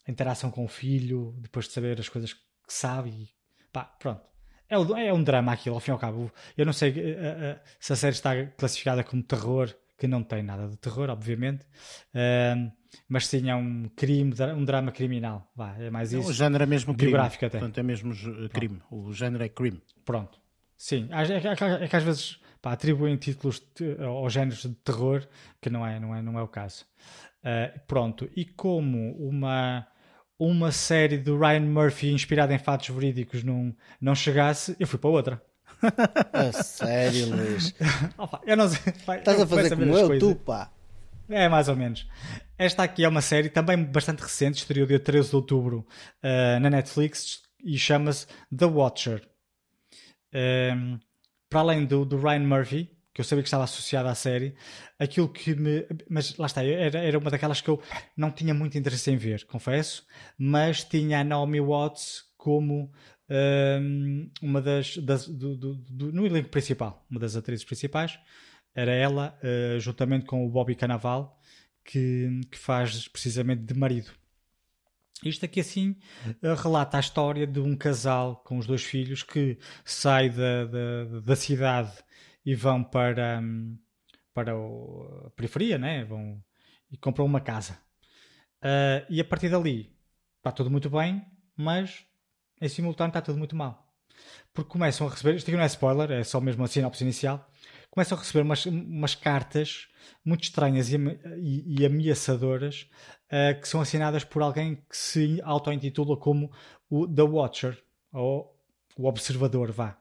a 0.07 0.11
interação 0.11 0.51
com 0.51 0.67
o 0.67 0.69
filho, 0.69 1.35
depois 1.39 1.67
de 1.67 1.73
saber 1.73 1.99
as 1.99 2.11
coisas 2.11 2.35
que 2.35 2.43
sabe. 2.69 3.09
E, 3.11 3.31
pá, 3.73 3.85
pronto 3.85 4.31
é, 4.71 5.07
é 5.07 5.13
um 5.13 5.23
drama 5.23 5.53
aquilo, 5.53 5.75
ao 5.75 5.81
fim 5.81 5.91
e 5.91 5.93
ao 5.93 5.99
cabo. 5.99 6.31
Eu 6.57 6.65
não 6.65 6.73
sei 6.73 6.91
uh, 6.91 6.95
uh, 6.95 7.61
se 7.79 7.93
a 7.93 7.97
série 7.97 8.15
está 8.15 8.47
classificada 8.47 9.03
como 9.03 9.23
terror, 9.23 9.75
que 9.99 10.07
não 10.07 10.23
tem 10.23 10.43
nada 10.43 10.69
de 10.69 10.77
terror, 10.77 11.11
obviamente. 11.11 11.65
Uh, 12.15 12.71
mas 13.09 13.27
sim, 13.27 13.51
é 13.51 13.55
um 13.55 13.91
crime, 13.97 14.33
um 14.57 14.65
drama 14.65 14.93
criminal. 14.93 15.51
Vá, 15.55 15.75
é 15.79 15.91
mais 15.91 16.13
isso. 16.13 16.31
O 16.31 16.33
género 16.33 16.63
é 16.63 16.67
mesmo 16.67 16.95
crime. 16.95 17.13
Biográfico 17.13 17.45
até. 17.45 17.59
Portanto, 17.59 17.79
é 17.79 17.83
mesmo 17.83 18.15
crime. 18.53 18.77
Pronto. 18.77 19.09
O 19.09 19.13
género 19.13 19.45
é 19.45 19.49
crime. 19.49 19.83
Pronto. 20.05 20.41
Sim, 20.77 21.09
é, 21.11 21.83
é, 21.83 21.85
é 21.85 21.89
que 21.89 21.97
às 21.97 22.03
vezes 22.03 22.41
pá, 22.63 22.73
atribuem 22.73 23.17
títulos 23.17 23.63
aos 24.01 24.33
géneros 24.33 24.63
de 24.63 24.75
terror, 24.77 25.27
que 25.61 25.69
não 25.69 25.87
é, 25.87 26.01
não 26.01 26.15
é, 26.15 26.23
não 26.23 26.39
é 26.39 26.43
o 26.43 26.49
caso. 26.49 26.87
Pronto, 27.87 28.31
e 28.35 28.45
como 28.45 29.13
uma 29.17 29.87
uma 30.41 30.73
série 30.73 31.19
do 31.19 31.39
Ryan 31.39 31.61
Murphy 31.61 32.13
inspirada 32.13 32.55
em 32.55 32.59
fatos 32.59 32.89
verídicos 32.89 33.45
não, 33.45 33.77
não 34.01 34.15
chegasse, 34.15 34.75
eu 34.81 34.87
fui 34.87 34.99
para 34.99 35.11
outra. 35.11 35.43
A 36.33 36.51
sério, 36.51 37.29
Luís? 37.29 37.75
Eu 38.47 38.57
não 38.57 38.69
sei. 38.69 38.93
Estás 39.17 39.41
a 39.41 39.47
fazer 39.47 39.77
como 39.77 39.97
eu, 39.97 40.19
tu, 40.19 40.35
pá. 40.35 40.71
É, 41.29 41.49
mais 41.49 41.69
ou 41.69 41.77
menos. 41.77 42.07
Esta 42.59 42.83
aqui 42.83 43.05
é 43.05 43.09
uma 43.09 43.23
série 43.23 43.49
também 43.49 43.83
bastante 43.83 44.21
recente, 44.21 44.59
estreou 44.59 44.87
dia 44.87 44.99
13 44.99 45.31
de 45.31 45.37
outubro 45.37 45.87
uh, 46.23 46.61
na 46.61 46.69
Netflix 46.69 47.41
e 47.65 47.79
chama-se 47.79 48.27
The 48.55 48.67
Watcher. 48.67 49.23
Um, 50.35 50.39
ehm, 50.39 50.99
para 51.49 51.61
além 51.61 51.87
do, 51.87 52.05
do 52.05 52.19
Ryan 52.19 52.41
Murphy, 52.41 52.91
que 53.13 53.21
eu 53.21 53.25
sabia 53.25 53.43
que 53.43 53.49
estava 53.49 53.65
associada 53.65 54.11
à 54.11 54.15
série, 54.15 54.55
aquilo 54.99 55.29
que 55.29 55.55
me. 55.55 55.87
Mas 56.09 56.37
lá 56.37 56.47
está, 56.47 56.65
era, 56.65 56.99
era 56.99 57.19
uma 57.19 57.31
daquelas 57.31 57.61
que 57.61 57.69
eu 57.69 57.83
não 58.17 58.31
tinha 58.31 58.55
muito 58.55 58.79
interesse 58.79 59.11
em 59.11 59.17
ver, 59.17 59.45
confesso, 59.47 60.07
mas 60.39 60.85
tinha 60.85 61.21
a 61.21 61.25
Naomi 61.25 61.61
Watts 61.61 62.25
como 62.37 62.93
um, 63.29 64.31
uma 64.41 64.63
das. 64.63 64.97
das 64.99 65.27
do, 65.27 65.57
do, 65.57 65.75
do, 65.75 66.13
no 66.13 66.27
elenco 66.27 66.49
principal, 66.49 67.05
uma 67.11 67.21
das 67.21 67.37
atrizes 67.37 67.65
principais. 67.65 68.19
Era 68.73 68.93
ela, 68.93 69.37
uh, 69.43 69.81
juntamente 69.81 70.27
com 70.27 70.47
o 70.47 70.49
Bobby 70.49 70.77
Canaval, 70.77 71.37
que, 71.85 72.41
que 72.51 72.57
faz 72.57 73.09
precisamente 73.09 73.63
de 73.63 73.75
marido. 73.75 74.13
Isto 75.25 75.45
aqui 75.45 75.61
assim 75.61 75.97
uh, 76.43 76.55
relata 76.55 76.97
a 76.97 77.01
história 77.01 77.47
de 77.47 77.59
um 77.59 77.77
casal 77.77 78.37
com 78.47 78.59
os 78.59 78.67
dois 78.67 78.85
filhos 78.85 79.25
que 79.25 79.59
sai 79.85 80.31
da, 80.31 80.65
da, 80.65 81.21
da 81.21 81.37
cidade 81.37 81.93
e 82.45 82.55
vão 82.55 82.83
para, 82.83 83.41
hum, 83.41 83.79
para 84.33 84.53
a 84.53 85.31
periferia, 85.37 85.79
né? 85.79 86.05
vão 86.05 86.43
e 86.91 86.97
compram 86.97 87.25
uma 87.25 87.41
casa. 87.41 87.79
Uh, 88.63 89.07
e 89.09 89.21
a 89.21 89.25
partir 89.25 89.49
dali 89.49 89.97
está 90.39 90.51
tudo 90.51 90.71
muito 90.71 90.91
bem, 90.91 91.25
mas 91.57 92.05
em 92.61 92.69
simultâneo 92.69 93.11
está 93.11 93.23
tudo 93.23 93.39
muito 93.39 93.57
mal. 93.57 93.87
Porque 94.53 94.71
começam 94.71 95.07
a 95.07 95.11
receber, 95.11 95.37
isto 95.37 95.49
aqui 95.49 95.57
não 95.57 95.63
é 95.65 95.67
spoiler, 95.67 96.11
é 96.11 96.25
só 96.25 96.41
mesmo 96.41 96.65
a 96.65 96.69
sinopse 96.69 97.05
inicial, 97.05 97.49
começam 97.91 98.17
a 98.17 98.21
receber 98.21 98.43
umas, 98.43 98.67
umas 98.67 99.15
cartas 99.15 99.89
muito 100.25 100.45
estranhas 100.45 100.93
e, 100.93 100.97
e, 101.39 101.81
e 101.81 101.87
ameaçadoras 101.87 102.89
uh, 103.27 103.59
que 103.61 103.69
são 103.69 103.81
assinadas 103.81 104.25
por 104.25 104.43
alguém 104.43 104.77
que 104.77 104.97
se 104.97 105.41
auto-intitula 105.43 106.17
como 106.17 106.53
o 106.89 107.07
The 107.07 107.23
Watcher, 107.23 107.83
ou 108.13 108.57
o 108.97 109.07
Observador, 109.07 109.71
vá. 109.71 109.97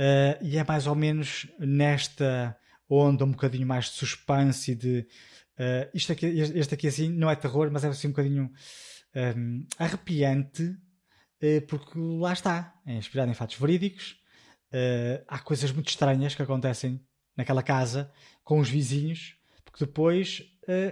Uh, 0.00 0.40
e 0.40 0.56
é 0.56 0.64
mais 0.64 0.86
ou 0.86 0.94
menos 0.94 1.46
nesta 1.58 2.56
onda 2.88 3.22
um 3.22 3.32
bocadinho 3.32 3.66
mais 3.66 3.84
de 3.84 3.90
suspense 3.90 4.72
e 4.72 4.74
de. 4.74 5.06
Uh, 5.58 5.90
isto 5.92 6.10
aqui, 6.10 6.24
este 6.24 6.72
aqui 6.72 6.88
assim 6.88 7.10
não 7.10 7.28
é 7.28 7.36
terror, 7.36 7.70
mas 7.70 7.84
é 7.84 7.88
assim 7.88 8.08
um 8.08 8.12
bocadinho 8.12 8.50
um, 9.36 9.66
arrepiante, 9.78 10.62
uh, 10.62 11.66
porque 11.68 11.98
lá 11.98 12.32
está, 12.32 12.74
é 12.86 12.94
inspirado 12.94 13.30
em 13.30 13.34
fatos 13.34 13.56
verídicos. 13.56 14.16
há 15.28 15.38
coisas 15.40 15.70
muito 15.70 15.88
estranhas 15.88 16.34
que 16.34 16.42
acontecem 16.42 16.98
naquela 17.36 17.62
casa 17.62 18.10
com 18.42 18.58
os 18.58 18.70
vizinhos, 18.70 19.36
porque 19.70 19.84
depois 19.84 20.42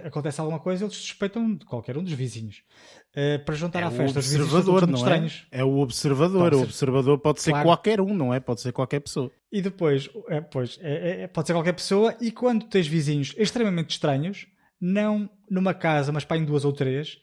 acontece 0.05 0.41
alguma 0.41 0.59
coisa, 0.59 0.83
eles 0.83 0.97
suspeitam 0.97 1.55
de 1.55 1.65
qualquer 1.65 1.97
um 1.97 2.03
dos 2.03 2.11
vizinhos. 2.11 2.63
Uh, 3.09 3.43
para 3.43 3.55
juntar 3.55 3.81
é 3.81 3.83
à 3.83 3.91
festa 3.91 4.19
o 4.19 4.21
observador, 4.21 4.87
não 4.87 4.93
é? 4.93 4.97
Estranhos. 4.97 5.47
É 5.51 5.63
o 5.63 5.77
observador. 5.79 6.53
O 6.53 6.61
observador 6.61 7.17
pode 7.17 7.41
ser 7.41 7.51
claro. 7.51 7.67
qualquer 7.67 7.99
um, 7.99 8.13
não 8.13 8.33
é? 8.33 8.39
Pode 8.39 8.61
ser 8.61 8.71
qualquer 8.71 8.99
pessoa. 8.99 9.31
E 9.51 9.61
depois, 9.61 10.09
é, 10.27 10.41
pois, 10.41 10.77
é, 10.81 11.23
é, 11.23 11.27
pode 11.27 11.47
ser 11.47 11.53
qualquer 11.53 11.73
pessoa. 11.73 12.15
E 12.21 12.31
quando 12.31 12.65
tens 12.65 12.87
vizinhos 12.87 13.33
extremamente 13.35 13.91
estranhos, 13.91 14.45
não 14.79 15.27
numa 15.49 15.73
casa, 15.73 16.11
mas 16.11 16.23
para 16.23 16.37
em 16.37 16.45
duas 16.45 16.63
ou 16.65 16.71
três, 16.71 17.17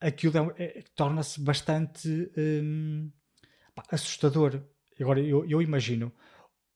aquilo 0.00 0.54
é, 0.56 0.64
é, 0.64 0.84
torna-se 0.96 1.40
bastante 1.40 2.08
hum, 2.36 3.10
assustador. 3.90 4.62
Agora, 4.98 5.20
eu, 5.20 5.44
eu 5.44 5.60
imagino 5.60 6.10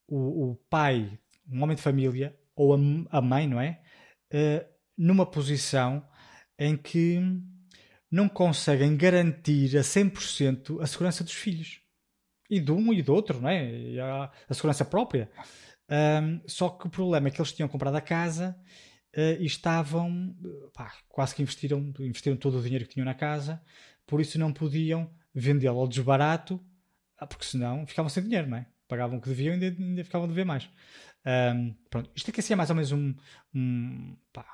o, 0.06 0.50
o, 0.50 0.56
pai, 0.68 1.18
um 1.50 1.62
homem 1.62 1.74
de 1.74 1.82
família, 1.82 2.36
ou 2.54 2.74
a, 2.74 2.78
a 3.10 3.20
mãe, 3.22 3.48
não 3.48 3.58
é? 3.58 3.80
Uh, 4.32 4.64
numa 4.96 5.26
posição 5.26 6.06
em 6.58 6.76
que 6.76 7.20
não 8.10 8.28
conseguem 8.28 8.96
garantir 8.96 9.76
a 9.76 9.80
100% 9.80 10.82
a 10.82 10.86
segurança 10.86 11.24
dos 11.24 11.32
filhos. 11.32 11.80
E 12.50 12.60
de 12.60 12.70
um 12.70 12.92
e 12.92 13.02
do 13.02 13.14
outro, 13.14 13.40
não 13.40 13.48
é? 13.48 13.70
E 13.70 13.98
a, 13.98 14.30
a 14.48 14.54
segurança 14.54 14.84
própria. 14.84 15.30
Um, 15.90 16.40
só 16.46 16.68
que 16.68 16.86
o 16.86 16.90
problema 16.90 17.28
é 17.28 17.30
que 17.30 17.40
eles 17.40 17.52
tinham 17.52 17.68
comprado 17.68 17.96
a 17.96 18.00
casa 18.00 18.56
uh, 19.16 19.40
e 19.40 19.46
estavam, 19.46 20.36
pá, 20.74 20.92
quase 21.08 21.34
que 21.34 21.42
investiram, 21.42 21.92
investiram 22.00 22.36
todo 22.36 22.58
o 22.58 22.62
dinheiro 22.62 22.86
que 22.86 22.94
tinham 22.94 23.04
na 23.06 23.14
casa, 23.14 23.62
por 24.06 24.20
isso 24.20 24.38
não 24.38 24.52
podiam 24.52 25.10
vendê-lo 25.34 25.80
ao 25.80 25.88
desbarato, 25.88 26.60
ah, 27.16 27.26
porque 27.26 27.46
senão 27.46 27.86
ficavam 27.86 28.10
sem 28.10 28.22
dinheiro, 28.22 28.48
não 28.48 28.58
é? 28.58 28.66
Pagavam 28.86 29.18
o 29.18 29.20
que 29.20 29.28
deviam 29.28 29.54
e 29.54 29.64
ainda, 29.64 29.82
ainda 29.82 30.04
ficavam 30.04 30.26
a 30.26 30.28
dever 30.28 30.44
mais. 30.44 30.68
Um, 31.24 31.74
pronto, 31.88 32.10
isto 32.14 32.30
aqui 32.30 32.40
assim 32.40 32.52
é 32.52 32.56
mais 32.56 32.70
ou 32.70 32.76
menos 32.76 32.92
um, 32.92 33.14
um 33.54 34.16
pá, 34.32 34.44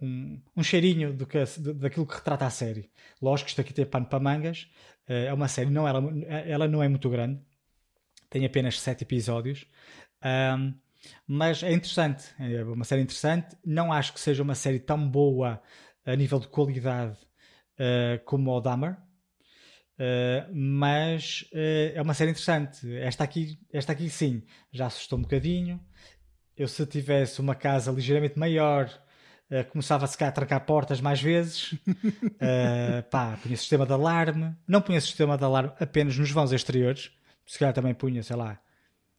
um, 0.00 0.40
um 0.56 0.62
cheirinho 0.62 1.12
do 1.12 1.26
que, 1.26 1.38
daquilo 1.74 2.06
que 2.06 2.14
retrata 2.14 2.46
a 2.46 2.50
série. 2.50 2.90
Lógico 3.20 3.46
que 3.46 3.50
isto 3.50 3.60
aqui 3.60 3.72
tem 3.72 3.84
pano 3.86 4.06
para 4.06 4.20
mangas. 4.20 4.68
Eh, 5.06 5.26
é 5.26 5.32
uma 5.34 5.48
série, 5.48 5.70
não, 5.70 5.86
ela, 5.86 6.02
ela 6.26 6.68
não 6.68 6.82
é 6.82 6.88
muito 6.88 7.08
grande. 7.10 7.40
tem 8.30 8.44
apenas 8.46 8.80
sete 8.80 9.04
episódios. 9.04 9.66
Um, 10.24 10.74
mas 11.26 11.62
é 11.62 11.72
interessante, 11.72 12.24
é 12.38 12.62
uma 12.64 12.84
série 12.84 13.02
interessante. 13.02 13.56
Não 13.64 13.92
acho 13.92 14.12
que 14.12 14.20
seja 14.20 14.42
uma 14.42 14.54
série 14.54 14.80
tão 14.80 15.08
boa 15.08 15.62
a 16.04 16.16
nível 16.16 16.38
de 16.40 16.48
qualidade 16.48 17.18
uh, 17.78 18.22
como 18.24 18.50
o 18.50 18.60
Dahmer, 18.60 18.96
uh, 19.98 20.50
mas 20.54 21.44
uh, 21.52 21.92
é 21.94 22.02
uma 22.02 22.14
série 22.14 22.30
interessante. 22.30 22.92
Esta 22.96 23.24
aqui, 23.24 23.58
esta 23.72 23.92
aqui 23.92 24.08
sim, 24.08 24.42
já 24.72 24.86
assustou 24.86 25.18
um 25.18 25.22
bocadinho. 25.22 25.80
Eu 26.56 26.66
se 26.66 26.84
tivesse 26.86 27.40
uma 27.40 27.54
casa 27.54 27.92
ligeiramente 27.92 28.36
maior, 28.36 28.90
começava 29.70 30.04
a 30.04 30.08
se 30.08 30.18
calhar 30.18 30.32
a 30.32 30.34
trancar 30.34 30.66
portas 30.66 31.00
mais 31.00 31.22
vezes. 31.22 31.72
pá, 33.10 33.38
punha 33.40 33.56
sistema 33.56 33.86
de 33.86 33.92
alarme. 33.92 34.56
Não 34.66 34.80
punha 34.80 35.00
sistema 35.00 35.38
de 35.38 35.44
alarme 35.44 35.70
apenas 35.78 36.18
nos 36.18 36.32
vãos 36.32 36.52
exteriores. 36.52 37.12
Se 37.46 37.60
calhar 37.60 37.72
também 37.72 37.94
punha, 37.94 38.24
sei 38.24 38.34
lá, 38.34 38.58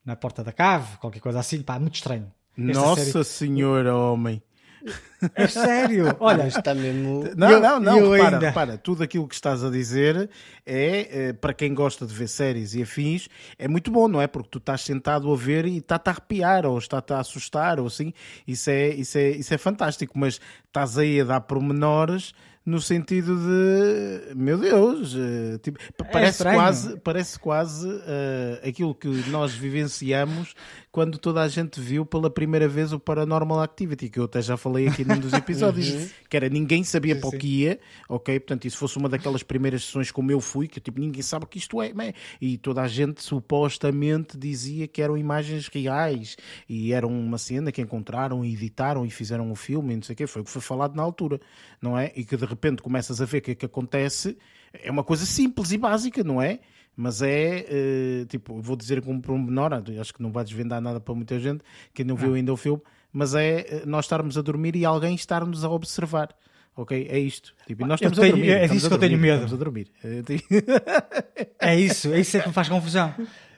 na 0.04 0.18
porta 0.18 0.44
da 0.44 0.52
cave, 0.52 0.98
qualquer 0.98 1.22
coisa 1.22 1.40
assim, 1.40 1.62
pá, 1.62 1.80
muito 1.80 1.96
estranho. 1.96 2.30
Esta 2.58 2.74
Nossa 2.74 3.24
série... 3.24 3.24
Senhora, 3.24 3.96
homem. 3.96 4.44
É 5.36 5.48
sério, 5.48 6.16
olha, 6.20 6.48
está 6.48 6.74
mesmo. 6.74 7.26
Não, 7.36 7.52
eu, 7.52 7.60
não, 7.60 7.80
não, 7.80 8.12
repara, 8.12 8.36
ainda... 8.36 8.48
repara, 8.48 8.78
tudo 8.78 9.04
aquilo 9.04 9.28
que 9.28 9.36
estás 9.36 9.64
a 9.64 9.70
dizer 9.70 10.30
é, 10.66 11.28
é, 11.28 11.34
para 11.34 11.54
quem 11.54 11.74
gosta 11.74 12.06
de 12.06 12.14
ver 12.14 12.28
séries 12.28 12.74
e 12.74 12.82
afins, 12.82 13.28
é 13.58 13.68
muito 13.68 13.92
bom, 13.92 14.08
não 14.08 14.22
é? 14.22 14.28
Porque 14.28 14.50
tu 14.50 14.58
estás 14.60 14.82
sentado 14.82 15.32
a 15.32 15.36
ver 15.36 15.66
e 15.66 15.78
está-te 15.78 16.08
a 16.08 16.12
arrepiar, 16.12 16.66
ou 16.66 16.78
está-te 16.78 17.14
a 17.14 17.20
assustar, 17.20 17.80
ou 17.80 17.88
assim, 17.88 18.14
isso 18.48 18.70
é, 18.70 18.90
isso 18.90 19.18
é, 19.18 19.30
isso 19.32 19.54
é 19.54 19.58
fantástico, 19.58 20.18
mas 20.18 20.40
estás 20.68 20.98
aí 20.98 21.20
a 21.20 21.26
dar 21.26 21.42
pormenores 21.42 22.34
no 22.70 22.80
sentido 22.80 23.36
de 23.36 24.36
meu 24.36 24.58
Deus, 24.58 25.16
uh, 25.16 25.58
tipo, 25.60 25.80
é 25.82 26.04
parece, 26.04 26.44
quase, 26.44 26.98
parece 26.98 27.40
quase 27.40 27.88
uh, 27.88 28.68
aquilo 28.68 28.94
que 28.94 29.08
nós 29.30 29.54
vivenciamos 29.54 30.54
quando 30.92 31.18
toda 31.18 31.42
a 31.42 31.48
gente 31.48 31.80
viu 31.80 32.06
pela 32.06 32.30
primeira 32.30 32.68
vez 32.68 32.92
o 32.92 33.00
Paranormal 33.00 33.62
Activity, 33.62 34.10
que 34.10 34.20
eu 34.20 34.24
até 34.24 34.42
já 34.42 34.58
falei 34.58 34.88
aqui 34.88 35.06
num 35.06 35.20
dos 35.20 35.34
episódios, 35.34 35.90
uhum. 35.90 36.10
que 36.30 36.36
era 36.36 36.50
ninguém 36.50 36.84
sabia 36.84 37.16
sim, 37.16 37.22
para 37.22 37.30
o 37.30 37.32
que 37.32 37.48
ia, 37.48 37.80
ok? 38.08 38.40
Portanto, 38.40 38.66
isso 38.66 38.78
fosse 38.78 38.98
uma 38.98 39.08
daquelas 39.08 39.44
primeiras 39.44 39.84
sessões 39.84 40.12
como 40.12 40.32
eu 40.32 40.40
fui, 40.40 40.68
que 40.68 40.80
tipo, 40.80 41.00
ninguém 41.00 41.22
sabe 41.22 41.46
o 41.46 41.48
que 41.48 41.58
isto 41.58 41.82
é, 41.82 41.94
né? 41.94 42.14
e 42.42 42.58
toda 42.58 42.82
a 42.82 42.88
gente 42.88 43.22
supostamente 43.22 44.38
dizia 44.38 44.88
que 44.88 45.02
eram 45.02 45.18
imagens 45.18 45.68
reais 45.68 46.36
e 46.68 46.94
eram 46.94 47.10
uma 47.10 47.38
cena 47.38 47.72
que 47.72 47.82
encontraram 47.82 48.44
e 48.44 48.54
editaram 48.54 49.06
e 49.06 49.10
fizeram 49.10 49.50
um 49.50 49.56
filme 49.56 49.94
e 49.94 49.96
não 49.98 50.04
sei 50.04 50.14
o 50.14 50.18
quê, 50.18 50.28
foi 50.28 50.42
o 50.42 50.46
que 50.46 50.52
foi 50.52 50.62
falado 50.62 50.96
na 50.96 51.04
altura, 51.04 51.40
não 51.82 51.98
é? 51.98 52.12
E 52.16 52.24
que 52.24 52.36
de 52.36 52.46
repente 52.46 52.82
começas 52.82 53.22
a 53.22 53.26
ver 53.26 53.40
o 53.40 53.42
que 53.42 53.52
é 53.52 53.56
que 53.56 53.66
acontece, 53.66 54.38
é 54.74 54.90
uma 54.90 55.04
coisa 55.04 55.26
simples 55.26 55.72
e 55.72 55.78
básica, 55.78 56.24
não 56.24 56.42
é? 56.42 56.60
Mas 57.02 57.22
é, 57.22 57.66
uh, 57.70 58.26
tipo, 58.26 58.62
vou 58.62 58.76
dizer 58.76 59.02
como 59.02 59.22
por 59.22 59.32
um 59.32 59.42
menor, 59.42 59.72
acho 59.74 60.14
que 60.14 60.22
não 60.22 60.34
vai 60.34 60.44
desvendar 60.44 60.82
nada 60.82 61.00
para 61.00 61.16
muita 61.16 61.40
gente, 61.40 61.64
que 61.94 62.04
não 62.04 62.14
viu 62.18 62.34
ainda 62.34 62.52
o 62.52 62.58
filme, 62.58 62.82
mas 63.10 63.34
é 63.34 63.60
eh, 63.62 63.84
nós 63.86 64.04
estarmos 64.04 64.38
a 64.38 64.42
dormir 64.42 64.76
e 64.76 64.84
alguém 64.84 65.16
estar-nos 65.16 65.64
a 65.64 65.70
observar. 65.70 66.36
Ok? 66.76 67.08
É 67.10 67.18
isto. 67.18 67.56
Tipo, 67.66 67.88
nós 67.88 68.02
estamos 68.02 68.20
tenho, 68.20 68.34
a 68.34 68.36
dormir. 68.36 68.52
É 68.52 68.68
disso 68.68 68.90
que 68.90 68.94
eu 68.94 69.00
tenho 69.00 69.18
medo. 69.18 69.46
Estamos 69.46 69.54
a 69.54 69.56
dormir. 69.56 69.92
é 71.62 71.80
isso, 71.80 72.12
é 72.12 72.20
isso 72.20 72.36
é 72.36 72.42
que 72.42 72.50
me 72.50 72.54
faz 72.54 72.68
confusão. 72.68 73.16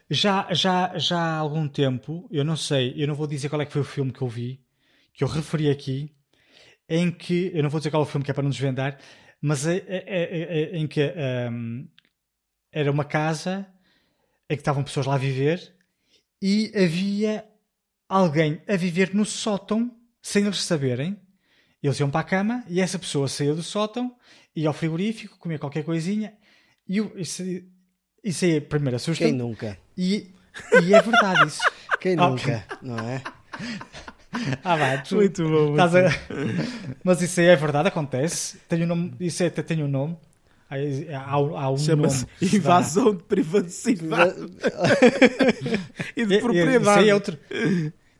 Já, 0.07 0.47
já, 0.51 0.95
já 0.99 1.17
há 1.17 1.37
algum 1.37 1.67
tempo, 1.67 2.27
eu 2.29 2.45
não 2.45 2.55
sei, 2.55 2.93
eu 2.95 3.07
não 3.07 3.15
vou 3.15 3.25
dizer 3.25 3.49
qual 3.49 3.63
é 3.63 3.65
que 3.65 3.73
foi 3.73 3.81
o 3.81 3.85
filme 3.85 4.11
que 4.11 4.21
eu 4.21 4.27
vi, 4.27 4.61
que 5.15 5.23
eu 5.23 5.27
referi 5.27 5.67
aqui, 5.67 6.11
em 6.87 7.09
que, 7.09 7.49
eu 7.55 7.63
não 7.63 7.71
vou 7.71 7.79
dizer 7.79 7.89
qual 7.89 8.03
é 8.03 8.05
o 8.05 8.07
filme 8.07 8.23
que 8.23 8.29
é 8.29 8.35
para 8.35 8.43
não 8.43 8.51
desvendar, 8.51 8.99
mas 9.41 9.65
é, 9.65 9.77
é, 9.77 10.03
é, 10.05 10.75
é 10.75 10.77
em 10.77 10.85
que 10.85 11.01
um, 11.51 11.87
era 12.71 12.91
uma 12.91 13.03
casa 13.03 13.67
em 14.49 14.55
que 14.55 14.61
estavam 14.61 14.83
pessoas 14.83 15.05
lá 15.05 15.15
a 15.15 15.17
viver 15.17 15.73
e 16.41 16.71
havia 16.75 17.45
alguém 18.07 18.61
a 18.67 18.75
viver 18.75 19.13
no 19.13 19.25
sótão 19.25 19.95
sem 20.21 20.45
eles 20.45 20.63
saberem. 20.63 21.19
Eles 21.81 21.99
iam 21.99 22.11
para 22.11 22.21
a 22.21 22.23
cama 22.23 22.63
e 22.67 22.79
essa 22.79 22.99
pessoa 22.99 23.27
saía 23.27 23.55
do 23.55 23.63
sótão, 23.63 24.15
ia 24.55 24.67
ao 24.67 24.73
frigorífico, 24.73 25.37
comia 25.37 25.57
qualquer 25.57 25.83
coisinha 25.83 26.33
e 26.87 26.97
isso, 27.15 27.43
isso 28.23 28.45
aí 28.45 28.61
primeiro 28.61 28.97
assusta. 28.97 29.23
Quem 29.23 29.33
nunca? 29.33 29.77
E, 29.97 30.33
e 30.83 30.93
é 30.93 31.01
verdade 31.01 31.47
isso. 31.47 31.61
Quem 31.99 32.15
nunca, 32.15 32.65
não 32.81 32.97
é? 32.99 33.21
Ah, 34.63 34.77
vai, 34.77 35.03
tu, 35.03 35.15
muito 35.15 35.43
bom. 35.43 35.71
Muito 35.71 35.81
a... 35.81 36.09
Mas 37.03 37.21
isso 37.21 37.39
aí 37.41 37.47
é 37.47 37.55
verdade, 37.55 37.89
acontece. 37.89 38.57
Tem 38.67 38.81
um 38.83 38.87
nome, 38.87 39.13
isso 39.19 39.43
até 39.43 39.61
tem 39.61 39.83
um 39.83 39.89
nome. 39.89 40.17
Um 41.73 41.77
Chama-se 41.77 42.25
invasão 42.41 43.13
de 43.15 43.23
privacidade. 43.23 44.35
E 46.15 46.25
de 46.25 46.39
propriedade. 46.39 46.81
Isso 46.81 46.99
aí, 46.99 47.09
é 47.09 47.13
outro, 47.13 47.37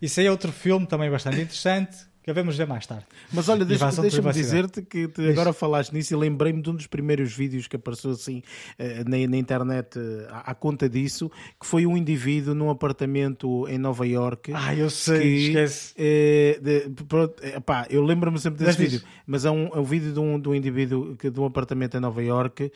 isso 0.01 0.19
aí 0.19 0.25
é 0.25 0.31
outro 0.31 0.51
filme 0.51 0.85
também 0.85 1.09
bastante 1.09 1.37
interessante 1.37 2.10
que 2.23 2.31
vamos 2.31 2.55
ver 2.55 2.67
mais 2.67 2.85
tarde. 2.85 3.05
Mas 3.33 3.49
olha, 3.49 3.65
deixa-me 3.65 3.95
deixa 4.01 4.21
dizer-te 4.31 4.81
que 4.81 5.07
te, 5.07 5.29
agora 5.29 5.51
falaste 5.51 5.91
nisso 5.91 6.13
e 6.13 6.17
lembrei-me 6.17 6.61
de 6.61 6.69
um 6.69 6.75
dos 6.75 6.85
primeiros 6.85 7.33
vídeos 7.33 7.67
que 7.67 7.75
apareceu 7.75 8.11
assim 8.11 8.43
uh, 8.79 9.09
na, 9.09 9.27
na, 9.27 9.37
internet 9.37 9.97
uh, 9.97 10.27
à, 10.29 10.51
à, 10.51 10.55
conta 10.55 10.87
disso, 10.87 11.31
que 11.59 11.65
foi 11.65 11.85
um 11.85 11.97
indivíduo 11.97 12.53
num 12.53 12.69
apartamento 12.69 13.67
em 13.67 13.77
Nova 13.77 14.05
York. 14.05 14.51
Ah, 14.53 14.75
eu 14.75 14.89
sei, 14.89 15.19
que, 15.19 15.47
esquece. 15.47 15.93
Uh, 15.97 16.61
de, 16.61 17.03
pronto, 17.05 17.43
epá, 17.43 17.87
eu 17.89 18.03
lembro-me 18.03 18.37
sempre 18.37 18.63
desse 18.63 18.77
vídeo, 18.77 19.01
mas 19.25 19.43
é 19.43 19.51
um, 19.51 19.67
é 19.67 19.79
um 19.79 19.83
vídeo 19.83 20.13
de 20.13 20.19
um, 20.19 20.39
de 20.39 20.47
um 20.47 20.53
indivíduo 20.53 21.15
que, 21.15 21.29
de 21.29 21.39
um 21.39 21.45
apartamento 21.45 21.97
em 21.97 21.99
Nova 21.99 22.21
York 22.21 22.71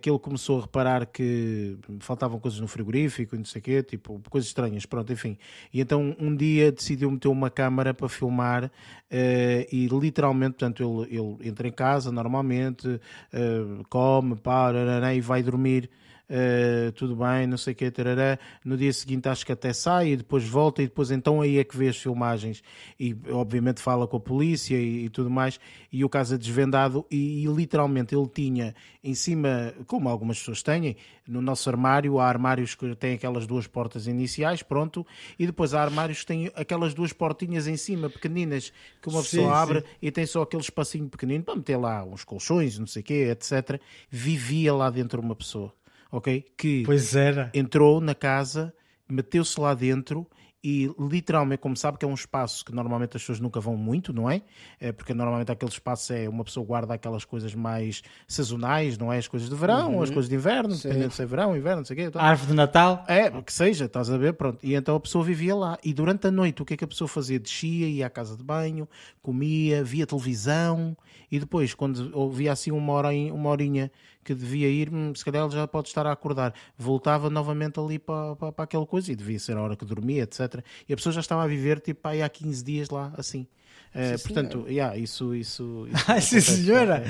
que 0.00 0.10
ele 0.10 0.18
começou 0.18 0.58
a 0.58 0.62
reparar 0.62 1.06
que 1.06 1.76
faltavam 2.00 2.38
coisas 2.38 2.60
no 2.60 2.68
frigorífico 2.68 3.34
e 3.34 3.38
não 3.38 3.44
sei 3.44 3.60
o 3.60 3.62
quê, 3.62 3.82
tipo, 3.82 4.20
coisas 4.28 4.48
estranhas, 4.48 4.84
pronto, 4.84 5.12
enfim. 5.12 5.38
E 5.72 5.80
então 5.80 6.14
um 6.18 6.34
dia 6.34 6.70
decidiu 6.70 7.10
meter 7.10 7.28
uma 7.28 7.50
câmara 7.50 7.94
para 7.94 8.08
filmar 8.08 8.70
Uh, 9.10 9.68
e 9.70 9.88
literalmente, 9.92 10.52
portanto, 10.52 11.04
ele, 11.04 11.18
ele 11.18 11.48
entra 11.48 11.68
em 11.68 11.72
casa 11.72 12.10
normalmente, 12.10 12.88
uh, 12.88 13.84
come, 13.90 14.36
para, 14.36 15.14
e 15.14 15.20
vai 15.20 15.42
dormir 15.42 15.90
uh, 16.28 16.92
tudo 16.92 17.16
bem, 17.16 17.46
não 17.46 17.56
sei 17.56 17.72
o 17.72 17.76
que, 17.76 17.90
tarará. 17.90 18.38
no 18.64 18.76
dia 18.76 18.92
seguinte 18.92 19.28
acho 19.28 19.44
que 19.44 19.52
até 19.52 19.72
sai 19.72 20.10
e 20.10 20.16
depois 20.16 20.44
volta 20.44 20.82
e 20.82 20.86
depois 20.86 21.10
então 21.10 21.40
aí 21.40 21.58
é 21.58 21.64
que 21.64 21.76
vê 21.76 21.88
as 21.88 21.96
filmagens 21.96 22.62
e 22.98 23.16
obviamente 23.30 23.80
fala 23.80 24.06
com 24.06 24.16
a 24.16 24.20
polícia 24.20 24.76
e, 24.76 25.06
e 25.06 25.08
tudo 25.08 25.30
mais 25.30 25.58
e 25.92 26.04
o 26.04 26.08
caso 26.08 26.34
é 26.34 26.38
desvendado 26.38 27.04
e, 27.10 27.44
e, 27.44 27.46
literalmente 27.46 28.14
ele 28.14 28.28
tinha 28.28 28.74
em 29.04 29.14
cima, 29.14 29.74
como 29.86 30.08
algumas 30.08 30.38
pessoas 30.38 30.62
têm, 30.62 30.96
no 31.26 31.42
nosso 31.42 31.68
armário 31.68 32.18
há 32.18 32.26
armários 32.26 32.74
que 32.74 32.94
têm 32.94 33.14
aquelas 33.14 33.46
duas 33.46 33.66
portas 33.66 34.06
iniciais, 34.06 34.62
pronto, 34.62 35.06
e 35.38 35.46
depois 35.46 35.74
há 35.74 35.82
armários 35.82 36.20
que 36.20 36.26
têm 36.26 36.50
aquelas 36.54 36.94
duas 36.94 37.12
portinhas 37.12 37.66
em 37.66 37.76
cima, 37.76 38.08
pequeninas, 38.08 38.72
que 39.00 39.08
uma 39.08 39.22
pessoa 39.22 39.48
sim, 39.48 39.52
abre 39.52 39.80
sim. 39.80 39.86
e 40.00 40.10
tem 40.10 40.26
só 40.26 40.42
aquele 40.42 40.62
espacinho 40.62 41.08
pequenino 41.08 41.44
para 41.44 41.56
meter 41.56 41.76
lá 41.76 42.04
uns 42.04 42.24
colchões, 42.24 42.78
não 42.78 42.86
sei 42.86 43.02
o 43.02 43.04
quê, 43.04 43.28
etc. 43.30 43.80
Vivia 44.10 44.72
lá 44.72 44.88
dentro 44.90 45.20
uma 45.20 45.34
pessoa 45.34 45.72
ok? 46.12 46.44
Que 46.56 46.82
pois 46.84 47.16
era. 47.16 47.50
entrou 47.54 48.00
na 48.00 48.14
casa, 48.14 48.72
meteu-se 49.08 49.58
lá 49.58 49.74
dentro 49.74 50.28
e 50.64 50.88
literalmente, 50.96 51.60
como 51.60 51.76
sabe 51.76 51.98
que 51.98 52.04
é 52.04 52.08
um 52.08 52.14
espaço 52.14 52.64
que 52.64 52.72
normalmente 52.72 53.16
as 53.16 53.22
pessoas 53.22 53.40
nunca 53.40 53.58
vão 53.58 53.76
muito, 53.76 54.12
não 54.12 54.30
é? 54.30 54.42
é 54.78 54.92
porque 54.92 55.12
normalmente 55.12 55.50
aquele 55.50 55.72
espaço 55.72 56.12
é 56.12 56.28
uma 56.28 56.44
pessoa 56.44 56.64
guarda 56.64 56.94
aquelas 56.94 57.24
coisas 57.24 57.52
mais 57.52 58.00
sazonais, 58.28 58.96
não 58.96 59.12
é? 59.12 59.18
As 59.18 59.26
coisas 59.26 59.48
de 59.48 59.56
verão, 59.56 59.96
uhum. 59.96 60.02
as 60.02 60.10
coisas 60.10 60.28
de 60.28 60.36
inverno, 60.36 60.72
Sim. 60.72 60.88
dependendo 60.88 61.14
se 61.14 61.22
é 61.22 61.26
verão, 61.26 61.56
inverno, 61.56 61.78
não 61.78 61.84
sei 61.84 61.94
o 61.94 61.98
quê. 61.98 62.04
Então, 62.04 62.22
Árvore 62.22 62.50
de 62.50 62.54
Natal. 62.54 63.04
É, 63.08 63.28
que 63.42 63.52
seja, 63.52 63.86
estás 63.86 64.08
a 64.08 64.16
ver, 64.16 64.34
pronto. 64.34 64.60
E 64.62 64.76
então 64.76 64.94
a 64.94 65.00
pessoa 65.00 65.24
vivia 65.24 65.56
lá. 65.56 65.76
E 65.82 65.92
durante 65.92 66.28
a 66.28 66.30
noite, 66.30 66.62
o 66.62 66.64
que 66.64 66.74
é 66.74 66.76
que 66.76 66.84
a 66.84 66.88
pessoa 66.88 67.08
fazia? 67.08 67.40
Descia, 67.40 67.88
ia 67.88 68.06
à 68.06 68.10
casa 68.10 68.36
de 68.36 68.44
banho, 68.44 68.88
comia, 69.20 69.82
via 69.82 70.06
televisão 70.06 70.96
e 71.32 71.40
depois, 71.40 71.72
quando 71.72 72.10
ouvia 72.12 72.52
assim 72.52 72.70
uma, 72.70 72.92
hora, 72.92 73.08
uma 73.08 73.48
horinha 73.48 73.90
que 74.24 74.34
devia 74.34 74.68
ir, 74.68 74.90
se 75.14 75.24
calhar 75.24 75.44
ele 75.44 75.54
já 75.54 75.66
pode 75.66 75.88
estar 75.88 76.06
a 76.06 76.12
acordar. 76.12 76.54
Voltava 76.76 77.28
novamente 77.28 77.78
ali 77.78 77.98
para, 77.98 78.36
para, 78.36 78.52
para 78.52 78.64
aquela 78.64 78.86
coisa 78.86 79.10
e 79.12 79.16
devia 79.16 79.38
ser 79.38 79.56
a 79.56 79.62
hora 79.62 79.76
que 79.76 79.84
dormia, 79.84 80.22
etc. 80.22 80.64
E 80.88 80.92
a 80.92 80.96
pessoa 80.96 81.12
já 81.12 81.20
estava 81.20 81.44
a 81.44 81.46
viver 81.46 81.80
tipo 81.80 82.06
aí 82.06 82.22
há 82.22 82.28
15 82.28 82.64
dias 82.64 82.90
lá 82.90 83.12
assim. 83.16 83.46
Uh, 83.94 84.16
sim, 84.16 84.24
portanto, 84.24 84.64
yeah, 84.70 84.96
isso, 84.96 85.34
isso, 85.34 85.86
isso 85.86 86.04
ah, 86.10 86.18
sim, 86.18 86.40
senhora, 86.40 87.04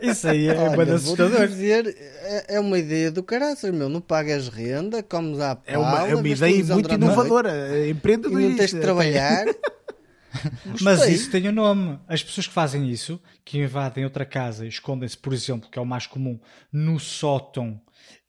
isso 0.00 0.28
aí 0.28 0.46
é 0.46 0.54
Olha, 0.56 0.76
bem 0.76 0.94
assustador. 0.94 1.48
Dizer, 1.48 1.88
é, 1.88 2.54
é 2.54 2.60
uma 2.60 2.78
ideia 2.78 3.10
do 3.10 3.20
caraças, 3.20 3.74
meu. 3.74 3.88
Não 3.88 4.00
pagas 4.00 4.46
renda, 4.46 5.02
comes 5.02 5.40
à 5.40 5.56
pala, 5.56 5.74
é 5.74 5.78
uma, 5.78 6.08
é 6.08 6.14
uma 6.14 6.28
ideia 6.28 6.64
muito 6.66 6.94
inovadora, 6.94 7.50
é 7.50 7.90
empreendedor. 7.90 8.40
E 8.40 8.48
não 8.48 8.56
tens 8.56 8.70
de 8.70 8.80
trabalhar. 8.80 9.44
Mas 10.80 11.06
isso 11.08 11.30
tem 11.30 11.48
um 11.48 11.52
nome. 11.52 11.98
As 12.06 12.22
pessoas 12.22 12.46
que 12.46 12.52
fazem 12.52 12.88
isso, 12.88 13.20
que 13.44 13.58
invadem 13.58 14.04
outra 14.04 14.24
casa 14.24 14.64
e 14.64 14.68
escondem-se, 14.68 15.16
por 15.16 15.32
exemplo, 15.32 15.68
que 15.70 15.78
é 15.78 15.82
o 15.82 15.86
mais 15.86 16.06
comum, 16.06 16.38
no 16.72 16.98
sótão 16.98 17.80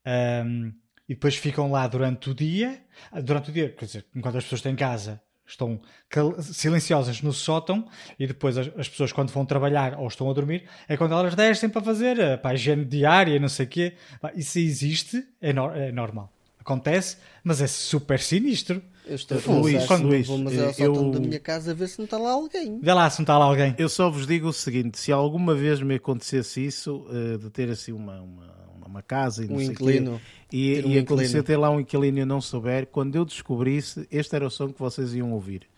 um, 0.06 0.72
e 1.08 1.14
depois 1.14 1.36
ficam 1.36 1.70
lá 1.70 1.86
durante 1.86 2.30
o 2.30 2.34
dia. 2.34 2.82
Durante 3.22 3.50
o 3.50 3.52
dia, 3.52 3.70
quer 3.70 3.86
dizer, 3.86 4.06
enquanto 4.14 4.38
as 4.38 4.44
pessoas 4.44 4.58
estão 4.58 4.72
em 4.72 4.76
casa, 4.76 5.20
estão 5.46 5.80
silenciosas 6.40 7.20
no 7.20 7.32
sótão 7.32 7.86
e 8.18 8.26
depois 8.26 8.56
as, 8.56 8.68
as, 8.76 8.88
pessoas 8.88 9.12
quando 9.12 9.30
vão 9.30 9.44
trabalhar 9.44 9.98
ou 9.98 10.06
estão 10.06 10.30
a 10.30 10.32
dormir 10.32 10.64
é 10.88 10.96
quando 10.96 11.12
elas 11.12 11.34
descem 11.34 11.68
para 11.68 11.82
fazer 11.82 12.38
para 12.38 12.52
a 12.52 12.54
higiene 12.54 12.84
diária 12.84 13.38
não 13.38 13.48
sei 13.48 13.66
o 13.66 13.68
quê. 13.68 13.94
Isso 14.34 14.58
existe, 14.58 15.24
é, 15.40 15.52
no, 15.52 15.70
é 15.70 15.92
normal. 15.92 16.32
Acontece, 16.62 17.18
mas 17.44 17.60
é 17.60 17.66
super 17.66 18.18
sinistro. 18.18 18.82
Eu 19.04 19.16
estou 19.16 19.36
a 19.36 19.40
pensar 19.40 19.96
se 19.96 20.02
não 20.02 20.08
Luís, 20.08 20.26
vou, 20.26 20.38
mas 20.38 20.54
é 20.54 20.58
ao 20.60 20.66
eu- 20.66 20.74
sótão 20.94 21.10
da 21.10 21.20
minha 21.20 21.40
casa 21.40 21.72
a 21.72 21.74
ver 21.74 21.88
se 21.88 21.98
não 21.98 22.04
está 22.04 22.16
lá 22.18 22.30
alguém. 22.30 22.78
Vê 22.80 22.92
lá 22.94 23.10
se 23.10 23.18
não 23.18 23.24
está 23.24 23.36
lá 23.36 23.44
alguém. 23.46 23.74
Eu 23.76 23.88
só 23.88 24.08
vos 24.08 24.26
digo 24.26 24.48
o 24.48 24.52
seguinte: 24.52 24.98
se 24.98 25.10
alguma 25.12 25.54
vez 25.54 25.82
me 25.82 25.96
acontecesse 25.96 26.64
isso, 26.64 27.04
eh, 27.10 27.36
de 27.38 27.50
ter 27.50 27.68
assim 27.68 27.90
uma, 27.92 28.20
uma, 28.20 28.54
uma 28.86 29.02
casa 29.02 29.44
e 29.44 29.48
não 29.48 29.56
Um 29.56 29.58
sei 29.58 29.66
quê, 29.68 29.72
inquilino. 29.74 30.20
e, 30.52 30.74
Ter 30.76 30.86
um 30.86 30.90
e 30.90 30.98
acontecer 31.00 31.24
inquilino. 31.38 31.44
ter 31.44 31.56
lá 31.56 31.70
um 31.70 31.80
inquilino 31.80 32.18
e 32.18 32.20
eu 32.20 32.26
não 32.26 32.40
souber, 32.40 32.86
quando 32.86 33.16
eu 33.16 33.24
descobrisse, 33.24 34.06
este 34.10 34.36
era 34.36 34.46
o 34.46 34.50
som 34.50 34.72
que 34.72 34.78
vocês 34.78 35.12
iam 35.14 35.32
ouvir. 35.32 35.66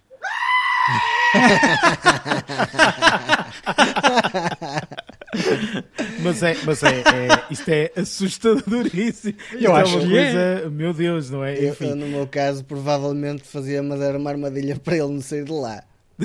mas 6.23 6.43
é, 6.43 6.56
mas 6.65 6.82
é, 6.82 6.89
é- 7.01 7.44
isto 7.51 7.69
é 7.69 7.90
assustadoríssimo. 7.97 9.35
Isto 9.52 9.66
é 9.66 9.70
acho 9.73 9.98
uma 9.98 10.06
que 10.06 10.16
é. 10.19 10.32
coisa, 10.32 10.70
meu 10.70 10.93
Deus, 10.94 11.31
não 11.31 11.44
é? 11.44 11.59
Eu, 11.59 11.70
Enfim, 11.73 11.89
eu, 11.90 11.97
no 11.97 12.06
meu 12.06 12.27
caso, 12.27 12.65
provavelmente 12.65 13.43
fazia 13.44 13.82
mas 13.82 14.01
era 14.01 14.19
uma 14.19 14.31
armadilha 14.31 14.77
para 14.77 14.97
ele 14.97 15.09
não 15.12 15.20
sair 15.20 15.44
de 15.44 15.52
lá. 15.52 15.82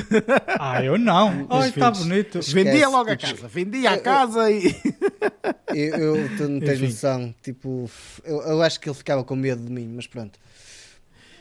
Ah, 0.59 0.83
eu 0.83 0.97
não. 0.99 1.47
Ai, 1.49 1.69
está 1.69 1.91
filhos. 1.93 2.07
bonito. 2.07 2.39
vendia 2.53 2.73
esquece. 2.73 2.85
logo 2.91 3.09
a 3.09 3.17
casa, 3.17 3.47
vendia 3.47 3.89
a 3.91 3.97
casa 3.97 4.51
e. 4.51 4.75
Eu, 5.73 6.15
eu 6.15 6.29
tu 6.37 6.47
não 6.47 6.59
tens 6.59 6.73
Enfim. 6.79 6.85
noção. 6.87 7.35
Tipo, 7.41 7.89
eu, 8.23 8.41
eu 8.41 8.61
acho 8.61 8.79
que 8.79 8.87
ele 8.89 8.95
ficava 8.95 9.23
com 9.23 9.35
medo 9.35 9.63
de 9.63 9.71
mim, 9.71 9.91
mas 9.95 10.05
pronto. 10.05 10.37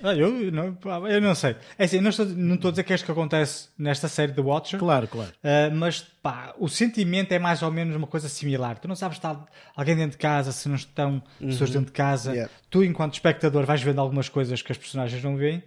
Ah, 0.02 0.14
eu, 0.14 0.52
não, 0.52 0.76
eu 1.08 1.20
não 1.20 1.34
sei. 1.34 1.56
É 1.78 1.84
assim, 1.84 2.00
não 2.00 2.10
estou, 2.10 2.26
não 2.26 2.54
estou 2.54 2.68
a 2.68 2.72
dizer 2.72 2.84
que 2.84 2.92
é 2.92 2.96
isto 2.96 3.04
que 3.04 3.10
acontece 3.10 3.68
nesta 3.78 4.08
série 4.08 4.32
The 4.32 4.40
Watcher. 4.40 4.78
Claro, 4.78 5.08
claro. 5.08 5.30
Uh, 5.42 5.74
mas 5.74 6.00
pá, 6.00 6.54
o 6.58 6.68
sentimento 6.68 7.32
é 7.32 7.38
mais 7.38 7.62
ou 7.62 7.70
menos 7.70 7.96
uma 7.96 8.06
coisa 8.06 8.28
similar. 8.28 8.78
Tu 8.78 8.86
não 8.86 8.94
sabes 8.94 9.18
se 9.18 9.26
está 9.26 9.44
alguém 9.74 9.96
dentro 9.96 10.12
de 10.12 10.18
casa, 10.18 10.52
se 10.52 10.68
não 10.68 10.76
estão 10.76 11.22
pessoas 11.40 11.70
dentro 11.70 11.86
de 11.86 11.92
casa. 11.92 12.32
Yeah. 12.32 12.52
Tu, 12.70 12.84
enquanto 12.84 13.14
espectador, 13.14 13.64
vais 13.64 13.82
vendo 13.82 14.00
algumas 14.00 14.28
coisas 14.28 14.62
que 14.62 14.72
as 14.72 14.78
personagens 14.78 15.22
não 15.22 15.36
veem, 15.36 15.58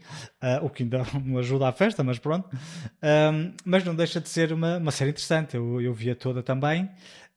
uh, 0.41 0.65
o 0.65 0.69
que 0.69 0.83
ainda 0.83 1.03
não 1.23 1.37
ajuda 1.37 1.67
à 1.67 1.71
festa, 1.71 2.03
mas 2.03 2.19
pronto. 2.19 2.49
Um, 3.01 3.53
mas 3.65 3.83
não 3.83 3.95
deixa 3.95 4.21
de 4.21 4.29
ser 4.29 4.53
uma, 4.53 4.77
uma 4.77 4.91
série 4.91 5.11
interessante. 5.11 5.55
Eu, 5.55 5.81
eu 5.81 5.93
via 5.93 6.15
toda 6.15 6.41
também. 6.41 6.89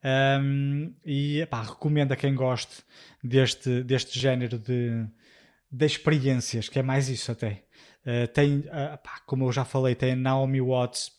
Um, 0.04 0.92
e 1.04 1.46
pá, 1.46 1.62
recomendo 1.62 2.12
a 2.12 2.16
quem 2.16 2.34
goste 2.34 2.84
deste, 3.22 3.82
deste 3.82 4.20
género 4.20 4.58
de, 4.58 5.06
de 5.74 5.86
experiências, 5.86 6.68
que 6.68 6.78
é 6.78 6.82
mais 6.82 7.08
isso 7.08 7.32
até. 7.32 7.64
Uh, 8.06 8.28
tem, 8.32 8.58
uh, 8.58 8.96
pá, 9.02 9.20
como 9.26 9.44
eu 9.46 9.52
já 9.52 9.64
falei, 9.64 9.94
tem 9.96 10.12
a 10.12 10.16
Naomi 10.16 10.60
Watts 10.60 11.10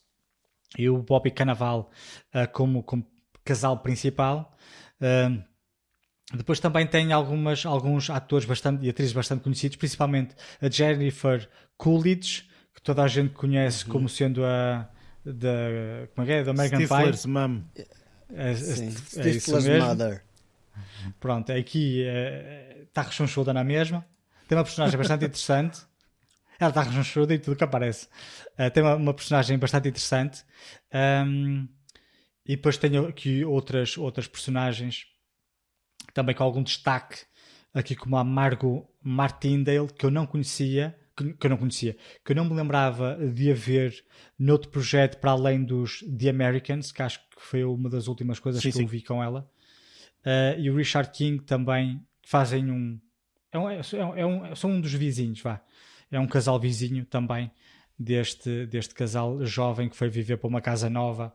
e 0.78 0.90
o 0.90 1.00
Bobby 1.00 1.30
Cannavale 1.30 1.82
uh, 1.82 2.50
como, 2.54 2.82
como 2.82 3.06
casal 3.44 3.80
principal. 3.80 4.56
Uh, 5.02 5.44
depois 6.34 6.60
também 6.60 6.88
tem 6.88 7.12
algumas, 7.12 7.66
alguns 7.66 8.10
atores 8.10 8.46
bastante, 8.46 8.86
e 8.86 8.90
atrizes 8.90 9.12
bastante 9.12 9.44
conhecidos, 9.44 9.76
principalmente 9.76 10.36
a 10.62 10.70
Jennifer 10.70 11.50
Coolidge, 11.78 12.50
que 12.74 12.82
toda 12.82 13.04
a 13.04 13.08
gente 13.08 13.34
conhece 13.34 13.86
como 13.86 14.08
sendo 14.08 14.46
a 14.46 14.90
da, 15.26 16.08
como 16.14 16.24
é 16.24 16.26
que 16.26 16.32
é? 16.32 16.44
Da 16.44 16.52
American 16.52 16.80
Stifler's 16.80 17.24
Pie. 17.24 17.32
Mum. 17.32 17.64
É, 18.30 18.52
é- 18.52 18.56
Sim. 18.56 18.86
é 18.86 19.30
isso 19.30 19.52
Stifler's. 19.60 19.84
Mother. 19.84 20.24
Pronto, 21.20 21.52
aqui 21.52 22.04
está 22.88 23.02
rechonchuda 23.02 23.54
na 23.54 23.64
mesma. 23.64 24.06
Tem 24.48 24.58
uma 24.58 24.64
personagem 24.64 24.98
bastante 24.98 25.26
interessante. 25.26 25.82
Ela 26.60 26.70
está 26.70 26.82
rechonchuda 26.84 27.34
e 27.34 27.40
tudo 27.40 27.58
que 27.58 27.64
aparece. 27.64 28.08
Uh, 28.58 28.70
tem 28.72 28.82
uma, 28.82 28.96
uma 28.96 29.14
personagem 29.14 29.58
bastante 29.58 29.90
interessante. 29.90 30.44
Um, 30.94 31.68
e 32.46 32.56
depois 32.56 32.78
tenho 32.78 33.08
aqui 33.08 33.44
outras, 33.44 33.98
outras 33.98 34.28
personagens 34.28 35.08
também 36.14 36.36
com 36.36 36.44
algum 36.44 36.64
destaque. 36.64 37.26
Aqui 37.74 37.96
como 37.96 38.16
a 38.16 38.24
Margot 38.24 38.88
Martindale, 39.02 39.92
que 39.92 40.06
eu 40.06 40.12
não 40.12 40.26
conhecia. 40.26 40.98
Que, 41.18 41.34
que 41.34 41.46
eu 41.46 41.50
não 41.50 41.58
conhecia. 41.58 41.98
Que 42.24 42.32
eu 42.32 42.36
não 42.36 42.46
me 42.46 42.54
lembrava 42.54 43.18
de 43.18 43.52
haver 43.52 44.06
noutro 44.38 44.70
projeto 44.70 45.20
para 45.20 45.32
além 45.32 45.64
dos 45.64 46.00
The 46.02 46.30
Americans, 46.30 46.92
que 46.92 47.02
acho 47.02 47.20
que 47.20 47.36
foi 47.38 47.64
uma 47.64 47.90
das 47.90 48.08
últimas 48.08 48.40
coisas 48.40 48.62
Sim, 48.62 48.70
que 48.70 48.78
sim. 48.78 48.84
eu 48.84 48.88
vi 48.88 49.02
com 49.02 49.22
ela. 49.22 49.50
Uh, 50.22 50.60
e 50.60 50.70
o 50.70 50.76
Richard 50.76 51.12
King 51.12 51.44
também 51.44 52.02
que 52.22 52.30
fazem 52.30 52.72
um, 52.72 53.00
é 53.56 53.60
um, 53.60 53.70
é 53.72 54.06
um- 54.06 54.16
é 54.18 54.26
um- 54.26 54.56
são 54.56 54.72
um 54.72 54.82
dos 54.82 54.94
vizinhos, 54.94 55.42
vá. 55.42 55.62
É 56.12 56.20
um 56.20 56.28
casal 56.28 56.60
vizinho 56.60 57.06
também 57.06 57.52
deste, 57.98 58.66
deste 58.68 58.94
casal 58.94 59.44
jovem 59.46 59.90
que 59.90 59.96
foi 59.96 60.10
viver 60.10 60.38
para 60.38 60.48
uma 60.48 60.62
casa 60.62 60.90
nova 60.90 61.34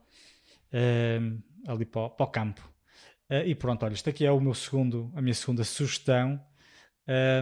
um, 0.72 1.40
ali 1.66 1.84
para, 1.84 2.02
o- 2.02 2.10
para 2.10 2.24
o 2.24 2.28
campo. 2.28 2.60
Uh, 3.30 3.47
e 3.47 3.55
pronto, 3.55 3.84
olha, 3.84 3.94
isto 3.94 4.10
aqui 4.10 4.24
é 4.26 4.32
o 4.32 4.40
meu 4.40 4.55
segundo, 4.55 5.12
a 5.14 5.22
minha 5.22 5.34
segunda 5.34 5.62
sugestão 5.64 6.40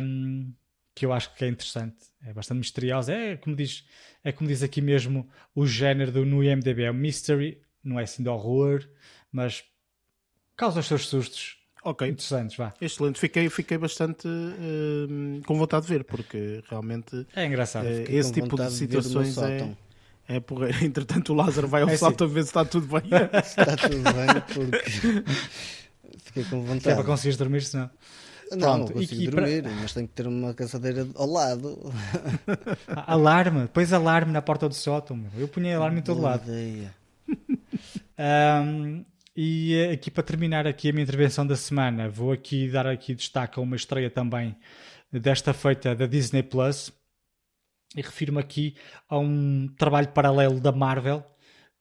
um, 0.03 0.53
que 0.95 1.07
eu 1.07 1.13
acho 1.13 1.35
que 1.35 1.45
é 1.45 1.49
interessante. 1.49 1.97
É 2.23 2.33
bastante 2.33 2.59
misteriosa. 2.59 3.13
É 3.15 3.37
como 3.37 3.55
diz, 3.55 3.87
é 4.25 4.33
como 4.33 4.49
diz 4.49 4.63
aqui 4.63 4.81
mesmo 4.81 5.29
o 5.55 5.67
género 5.67 6.11
do, 6.13 6.25
no 6.27 6.43
IMDB. 6.43 6.83
É 6.85 6.91
um 6.91 6.95
mystery, 6.95 7.63
não 7.83 7.99
é 8.01 8.03
assim 8.03 8.23
de 8.23 8.29
horror, 8.29 8.87
mas 9.31 9.65
causa 10.57 10.81
os 10.81 10.87
seus 10.87 11.07
sustos 11.07 11.58
Ok, 11.91 12.09
interessantes, 12.09 12.57
vá. 12.57 12.73
excelente. 12.81 13.19
Fiquei, 13.19 13.49
fiquei 13.49 13.79
bastante 13.79 14.27
hum, 14.29 15.41
com 15.47 15.57
vontade 15.59 15.87
de 15.87 15.93
ver, 15.93 16.05
porque 16.05 16.63
realmente 16.69 17.27
É 17.35 17.47
engraçado. 17.47 17.87
Fiquei 17.87 18.17
esse 18.19 18.29
com 18.31 18.35
tipo 18.35 18.47
de 18.47 18.51
vontade 18.63 18.75
situações 18.75 19.29
é, 19.29 19.33
sótão. 19.59 19.77
é 20.29 20.41
porreiro. 20.41 20.79
Entretanto, 20.85 21.33
o 21.33 21.37
Lázaro 21.37 21.67
vai 21.69 21.83
ao 21.83 21.89
É 21.89 21.97
salto 21.97 22.25
a 22.25 22.27
ver 22.27 22.43
se 22.43 22.49
está 22.51 22.65
tudo 22.65 22.87
bem. 22.87 23.09
Está 23.43 23.77
tudo 23.77 24.03
bem, 24.03 24.43
porque 24.55 25.25
fiquei 26.25 26.45
com 26.45 26.51
Que 26.51 26.57
é 26.57 26.69
para 26.81 26.95
vontade. 26.95 27.03
conseguires 27.05 27.37
dormir, 27.37 27.63
senão. 27.63 27.91
Não, 28.51 28.59
Pronto, 28.59 28.79
não 28.79 29.01
consigo 29.01 29.21
e- 29.21 29.25
e 29.27 29.31
para- 29.31 29.41
dormir, 29.47 29.65
mas 29.81 29.93
tenho 29.93 30.09
que 30.09 30.15
ter 30.15 30.27
uma 30.27 30.55
caçadeira 30.55 31.07
ao 31.15 31.27
lado. 31.27 31.93
Alarme, 33.07 33.69
pões 33.69 33.93
alarme 33.93 34.33
na 34.33 34.41
porta 34.41 34.67
do 34.69 34.75
sótão. 34.75 35.17
meu. 35.17 35.31
Eu 35.37 35.49
punha 35.49 35.77
alarme 35.77 36.01
em 36.01 36.03
todo 36.03 36.19
Boa 36.21 36.31
lado. 36.31 36.45
ideia. 36.51 36.95
Ahm, 38.17 39.05
e 39.41 39.77
eh, 39.77 39.93
aqui 39.93 40.11
para 40.11 40.25
terminar 40.25 40.67
aqui 40.67 40.89
a 40.89 40.93
minha 40.93 41.05
intervenção 41.05 41.47
da 41.47 41.55
semana, 41.55 42.09
vou 42.09 42.33
aqui 42.33 42.69
dar 42.69 42.89
aqui 42.89 43.15
destaque 43.15 43.57
a 43.57 43.63
uma 43.63 43.77
estreia 43.77 44.11
também 44.11 44.57
desta 45.13 45.55
feita 45.55 45.95
da 45.95 46.07
Disney 46.07 46.43
Plus 46.43 46.91
e 47.95 48.03
refiro-me 48.03 48.41
aqui 48.41 48.77
a 49.09 49.17
um 49.17 49.69
trabalho 49.79 50.09
paralelo 50.09 50.61
da 50.61 50.73
Marvel, 50.73 51.25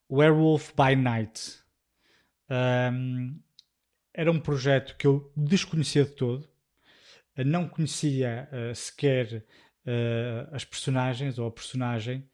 Werewolf 0.08 0.72
by 0.76 0.96
Night. 0.96 1.58
Ahm, 2.48 3.40
era 4.14 4.32
um 4.32 4.40
projeto 4.40 4.96
que 4.96 5.08
eu 5.08 5.32
desconhecia 5.36 6.06
de 6.06 6.12
todo, 6.12 6.48
não 7.44 7.68
conhecia 7.68 8.48
eh, 8.52 8.74
sequer 8.76 9.44
eh, 9.84 10.48
as 10.52 10.64
personagens 10.64 11.40
ou 11.40 11.48
a 11.48 11.52
personagem, 11.52 12.30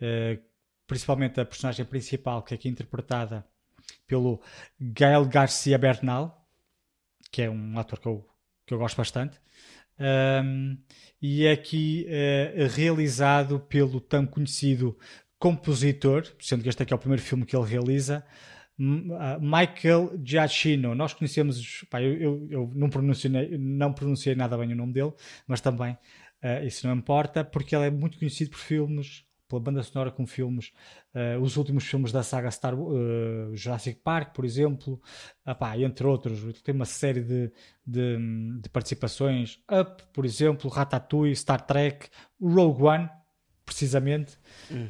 eh, 0.00 0.40
principalmente 0.84 1.40
a 1.40 1.44
personagem 1.44 1.86
principal, 1.86 2.42
que 2.42 2.54
é 2.54 2.56
aqui 2.56 2.68
interpretada 2.68 3.46
pelo 4.06 4.40
Gael 4.80 5.24
Garcia 5.26 5.78
Bernal, 5.78 6.46
que 7.30 7.42
é 7.42 7.50
um 7.50 7.78
ator 7.78 7.98
que 7.98 8.06
eu, 8.08 8.26
que 8.66 8.74
eu 8.74 8.78
gosto 8.78 8.96
bastante, 8.96 9.40
Um, 10.00 10.76
e 11.22 11.46
é 11.46 11.52
aqui 11.52 12.06
eh, 12.08 12.68
realizado 12.70 13.60
pelo 13.60 14.00
tão 14.00 14.26
conhecido 14.26 14.98
compositor, 15.38 16.24
sendo 16.40 16.62
que 16.64 16.68
este 16.68 16.82
aqui 16.82 16.92
é 16.92 16.96
o 16.96 16.98
primeiro 16.98 17.22
filme 17.22 17.46
que 17.46 17.56
ele 17.56 17.66
realiza, 17.66 18.24
ah, 19.18 19.38
Michael 19.40 20.20
Giacchino. 20.24 20.94
Nós 20.94 21.14
conhecemos, 21.14 21.84
pá, 21.90 22.02
eu, 22.02 22.14
eu- 22.20 22.48
eu 22.50 22.72
não, 22.74 22.90
pronunciei, 22.90 23.56
não 23.58 23.92
pronunciei 23.92 24.34
nada 24.34 24.58
bem 24.58 24.72
o 24.72 24.76
nome 24.76 24.92
dele, 24.92 25.12
mas 25.46 25.60
também 25.60 25.96
eh, 26.42 26.66
isso 26.66 26.86
não 26.86 26.94
importa, 26.96 27.44
porque 27.44 27.74
ele 27.74 27.86
é 27.86 27.90
muito 27.90 28.18
conhecido 28.18 28.50
por 28.50 28.58
filmes, 28.58 29.24
pela 29.54 29.60
banda 29.60 29.82
sonora 29.82 30.10
com 30.10 30.26
filmes, 30.26 30.72
eh, 31.14 31.38
os 31.38 31.56
últimos 31.56 31.84
filmes 31.84 32.10
da 32.10 32.22
saga 32.22 32.50
Star 32.50 32.74
eh, 32.74 33.54
Jurassic 33.54 34.00
Park, 34.02 34.34
por 34.34 34.44
exemplo, 34.44 35.00
ah, 35.44 35.54
pá, 35.54 35.78
entre 35.78 36.06
outros. 36.06 36.60
Tem 36.62 36.74
uma 36.74 36.84
série 36.84 37.20
de, 37.20 37.52
de, 37.86 38.18
de 38.60 38.68
participações, 38.68 39.60
Up, 39.70 40.02
por 40.12 40.24
exemplo, 40.24 40.68
Ratatouille, 40.68 41.36
Star 41.36 41.64
Trek, 41.64 42.08
Rogue 42.40 42.82
One, 42.82 43.08
precisamente, 43.64 44.36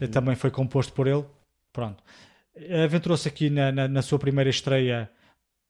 eh, 0.01 0.07
também 0.07 0.35
foi 0.35 0.51
composto 0.51 0.93
por 0.93 1.07
ele. 1.07 1.25
Pronto. 1.73 2.03
Aventurou-se 2.85 3.29
aqui 3.29 3.51
na, 3.51 3.73
na, 3.73 3.89
na 3.89 4.03
sua 4.03 4.19
primeira 4.19 4.49
estreia 4.49 5.11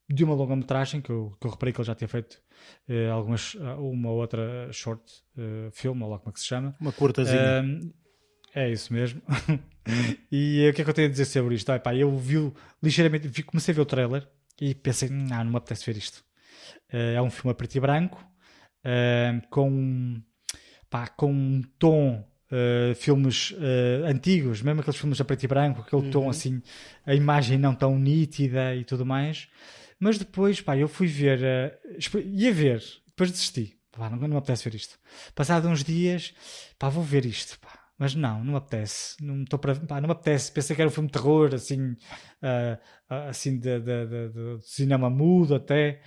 de 0.09 0.23
uma 0.23 0.35
longa-metragem, 0.35 1.01
que 1.01 1.11
eu, 1.11 1.37
que 1.41 1.47
eu 1.47 1.51
reparei 1.51 1.73
que 1.73 1.81
ele 1.81 1.87
já 1.87 1.95
tinha 1.95 2.09
feito 2.09 2.43
eh, 2.89 3.09
algumas, 3.09 3.57
ah, 3.61 3.77
uma 3.77 4.11
outra 4.11 4.71
short 4.71 5.03
eh, 5.37 5.71
film, 5.73 6.03
ou 6.03 6.11
lá 6.11 6.19
como 6.19 6.31
é 6.31 6.33
que 6.33 6.41
se 6.41 6.47
chama. 6.47 6.75
Uma 6.81 6.93
curtazinha. 6.93 7.63
Um, 7.63 7.93
é 8.55 8.71
isso 8.71 8.93
mesmo. 8.93 9.21
e 10.31 10.65
eh, 10.65 10.71
o 10.71 10.75
que 10.75 10.81
é 10.83 10.85
que 10.85 10.91
eu 10.91 10.95
tenho 10.95 11.09
a 11.09 11.11
dizer 11.11 11.25
sobre 11.25 11.55
isto? 11.55 11.71
Ah, 11.71 11.79
pá, 11.79 11.95
eu 11.95 12.17
vi 12.17 12.53
ligeiramente, 12.83 13.29
vi- 13.29 13.43
comecei 13.43 13.73
a 13.73 13.77
ver 13.77 13.81
o 13.83 13.87
trailer 13.87 14.27
e 14.61 14.75
pensei, 14.75 15.09
não, 15.09 15.45
não 15.45 15.51
me 15.53 15.57
apetece 15.57 15.85
ver 15.87 15.97
isto. 15.99 16.25
Eh, 16.91 17.15
é 17.15 17.23
um 17.23 17.31
filme 17.31 17.51
a 17.51 17.55
preto 17.55 17.75
e 17.77 17.81
branco, 17.81 18.25
eh, 18.85 19.41
com, 19.51 20.21
pá, 20.89 21.07
com 21.09 21.33
um 21.33 21.63
tom 21.79 22.25
eh, 22.51 22.95
filmes 22.95 23.55
eh, 23.59 24.03
antigos, 24.11 24.63
mesmo 24.63 24.81
aqueles 24.81 24.99
filmes 25.01 25.21
a 25.21 25.25
preto 25.25 25.43
e 25.45 25.49
branco, 25.49 25.81
aquele 25.83 26.11
tom 26.11 26.29
assim, 26.31 26.63
a 27.05 27.15
imagem 27.15 27.59
não 27.59 27.75
tão 27.75 27.99
nítida 27.99 28.75
e 28.75 28.85
tudo 28.85 29.05
mais. 29.05 29.49
Mas 29.99 30.19
depois, 30.19 30.61
pá, 30.61 30.77
eu 30.77 30.89
fui 30.89 31.07
ver, 31.07 31.79
espe- 31.99 32.21
ia 32.27 32.53
ver, 32.53 32.83
depois 33.07 33.31
desisti. 33.31 33.77
pá, 33.93 34.11
não, 34.11 34.17
não 34.19 34.29
me 34.29 34.37
apetece 34.37 34.69
ver 34.69 34.77
isto. 34.77 34.99
Passado 35.35 35.69
uns 35.69 35.83
dias, 35.85 36.35
pá, 36.79 36.89
vou 36.89 37.03
ver 37.03 37.25
isto, 37.25 37.59
pá. 37.61 37.84
Mas 37.99 38.15
não, 38.15 38.43
não 38.43 38.53
me 38.53 38.59
apetece. 38.59 39.17
Não, 39.23 39.43
estou 39.43 39.59
para, 39.59 39.75
pá, 39.77 40.01
não 40.01 40.09
me 40.09 40.13
apetece. 40.13 40.51
Pensei 40.51 40.75
que 40.75 40.83
era 40.83 40.89
um 40.89 40.93
filme 40.93 41.09
de 41.09 41.13
terror, 41.13 41.55
assim, 41.55 41.93
uh, 41.93 42.79
assim 43.29 43.59
de, 43.59 43.81
de, 43.81 44.07
de, 44.07 44.29
de, 44.31 44.67
cinema 44.67 45.09
mudo 45.09 45.55
até. 45.55 46.01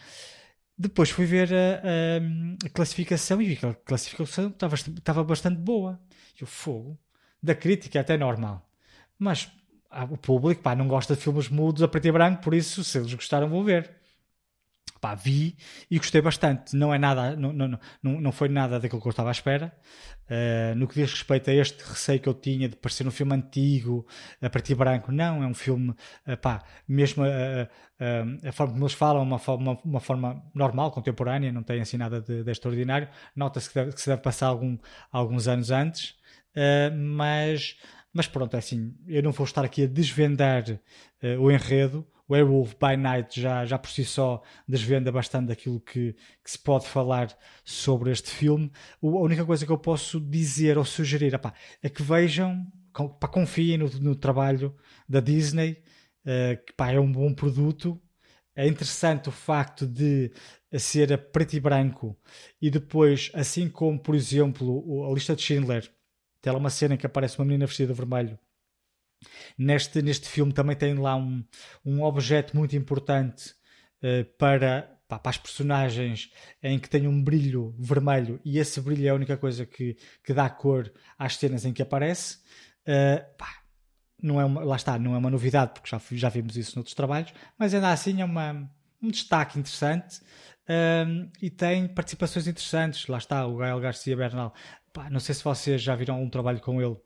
Depois 0.77 1.09
fui 1.09 1.25
ver 1.25 1.53
a, 1.53 1.57
a, 1.57 2.67
a 2.67 2.69
classificação 2.69 3.41
e 3.41 3.45
vi 3.45 3.55
que 3.55 3.65
a 3.65 3.73
classificação 3.73 4.49
estava, 4.49 4.75
estava 4.75 5.23
bastante 5.23 5.57
boa. 5.59 5.99
E 6.39 6.43
o 6.43 6.47
fogo 6.47 6.99
da 7.41 7.55
crítica 7.55 7.97
é 7.97 8.01
até 8.01 8.17
normal. 8.17 8.69
Mas 9.17 9.51
ah, 9.89 10.05
o 10.05 10.17
público 10.17 10.61
pá, 10.61 10.75
não 10.75 10.87
gosta 10.87 11.15
de 11.15 11.21
filmes 11.21 11.49
mudos 11.49 11.81
a 11.81 11.87
preto 11.87 12.07
e 12.07 12.11
branco, 12.11 12.43
por 12.43 12.53
isso, 12.53 12.83
se 12.83 12.97
eles 12.97 13.13
gostaram, 13.13 13.49
vou 13.49 13.63
ver. 13.63 13.96
Pá, 14.99 15.15
vi 15.15 15.55
e 15.89 15.97
gostei 15.97 16.21
bastante. 16.21 16.75
Não 16.75 16.93
é 16.93 16.97
nada, 16.97 17.35
não, 17.35 17.53
não, 17.53 17.79
não, 18.01 18.21
não 18.21 18.31
foi 18.31 18.49
nada 18.49 18.79
daquilo 18.79 19.01
que 19.01 19.07
eu 19.07 19.11
estava 19.11 19.29
à 19.29 19.31
espera. 19.31 19.73
Uh, 20.29 20.75
no 20.75 20.89
que 20.89 20.95
diz 20.95 21.09
respeito 21.09 21.49
a 21.49 21.53
este 21.53 21.81
receio 21.81 22.19
que 22.19 22.27
eu 22.27 22.33
tinha 22.33 22.67
de 22.67 22.75
parecer 22.75 23.07
um 23.07 23.11
filme 23.11 23.33
antigo, 23.33 24.05
a 24.41 24.47
e 24.47 24.75
branco, 24.75 25.09
não, 25.09 25.41
é 25.41 25.47
um 25.47 25.53
filme, 25.53 25.91
uh, 25.91 26.37
pá, 26.41 26.61
mesmo 26.85 27.23
uh, 27.23 27.67
a 28.45 28.51
forma 28.51 28.73
como 28.73 28.83
eles 28.83 28.93
falam, 28.93 29.23
uma 29.23 29.39
forma, 29.39 29.79
uma 29.85 30.01
forma 30.01 30.43
normal, 30.53 30.91
contemporânea, 30.91 31.49
não 31.53 31.63
tem 31.63 31.79
assim 31.79 31.95
nada 31.95 32.19
de, 32.19 32.43
de 32.43 32.51
extraordinário. 32.51 33.07
Nota-se 33.33 33.69
que, 33.71 33.85
que 33.85 34.01
se 34.01 34.09
deve 34.09 34.21
passar 34.21 34.47
algum, 34.47 34.77
alguns 35.11 35.47
anos 35.47 35.71
antes, 35.71 36.15
mas, 36.93 37.77
mas 38.13 38.27
pronto, 38.27 38.55
é 38.55 38.59
assim, 38.59 38.95
eu 39.07 39.23
não 39.23 39.31
vou 39.31 39.45
estar 39.45 39.63
aqui 39.63 39.83
a 39.83 39.87
desvendar 39.87 40.63
o 41.39 41.49
enredo 41.49 42.05
Werewolf 42.29 42.75
by 42.75 42.97
Night 42.97 43.39
já, 43.39 43.65
já 43.65 43.77
por 43.77 43.89
si 43.89 44.03
só 44.03 44.41
desvenda 44.67 45.11
bastante 45.11 45.47
daquilo 45.47 45.79
que, 45.79 46.13
que 46.43 46.51
se 46.51 46.59
pode 46.59 46.87
falar 46.87 47.35
sobre 47.63 48.11
este 48.11 48.29
filme. 48.29 48.71
a 49.01 49.07
única 49.07 49.45
coisa 49.45 49.65
que 49.65 49.71
eu 49.71 49.77
posso 49.77 50.19
dizer 50.19 50.77
ou 50.77 50.85
sugerir 50.85 51.33
é 51.81 51.89
que 51.89 52.03
vejam, 52.03 52.65
pá, 53.19 53.27
confiem 53.27 53.77
no, 53.77 53.87
no 53.99 54.15
trabalho 54.15 54.75
da 55.07 55.19
Disney, 55.19 55.81
uh, 56.25 56.57
que 56.65 56.73
é 56.83 56.99
um 56.99 57.11
bom 57.11 57.33
produto. 57.33 57.99
É 58.55 58.67
interessante 58.67 59.29
o 59.29 59.31
facto 59.31 59.85
de 59.85 60.31
ser 60.77 61.13
a 61.13 61.17
preto 61.17 61.53
e 61.53 61.59
branco 61.59 62.17
e 62.61 62.69
depois, 62.69 63.31
assim 63.33 63.69
como, 63.69 63.99
por 63.99 64.15
exemplo, 64.15 65.05
a 65.09 65.13
lista 65.13 65.35
de 65.35 65.43
Schindler, 65.43 65.89
tem 66.41 66.51
lá 66.51 66.59
uma 66.59 66.69
cena 66.71 66.95
em 66.95 66.97
que 66.97 67.05
aparece 67.05 67.37
uma 67.37 67.45
menina 67.45 67.67
vestida 67.67 67.93
de 67.93 67.97
vermelho 67.97 68.37
Neste, 69.57 70.01
neste 70.01 70.27
filme 70.27 70.53
também 70.53 70.75
tem 70.75 70.93
lá 70.93 71.15
um, 71.15 71.43
um 71.85 72.03
objeto 72.03 72.55
muito 72.55 72.75
importante 72.75 73.53
uh, 74.03 74.23
para, 74.37 74.97
pá, 75.07 75.17
para 75.19 75.29
as 75.29 75.37
personagens 75.37 76.31
em 76.61 76.77
que 76.77 76.89
tem 76.89 77.07
um 77.07 77.23
brilho 77.23 77.75
vermelho 77.79 78.39
e 78.45 78.59
esse 78.59 78.79
brilho 78.79 79.07
é 79.07 79.09
a 79.09 79.15
única 79.15 79.37
coisa 79.37 79.65
que, 79.65 79.97
que 80.23 80.33
dá 80.33 80.49
cor 80.49 80.91
às 81.17 81.35
cenas 81.35 81.65
em 81.65 81.73
que 81.73 81.81
aparece. 81.81 82.37
Uh, 82.87 83.37
pá, 83.37 83.63
não 84.21 84.39
é 84.39 84.45
uma, 84.45 84.63
lá 84.63 84.75
está, 84.75 84.97
não 84.97 85.15
é 85.15 85.17
uma 85.17 85.29
novidade 85.29 85.73
porque 85.73 85.89
já, 85.89 86.01
já 86.11 86.29
vimos 86.29 86.57
isso 86.57 86.75
noutros 86.75 86.95
trabalhos, 86.95 87.33
mas 87.57 87.73
ainda 87.73 87.91
assim 87.91 88.21
é 88.21 88.25
uma, 88.25 88.69
um 89.01 89.09
destaque 89.09 89.59
interessante 89.59 90.21
um, 90.69 91.29
e 91.41 91.49
tem 91.49 91.87
participações 91.87 92.47
interessantes. 92.47 93.07
Lá 93.07 93.17
está 93.17 93.45
o 93.45 93.57
Gael 93.57 93.79
Garcia 93.79 94.15
Bernal. 94.15 94.53
Pá, 94.91 95.09
não 95.09 95.19
sei 95.19 95.35
se 95.35 95.43
vocês 95.43 95.81
já 95.81 95.95
viram 95.95 96.15
algum 96.15 96.29
trabalho 96.29 96.59
com 96.59 96.81
ele 96.81 96.97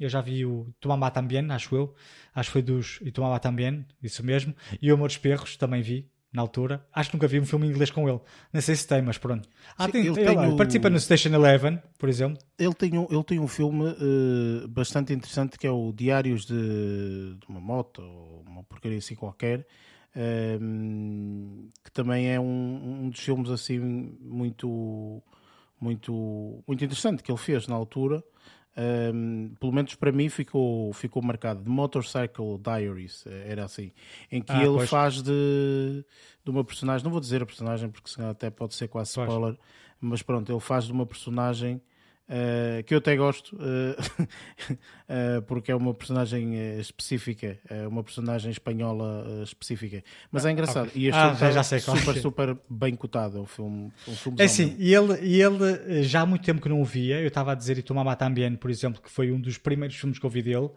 eu 0.00 0.08
já 0.08 0.20
vi 0.20 0.44
o 0.46 0.72
Tomama 0.80 1.10
Tambien, 1.10 1.50
acho 1.50 1.76
eu. 1.76 1.94
Acho 2.34 2.48
que 2.48 2.52
foi 2.52 2.62
dos 2.62 2.98
e 3.02 3.12
Tomama 3.12 3.38
Tambien, 3.38 3.86
isso 4.02 4.24
mesmo. 4.24 4.54
E 4.80 4.90
o 4.90 4.94
Amor 4.94 5.08
dos 5.08 5.18
Perros 5.18 5.56
também 5.56 5.82
vi, 5.82 6.08
na 6.32 6.42
altura. 6.42 6.86
Acho 6.92 7.10
que 7.10 7.16
nunca 7.16 7.26
vi 7.26 7.40
um 7.40 7.44
filme 7.44 7.66
em 7.66 7.70
inglês 7.70 7.90
com 7.90 8.08
ele. 8.08 8.20
Não 8.52 8.60
sei 8.60 8.76
se 8.76 8.86
tem, 8.86 9.02
mas 9.02 9.18
pronto. 9.18 9.48
Ah, 9.76 9.86
Sim, 9.86 9.92
tem, 9.92 10.06
ele, 10.06 10.20
ele, 10.20 10.34
tem 10.34 10.56
participa 10.56 10.88
no 10.88 11.00
Station 11.00 11.30
Eleven, 11.30 11.80
por 11.98 12.08
exemplo. 12.08 12.38
Ele 12.58 12.74
tem 12.74 12.96
um, 12.96 13.06
ele 13.10 13.24
tem 13.24 13.38
um 13.40 13.48
filme 13.48 13.84
uh, 13.84 14.68
bastante 14.68 15.12
interessante 15.12 15.58
que 15.58 15.66
é 15.66 15.70
o 15.70 15.92
Diários 15.92 16.44
de, 16.44 16.54
de 16.54 17.46
uma 17.48 17.60
Moto, 17.60 18.00
ou 18.02 18.44
uma 18.46 18.62
porcaria 18.62 18.98
assim 18.98 19.14
qualquer. 19.14 19.66
Uh, 20.14 21.70
que 21.84 21.90
também 21.92 22.28
é 22.32 22.40
um, 22.40 23.04
um 23.04 23.10
dos 23.10 23.20
filmes 23.20 23.48
assim 23.48 23.78
muito 24.20 25.22
muito 25.80 26.64
muito 26.66 26.84
interessante 26.84 27.22
que 27.22 27.30
ele 27.30 27.38
fez 27.38 27.68
na 27.68 27.76
altura 27.76 28.20
um, 28.76 29.52
pelo 29.58 29.72
menos 29.72 29.94
para 29.94 30.12
mim 30.12 30.28
ficou, 30.28 30.92
ficou 30.92 31.22
marcado 31.22 31.62
de 31.62 31.68
Motorcycle 31.68 32.58
Diaries, 32.58 33.24
eh, 33.26 33.46
era 33.48 33.64
assim, 33.64 33.92
em 34.30 34.40
que 34.40 34.52
ah, 34.52 34.62
ele 34.62 34.76
pois. 34.76 34.90
faz 34.90 35.22
de, 35.22 36.04
de 36.44 36.50
uma 36.50 36.64
personagem, 36.64 37.04
não 37.04 37.10
vou 37.10 37.20
dizer 37.20 37.42
a 37.42 37.46
personagem 37.46 37.90
porque 37.90 38.10
até 38.22 38.48
pode 38.48 38.74
ser 38.74 38.88
quase 38.88 39.10
spoiler, 39.10 39.54
pois. 39.54 39.58
mas 40.00 40.22
pronto, 40.22 40.50
ele 40.50 40.60
faz 40.60 40.84
de 40.84 40.92
uma 40.92 41.04
personagem 41.04 41.82
Uh, 42.30 42.84
que 42.84 42.94
eu 42.94 42.98
até 42.98 43.16
gosto 43.16 43.56
uh, 43.56 44.00
uh, 44.30 45.42
porque 45.48 45.72
é 45.72 45.74
uma 45.74 45.92
personagem 45.92 46.78
específica, 46.78 47.58
é 47.68 47.88
uma 47.88 48.04
personagem 48.04 48.52
espanhola 48.52 49.42
específica. 49.42 50.04
Mas 50.30 50.46
é 50.46 50.52
engraçado. 50.52 50.86
Okay. 50.86 51.02
E 51.02 51.06
este 51.08 51.18
ah, 51.18 51.34
filme 51.34 51.52
já 51.52 51.62
sei 51.64 51.80
super, 51.80 52.16
é. 52.16 52.20
super 52.20 52.56
bem 52.70 52.94
cotado. 52.94 53.38
É 53.38 53.40
um 53.40 53.46
filme, 53.46 53.92
um 54.06 54.14
filme 54.14 54.40
É 54.40 54.46
sim, 54.46 54.76
e 54.78 54.94
ele, 54.94 55.18
e 55.22 55.42
ele 55.42 56.04
já 56.04 56.20
há 56.20 56.26
muito 56.26 56.44
tempo 56.44 56.62
que 56.62 56.68
não 56.68 56.80
o 56.80 56.84
via. 56.84 57.20
Eu 57.20 57.26
estava 57.26 57.50
a 57.50 57.54
dizer 57.56 57.76
E 57.78 57.82
Tomama 57.82 58.14
Tambien, 58.14 58.54
por 58.54 58.70
exemplo, 58.70 59.02
que 59.02 59.10
foi 59.10 59.32
um 59.32 59.40
dos 59.40 59.58
primeiros 59.58 59.96
filmes 59.96 60.16
que 60.16 60.24
eu 60.24 60.30
vi 60.30 60.40
dele. 60.40 60.70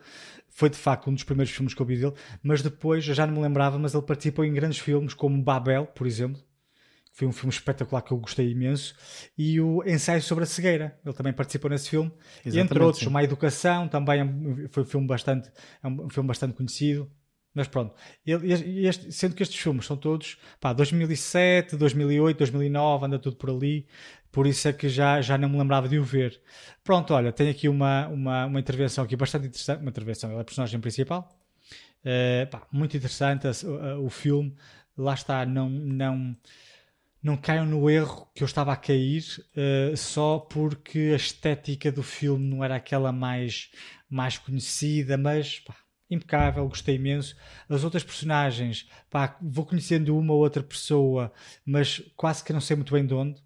Foi 0.50 0.72
de 0.72 0.78
facto 0.78 1.08
um 1.08 1.14
dos 1.14 1.24
primeiros 1.24 1.54
filmes 1.54 1.76
que 1.76 1.82
eu 1.82 1.86
vi 1.86 1.98
dele, 1.98 2.14
mas 2.42 2.64
depois 2.64 3.08
eu 3.08 3.14
já 3.14 3.28
não 3.28 3.36
me 3.36 3.42
lembrava, 3.42 3.78
mas 3.78 3.94
ele 3.94 4.04
participou 4.04 4.44
em 4.44 4.54
grandes 4.54 4.80
filmes 4.80 5.14
como 5.14 5.40
Babel, 5.40 5.86
por 5.86 6.08
exemplo 6.08 6.42
foi 7.14 7.28
um 7.28 7.32
filme 7.32 7.54
espetacular 7.54 8.02
que 8.02 8.12
eu 8.12 8.18
gostei 8.18 8.50
imenso. 8.50 8.96
E 9.38 9.62
o 9.62 9.84
Ensaio 9.86 10.22
sobre 10.22 10.44
a 10.44 10.48
Cegueira, 10.48 11.00
ele 11.06 11.14
também 11.14 11.32
participou 11.32 11.70
nesse 11.70 11.90
filme. 11.90 12.12
Exatamente, 12.44 12.56
e 12.56 12.60
entre 12.60 12.84
outros, 12.84 13.04
sim. 13.04 13.10
Uma 13.10 13.24
Educação, 13.24 13.88
também 13.88 14.22
é 14.22 14.68
foi 14.70 14.84
um 14.84 14.86
filme 14.86 15.08
bastante, 15.08 15.50
é 15.82 15.88
um 15.88 16.10
filme 16.10 16.28
bastante 16.28 16.56
conhecido. 16.56 17.10
Mas 17.54 17.68
pronto, 17.68 17.94
ele, 18.26 18.88
este, 18.88 19.12
sendo 19.12 19.36
que 19.36 19.44
estes 19.44 19.62
filmes 19.62 19.86
são 19.86 19.96
todos 19.96 20.40
pá, 20.60 20.74
2007, 20.74 21.78
2008, 21.78 22.36
2009, 22.36 23.06
anda 23.06 23.20
tudo 23.20 23.36
por 23.36 23.52
ali, 23.52 23.86
por 24.32 24.48
isso 24.48 24.68
é 24.68 24.74
que 24.74 24.90
já, 24.90 25.22
já 25.22 25.38
não 25.38 25.48
me 25.48 25.60
lembrava 25.60 25.88
de 25.88 26.00
o 26.00 26.04
ver. 26.04 26.42
Pronto, 26.84 27.14
olha, 27.14 27.32
tem 27.32 27.50
aqui 27.50 27.70
uma, 27.70 28.08
uma, 28.08 28.48
uma 28.48 28.60
intervenção 28.60 29.04
aqui 29.04 29.16
bastante 29.16 29.46
interessante, 29.46 29.82
uma 29.82 29.90
intervenção, 29.92 30.32
ele 30.32 30.40
é 30.40 30.42
a 30.42 30.44
personagem 30.44 30.80
principal, 30.80 31.30
uh, 32.04 32.50
pá, 32.50 32.66
muito 32.72 32.98
interessante 32.98 33.46
o, 33.68 34.06
o 34.06 34.10
filme, 34.10 34.56
lá 34.98 35.14
está, 35.14 35.46
não, 35.46 35.70
não, 35.70 36.36
não 37.24 37.38
caiam 37.38 37.66
no 37.66 37.90
erro 37.90 38.30
que 38.36 38.44
eu 38.44 38.46
estava 38.46 38.74
a 38.74 38.76
cair 38.76 39.24
uh, 39.56 39.96
só 39.96 40.40
porque 40.40 41.12
a 41.14 41.16
estética 41.16 41.90
do 41.90 42.04
filme 42.04 42.46
não 42.46 42.62
era 42.62 42.76
aquela 42.76 43.14
mais, 43.14 43.72
mais 44.10 44.38
conhecida, 44.38 45.18
mas 45.18 45.62
pá, 45.62 45.74
impecável, 46.12 46.68
gostei 46.68 46.96
imenso. 46.96 47.36
As 47.70 47.86
outras 47.86 48.04
personagens, 48.04 48.90
pá, 49.10 49.38
vou 49.42 49.66
conhecendo 49.66 50.18
uma 50.18 50.34
ou 50.34 50.40
outra 50.42 50.62
pessoa, 50.62 51.32
mas 51.66 52.00
quase 52.18 52.44
que 52.44 52.52
não 52.52 52.60
sei 52.60 52.76
muito 52.76 52.94
bem 52.94 53.06
de 53.06 53.14
onde. 53.14 53.42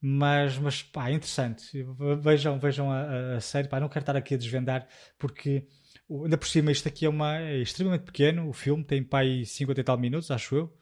Mas, 0.00 0.58
mas 0.58 0.82
pá, 0.82 1.10
interessante. 1.10 1.84
Vejam, 2.22 2.58
vejam 2.58 2.90
a, 2.90 3.36
a, 3.36 3.40
série. 3.40 3.68
Pá, 3.68 3.78
não 3.80 3.88
quero 3.88 4.02
estar 4.02 4.16
aqui 4.16 4.34
a 4.34 4.38
desvendar 4.38 4.88
porque 5.18 5.66
ainda 6.10 6.38
por 6.38 6.48
cima 6.48 6.72
isto 6.72 6.88
aqui 6.88 7.04
é, 7.04 7.08
uma, 7.08 7.38
é 7.38 7.58
extremamente 7.58 8.04
pequeno. 8.04 8.48
O 8.48 8.52
filme 8.52 8.82
tem 8.84 9.02
pá, 9.04 9.20
50 9.44 9.80
e 9.80 9.84
tal 9.84 9.98
minutos, 9.98 10.30
acho 10.30 10.56
eu 10.56 10.81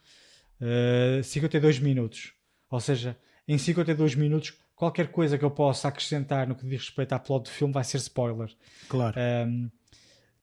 uh, 0.60 1.18
eh, 1.18 1.22
52 1.22 1.78
minutos. 1.78 2.32
Ou 2.70 2.80
seja, 2.80 3.16
em 3.46 3.58
52 3.58 4.14
minutos, 4.14 4.52
qualquer 4.76 5.08
coisa 5.08 5.36
que 5.36 5.44
eu 5.44 5.50
possa 5.50 5.88
acrescentar 5.88 6.46
no 6.46 6.54
que 6.54 6.66
diz 6.66 6.80
respeito 6.80 7.12
à 7.12 7.18
plot 7.18 7.44
do 7.44 7.50
filme 7.50 7.74
vai 7.74 7.84
ser 7.84 7.98
spoiler. 7.98 8.50
Claro. 8.88 9.16
Um, 9.18 9.66
uh, 9.66 9.70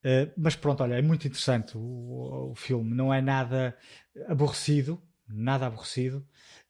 eh, 0.04 0.32
mas 0.38 0.56
pronto, 0.56 0.84
olha, 0.84 0.96
é 0.96 1.02
muito 1.02 1.28
interessante 1.28 1.78
o, 1.78 2.52
o, 2.52 2.56
filme. 2.56 2.94
Não 2.94 3.14
é 3.14 3.22
nada 3.22 3.76
aborrecido, 4.28 5.02
nada 5.28 5.66
aborrecido. 5.68 6.26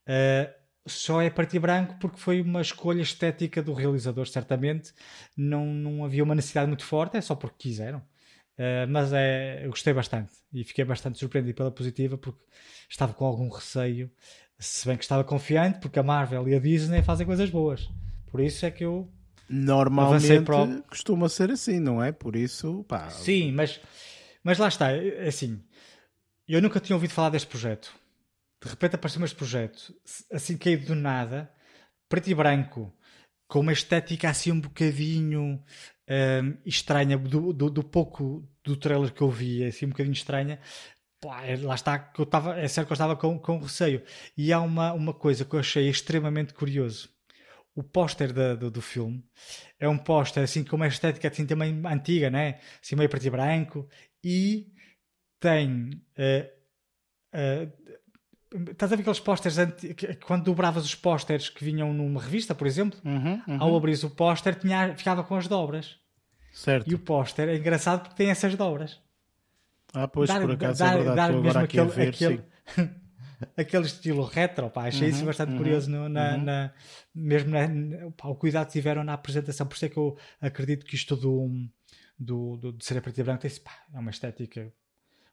Uh, 0.07 0.57
só 0.85 1.21
é 1.21 1.29
partir 1.29 1.59
branco 1.59 1.95
porque 1.99 2.17
foi 2.17 2.41
uma 2.41 2.61
escolha 2.61 3.01
estética 3.01 3.61
do 3.61 3.73
realizador, 3.73 4.27
certamente. 4.27 4.93
Não, 5.35 5.65
não 5.65 6.05
havia 6.05 6.23
uma 6.23 6.35
necessidade 6.35 6.67
muito 6.67 6.85
forte, 6.85 7.17
é 7.17 7.21
só 7.21 7.35
porque 7.35 7.69
quiseram. 7.69 8.01
Uh, 8.57 8.89
mas 8.89 9.13
é, 9.13 9.63
eu 9.63 9.69
gostei 9.69 9.93
bastante 9.93 10.31
e 10.51 10.63
fiquei 10.63 10.83
bastante 10.83 11.19
surpreendido 11.19 11.55
pela 11.55 11.69
positiva 11.69 12.17
porque 12.17 12.41
estava 12.89 13.13
com 13.13 13.23
algum 13.25 13.49
receio, 13.49 14.09
se 14.57 14.87
bem 14.87 14.97
que 14.97 15.03
estava 15.03 15.23
confiante, 15.23 15.79
porque 15.79 15.99
a 15.99 16.03
Marvel 16.03 16.47
e 16.49 16.55
a 16.55 16.59
Disney 16.59 17.03
fazem 17.03 17.25
coisas 17.25 17.49
boas. 17.51 17.87
Por 18.31 18.41
isso 18.41 18.65
é 18.65 18.71
que 18.71 18.83
eu 18.83 19.07
normalmente 19.47 20.41
para... 20.41 20.81
costuma 20.89 21.29
ser 21.29 21.51
assim, 21.51 21.79
não 21.79 22.03
é? 22.03 22.11
Por 22.11 22.35
isso, 22.35 22.83
pá. 22.87 23.09
Sim, 23.09 23.51
mas, 23.51 23.79
mas 24.43 24.57
lá 24.57 24.67
está, 24.67 24.91
é 24.91 25.27
assim. 25.27 25.61
Eu 26.47 26.61
nunca 26.61 26.79
tinha 26.79 26.95
ouvido 26.95 27.11
falar 27.11 27.29
deste 27.29 27.47
projeto. 27.47 27.93
De 28.61 28.69
repente 28.69 28.95
apareceu 28.95 29.23
este 29.23 29.35
projeto, 29.35 29.93
assim 30.31 30.57
caído 30.57 30.87
do 30.87 30.95
nada, 30.95 31.51
preto 32.09 32.27
e 32.27 32.33
branco, 32.33 32.91
com 33.47 33.59
uma 33.61 33.73
estética 33.73 34.29
assim 34.29 34.51
um 34.51 34.59
bocadinho 34.59 35.63
um, 36.09 36.57
estranha, 36.65 37.17
do, 37.17 37.53
do, 37.53 37.69
do, 37.69 37.83
pouco 37.83 38.47
do 38.63 38.75
trailer 38.75 39.13
que 39.13 39.21
eu 39.21 39.29
vi, 39.29 39.63
assim 39.63 39.85
um 39.85 39.89
bocadinho 39.89 40.13
estranha, 40.13 40.59
Pá, 41.19 41.43
é, 41.45 41.55
lá 41.57 41.73
está 41.73 41.97
que 41.97 42.19
eu 42.19 42.23
estava, 42.23 42.59
é 42.59 42.67
certo 42.67 42.87
que 42.87 42.93
eu 42.93 42.95
estava 42.95 43.15
com, 43.15 43.39
com 43.39 43.59
receio. 43.59 44.03
E 44.37 44.53
há 44.53 44.59
uma, 44.61 44.93
uma 44.93 45.13
coisa 45.13 45.43
que 45.43 45.55
eu 45.55 45.59
achei 45.59 45.89
extremamente 45.89 46.53
curioso. 46.53 47.09
O 47.75 47.83
póster 47.83 48.31
do, 48.33 48.69
do 48.71 48.81
filme 48.81 49.23
é 49.79 49.87
um 49.87 49.97
póster 49.97 50.43
assim 50.43 50.63
com 50.63 50.75
uma 50.75 50.87
estética 50.87 51.27
assim 51.27 51.45
também 51.45 51.81
antiga, 51.85 52.29
né? 52.29 52.59
Assim 52.83 52.95
meio 52.95 53.09
preto 53.09 53.25
e 53.27 53.29
branco 53.29 53.89
e 54.23 54.67
tem 55.39 55.89
uh, 56.17 56.47
uh, 57.33 57.71
estás 58.53 58.91
a 58.91 58.95
ver 58.95 59.01
aqueles 59.01 59.19
pósteres 59.19 59.57
quando 60.25 60.43
dobravas 60.43 60.85
os 60.85 60.95
pósteres 60.95 61.49
que 61.49 61.63
vinham 61.63 61.93
numa 61.93 62.21
revista, 62.21 62.55
por 62.55 62.65
exemplo, 62.67 62.99
uhum, 63.03 63.41
uhum. 63.47 63.61
ao 63.61 63.75
abrir 63.75 64.03
o 64.03 64.09
póster 64.09 64.55
tinha, 64.55 64.95
ficava 64.95 65.23
com 65.23 65.35
as 65.35 65.47
dobras. 65.47 65.97
Certo. 66.53 66.89
E 66.89 66.95
o 66.95 66.99
póster 66.99 67.49
é 67.49 67.55
engraçado 67.55 68.01
porque 68.01 68.15
tem 68.15 68.29
essas 68.29 68.55
dobras. 68.55 68.99
Ah, 69.93 70.07
pois, 70.07 70.27
dar, 70.27 70.41
por 70.41 70.51
acaso 70.51 70.79
dar, 70.79 70.93
é 70.93 71.03
verdade. 71.03 71.15
Dar 71.15 71.41
mesmo 71.41 71.59
aquele, 71.59 71.89
ver, 71.89 72.09
aquele, 72.09 72.43
aquele 73.55 73.85
estilo 73.85 74.23
retro, 74.23 74.69
pá, 74.69 74.87
achei 74.87 75.09
uhum, 75.09 75.15
isso 75.15 75.25
bastante 75.25 75.51
uhum, 75.51 75.57
curioso 75.57 75.89
no, 75.89 76.09
na, 76.09 76.35
uhum. 76.35 76.43
na, 76.43 76.73
mesmo 77.13 77.51
na, 77.51 78.11
pá, 78.11 78.27
o 78.27 78.35
cuidado 78.35 78.67
que 78.67 78.73
tiveram 78.73 79.03
na 79.03 79.13
apresentação, 79.13 79.67
por 79.67 79.75
isso 79.75 79.85
é 79.85 79.89
que 79.89 79.97
eu 79.97 80.17
acredito 80.41 80.85
que 80.85 80.95
isto 80.95 81.15
do, 81.15 81.49
do, 82.17 82.57
do 82.57 82.73
de 82.73 82.85
ser 82.85 82.97
a 82.97 83.01
preto 83.01 83.19
e 83.19 83.23
branco 83.23 83.47
pá, 83.63 83.85
é 83.93 83.99
uma 83.99 84.11
estética, 84.11 84.71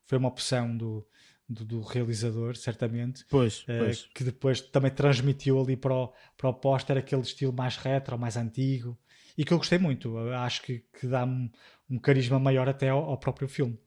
foi 0.05 0.19
uma 0.19 0.29
opção 0.29 0.77
do, 0.77 1.07
do, 1.49 1.65
do 1.65 1.81
realizador, 1.83 2.57
certamente, 2.57 3.25
pois, 3.29 3.63
uh, 3.63 3.79
pois. 3.79 4.09
que 4.15 4.25
depois 4.25 4.61
também 4.61 4.91
transmitiu 4.91 5.61
ali 5.61 5.77
para 5.77 5.95
o, 5.95 6.13
para 6.37 6.49
o 6.49 6.55
póster 6.55 6.97
aquele 6.97 7.23
estilo 7.23 7.53
mais 7.53 7.77
retro, 7.77 8.19
mais 8.19 8.37
antigo, 8.37 8.99
e 9.37 9.45
que 9.45 9.53
eu 9.53 9.59
gostei 9.59 9.79
muito, 9.79 10.17
eu 10.17 10.35
acho 10.35 10.63
que, 10.63 10.85
que 10.99 11.07
dá 11.07 11.25
um, 11.25 11.51
um 11.91 11.99
carisma 11.99 12.39
maior 12.39 12.69
até 12.69 12.89
ao, 12.89 13.05
ao 13.05 13.19
próprio 13.19 13.49
filme. 13.49 13.79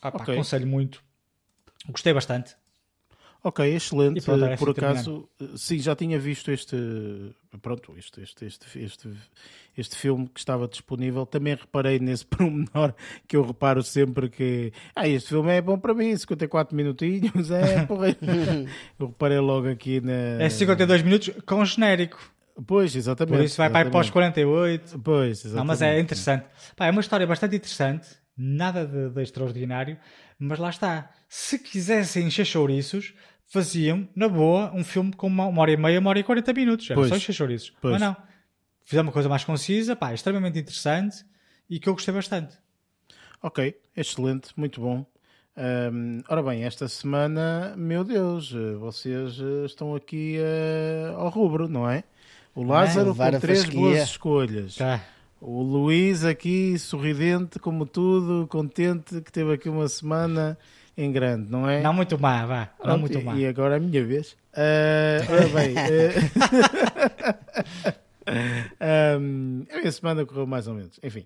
Ah, 0.00 0.12
pá, 0.12 0.22
okay. 0.22 0.34
Aconselho 0.34 0.66
muito. 0.66 1.02
Gostei 1.88 2.12
bastante. 2.12 2.56
Ok, 3.42 3.64
excelente. 3.64 4.20
Pronto, 4.22 4.44
é 4.44 4.56
Por 4.56 4.70
assim 4.70 4.80
acaso, 4.80 5.28
terminando. 5.38 5.58
sim, 5.58 5.78
já 5.78 5.94
tinha 5.94 6.18
visto 6.18 6.50
este, 6.50 6.76
pronto, 7.62 7.94
este, 7.96 8.20
este, 8.20 8.44
este, 8.44 8.84
este, 8.84 9.08
este 9.76 9.96
filme 9.96 10.28
que 10.28 10.40
estava 10.40 10.66
disponível. 10.66 11.24
Também 11.24 11.54
reparei 11.54 12.00
nesse 12.00 12.26
pormenor 12.26 12.94
que 13.28 13.36
eu 13.36 13.42
reparo 13.46 13.82
sempre 13.82 14.28
que 14.28 14.72
ah, 14.94 15.06
este 15.06 15.28
filme 15.28 15.52
é 15.52 15.60
bom 15.60 15.78
para 15.78 15.94
mim, 15.94 16.16
54 16.16 16.76
minutinhos, 16.76 17.50
é 17.50 17.84
porra. 17.86 18.16
eu 18.98 19.06
reparei 19.06 19.38
logo 19.38 19.68
aqui 19.68 20.00
na. 20.00 20.42
É 20.42 20.48
52 20.48 21.02
minutos 21.02 21.30
com 21.46 21.64
genérico. 21.64 22.18
Pois, 22.66 22.96
exatamente. 22.96 23.36
Por 23.36 23.44
isso 23.44 23.56
vai 23.56 23.68
exatamente. 23.68 23.92
para 23.92 24.00
os 24.00 24.10
48. 24.10 24.98
Pois, 24.98 25.30
exatamente. 25.30 25.56
Não, 25.56 25.64
mas 25.64 25.80
é 25.80 26.00
interessante. 26.00 26.44
Pá, 26.74 26.86
é 26.86 26.90
uma 26.90 27.00
história 27.00 27.24
bastante 27.24 27.54
interessante 27.54 28.08
nada 28.38 28.86
de, 28.86 29.10
de, 29.10 29.22
extraordinário, 29.22 29.98
mas 30.38 30.58
lá 30.58 30.70
está. 30.70 31.10
Se 31.28 31.58
quisessem 31.58 32.26
encher 32.26 32.44
chouriços, 32.44 33.14
faziam, 33.46 34.08
na 34.14 34.28
boa, 34.28 34.72
um 34.74 34.84
filme 34.84 35.12
com 35.12 35.26
uma, 35.26 35.46
uma 35.46 35.62
hora 35.62 35.72
e 35.72 35.76
meia, 35.76 35.98
uma 35.98 36.10
hora 36.10 36.18
e 36.18 36.24
quarenta 36.24 36.52
minutos. 36.52 36.88
Era 36.90 36.94
pois, 36.94 37.08
só 37.08 37.16
encher 37.16 37.32
chouriços. 37.32 37.72
Pois. 37.80 37.92
Mas 37.92 38.00
não. 38.00 38.16
Fizeram 38.84 39.06
uma 39.06 39.12
coisa 39.12 39.28
mais 39.28 39.44
concisa, 39.44 39.94
pá, 39.94 40.14
extremamente 40.14 40.58
interessante 40.58 41.24
e 41.68 41.78
que 41.78 41.88
eu 41.88 41.92
gostei 41.92 42.14
bastante. 42.14 42.56
Ok, 43.42 43.78
excelente, 43.96 44.48
muito 44.56 44.80
bom. 44.80 45.04
Um, 45.92 46.22
ora 46.28 46.42
bem, 46.42 46.64
esta 46.64 46.88
semana, 46.88 47.74
meu 47.76 48.04
Deus, 48.04 48.54
vocês 48.78 49.38
eh, 49.40 49.66
estão 49.66 49.94
aqui 49.94 50.38
uh, 50.38 51.16
ao 51.18 51.28
rubro, 51.28 51.68
não 51.68 51.90
é? 51.90 52.04
O 52.54 52.62
Lázaro 52.62 53.10
é, 53.20 53.32
com 53.32 53.40
três 53.40 53.64
boas 53.64 53.98
escolhas. 54.02 54.76
Tá. 54.76 55.04
O 55.40 55.62
Luís 55.62 56.24
aqui, 56.24 56.78
sorridente, 56.78 57.58
como 57.58 57.86
tudo, 57.86 58.46
contente, 58.48 59.20
que 59.20 59.30
teve 59.30 59.52
aqui 59.52 59.68
uma 59.68 59.86
semana 59.86 60.58
em 60.96 61.12
grande, 61.12 61.48
não 61.48 61.68
é? 61.68 61.80
Não 61.80 61.92
muito 61.92 62.18
má, 62.18 62.44
vá. 62.44 62.70
Não 62.84 62.98
muito 62.98 63.18
e, 63.18 63.22
má. 63.22 63.36
E 63.36 63.46
agora 63.46 63.74
é 63.74 63.76
a 63.76 63.80
minha 63.80 64.04
vez. 64.04 64.32
Uh, 64.52 65.32
ora 65.32 65.48
bem. 65.48 65.74
Uh, 68.28 69.18
um, 69.18 69.64
a 69.72 69.78
minha 69.78 69.92
semana 69.92 70.26
correu 70.26 70.46
mais 70.46 70.68
ou 70.68 70.74
menos. 70.74 71.00
Enfim, 71.02 71.24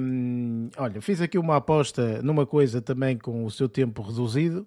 um, 0.00 0.70
olha, 0.78 0.98
fiz 1.02 1.20
aqui 1.20 1.36
uma 1.36 1.56
aposta 1.56 2.22
numa 2.22 2.46
coisa 2.46 2.80
também 2.80 3.18
com 3.18 3.44
o 3.44 3.50
seu 3.50 3.68
tempo 3.68 4.00
reduzido, 4.00 4.66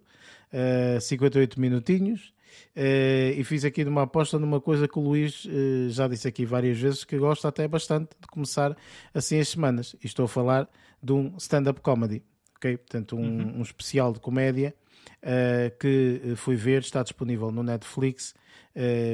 uh, 0.53 1.02
58 1.02 1.60
minutinhos. 1.60 2.35
Uh, 2.76 3.40
e 3.40 3.44
fiz 3.44 3.64
aqui 3.64 3.84
uma 3.84 4.03
aposta 4.03 4.38
numa 4.38 4.60
coisa 4.60 4.88
que 4.88 4.99
o 4.99 5.02
Luís 5.02 5.45
uh, 5.45 5.90
já 5.90 6.07
disse 6.07 6.27
aqui 6.27 6.45
várias 6.45 6.77
vezes 6.77 7.03
que 7.03 7.18
gosta 7.18 7.48
até 7.48 7.68
bastante 7.68 8.10
de 8.19 8.27
começar 8.27 8.76
assim 9.14 9.40
as 9.40 9.49
semanas. 9.49 9.95
E 10.03 10.07
estou 10.07 10.26
a 10.26 10.27
falar 10.27 10.69
de 11.02 11.14
um 11.14 11.36
stand-up 11.38 11.82
comedy, 11.82 12.23
ok? 12.57 12.77
Portanto, 12.77 13.15
um, 13.15 13.22
uhum. 13.22 13.60
um 13.60 13.61
especial 13.61 14.11
de 14.11 14.19
comédia 14.19 14.76
uh, 15.23 15.77
que 15.80 16.34
fui 16.36 16.56
ver, 16.56 16.82
está 16.82 17.03
disponível 17.03 17.52
no 17.52 17.64
Netflix, 17.64 18.34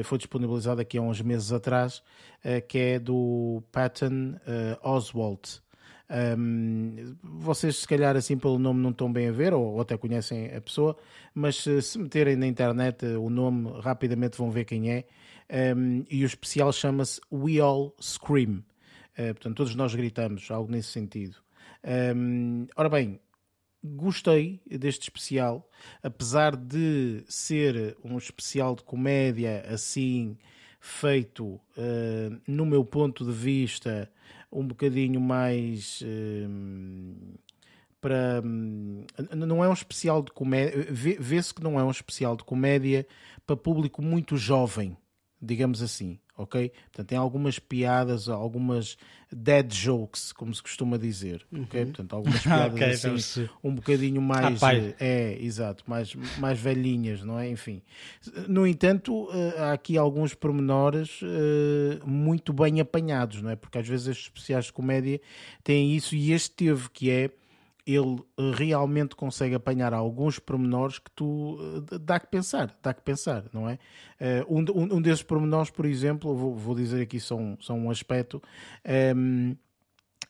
foi 0.06 0.18
disponibilizado 0.18 0.82
aqui 0.82 0.98
há 0.98 1.02
uns 1.04 1.22
meses 1.22 1.52
atrás, 1.52 2.02
que 2.68 2.80
é 2.80 3.00
do 3.00 3.62
Patton 3.72 4.34
Oswalt. 4.82 5.60
Um, 6.38 7.16
vocês, 7.24 7.78
se 7.78 7.88
calhar, 7.88 8.18
assim 8.18 8.38
pelo 8.38 8.60
nome 8.60 8.82
não 8.82 8.90
estão 8.90 9.12
bem 9.12 9.30
a 9.30 9.32
ver, 9.32 9.54
ou, 9.54 9.64
ou 9.64 9.82
até 9.82 9.98
conhecem 9.98 10.54
a 10.54 10.60
pessoa, 10.60 10.98
mas 11.34 11.56
se, 11.56 11.82
se 11.82 11.98
meterem 11.98 12.36
na 12.36 12.46
internet 12.46 13.06
o 13.06 13.30
nome, 13.30 13.72
rapidamente 13.80 14.38
vão 14.38 14.52
ver 14.52 14.66
quem 14.66 14.92
é. 14.92 15.06
Um, 15.76 16.06
e 16.10 16.24
o 16.24 16.26
especial 16.26 16.72
chama-se 16.74 17.22
We 17.32 17.60
All 17.60 17.96
Scream. 18.02 18.64
Uh, 19.18 19.34
portanto, 19.34 19.56
todos 19.56 19.76
nós 19.76 19.96
gritamos, 19.96 20.50
algo 20.52 20.70
nesse 20.72 20.90
sentido. 20.90 21.38
Um, 22.16 22.68
ora 22.76 22.90
bem, 22.90 23.20
gostei 23.84 24.62
deste 24.66 25.04
especial, 25.04 25.70
apesar 26.04 26.56
de 26.56 27.24
ser 27.28 27.98
um 28.04 28.18
especial 28.18 28.76
de 28.76 28.84
comédia 28.84 29.66
assim 29.68 30.38
feito, 30.80 31.46
uh, 31.46 32.42
no 32.48 32.66
meu 32.66 32.84
ponto 32.84 33.24
de 33.24 33.32
vista, 33.32 34.12
um 34.52 34.66
bocadinho 34.68 35.22
mais 35.22 36.02
uh, 36.02 37.40
para. 38.00 38.42
Um, 38.44 39.06
não 39.36 39.64
é 39.64 39.70
um 39.70 39.74
especial 39.74 40.22
de 40.22 40.32
comédia. 40.32 40.88
Vê-se 40.90 41.54
que 41.54 41.64
não 41.64 41.80
é 41.80 41.84
um 41.84 41.92
especial 41.92 42.36
de 42.36 42.44
comédia 42.44 43.06
para 43.46 43.56
público 43.56 44.02
muito 44.02 44.36
jovem, 44.36 44.98
digamos 45.42 45.82
assim 45.82 46.20
ok? 46.42 46.70
Portanto, 46.70 47.08
tem 47.08 47.18
algumas 47.18 47.60
piadas, 47.60 48.28
algumas 48.28 48.98
dead 49.32 49.72
jokes, 49.74 50.34
como 50.34 50.54
se 50.54 50.62
costuma 50.62 50.98
dizer, 50.98 51.46
uhum. 51.52 51.64
ok? 51.64 51.86
Portanto, 51.86 52.14
algumas 52.14 52.42
piadas 52.44 52.74
okay, 52.74 53.16
assim, 53.16 53.50
um 53.64 53.74
bocadinho 53.74 54.22
mais, 54.22 54.62
ah, 54.62 54.74
é, 55.00 55.38
exato, 55.40 55.84
mais, 55.88 56.14
mais 56.38 56.60
velhinhas, 56.60 57.24
não 57.24 57.40
é? 57.40 57.50
Enfim. 57.50 57.82
No 58.48 58.68
entanto, 58.68 59.30
eh, 59.32 59.60
há 59.60 59.74
aqui 59.74 59.98
alguns 59.98 60.34
pormenores 60.34 61.22
uh, 61.22 62.08
muito 62.08 62.52
bem 62.52 62.82
apanhados, 62.82 63.42
não 63.42 63.50
é? 63.50 63.56
Porque 63.56 63.78
às 63.78 63.88
vezes 63.88 64.08
estes 64.08 64.26
especiais 64.26 64.66
de 64.66 64.74
comédia 64.74 65.22
têm 65.64 65.96
isso 65.96 66.16
e 66.16 66.32
este 66.32 66.52
teve, 66.52 66.90
que 66.90 67.10
é 67.10 67.30
ele 67.86 68.24
eh, 68.38 68.52
realmente 68.54 69.16
consegue 69.16 69.56
apanhar 69.56 69.94
alguns 69.94 70.40
pormenores 70.40 71.00
que 71.00 71.12
tu 71.12 71.58
eh, 71.92 71.98
dá 72.00 72.20
que 72.20 72.28
pensar, 72.28 72.78
dá 72.82 72.94
que 72.94 73.02
pensar, 73.02 73.46
não 73.54 73.70
é? 73.70 73.80
Eh, 74.20 74.46
um, 74.48 74.60
um 74.96 75.02
desses 75.02 75.24
pormenores, 75.24 75.70
por 75.70 75.86
exemplo, 75.86 76.36
vou, 76.36 76.56
vou 76.56 76.76
dizer 76.76 77.02
aqui 77.02 77.20
só 77.20 77.36
um, 77.36 77.58
um 77.70 77.90
aspecto. 77.90 78.42
Ehm, 78.84 79.56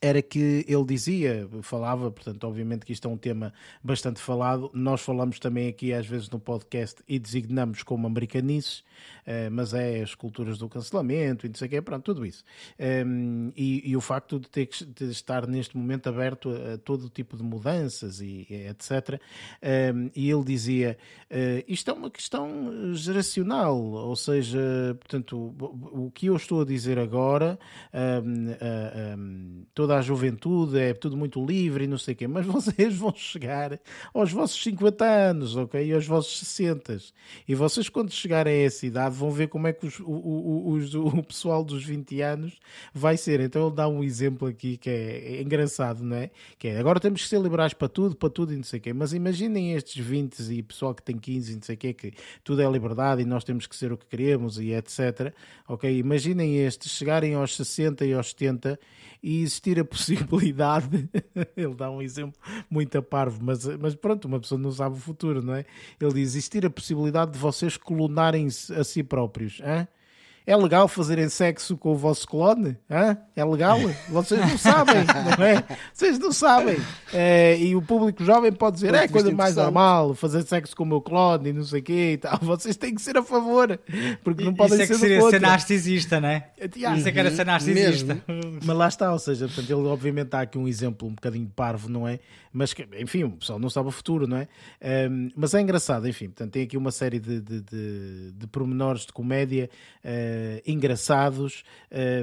era 0.01 0.19
que 0.19 0.65
ele 0.67 0.83
dizia, 0.83 1.47
falava, 1.61 2.09
portanto, 2.09 2.43
obviamente 2.45 2.83
que 2.83 2.91
isto 2.91 3.07
é 3.07 3.11
um 3.11 3.17
tema 3.17 3.53
bastante 3.83 4.19
falado. 4.19 4.71
Nós 4.73 5.01
falamos 5.01 5.37
também 5.37 5.69
aqui 5.69 5.93
às 5.93 6.07
vezes 6.07 6.27
no 6.29 6.39
podcast 6.39 7.03
e 7.07 7.19
designamos 7.19 7.83
como 7.83 8.07
americanices, 8.07 8.83
eh, 9.25 9.49
mas 9.51 9.75
é 9.75 10.01
as 10.01 10.15
culturas 10.15 10.57
do 10.57 10.67
cancelamento 10.67 11.45
e 11.45 11.49
não 11.49 11.55
sei 11.55 11.67
o 11.67 11.69
quê, 11.69 11.81
pronto, 11.83 12.03
tudo 12.03 12.25
isso. 12.25 12.43
Ehm, 12.79 13.51
e, 13.55 13.91
e, 13.91 13.95
o 13.95 14.01
facto 14.01 14.39
de 14.39 14.49
ter 14.49 14.65
que 14.65 14.83
de 14.83 15.11
estar 15.11 15.45
neste 15.45 15.77
momento 15.77 16.09
aberto 16.09 16.49
a, 16.49 16.79
todo 16.79 17.07
tipo 17.07 17.37
de 17.37 17.43
mudanças 17.43 18.21
e, 18.21 18.47
etc. 18.49 19.21
Ehm, 19.61 20.09
e 20.15 20.31
ele 20.31 20.43
dizia, 20.43 20.97
eh, 21.29 21.63
isto 21.67 21.91
é 21.91 21.93
uma 21.93 22.09
questão 22.09 22.93
geracional, 22.95 23.77
ou 23.77 24.15
seja, 24.15 24.97
portanto, 24.99 25.53
o 25.91 26.09
que 26.11 26.25
eu 26.25 26.35
estou 26.35 26.61
a 26.61 26.65
dizer 26.65 26.97
agora, 26.97 27.59
ehm, 27.93 29.65
toda 29.75 29.90
toda 29.91 29.97
a 29.97 30.01
juventude, 30.01 30.80
é 30.80 30.93
tudo 30.93 31.18
muito 31.18 31.43
livre 31.45 31.84
e 31.84 31.88
não 31.88 31.97
sei 31.97 32.13
o 32.13 32.18
quê, 32.18 32.27
mas 32.27 32.45
vocês 32.47 32.95
vão 32.95 33.13
chegar 33.13 33.77
aos 34.13 34.31
vossos 34.31 34.61
50 34.63 35.03
anos, 35.03 35.55
ok? 35.57 35.85
E 35.85 35.93
aos 35.93 36.07
vossos 36.07 36.39
60. 36.39 36.97
E 37.47 37.53
vocês, 37.53 37.89
quando 37.89 38.11
chegarem 38.11 38.53
a 38.53 38.65
essa 38.65 38.85
idade, 38.85 39.15
vão 39.15 39.31
ver 39.31 39.47
como 39.47 39.68
é 39.68 39.73
que 39.73 39.85
os, 39.85 39.99
o, 39.99 40.69
os, 40.69 40.95
o 40.95 41.23
pessoal 41.23 41.63
dos 41.63 41.84
20 41.84 42.22
anos 42.22 42.57
vai 42.93 43.18
ser. 43.18 43.41
Então 43.41 43.68
ele 43.68 43.76
dá 43.76 43.88
um 43.88 44.01
exemplo 44.03 44.47
aqui 44.47 44.77
que 44.77 44.89
é, 44.89 45.35
é 45.35 45.41
engraçado, 45.41 46.03
não 46.03 46.15
é? 46.15 46.30
Que 46.57 46.69
é, 46.69 46.80
agora 46.80 46.99
temos 46.99 47.22
que 47.23 47.27
ser 47.27 47.41
liberais 47.41 47.73
para 47.73 47.89
tudo, 47.89 48.15
para 48.15 48.30
tudo 48.30 48.53
e 48.53 48.55
não 48.55 48.63
sei 48.63 48.80
o 48.80 48.81
quê, 48.81 48.93
mas 48.93 49.11
imaginem 49.11 49.73
estes 49.73 50.03
20 50.05 50.39
e 50.53 50.63
pessoal 50.63 50.95
que 50.95 51.03
tem 51.03 51.18
15 51.18 51.51
e 51.51 51.55
não 51.55 51.63
sei 51.63 51.76
o 51.76 51.77
quê, 51.77 51.93
que 51.93 52.13
tudo 52.43 52.61
é 52.61 52.72
liberdade 52.72 53.22
e 53.22 53.26
nós 53.26 53.43
temos 53.43 53.68
que 53.68 53.76
ser 53.76 53.91
o 53.91 53.97
que 53.97 54.05
queremos 54.05 54.57
e 54.57 54.72
etc. 54.72 55.34
Ok? 55.68 55.93
Imaginem 55.97 56.59
estes 56.65 56.91
chegarem 56.91 57.34
aos 57.34 57.55
60 57.57 58.05
e 58.05 58.13
aos 58.13 58.30
70 58.30 58.80
e 59.23 59.41
existir 59.41 59.77
a 59.81 59.85
possibilidade, 59.85 61.09
ele 61.55 61.75
dá 61.75 61.89
um 61.89 62.01
exemplo 62.01 62.39
muito 62.69 62.97
a 62.97 63.01
parvo, 63.01 63.39
mas, 63.43 63.65
mas 63.77 63.95
pronto, 63.95 64.25
uma 64.25 64.39
pessoa 64.39 64.59
não 64.59 64.71
sabe 64.71 64.95
o 64.95 64.99
futuro, 64.99 65.41
não 65.41 65.55
é? 65.55 65.65
Ele 65.99 66.13
diz: 66.13 66.31
existir 66.31 66.65
a 66.65 66.69
possibilidade 66.69 67.31
de 67.31 67.37
vocês 67.37 67.77
clonarem 67.77 68.47
a 68.47 68.83
si 68.83 69.03
próprios. 69.03 69.61
Hein? 69.61 69.87
É 70.51 70.55
legal 70.57 70.85
fazerem 70.89 71.29
sexo 71.29 71.77
com 71.77 71.93
o 71.93 71.95
vosso 71.95 72.27
clone? 72.27 72.75
Hã? 72.89 73.15
É 73.37 73.45
legal? 73.45 73.79
Vocês 74.09 74.37
não 74.37 74.57
sabem, 74.57 74.95
não 75.39 75.45
é? 75.45 75.63
Vocês 75.93 76.19
não 76.19 76.33
sabem. 76.33 76.77
É, 77.13 77.57
e 77.57 77.73
o 77.73 77.81
público 77.81 78.21
jovem 78.21 78.51
pode 78.51 78.75
dizer, 78.75 78.93
é 78.93 79.07
coisa 79.07 79.31
mais 79.31 79.55
normal, 79.55 80.13
fazer 80.13 80.43
sexo 80.43 80.75
com 80.75 80.83
o 80.83 80.85
meu 80.85 80.99
clone 80.99 81.51
e 81.51 81.53
não 81.53 81.63
sei 81.63 81.79
o 81.79 81.83
quê 81.83 82.11
e 82.11 82.17
tal. 82.17 82.37
Vocês 82.41 82.75
têm 82.75 82.93
que 82.93 83.01
ser 83.01 83.17
a 83.17 83.23
favor, 83.23 83.79
porque 84.25 84.43
não 84.43 84.53
podem 84.53 84.73
Isso 84.73 84.83
é 84.83 84.87
ser 84.87 84.93
que 84.93 84.99
seria 84.99 85.21
ser 85.29 85.39
narcisista, 85.39 86.19
não 86.19 86.27
é? 86.27 86.49
Yeah. 86.75 86.99
Isso 86.99 87.07
é 87.07 87.11
que 87.13 87.19
era 87.19 87.31
ser 87.31 87.45
narcisista. 87.45 88.21
Mas 88.61 88.75
lá 88.75 88.89
está, 88.89 89.13
ou 89.13 89.19
seja, 89.19 89.47
portanto, 89.47 89.69
ele 89.69 89.87
obviamente 89.87 90.35
há 90.35 90.41
aqui 90.41 90.57
um 90.57 90.67
exemplo 90.67 91.07
um 91.07 91.13
bocadinho 91.13 91.49
parvo, 91.55 91.87
não 91.87 92.05
é? 92.05 92.19
Mas, 92.53 92.73
que, 92.73 92.85
enfim, 92.99 93.23
o 93.23 93.31
pessoal 93.31 93.57
não 93.57 93.69
sabe 93.69 93.87
o 93.87 93.91
futuro, 93.91 94.27
não 94.27 94.35
é? 94.35 94.47
Um, 95.09 95.29
mas 95.35 95.53
é 95.53 95.61
engraçado, 95.61 96.05
enfim, 96.07 96.25
portanto, 96.25 96.51
tem 96.51 96.63
aqui 96.63 96.75
uma 96.75 96.91
série 96.91 97.17
de, 97.17 97.39
de, 97.39 97.61
de, 97.61 98.31
de 98.33 98.47
pormenores 98.47 99.05
de 99.05 99.13
comédia 99.13 99.69
uh, 100.41 100.61
engraçados. 100.65 101.63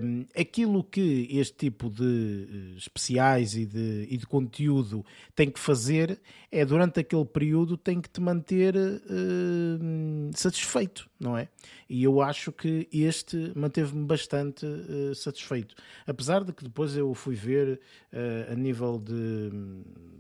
Um, 0.03 0.25
aquilo 0.39 0.83
que 0.83 1.29
este 1.31 1.57
tipo 1.57 1.91
de 1.91 2.75
especiais 2.77 3.55
e 3.55 3.67
de, 3.67 4.07
e 4.11 4.17
de 4.17 4.27
conteúdo 4.27 5.05
tem 5.35 5.51
que 5.51 5.59
fazer 5.59 6.19
é, 6.51 6.65
durante 6.65 7.01
aquele 7.01 7.27
período, 7.27 7.77
tem 7.77 8.01
que 8.01 8.09
te 8.09 8.21
manter 8.21 8.75
uh, 8.75 10.31
satisfeito, 10.33 11.09
não 11.21 11.37
é? 11.37 11.49
E 11.89 12.03
eu 12.03 12.23
acho 12.23 12.51
que 12.51 12.89
este 12.91 13.53
manteve-me 13.55 14.07
bastante 14.07 14.65
uh, 14.65 15.15
satisfeito. 15.15 15.75
Apesar 16.07 16.45
de 16.45 16.53
que 16.53 16.65
depois 16.65 16.97
eu 16.97 17.13
fui 17.15 17.35
ver 17.35 17.81
a 18.51 18.55
nível 18.55 18.99
de, 18.99 19.51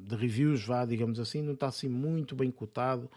de, 0.07 0.15
reviews, 0.15 0.62
vá, 0.65 0.85
digamos 0.85 1.19
assim, 1.19 1.41
não 1.41 1.55
está 1.55 1.69
assim 1.69 1.89
muito 1.89 2.37
bem 2.37 2.51
cotado. 2.51 3.11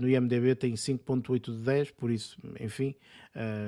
No 0.00 0.08
IMDB 0.08 0.54
tem 0.54 0.72
5.8 0.72 1.52
de 1.52 1.58
10, 1.58 1.90
por 1.90 2.10
isso, 2.10 2.38
enfim, 2.58 2.94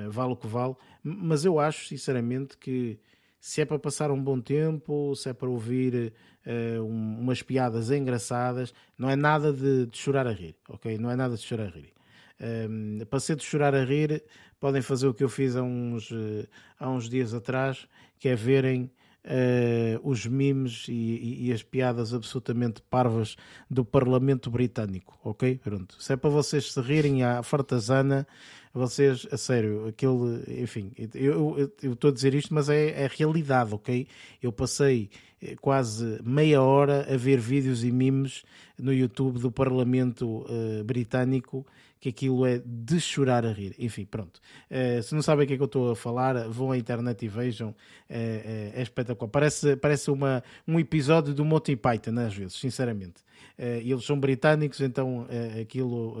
vale 0.09 0.33
o 0.33 0.35
que 0.39 0.47
vale. 0.47 0.75
Mas 1.03 1.45
eu 1.45 1.59
acho, 1.59 1.87
sinceramente, 1.87 2.57
que 2.57 2.97
se 3.39 3.61
é 3.61 3.65
para 3.65 3.77
passar 3.77 4.11
um 4.11 4.21
bom 4.21 4.39
tempo, 4.41 5.15
se 5.15 5.29
é 5.29 5.33
para 5.33 5.49
ouvir 5.49 6.13
um, 6.45 7.19
umas 7.19 7.41
piadas 7.41 7.91
engraçadas, 7.91 8.73
não 8.97 9.09
é 9.09 9.15
nada 9.15 9.53
de, 9.53 9.85
de 9.85 9.97
chorar 9.97 10.27
a 10.27 10.31
rir, 10.31 10.55
ok? 10.67 10.97
Não 10.97 11.11
é 11.11 11.15
nada 11.15 11.35
de 11.35 11.41
chorar 11.41 11.67
a 11.67 11.69
rir. 11.69 11.93
Um, 12.41 12.99
para 13.09 13.19
ser 13.19 13.35
de 13.35 13.43
chorar 13.43 13.75
a 13.75 13.83
rir, 13.83 14.23
podem 14.59 14.81
fazer 14.81 15.07
o 15.07 15.13
que 15.13 15.23
eu 15.23 15.29
fiz 15.29 15.55
há 15.55 15.63
uns, 15.63 16.09
uh, 16.11 16.47
há 16.79 16.89
uns 16.89 17.09
dias 17.09 17.33
atrás, 17.33 17.87
que 18.17 18.29
é 18.29 18.35
verem 18.35 18.91
uh, 19.25 19.99
os 20.09 20.25
memes 20.25 20.85
e, 20.87 20.91
e, 20.91 21.47
e, 21.47 21.53
as 21.53 21.63
piadas 21.63 22.13
absolutamente 22.13 22.81
parvas 22.89 23.35
do 23.69 23.83
Parlamento 23.83 24.49
Britânico, 24.49 25.19
ok? 25.23 25.57
Pronto. 25.57 26.01
Se 26.01 26.13
é 26.13 26.17
para 26.17 26.29
vocês 26.29 26.71
se 26.71 26.81
rirem 26.81 27.23
à 27.23 27.43
fartazana, 27.43 28.25
vocês, 28.73 29.27
a 29.31 29.37
sério, 29.37 29.87
aquele, 29.87 30.61
enfim, 30.61 30.91
eu 31.15 31.71
estou 31.81 32.09
a 32.09 32.13
dizer 32.13 32.33
isto, 32.33 32.53
mas 32.53 32.69
é, 32.69 33.03
é 33.03 33.09
realidade, 33.11 33.73
ok? 33.73 34.07
Eu 34.41 34.51
passei 34.51 35.09
eh, 35.41 35.55
quase 35.59 36.19
meia 36.23 36.61
hora 36.61 37.07
a 37.11 37.17
ver 37.17 37.39
vídeos 37.39 37.83
e 37.83 37.91
memes 37.91 38.43
no 38.77 38.93
YouTube 38.93 39.39
do 39.39 39.51
Parlamento 39.51 40.45
uh, 40.45 40.83
Britânico 40.83 41.65
que 41.99 42.09
aquilo 42.09 42.45
é 42.45 42.61
de 42.65 42.99
chorar 42.99 43.45
a 43.45 43.51
rir. 43.51 43.75
Enfim, 43.77 44.05
pronto. 44.05 44.39
Uh, 44.71 45.03
se 45.03 45.13
não 45.13 45.21
sabem 45.21 45.43
o 45.43 45.47
que 45.47 45.53
é 45.53 45.57
que 45.57 45.61
eu 45.61 45.65
estou 45.65 45.91
a 45.91 45.95
falar, 45.95 46.47
vão 46.47 46.71
à 46.71 46.77
internet 46.77 47.25
e 47.25 47.27
vejam. 47.27 47.69
Uh, 47.69 47.73
uh, 47.73 48.71
é 48.75 48.81
espetacular. 48.81 49.29
Parece, 49.29 49.75
parece 49.75 50.09
uma, 50.09 50.43
um 50.67 50.79
episódio 50.79 51.33
do 51.33 51.43
Monty 51.43 51.75
Python, 51.75 52.17
às 52.19 52.33
vezes, 52.33 52.53
sinceramente. 52.53 53.21
eles 53.57 54.05
são 54.05 54.17
britânicos, 54.17 54.79
então 54.79 55.27
aquilo 55.61 56.15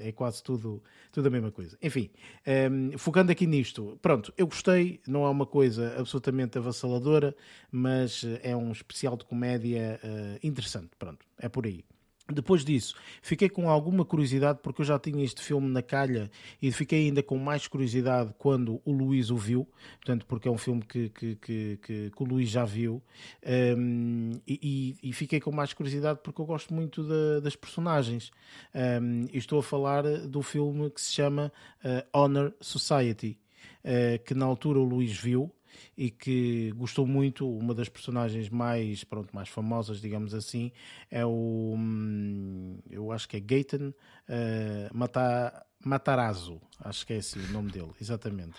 é 0.00 0.12
quase 0.12 0.42
tudo, 0.42 0.80
tudo 1.10 1.26
a 1.26 1.30
mesma 1.30 1.50
coisa. 1.50 1.76
Enfim, 1.82 2.10
um, 2.70 2.96
focando 2.98 3.32
aqui 3.32 3.46
nisto, 3.46 3.98
pronto, 4.00 4.32
eu 4.36 4.46
gostei, 4.46 5.00
não 5.06 5.24
é 5.24 5.30
uma 5.30 5.46
coisa 5.46 5.94
absolutamente 5.98 6.58
avassaladora, 6.58 7.34
mas 7.70 8.24
é 8.42 8.56
um 8.56 8.70
especial 8.70 9.16
de 9.16 9.24
comédia 9.24 10.00
interessante. 10.42 10.90
Pronto, 10.98 11.26
é 11.38 11.48
por 11.48 11.66
aí. 11.66 11.84
Depois 12.32 12.64
disso, 12.64 12.94
fiquei 13.20 13.48
com 13.48 13.68
alguma 13.68 14.04
curiosidade 14.04 14.60
porque 14.62 14.82
eu 14.82 14.86
já 14.86 14.98
tinha 14.98 15.24
este 15.24 15.42
filme 15.42 15.68
na 15.68 15.82
calha 15.82 16.30
e 16.60 16.70
fiquei 16.72 17.06
ainda 17.06 17.22
com 17.22 17.38
mais 17.38 17.66
curiosidade 17.66 18.32
quando 18.38 18.80
o 18.84 18.92
Luís 18.92 19.30
o 19.30 19.36
viu, 19.36 19.68
portanto, 19.96 20.26
porque 20.26 20.48
é 20.48 20.50
um 20.50 20.58
filme 20.58 20.82
que, 20.82 21.08
que, 21.10 21.36
que, 21.36 21.78
que, 21.82 22.12
o 22.18 22.24
Luís 22.24 22.48
já 22.48 22.64
viu, 22.64 23.02
um, 23.76 24.32
e, 24.46 24.96
e, 25.02 25.12
fiquei 25.12 25.40
com 25.40 25.52
mais 25.52 25.72
curiosidade 25.72 26.20
porque 26.22 26.40
eu 26.40 26.46
gosto 26.46 26.72
muito 26.72 27.02
das 27.40 27.56
personagens. 27.56 28.30
Um, 28.74 29.26
estou 29.32 29.58
a 29.58 29.62
falar 29.62 30.02
do 30.26 30.42
filme 30.42 30.90
que 30.90 31.00
se 31.00 31.12
chama 31.12 31.52
uh, 31.84 32.18
Honor 32.18 32.52
Society, 32.60 33.38
uh, 33.84 34.22
que 34.24 34.34
na 34.34 34.44
altura 34.44 34.78
o 34.78 34.84
Luís 34.84 35.16
viu 35.16 35.52
e 35.96 36.10
que 36.10 36.72
gostou 36.72 37.06
muito. 37.06 37.48
Uma 37.48 37.74
das 37.74 37.88
personagens 37.88 38.48
mais, 38.48 39.04
pronto, 39.04 39.34
mais 39.34 39.48
famosas, 39.48 40.00
digamos 40.00 40.34
assim, 40.34 40.72
é 41.10 41.24
o. 41.24 41.74
Hum, 41.76 42.78
eu 42.90 43.12
acho 43.12 43.28
que 43.28 43.36
é 43.36 43.40
Gaten 43.40 43.88
uh, 43.88 43.94
Mata, 44.92 45.64
Matarazzo, 45.84 46.60
acho 46.80 47.06
que 47.06 47.12
é 47.12 47.16
esse 47.16 47.38
o 47.38 47.52
nome 47.52 47.70
dele, 47.70 47.90
exatamente. 48.00 48.52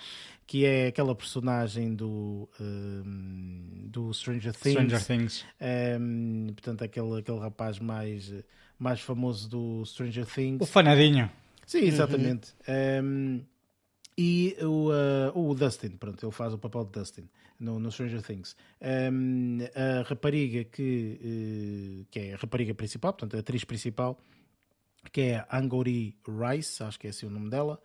Que 0.46 0.66
é 0.66 0.88
aquela 0.88 1.16
personagem 1.16 1.96
do, 1.96 2.50
um, 2.60 3.88
do 3.88 4.14
Stranger 4.14 4.54
Things. 4.54 4.74
Stranger 4.74 5.06
Things. 5.06 5.46
Um, 6.00 6.48
portanto, 6.48 6.84
aquele, 6.84 7.20
aquele 7.20 7.40
rapaz 7.40 7.80
mais, 7.80 8.34
mais 8.78 9.00
famoso 9.00 9.50
do 9.50 9.86
Stranger 9.86 10.26
Things. 10.26 10.62
O 10.62 10.66
fanadinho. 10.66 11.32
Sim, 11.66 11.86
exatamente. 11.86 12.54
Uhum. 12.68 13.40
Um, 13.40 13.46
e 14.18 14.56
o, 14.62 14.90
uh, 14.92 15.50
o 15.50 15.56
Dustin, 15.56 15.90
pronto, 15.92 16.24
ele 16.24 16.32
faz 16.32 16.54
o 16.54 16.58
papel 16.58 16.86
de 16.86 16.92
Dustin 16.92 17.30
no, 17.60 17.80
no 17.80 17.92
Stranger 17.92 18.22
Things. 18.22 18.56
Um, 18.82 19.60
a 19.76 20.04
rapariga 20.04 20.64
que, 20.64 21.20
uh, 22.04 22.06
que 22.12 22.20
é 22.20 22.34
a 22.34 22.38
rapariga 22.38 22.74
principal, 22.74 23.14
portanto, 23.14 23.36
a 23.36 23.40
atriz 23.40 23.64
principal, 23.64 24.20
que 25.12 25.22
é 25.22 25.46
Angori 25.52 26.16
Rice, 26.28 26.84
acho 26.84 27.00
que 27.00 27.08
é 27.08 27.10
assim 27.10 27.26
o 27.26 27.30
nome 27.30 27.50
dela, 27.50 27.82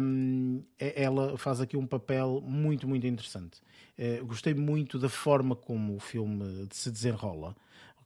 um, 0.00 0.62
ela 0.78 1.36
faz 1.36 1.60
aqui 1.60 1.76
um 1.76 1.86
papel 1.86 2.42
muito, 2.44 2.88
muito 2.88 3.06
interessante. 3.06 3.60
Uh, 3.98 4.24
gostei 4.24 4.54
muito 4.54 4.98
da 4.98 5.08
forma 5.08 5.56
como 5.56 5.96
o 5.96 6.00
filme 6.00 6.68
se 6.70 6.90
desenrola 6.90 7.56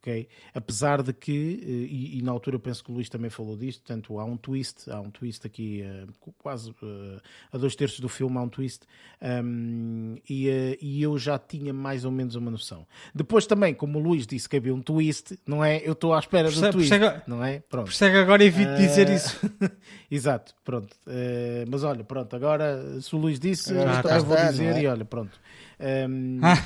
ok? 0.03 0.29
Apesar 0.53 1.01
de 1.01 1.13
que, 1.13 1.61
eh, 1.63 1.67
e, 1.67 2.19
e, 2.19 2.23
na 2.23 2.33
altura 2.33 2.57
eu 2.57 2.61
penso 2.61 2.83
que 2.83 2.91
o 2.91 2.95
Luís 2.95 3.09
também 3.09 3.31
falou 3.31 3.57
disto, 3.57 3.83
portanto 3.83 4.19
há 4.19 4.25
um 4.25 4.37
twist, 4.37 4.91
há 4.91 5.01
um 5.01 5.11
twist 5.11 5.47
aqui, 5.47 5.85
uh, 5.85 6.33
quase 6.39 6.71
uh, 6.71 7.21
a 7.53 7.57
dois 7.57 7.77
terços 7.77 8.01
do 8.01 8.09
filme 8.09 8.37
há 8.37 8.41
um 8.43 8.49
twist, 8.49 8.83
um, 9.23 10.17
e, 10.29 10.49
uh, 10.51 10.77
e, 10.81 11.03
eu 11.03 11.17
já 11.17 11.39
tinha 11.39 11.73
mais 11.73 12.05
ou 12.05 12.11
menos 12.11 12.35
uma 12.35 12.51
noção. 12.51 12.85
Depois 13.15 13.47
também, 13.47 13.73
como 13.73 13.99
o 13.99 14.03
Luís 14.03 14.27
disse 14.27 14.49
que 14.49 14.57
havia 14.57 14.75
um 14.75 14.83
twist, 14.83 15.39
não 15.47 15.65
é? 15.65 15.81
Eu 15.87 15.93
estou 15.93 16.13
à 16.13 16.19
espera 16.19 16.51
do 16.51 16.61
twist, 16.73 16.91
percebe, 16.91 17.23
não 17.27 17.45
é? 17.45 17.61
Pronto. 17.61 17.87
Percebe 17.87 18.19
agora 18.19 18.43
evite 18.45 18.75
dizer 18.77 19.09
isso. 19.09 19.41
Exato, 20.11 20.55
pronto. 20.65 20.97
mas 21.71 21.85
olha, 21.85 22.03
pronto, 22.03 22.35
agora 22.35 23.01
se 23.01 23.15
o 23.15 23.19
Luís 23.19 23.39
disse, 23.39 23.73
ah, 23.79 23.99
eu 23.99 24.03
também 24.03 24.25
vou 24.25 24.37
dizer 24.37 24.77
é? 24.77 24.83
e 24.83 24.87
olha, 24.87 25.05
pronto. 25.05 25.41
Um, 25.81 26.41
ah. 26.43 26.57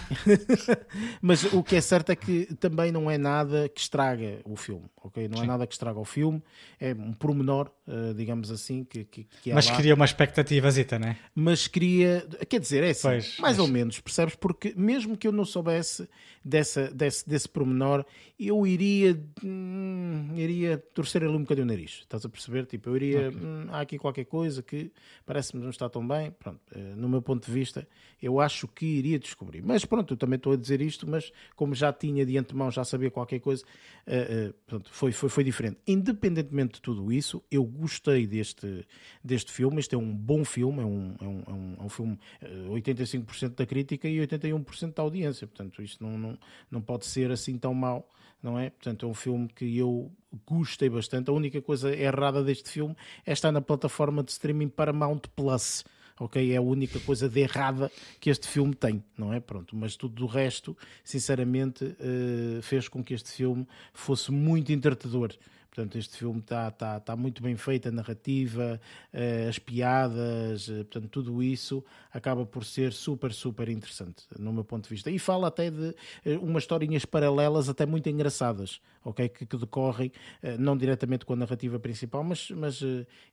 mas 1.23 1.45
o 1.53 1.63
que 1.63 1.77
é 1.77 1.81
certo 1.81 2.11
é 2.11 2.17
que 2.17 2.55
também 2.57 2.93
não 2.93 3.11
é 3.11 3.17
nada 3.17 3.69
que 3.69 3.81
estraga 3.81 4.41
o 4.45 4.57
filme, 4.57 4.85
ok? 5.03 5.29
Não 5.29 5.37
é 5.37 5.39
Sim. 5.39 5.45
é 5.45 5.47
nada 5.47 5.67
que 5.67 5.75
estraga 5.75 5.99
o 5.99 6.05
filme, 6.05 6.43
é 6.81 6.93
um 6.93 7.13
pormenor, 7.13 7.71
uh, 7.87 8.15
digamos 8.15 8.51
assim, 8.51 8.85
que, 8.85 9.05
que, 9.05 9.27
que 9.43 9.53
Mas 9.53 9.69
lá. 9.69 9.77
cria 9.77 9.95
uma 9.95 10.05
expectativa 10.05 10.71
zita, 10.71 10.99
não 10.99 11.09
é? 11.09 11.17
Mas 11.35 11.67
cria, 11.67 12.27
quer 12.49 12.61
dizer, 12.61 12.85
é 12.85 12.91
assim, 12.91 13.09
pois, 13.09 13.39
mais 13.39 13.59
ou 13.59 13.69
menos, 13.69 14.01
percebes? 14.01 14.35
Porque 14.35 14.75
mesmo 14.77 15.17
que 15.17 15.27
eu 15.27 15.33
não 15.33 15.45
soubesse 15.45 16.09
dessa, 16.45 16.91
desse, 16.93 17.29
desse 17.29 17.49
pormenor, 17.49 18.05
eu 18.39 18.67
iria, 18.67 19.21
hum, 19.43 20.29
iria 20.37 20.79
torcer 20.79 21.23
ali 21.25 21.35
um 21.35 21.41
bocadinho 21.41 21.67
o 21.67 21.69
nariz, 21.69 22.01
estás 22.03 22.25
a 22.25 22.29
perceber? 22.29 22.67
Tipo, 22.67 22.91
eu 22.91 22.97
iria, 22.97 23.29
okay. 23.29 23.41
hum, 23.41 23.67
há 23.71 23.81
aqui 23.81 23.99
qualquer 23.99 24.25
coisa 24.27 24.63
que 24.63 24.93
parece-me 25.25 25.63
não 25.63 25.71
está 25.71 25.89
tão 25.89 26.07
bem, 26.07 26.31
pronto, 26.31 26.61
uh, 26.75 26.97
no 26.97 27.09
meu 27.09 27.23
ponto 27.23 27.47
de 27.47 27.53
vista, 27.53 27.89
eu 28.23 28.41
acho 28.41 28.69
que 28.69 28.96
iria 28.97 29.19
descobrir. 29.19 29.63
Mas 29.63 29.85
pronto, 29.85 30.15
eu 30.15 30.17
também 30.17 30.37
estou 30.37 30.53
a 30.53 30.57
dizer 30.57 30.81
isto, 30.81 31.09
mas 31.09 31.33
como 31.55 31.75
já 31.75 31.93
tinha 31.93 32.25
de 32.25 32.37
antemão, 32.37 32.71
já 32.71 32.85
sabia 32.85 33.11
qualquer 33.11 33.41
coisa, 33.41 33.65
uh, 34.07 34.51
uh, 34.51 34.55
pronto, 34.67 34.91
foi, 34.93 35.13
foi, 35.13 35.29
foi 35.29 35.45
diferente. 35.45 35.79
Independentemente 35.87 36.75
de 36.75 36.83
tudo 36.83 37.13
isso, 37.13 37.43
eu 37.51 37.65
gostei 37.65 38.27
deste, 38.27 38.87
deste 39.23 39.53
filme. 39.53 39.79
Este 39.79 39.95
é 39.95 39.99
um 39.99 40.15
bom 40.15 40.45
filme, 40.45 40.83
é 40.83 40.87
um, 40.87 41.15
é 41.21 41.25
um, 41.25 41.43
é 41.47 41.53
um, 41.53 41.77
é 41.81 41.83
um 41.83 41.89
filme 41.89 42.19
85% 42.43 43.55
da 43.55 43.67
crítica 43.67 44.09
e 44.09 44.19
81% 44.19 44.95
da 44.95 45.03
audiência. 45.03 45.47
Portanto, 45.47 45.83
isto 45.83 46.03
não, 46.03 46.19
não, 46.19 46.39
não 46.71 46.81
pode 46.81 47.07
ser 47.07 47.31
assim 47.31 47.59
tão 47.59 47.75
mau 47.75 48.09
não 48.43 48.59
é? 48.59 48.71
Portanto, 48.71 49.07
é 49.07 49.09
um 49.09 49.15
filme 49.15 49.49
que 49.49 49.77
eu 49.77 50.13
gostei 50.47 50.89
bastante. 50.89 51.31
A 51.31 51.33
única 51.33 51.61
coisa 51.61 51.95
errada 51.95 52.45
deste 52.45 52.71
filme 52.71 52.95
é 53.25 53.33
estar 53.33 53.51
na 53.51 53.61
plataforma 53.61 54.23
de 54.23 54.31
streaming 54.31 54.69
Paramount 54.69 55.23
Plus 55.35 55.85
ok? 56.19 56.53
É 56.53 56.57
a 56.57 56.63
única 56.63 56.99
coisa 57.01 57.29
de 57.29 57.41
errada 57.41 57.91
que 58.21 58.31
este 58.31 58.49
filme 58.49 58.75
tem, 58.75 59.03
não 59.17 59.33
é? 59.33 59.41
Pronto, 59.41 59.77
mas 59.77 59.97
tudo 59.97 60.15
do 60.15 60.27
resto, 60.27 60.77
sinceramente, 61.05 61.85
uh, 61.85 62.63
fez 62.63 62.89
com 62.89 63.03
que 63.03 63.15
este 63.15 63.31
filme 63.31 63.67
fosse 63.93 64.33
muito 64.33 64.73
entretador. 64.73 65.33
Portanto, 65.77 65.99
este 65.99 66.17
filme 66.17 66.41
está 66.41 66.71
tá, 66.71 66.99
tá 66.99 67.15
muito 67.15 67.43
bem 67.43 67.55
feito, 67.55 67.91
a 67.91 67.93
narrativa, 67.93 68.81
uh, 69.13 69.49
as 69.51 69.59
piadas, 69.59 70.69
uh, 70.69 70.77
portanto, 70.77 71.09
tudo 71.09 71.43
isso 71.43 71.85
acaba 72.11 72.47
por 72.47 72.65
ser 72.65 72.95
super, 72.95 73.31
super 73.31 73.69
interessante, 73.69 74.25
no 74.39 74.55
meu 74.55 74.65
ponto 74.65 74.85
de 74.85 74.89
vista. 74.89 75.11
E 75.11 75.19
fala 75.19 75.49
até 75.49 75.71
de 75.71 75.95
umas 76.41 76.63
historinhas 76.63 77.05
paralelas, 77.05 77.69
até 77.69 77.85
muito 77.85 78.09
engraçadas, 78.09 78.81
ok? 79.05 79.29
Que, 79.29 79.45
que 79.45 79.57
decorrem, 79.59 80.11
não 80.59 80.79
diretamente 80.79 81.27
com 81.27 81.35
a 81.35 81.37
narrativa 81.37 81.79
principal, 81.79 82.25
mas, 82.25 82.51
mas 82.53 82.81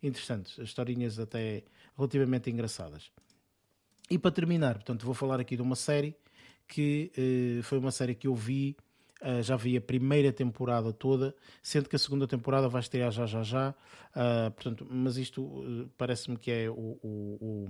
interessantes. 0.01 0.59
As 0.59 0.67
historinhas 0.67 1.19
até 1.19 1.63
relativamente 1.97 2.49
engraçadas. 2.49 3.09
E 4.09 4.19
para 4.19 4.31
terminar, 4.31 4.75
portanto, 4.75 5.05
vou 5.05 5.15
falar 5.15 5.39
aqui 5.39 5.55
de 5.55 5.61
uma 5.61 5.77
série 5.77 6.13
que 6.67 7.09
foi 7.63 7.77
uma 7.77 7.91
série 7.91 8.13
que 8.15 8.27
eu 8.27 8.35
vi, 8.35 8.75
uh, 9.23 9.41
já 9.41 9.55
vi 9.55 9.77
a 9.77 9.81
primeira 9.81 10.31
temporada 10.31 10.91
toda, 10.93 11.35
sendo 11.61 11.89
que 11.89 11.95
a 11.95 11.99
segunda 11.99 12.27
temporada 12.27 12.67
vai 12.67 12.81
estrear 12.81 13.11
já 13.11 13.25
já 13.25 13.43
já, 13.43 13.69
uh, 13.69 14.51
portanto, 14.51 14.85
mas 14.89 15.17
isto 15.17 15.89
parece-me 15.97 16.37
que 16.37 16.51
é 16.51 16.69
o, 16.69 16.97
o, 17.01 17.37
o 17.41 17.67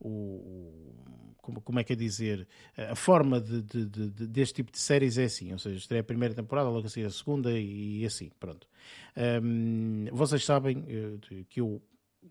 o, 0.00 1.34
como, 1.40 1.60
como, 1.62 1.78
é 1.78 1.84
que 1.84 1.92
é 1.92 1.96
dizer, 1.96 2.46
a 2.76 2.94
forma 2.94 3.40
de, 3.40 3.62
de, 3.62 3.86
de, 3.86 4.26
deste 4.26 4.56
tipo 4.56 4.70
de 4.70 4.78
séries 4.78 5.16
é 5.16 5.24
assim, 5.24 5.52
ou 5.52 5.58
seja, 5.58 5.76
estreia 5.76 6.00
a 6.00 6.04
primeira 6.04 6.34
temporada, 6.34 6.68
logo 6.68 6.86
a 6.86 6.90
seguir 6.90 7.06
a 7.06 7.10
segunda 7.10 7.50
e, 7.58 8.02
e 8.02 8.06
assim, 8.06 8.30
pronto. 8.38 8.66
Um, 9.42 10.06
vocês 10.12 10.44
sabem 10.44 10.84
que 11.48 11.60
eu 11.60 11.80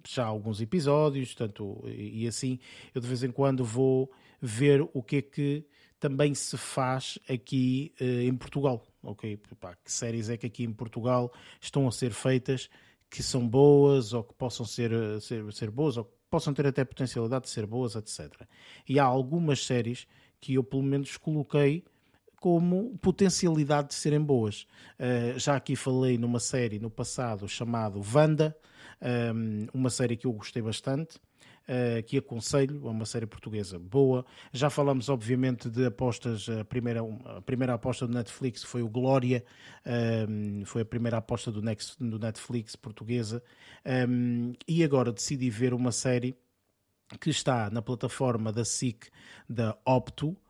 já 0.07 0.25
alguns 0.25 0.59
episódios, 0.61 1.35
tanto 1.35 1.83
e 1.87 2.27
assim 2.27 2.59
eu 2.93 3.01
de 3.01 3.07
vez 3.07 3.23
em 3.23 3.31
quando 3.31 3.63
vou 3.63 4.11
ver 4.41 4.87
o 4.93 5.01
que 5.01 5.17
é 5.17 5.21
que 5.21 5.65
também 6.03 6.35
se 6.35 6.57
faz 6.57 7.17
aqui 7.29 7.93
uh, 8.01 8.03
em 8.03 8.35
Portugal, 8.35 8.85
ok? 9.01 9.37
Pá, 9.57 9.73
que 9.81 9.89
séries 9.89 10.27
é 10.27 10.35
que 10.35 10.45
aqui 10.45 10.65
em 10.65 10.73
Portugal 10.73 11.31
estão 11.61 11.87
a 11.87 11.91
ser 11.93 12.11
feitas 12.11 12.69
que 13.09 13.23
são 13.23 13.47
boas 13.47 14.11
ou 14.11 14.21
que 14.21 14.33
possam 14.33 14.65
ser, 14.65 14.91
eh, 14.91 15.21
ser, 15.21 15.53
ser 15.53 15.71
boas 15.71 15.95
ou 15.95 16.03
que 16.03 16.11
possam 16.29 16.53
ter 16.53 16.67
até 16.67 16.83
potencialidade 16.83 17.45
de 17.45 17.51
ser 17.51 17.65
boas, 17.65 17.95
etc. 17.95 18.33
E 18.85 18.99
há 18.99 19.05
algumas 19.05 19.65
séries 19.65 20.05
que 20.41 20.55
eu 20.55 20.63
pelo 20.63 20.83
menos 20.83 21.15
coloquei 21.15 21.85
como 22.35 22.97
potencialidade 22.97 23.89
de 23.89 23.93
serem 23.93 24.19
boas. 24.19 24.67
Uh, 24.99 25.39
já 25.39 25.55
aqui 25.55 25.73
falei 25.73 26.17
numa 26.17 26.41
série 26.41 26.79
no 26.79 26.89
passado 26.89 27.47
chamado 27.47 28.01
Vanda, 28.01 28.57
um, 29.33 29.67
uma 29.73 29.89
série 29.89 30.17
que 30.17 30.27
eu 30.27 30.33
gostei 30.33 30.61
bastante. 30.61 31.17
Uh, 31.63 32.03
que 32.03 32.17
aconselho, 32.17 32.85
é 32.85 32.89
uma 32.89 33.05
série 33.05 33.25
portuguesa 33.25 33.79
boa. 33.79 34.25
Já 34.51 34.69
falamos, 34.69 35.07
obviamente, 35.07 35.69
de 35.69 35.85
apostas. 35.85 36.49
A 36.49 36.65
primeira, 36.65 36.99
a 37.25 37.41
primeira 37.41 37.73
aposta 37.73 38.05
do 38.05 38.13
Netflix 38.13 38.63
foi 38.63 38.81
o 38.81 38.89
Glória, 38.89 39.45
um, 40.27 40.65
foi 40.65 40.81
a 40.81 40.85
primeira 40.85 41.17
aposta 41.17 41.51
do, 41.51 41.61
Next, 41.61 41.95
do 42.03 42.19
Netflix 42.19 42.75
portuguesa. 42.75 43.41
Um, 43.85 44.51
e 44.67 44.83
agora 44.83 45.11
decidi 45.13 45.49
ver 45.49 45.73
uma 45.73 45.93
série 45.93 46.35
que 47.19 47.29
está 47.29 47.69
na 47.69 47.81
plataforma 47.81 48.51
da 48.51 48.65
SIC 48.65 49.07
da 49.47 49.77
Opto, 49.85 50.29
eh, 50.31 50.42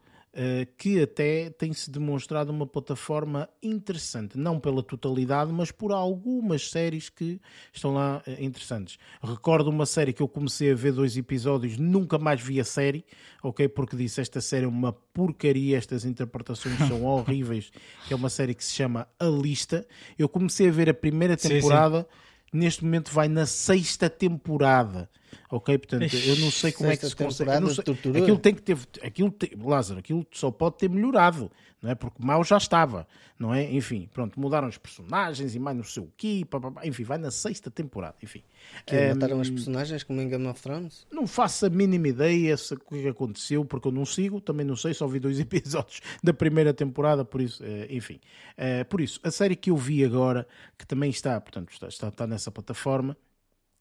que 0.77 1.01
até 1.01 1.49
tem-se 1.51 1.91
demonstrado 1.91 2.51
uma 2.51 2.65
plataforma 2.65 3.47
interessante, 3.61 4.37
não 4.37 4.59
pela 4.59 4.81
totalidade, 4.81 5.51
mas 5.51 5.71
por 5.71 5.91
algumas 5.91 6.69
séries 6.69 7.09
que 7.09 7.39
estão 7.71 7.93
lá 7.93 8.21
eh, 8.25 8.43
interessantes. 8.43 8.97
Recordo 9.21 9.69
uma 9.69 9.85
série 9.85 10.11
que 10.11 10.23
eu 10.23 10.27
comecei 10.27 10.71
a 10.71 10.75
ver 10.75 10.91
dois 10.91 11.15
episódios, 11.15 11.77
nunca 11.77 12.17
mais 12.17 12.41
vi 12.41 12.59
a 12.59 12.65
série, 12.65 13.05
ok? 13.43 13.67
Porque 13.67 13.95
disse 13.95 14.21
esta 14.21 14.41
série 14.41 14.65
é 14.65 14.67
uma 14.67 14.91
porcaria, 14.91 15.77
estas 15.77 16.03
interpretações 16.03 16.77
são 16.87 17.03
horríveis, 17.05 17.71
que 18.07 18.13
é 18.13 18.15
uma 18.15 18.29
série 18.29 18.55
que 18.55 18.63
se 18.63 18.73
chama 18.73 19.07
A 19.19 19.25
Lista. 19.25 19.85
Eu 20.17 20.27
comecei 20.27 20.67
a 20.67 20.71
ver 20.71 20.89
a 20.89 20.93
primeira 20.93 21.37
temporada. 21.37 22.01
Sim, 22.01 22.07
sim 22.09 22.33
neste 22.53 22.83
momento 22.85 23.11
vai 23.11 23.27
na 23.27 23.45
sexta 23.45 24.09
temporada. 24.09 25.09
Ok? 25.49 25.77
Portanto, 25.77 26.13
eu 26.15 26.35
não 26.37 26.51
sei 26.51 26.71
como 26.71 26.89
é 26.89 26.97
que 26.97 27.07
se 27.07 27.15
consegue. 27.15 27.51
Aquilo 27.51 28.37
tem 28.37 28.53
que 28.53 28.61
ter. 28.61 28.77
Aquilo 29.01 29.31
tem, 29.31 29.51
Lázaro, 29.57 29.99
aquilo 29.99 30.25
só 30.31 30.51
pode 30.51 30.77
ter 30.77 30.89
melhorado, 30.89 31.51
não 31.81 31.91
é? 31.91 31.95
Porque 31.95 32.23
mal 32.23 32.43
já 32.43 32.57
estava, 32.57 33.05
não 33.37 33.53
é? 33.53 33.69
Enfim, 33.71 34.09
pronto, 34.13 34.39
mudaram 34.39 34.69
os 34.69 34.77
personagens 34.77 35.53
e 35.53 35.59
mais 35.59 35.75
não 35.75 35.83
sei 35.83 36.01
o 36.01 36.11
quê, 36.15 36.45
enfim, 36.85 37.03
vai 37.03 37.17
na 37.17 37.29
sexta 37.29 37.69
temporada, 37.69 38.15
enfim. 38.23 38.41
Que 38.85 38.95
um, 38.95 38.99
ehm, 38.99 39.13
mataram 39.15 39.41
as 39.41 39.49
personagens 39.49 40.03
como 40.03 40.21
em 40.21 40.29
Game 40.29 40.47
of 40.47 40.61
Thrones? 40.61 41.05
Não 41.11 41.27
faço 41.27 41.65
a 41.65 41.69
mínima 41.69 42.07
ideia 42.07 42.55
se, 42.55 42.73
o 42.73 42.79
que 42.79 43.07
aconteceu, 43.07 43.65
porque 43.65 43.87
eu 43.87 43.91
não 43.91 44.05
sigo, 44.05 44.39
também 44.39 44.65
não 44.65 44.77
sei, 44.77 44.93
só 44.93 45.05
vi 45.07 45.19
dois 45.19 45.37
episódios 45.41 45.99
da 46.23 46.33
primeira 46.33 46.73
temporada, 46.73 47.25
por 47.25 47.41
isso, 47.41 47.61
eh, 47.63 47.87
enfim. 47.89 48.21
Eh, 48.55 48.85
por 48.85 49.01
isso, 49.01 49.19
a 49.21 49.29
série 49.29 49.55
que 49.55 49.69
eu 49.69 49.75
vi 49.75 50.05
agora, 50.05 50.47
que 50.77 50.87
também 50.87 51.09
está, 51.09 51.39
portanto, 51.41 51.71
está, 51.71 51.87
está, 51.87 52.07
está 52.07 52.25
nessa 52.25 52.49
plataforma, 52.49 53.17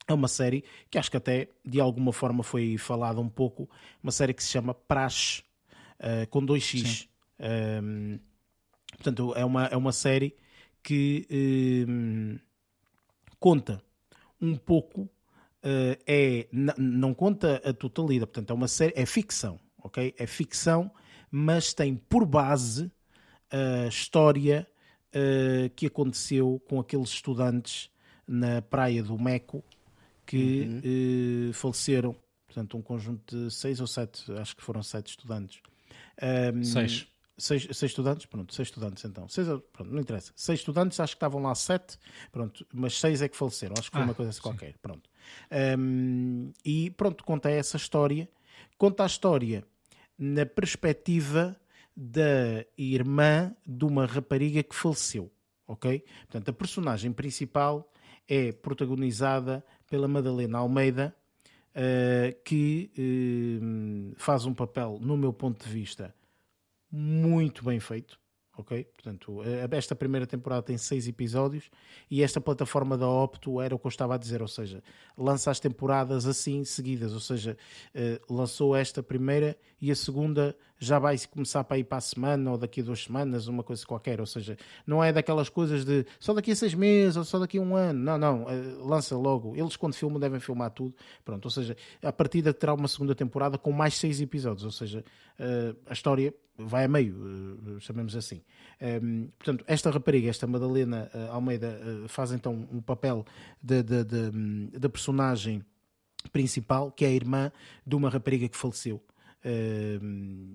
é 0.06 0.12
uma 0.12 0.28
série 0.28 0.64
que 0.90 0.98
acho 0.98 1.10
que 1.10 1.16
até 1.16 1.48
de 1.64 1.80
alguma 1.80 2.12
forma 2.12 2.42
foi 2.42 2.76
falada 2.76 3.20
um 3.20 3.28
pouco, 3.28 3.68
uma 4.02 4.12
série 4.12 4.34
que 4.34 4.42
se 4.42 4.50
chama 4.50 4.74
Praxe, 4.74 5.42
uh, 6.00 6.26
com 6.28 6.44
2x. 6.44 7.08
Um, 7.38 7.44
ehm, 7.44 8.20
portanto, 8.92 9.32
é 9.36 9.44
uma, 9.44 9.66
é 9.66 9.76
uma 9.76 9.92
série 9.92 10.36
que 10.82 11.26
um, 11.88 12.32
ehm, 12.32 12.40
conta 13.38 13.82
um 14.40 14.56
pouco, 14.56 15.02
uh, 15.02 15.98
é, 16.06 16.48
não 16.76 17.14
conta 17.14 17.62
a 17.64 17.72
totalidade, 17.72 18.32
portanto, 18.32 18.50
é 18.50 18.54
uma 18.54 18.68
série, 18.68 18.92
é 18.96 19.06
ficção, 19.06 19.60
ok? 19.78 20.14
É 20.18 20.26
ficção, 20.26 20.90
mas 21.30 21.72
tem 21.72 21.94
por 21.96 22.26
base 22.26 22.90
a 23.50 23.86
história 23.86 24.66
uh, 25.14 25.70
que 25.76 25.86
aconteceu 25.86 26.60
com 26.68 26.80
aqueles 26.80 27.10
estudantes 27.10 27.90
na 28.26 28.62
praia 28.62 29.02
do 29.02 29.18
Meco 29.18 29.64
que 30.32 30.62
uhum. 30.62 31.50
uh, 31.50 31.52
faleceram. 31.52 32.16
Portanto, 32.46 32.76
um 32.76 32.82
conjunto 32.82 33.36
de 33.36 33.50
seis 33.50 33.80
ou 33.80 33.86
sete, 33.86 34.30
acho 34.32 34.56
que 34.56 34.62
foram 34.62 34.82
sete 34.82 35.10
estudantes. 35.10 35.60
Um, 36.54 36.64
seis. 36.64 37.06
Seis, 37.38 37.62
seis, 37.72 37.90
estudantes, 37.90 38.26
pronto, 38.26 38.54
seis 38.54 38.68
estudantes 38.68 39.04
então. 39.04 39.26
Seis, 39.28 39.48
pronto, 39.72 39.90
não 39.90 40.00
interessa. 40.00 40.32
Seis 40.36 40.60
estudantes, 40.60 41.00
acho 41.00 41.14
que 41.14 41.16
estavam 41.16 41.42
lá 41.42 41.54
sete, 41.54 41.98
pronto, 42.30 42.64
mas 42.72 43.00
seis 43.00 43.22
é 43.22 43.28
que 43.28 43.36
faleceram, 43.36 43.74
acho 43.76 43.90
que 43.90 43.96
foi 43.96 44.02
ah, 44.02 44.04
uma 44.04 44.14
coisa 44.14 44.30
assim 44.30 44.40
qualquer, 44.40 44.76
pronto. 44.78 45.10
Um, 45.78 46.52
e 46.64 46.90
pronto, 46.90 47.24
conta 47.24 47.50
essa 47.50 47.76
história. 47.76 48.28
Conta 48.76 49.02
a 49.02 49.06
história 49.06 49.64
na 50.16 50.44
perspectiva 50.44 51.56
da 51.96 52.64
irmã 52.76 53.54
de 53.66 53.84
uma 53.84 54.06
rapariga 54.06 54.62
que 54.62 54.74
faleceu, 54.74 55.32
ok? 55.66 56.04
Portanto, 56.26 56.50
a 56.50 56.52
personagem 56.52 57.12
principal 57.12 57.90
é 58.28 58.52
protagonizada 58.52 59.64
pela 59.92 60.08
Madalena 60.08 60.56
Almeida, 60.56 61.14
uh, 61.76 62.42
que 62.46 62.90
uh, 62.96 64.14
faz 64.16 64.46
um 64.46 64.54
papel, 64.54 64.98
no 65.02 65.18
meu 65.18 65.34
ponto 65.34 65.62
de 65.62 65.70
vista, 65.70 66.14
muito 66.90 67.62
bem 67.62 67.78
feito 67.78 68.18
ok? 68.54 68.84
Portanto, 68.84 69.42
eh, 69.42 69.66
esta 69.72 69.94
primeira 69.94 70.26
temporada 70.26 70.62
tem 70.62 70.76
seis 70.76 71.08
episódios 71.08 71.70
e 72.10 72.22
esta 72.22 72.38
plataforma 72.38 72.98
da 72.98 73.08
Opto 73.08 73.62
era 73.62 73.74
o 73.74 73.78
que 73.78 73.86
eu 73.86 73.88
estava 73.88 74.14
a 74.14 74.18
dizer, 74.18 74.42
ou 74.42 74.46
seja, 74.46 74.82
lança 75.16 75.50
as 75.50 75.58
temporadas 75.58 76.26
assim 76.26 76.62
seguidas, 76.62 77.14
ou 77.14 77.20
seja, 77.20 77.56
lançou 78.28 78.76
esta 78.76 79.02
primeira 79.02 79.56
e 79.80 79.90
a 79.90 79.96
segunda 79.96 80.54
já 80.84 80.98
vai 80.98 81.16
começar 81.30 81.62
para 81.62 81.78
ir 81.78 81.84
para 81.84 81.98
a 81.98 82.00
semana 82.00 82.50
ou 82.50 82.58
daqui 82.58 82.80
a 82.80 82.84
duas 82.84 83.04
semanas, 83.04 83.46
uma 83.46 83.62
coisa 83.62 83.86
qualquer, 83.86 84.20
ou 84.20 84.26
seja, 84.26 84.56
não 84.84 85.02
é 85.02 85.12
daquelas 85.12 85.48
coisas 85.48 85.84
de 85.84 86.04
só 86.18 86.34
daqui 86.34 86.50
a 86.50 86.56
seis 86.56 86.74
meses 86.74 87.16
ou 87.16 87.24
só 87.24 87.38
daqui 87.38 87.58
a 87.58 87.60
um 87.60 87.76
ano, 87.76 88.00
não, 88.00 88.18
não, 88.18 88.42
uh, 88.44 88.84
lança 88.84 89.16
logo. 89.16 89.54
Eles 89.56 89.76
quando 89.76 89.94
filmam 89.94 90.18
devem 90.18 90.40
filmar 90.40 90.70
tudo, 90.70 90.94
pronto, 91.24 91.44
ou 91.44 91.50
seja, 91.50 91.76
a 92.02 92.12
partida 92.12 92.52
terá 92.52 92.74
uma 92.74 92.88
segunda 92.88 93.14
temporada 93.14 93.56
com 93.56 93.70
mais 93.70 93.94
seis 93.94 94.20
episódios, 94.20 94.64
ou 94.64 94.72
seja, 94.72 95.04
uh, 95.38 95.76
a 95.86 95.92
história 95.92 96.34
vai 96.58 96.84
a 96.84 96.88
meio, 96.88 97.14
uh, 97.14 97.80
chamemos 97.80 98.16
assim. 98.16 98.42
Ehm, 98.80 99.26
portanto, 99.38 99.64
esta 99.68 99.90
rapariga, 99.90 100.28
esta 100.28 100.46
Madalena 100.46 101.08
Almeida, 101.30 101.78
faz 102.08 102.32
então 102.32 102.68
um 102.72 102.80
papel 102.80 103.24
da 103.62 104.88
personagem 104.88 105.64
principal, 106.32 106.90
que 106.90 107.04
é 107.04 107.08
a 107.08 107.12
irmã 107.12 107.52
de 107.86 107.94
uma 107.94 108.10
rapariga 108.10 108.48
que 108.48 108.56
faleceu. 108.56 109.00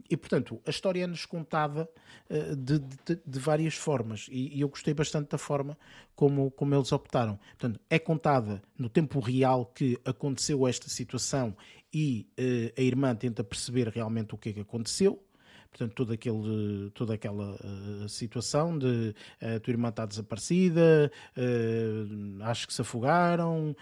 E 0.10 0.16
portanto, 0.16 0.62
a 0.66 0.70
história 0.70 1.04
é-nos 1.04 1.26
contada 1.26 1.90
uh, 2.30 2.56
de, 2.56 2.80
de, 2.80 3.20
de, 3.26 3.40
várias 3.40 3.76
formas 3.76 4.28
e, 4.32 4.58
e, 4.58 4.62
eu 4.62 4.70
gostei 4.70 4.94
bastante 4.94 5.30
da 5.30 5.38
forma 5.38 5.78
como, 6.16 6.50
como 6.52 6.74
eles 6.74 6.92
optaram. 6.94 7.38
Portanto, 7.58 7.80
é 7.90 8.00
contada 8.00 8.62
no 8.78 8.90
tempo 8.90 9.20
real 9.20 9.66
que 9.66 10.00
aconteceu 10.06 10.66
esta 10.66 10.90
situação 10.90 11.56
e 11.94 12.30
uh, 12.40 12.80
a 12.80 12.82
irmã 12.82 13.14
tenta 13.14 13.44
perceber 13.44 13.90
realmente 13.90 14.34
o 14.34 14.38
que 14.38 14.50
é 14.50 14.54
que 14.54 14.62
aconteceu. 14.62 15.22
Portanto, 15.70 15.94
todo 15.94 16.14
aquele, 16.14 16.90
toda 16.94 17.14
aquela 17.14 17.56
uh, 17.56 18.10
situação 18.10 18.78
de 18.78 19.14
a 19.42 19.56
uh, 19.56 19.60
tua 19.60 19.72
irmã 19.72 19.90
está 19.90 20.06
desaparecida, 20.06 21.12
uh, 21.38 22.44
acho 22.44 22.68
que 22.68 22.74
se 22.74 22.82
afogaram, 22.82 23.76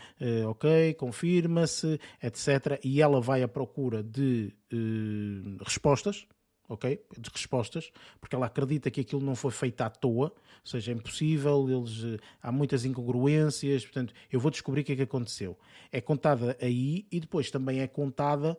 ok, 0.48 0.94
confirma-se, 0.96 2.00
etc. 2.22 2.80
E 2.84 3.02
ela 3.02 3.22
vai 3.22 3.44
à 3.44 3.48
procura 3.48 4.04
de 4.04 4.54
respostas, 5.64 6.28
ok? 6.68 7.00
De 7.18 7.30
respostas, 7.30 7.92
porque 8.20 8.36
ela 8.36 8.48
acredita 8.48 8.90
que 8.92 9.02
aquilo 9.02 9.22
não 9.22 9.36
foi 9.36 9.52
feito 9.52 9.82
à 9.82 9.90
toa, 9.90 10.28
ou 10.28 10.70
seja, 10.70 10.92
é 10.92 10.96
impossível, 10.96 11.70
eles, 11.70 12.20
há 12.42 12.52
muitas 12.52 12.86
incongruências, 12.86 13.84
portanto, 13.84 14.14
eu 14.32 14.40
vou 14.40 14.50
descobrir 14.50 14.82
o 14.82 14.84
que 14.84 14.94
é 14.94 14.96
que 14.96 15.02
aconteceu. 15.04 15.58
É 15.92 16.02
contada 16.02 16.58
aí 16.62 17.06
e 17.12 17.20
depois 17.20 17.52
também 17.52 17.82
é 17.82 17.88
contada 17.88 18.58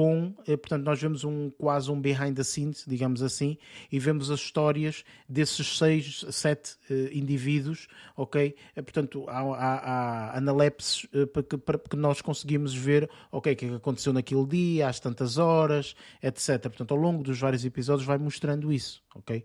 com, 0.00 0.34
eh, 0.46 0.56
portanto, 0.56 0.82
nós 0.82 0.98
vemos 0.98 1.24
um 1.24 1.50
quase 1.50 1.90
um 1.90 2.00
behind 2.00 2.34
the 2.34 2.42
scenes, 2.42 2.86
digamos 2.88 3.22
assim, 3.22 3.58
e 3.92 3.98
vemos 3.98 4.30
as 4.30 4.40
histórias 4.40 5.04
desses 5.28 5.76
seis, 5.76 6.24
sete 6.30 6.76
uh, 6.88 7.12
indivíduos, 7.12 7.86
ok? 8.16 8.56
Eh, 8.74 8.80
portanto, 8.80 9.28
há, 9.28 9.40
há, 9.40 9.74
há 9.74 10.38
analepses 10.38 11.04
uh, 11.12 11.26
para, 11.26 11.42
que, 11.42 11.58
para 11.58 11.78
que 11.78 11.96
nós 11.96 12.22
conseguimos 12.22 12.74
ver, 12.74 13.10
ok, 13.30 13.52
o 13.52 13.56
que 13.56 13.66
é 13.66 13.74
aconteceu 13.74 14.14
naquele 14.14 14.46
dia, 14.46 14.88
às 14.88 14.98
tantas 14.98 15.36
horas, 15.36 15.94
etc. 16.22 16.62
Portanto, 16.62 16.92
ao 16.92 16.98
longo 16.98 17.22
dos 17.22 17.38
vários 17.38 17.66
episódios 17.66 18.06
vai 18.06 18.16
mostrando 18.16 18.72
isso, 18.72 19.02
ok? 19.14 19.44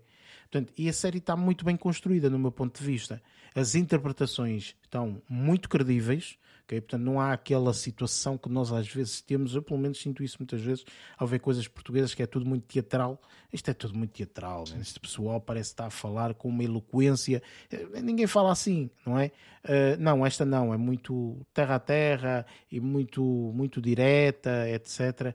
Portanto, 0.50 0.72
e 0.78 0.88
a 0.88 0.92
série 0.94 1.18
está 1.18 1.36
muito 1.36 1.66
bem 1.66 1.76
construída, 1.76 2.30
no 2.30 2.38
meu 2.38 2.50
ponto 2.50 2.80
de 2.80 2.86
vista. 2.86 3.22
As 3.54 3.74
interpretações 3.74 4.74
estão 4.82 5.20
muito 5.28 5.68
credíveis, 5.68 6.38
Okay? 6.66 6.80
Portanto, 6.80 7.02
não 7.02 7.20
há 7.20 7.32
aquela 7.32 7.72
situação 7.72 8.36
que 8.36 8.48
nós 8.48 8.72
às 8.72 8.88
vezes 8.88 9.20
temos, 9.20 9.54
eu 9.54 9.62
pelo 9.62 9.78
menos 9.78 10.00
sinto 10.00 10.22
isso 10.22 10.36
muitas 10.40 10.60
vezes, 10.60 10.84
ao 11.16 11.26
ver 11.26 11.38
coisas 11.38 11.66
portuguesas 11.68 12.12
que 12.12 12.22
é 12.22 12.26
tudo 12.26 12.44
muito 12.44 12.64
teatral. 12.64 13.22
Isto 13.52 13.70
é 13.70 13.74
tudo 13.74 13.96
muito 13.96 14.10
teatral. 14.10 14.64
Né? 14.70 14.78
Este 14.80 14.98
pessoal 14.98 15.40
parece 15.40 15.70
estar 15.70 15.86
a 15.86 15.90
falar 15.90 16.34
com 16.34 16.48
uma 16.48 16.64
eloquência. 16.64 17.40
Eh, 17.70 18.02
ninguém 18.02 18.26
fala 18.26 18.50
assim, 18.50 18.90
não 19.06 19.18
é? 19.18 19.30
Uh, 19.64 19.96
não, 19.98 20.26
esta 20.26 20.44
não. 20.44 20.74
É 20.74 20.76
muito 20.76 21.36
terra 21.54 21.76
a 21.76 21.80
terra 21.80 22.46
e 22.70 22.80
muito, 22.80 23.22
muito 23.22 23.80
direta, 23.80 24.68
etc. 24.68 25.34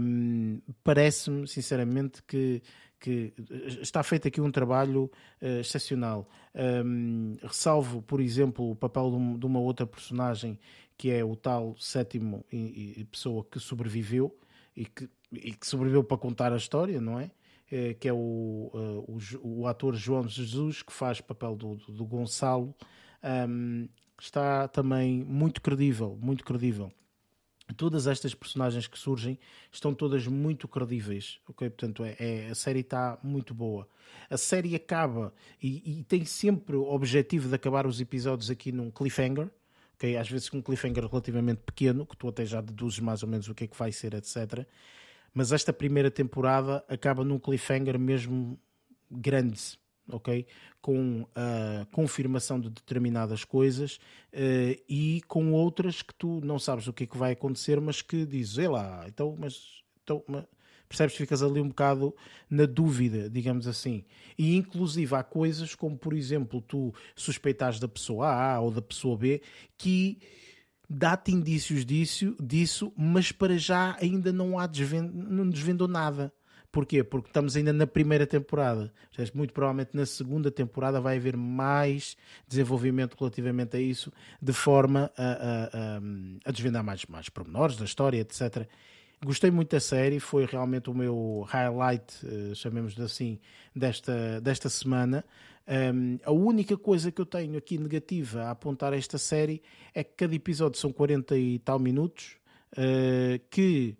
Um, 0.00 0.60
Parece-me, 0.82 1.46
sinceramente, 1.46 2.22
que 2.22 2.62
que 3.02 3.34
está 3.80 4.00
feito 4.04 4.28
aqui 4.28 4.40
um 4.40 4.50
trabalho 4.52 5.10
uh, 5.42 5.60
excepcional. 5.60 6.28
Um, 6.54 7.36
ressalvo, 7.42 8.00
por 8.00 8.20
exemplo, 8.20 8.70
o 8.70 8.76
papel 8.76 9.10
de, 9.10 9.16
um, 9.16 9.38
de, 9.38 9.44
uma 9.44 9.58
outra 9.58 9.84
personagem 9.84 10.56
que 10.96 11.10
é 11.10 11.24
o 11.24 11.34
tal 11.34 11.74
sétimo 11.76 12.46
e, 12.52 13.00
e 13.00 13.04
pessoa 13.06 13.44
que 13.44 13.58
sobreviveu 13.58 14.38
e 14.76 14.84
que, 14.84 15.10
e 15.32 15.52
que, 15.52 15.66
sobreviveu 15.66 16.04
para 16.04 16.16
contar 16.16 16.52
a 16.52 16.56
história, 16.56 17.00
não 17.00 17.18
é? 17.18 17.32
é 17.72 17.94
que 17.94 18.06
é 18.06 18.12
o, 18.12 18.70
uh, 18.72 19.18
o, 19.42 19.62
o, 19.62 19.66
ator 19.66 19.96
João 19.96 20.28
Jesus, 20.28 20.82
que 20.82 20.92
faz 20.92 21.20
papel 21.20 21.56
do, 21.56 21.74
do, 21.74 21.92
do 21.92 22.04
Gonçalo. 22.04 22.72
Um, 23.48 23.88
está 24.20 24.68
também 24.68 25.24
muito 25.24 25.60
credível, 25.60 26.16
muito 26.20 26.44
credível 26.44 26.92
todas 27.72 28.06
estas 28.06 28.34
personagens 28.34 28.86
que 28.86 28.98
surgem 28.98 29.38
estão 29.70 29.94
todas 29.94 30.26
muito 30.26 30.66
credíveis, 30.66 31.38
ok? 31.48 31.70
Portanto, 31.70 32.04
é, 32.04 32.16
é 32.18 32.48
a 32.50 32.54
série 32.54 32.80
está 32.80 33.18
muito 33.22 33.54
boa. 33.54 33.88
A 34.28 34.36
série 34.36 34.74
acaba 34.74 35.32
e, 35.62 36.00
e, 36.00 36.04
tem 36.04 36.24
sempre 36.24 36.76
o 36.76 36.84
objetivo 36.84 37.48
de 37.48 37.54
acabar 37.54 37.86
os 37.86 38.00
episódios 38.00 38.50
aqui 38.50 38.72
num 38.72 38.90
cliffhanger, 38.90 39.50
ok? 39.94 40.16
Às 40.16 40.28
vezes 40.28 40.48
com 40.48 40.58
um 40.58 40.62
cliffhanger 40.62 41.06
relativamente 41.06 41.60
pequeno, 41.64 42.06
que 42.06 42.16
tu 42.16 42.28
até 42.28 42.44
já 42.44 42.60
deduzes 42.60 42.98
mais 42.98 43.22
ou 43.22 43.28
menos 43.28 43.48
o 43.48 43.54
que 43.54 43.64
é 43.64 43.66
que 43.66 43.76
vai 43.76 43.92
ser, 43.92 44.14
etc. 44.14 44.66
Mas 45.32 45.52
esta 45.52 45.72
primeira 45.72 46.10
temporada 46.10 46.84
acaba 46.88 47.24
num 47.24 47.38
cliffhanger 47.38 47.98
mesmo 47.98 48.58
grande, 49.10 49.78
ok? 50.16 50.46
Com 50.80 51.26
a 51.34 51.86
confirmação 51.92 52.60
de 52.60 52.68
determinadas 52.70 53.44
coisas 53.44 53.96
uh, 54.32 54.82
e 54.88 55.22
com 55.28 55.52
outras 55.52 56.02
que 56.02 56.14
tu 56.14 56.40
não 56.42 56.58
sabes 56.58 56.86
o 56.86 56.92
que 56.92 57.04
é 57.04 57.06
que 57.06 57.16
vai 57.16 57.32
acontecer, 57.32 57.80
mas 57.80 58.02
que 58.02 58.24
dizes, 58.24 58.54
sei 58.54 58.68
lá, 58.68 59.04
então, 59.06 59.36
mas, 59.38 59.82
então, 60.02 60.22
mas 60.26 60.44
percebes? 60.92 61.16
Ficas 61.16 61.42
ali 61.42 61.60
um 61.60 61.68
bocado 61.68 62.14
na 62.48 62.66
dúvida, 62.66 63.28
digamos 63.28 63.66
assim. 63.66 64.04
E 64.38 64.56
inclusive 64.56 65.14
há 65.14 65.22
coisas 65.22 65.74
como, 65.74 65.96
por 65.96 66.12
exemplo, 66.12 66.60
tu 66.60 66.94
suspeitares 67.16 67.80
da 67.80 67.88
pessoa 67.88 68.28
A 68.28 68.60
ou 68.60 68.70
da 68.70 68.82
pessoa 68.82 69.16
B 69.16 69.40
que 69.78 70.18
dá-te 70.88 71.32
indícios 71.32 71.86
disso, 71.86 72.36
disso, 72.40 72.92
mas 72.96 73.32
para 73.32 73.56
já 73.56 73.96
ainda 74.00 74.32
não 74.32 74.58
há 74.58 74.68
não 75.12 75.48
desvendou 75.48 75.88
nada. 75.88 76.32
Porquê? 76.72 77.04
Porque 77.04 77.28
estamos 77.28 77.54
ainda 77.54 77.70
na 77.70 77.86
primeira 77.86 78.26
temporada. 78.26 78.90
Muito 79.34 79.52
provavelmente 79.52 79.90
na 79.92 80.06
segunda 80.06 80.50
temporada 80.50 81.02
vai 81.02 81.18
haver 81.18 81.36
mais 81.36 82.16
desenvolvimento 82.48 83.14
relativamente 83.20 83.76
a 83.76 83.80
isso, 83.80 84.10
de 84.40 84.54
forma 84.54 85.12
a, 85.16 85.22
a, 85.22 85.64
a, 85.64 86.00
a 86.46 86.50
desvendar 86.50 86.82
mais, 86.82 87.04
mais 87.04 87.28
pormenores 87.28 87.76
da 87.76 87.84
história, 87.84 88.18
etc. 88.18 88.66
Gostei 89.22 89.50
muito 89.50 89.70
da 89.70 89.80
série, 89.80 90.18
foi 90.18 90.46
realmente 90.46 90.88
o 90.88 90.94
meu 90.94 91.44
highlight, 91.46 92.26
uh, 92.26 92.54
chamemos 92.54 92.98
assim, 92.98 93.38
desta, 93.76 94.40
desta 94.40 94.70
semana. 94.70 95.22
Um, 95.68 96.18
a 96.24 96.32
única 96.32 96.76
coisa 96.76 97.12
que 97.12 97.20
eu 97.20 97.26
tenho 97.26 97.56
aqui 97.58 97.76
negativa 97.76 98.44
a 98.44 98.50
apontar 98.50 98.94
a 98.94 98.96
esta 98.96 99.18
série 99.18 99.62
é 99.94 100.02
que 100.02 100.14
cada 100.16 100.34
episódio 100.34 100.80
são 100.80 100.90
40 100.90 101.36
e 101.36 101.58
tal 101.58 101.78
minutos, 101.78 102.36
uh, 102.72 103.38
que 103.50 103.94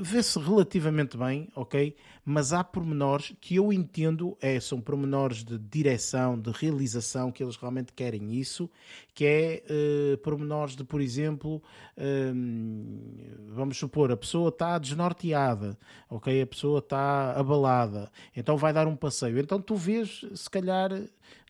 vê-se 0.00 0.38
relativamente 0.38 1.16
bem, 1.16 1.48
ok? 1.54 1.94
Mas 2.24 2.52
há 2.52 2.62
pormenores 2.62 3.34
que 3.40 3.56
eu 3.56 3.72
entendo, 3.72 4.36
é, 4.40 4.58
são 4.60 4.80
pormenores 4.80 5.44
de 5.44 5.58
direção, 5.58 6.38
de 6.38 6.50
realização, 6.50 7.30
que 7.30 7.42
eles 7.42 7.56
realmente 7.56 7.92
querem 7.92 8.34
isso, 8.34 8.70
que 9.14 9.24
é 9.24 9.62
uh, 9.70 10.18
pormenores 10.18 10.76
de, 10.76 10.84
por 10.84 11.00
exemplo, 11.00 11.62
uh, 11.96 13.52
vamos 13.54 13.76
supor, 13.78 14.10
a 14.10 14.16
pessoa 14.16 14.48
está 14.48 14.78
desnorteada, 14.78 15.78
ok? 16.10 16.42
A 16.42 16.46
pessoa 16.46 16.78
está 16.80 17.32
abalada, 17.32 18.10
então 18.36 18.56
vai 18.56 18.72
dar 18.72 18.86
um 18.86 18.96
passeio. 18.96 19.38
Então 19.38 19.60
tu 19.60 19.76
vês, 19.76 20.24
se 20.34 20.50
calhar, 20.50 20.90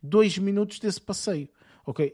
dois 0.02 0.38
minutos 0.38 0.78
desse 0.78 1.00
passeio 1.00 1.48
ok? 1.86 2.12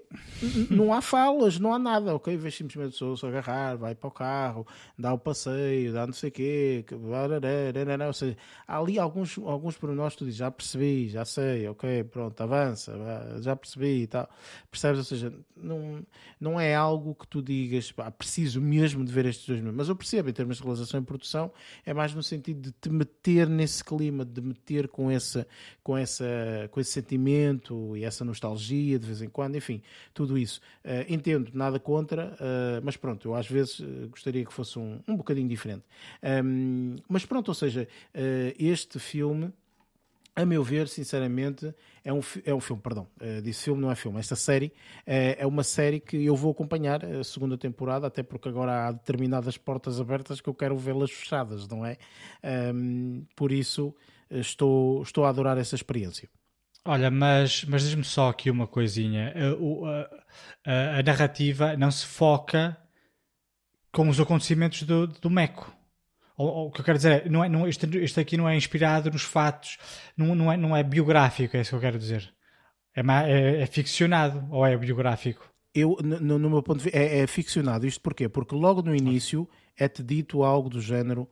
não 0.70 0.92
há 0.92 1.00
falas, 1.00 1.58
não 1.58 1.72
há 1.72 1.78
nada, 1.78 2.14
ok? 2.14 2.36
Vês 2.36 2.54
simplesmente 2.54 2.92
pessoas 2.92 3.20
se 3.20 3.26
agarrar, 3.26 3.76
vai 3.76 3.94
para 3.94 4.08
o 4.08 4.10
carro, 4.10 4.66
dá 4.98 5.14
o 5.14 5.18
passeio, 5.18 5.94
dá 5.94 6.06
não 6.06 6.12
sei 6.12 6.28
o 6.28 6.32
quê, 6.32 6.84
ou 8.06 8.12
seja, 8.12 8.36
há 8.68 8.78
ali 8.78 8.98
alguns, 8.98 9.38
alguns 9.38 9.76
pormenores 9.78 10.14
tu 10.14 10.24
dizes, 10.26 10.38
já 10.38 10.50
percebi, 10.50 11.08
já 11.08 11.24
sei, 11.24 11.66
ok, 11.68 12.04
pronto, 12.04 12.38
avança, 12.42 12.92
já 13.40 13.56
percebi 13.56 14.02
e 14.02 14.06
tal, 14.06 14.28
percebes? 14.70 14.98
Ou 14.98 15.04
seja, 15.04 15.32
não, 15.56 16.04
não 16.38 16.60
é 16.60 16.74
algo 16.74 17.14
que 17.14 17.26
tu 17.26 17.40
digas, 17.40 17.90
pá, 17.90 18.10
preciso 18.10 18.60
mesmo 18.60 19.02
de 19.04 19.12
ver 19.12 19.24
estes 19.24 19.46
dois 19.46 19.62
mas 19.72 19.88
eu 19.88 19.96
percebo, 19.96 20.28
em 20.28 20.32
termos 20.32 20.58
de 20.58 20.62
realização 20.62 21.00
e 21.00 21.04
produção, 21.04 21.50
é 21.86 21.94
mais 21.94 22.14
no 22.14 22.22
sentido 22.22 22.60
de 22.60 22.72
te 22.72 22.90
meter 22.90 23.48
nesse 23.48 23.82
clima, 23.82 24.24
de 24.24 24.40
meter 24.42 24.88
com, 24.88 25.10
essa, 25.10 25.46
com, 25.82 25.96
essa, 25.96 26.26
com 26.70 26.78
esse 26.78 26.90
sentimento 26.90 27.96
e 27.96 28.04
essa 28.04 28.24
nostalgia 28.24 28.98
de 28.98 29.06
vez 29.06 29.22
em 29.22 29.28
quando, 29.28 29.61
enfim, 29.62 29.80
tudo 30.12 30.36
isso. 30.36 30.60
Uh, 30.84 31.06
entendo, 31.08 31.50
nada 31.54 31.78
contra, 31.78 32.34
uh, 32.34 32.82
mas 32.82 32.96
pronto, 32.96 33.28
eu 33.28 33.34
às 33.34 33.46
vezes 33.46 33.78
uh, 33.78 34.08
gostaria 34.10 34.44
que 34.44 34.52
fosse 34.52 34.78
um, 34.78 35.00
um 35.06 35.16
bocadinho 35.16 35.48
diferente. 35.48 35.84
Um, 36.44 36.96
mas 37.08 37.24
pronto, 37.24 37.48
ou 37.48 37.54
seja, 37.54 37.86
este 38.58 38.98
filme 38.98 39.52
a 40.34 40.46
meu 40.46 40.64
ver, 40.64 40.88
sinceramente, 40.88 41.74
é 42.02 42.10
um, 42.10 42.20
é 42.46 42.54
um 42.54 42.60
filme, 42.60 42.80
perdão, 42.80 43.06
uh, 43.20 43.42
disse 43.42 43.64
filme, 43.64 43.82
não 43.82 43.90
é 43.90 43.94
filme. 43.94 44.18
Esta 44.18 44.34
série 44.34 44.66
uh, 44.66 45.36
é 45.38 45.46
uma 45.46 45.62
série 45.62 46.00
que 46.00 46.24
eu 46.24 46.34
vou 46.34 46.52
acompanhar 46.52 47.04
a 47.04 47.22
segunda 47.22 47.58
temporada, 47.58 48.06
até 48.06 48.22
porque 48.22 48.48
agora 48.48 48.88
há 48.88 48.92
determinadas 48.92 49.58
portas 49.58 50.00
abertas 50.00 50.40
que 50.40 50.48
eu 50.48 50.54
quero 50.54 50.76
vê-las 50.76 51.10
fechadas, 51.10 51.68
não 51.68 51.84
é? 51.84 51.98
Um, 52.74 53.26
por 53.36 53.52
isso, 53.52 53.94
estou, 54.30 55.02
estou 55.02 55.26
a 55.26 55.28
adorar 55.28 55.58
essa 55.58 55.74
experiência. 55.74 56.28
Olha, 56.84 57.10
mas, 57.10 57.64
mas 57.64 57.82
diz-me 57.82 58.02
só 58.02 58.28
aqui 58.28 58.50
uma 58.50 58.66
coisinha. 58.66 59.32
A, 60.64 60.70
a, 60.70 60.98
a, 60.98 61.02
narrativa 61.02 61.76
não 61.76 61.90
se 61.90 62.04
foca 62.04 62.76
com 63.92 64.08
os 64.08 64.18
acontecimentos 64.18 64.82
do, 64.82 65.06
do 65.06 65.30
Meco. 65.30 65.72
O, 66.36 66.66
o 66.66 66.70
que 66.72 66.80
eu 66.80 66.84
quero 66.84 66.98
dizer 66.98 67.26
é, 67.26 67.28
não 67.28 67.44
é, 67.44 67.48
não, 67.48 67.68
isto, 67.68 67.86
isto 67.98 68.18
aqui 68.18 68.36
não 68.36 68.48
é 68.48 68.56
inspirado 68.56 69.10
nos 69.10 69.22
fatos, 69.22 69.78
não, 70.16 70.34
não, 70.34 70.50
é, 70.50 70.56
não 70.56 70.76
é 70.76 70.82
biográfico, 70.82 71.56
é 71.56 71.60
isso 71.60 71.70
que 71.70 71.76
eu 71.76 71.80
quero 71.80 71.98
dizer. 71.98 72.34
É, 72.96 73.00
é, 73.00 73.62
é 73.62 73.66
ficcionado 73.66 74.44
ou 74.50 74.66
é 74.66 74.76
biográfico? 74.76 75.48
Eu, 75.72 75.96
no, 76.02 76.38
no 76.38 76.50
meu 76.50 76.62
ponto 76.62 76.78
de 76.78 76.84
vista, 76.84 76.98
é, 76.98 77.20
é 77.20 77.26
ficcionado. 77.28 77.86
Isto 77.86 78.00
porquê? 78.00 78.28
Porque 78.28 78.56
logo 78.56 78.82
no 78.82 78.94
início 78.94 79.48
é-te 79.76 80.02
dito 80.02 80.42
algo 80.42 80.68
do 80.68 80.80
género 80.80 81.28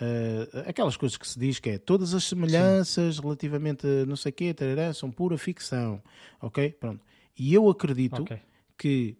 Uh, 0.00 0.68
aquelas 0.68 0.96
coisas 0.96 1.16
que 1.16 1.26
se 1.26 1.38
diz 1.38 1.58
que 1.58 1.70
é 1.70 1.78
todas 1.78 2.12
as 2.12 2.24
semelhanças 2.24 3.16
Sim. 3.16 3.22
relativamente 3.22 3.86
a 3.86 4.04
não 4.04 4.16
sei 4.16 4.30
o 4.30 4.32
quê, 4.34 4.52
tarará, 4.52 4.92
são 4.92 5.10
pura 5.10 5.38
ficção, 5.38 6.02
ok? 6.40 6.70
Pronto. 6.72 7.02
E 7.38 7.54
eu 7.54 7.68
acredito 7.68 8.22
okay. 8.22 8.40
que 8.76 9.16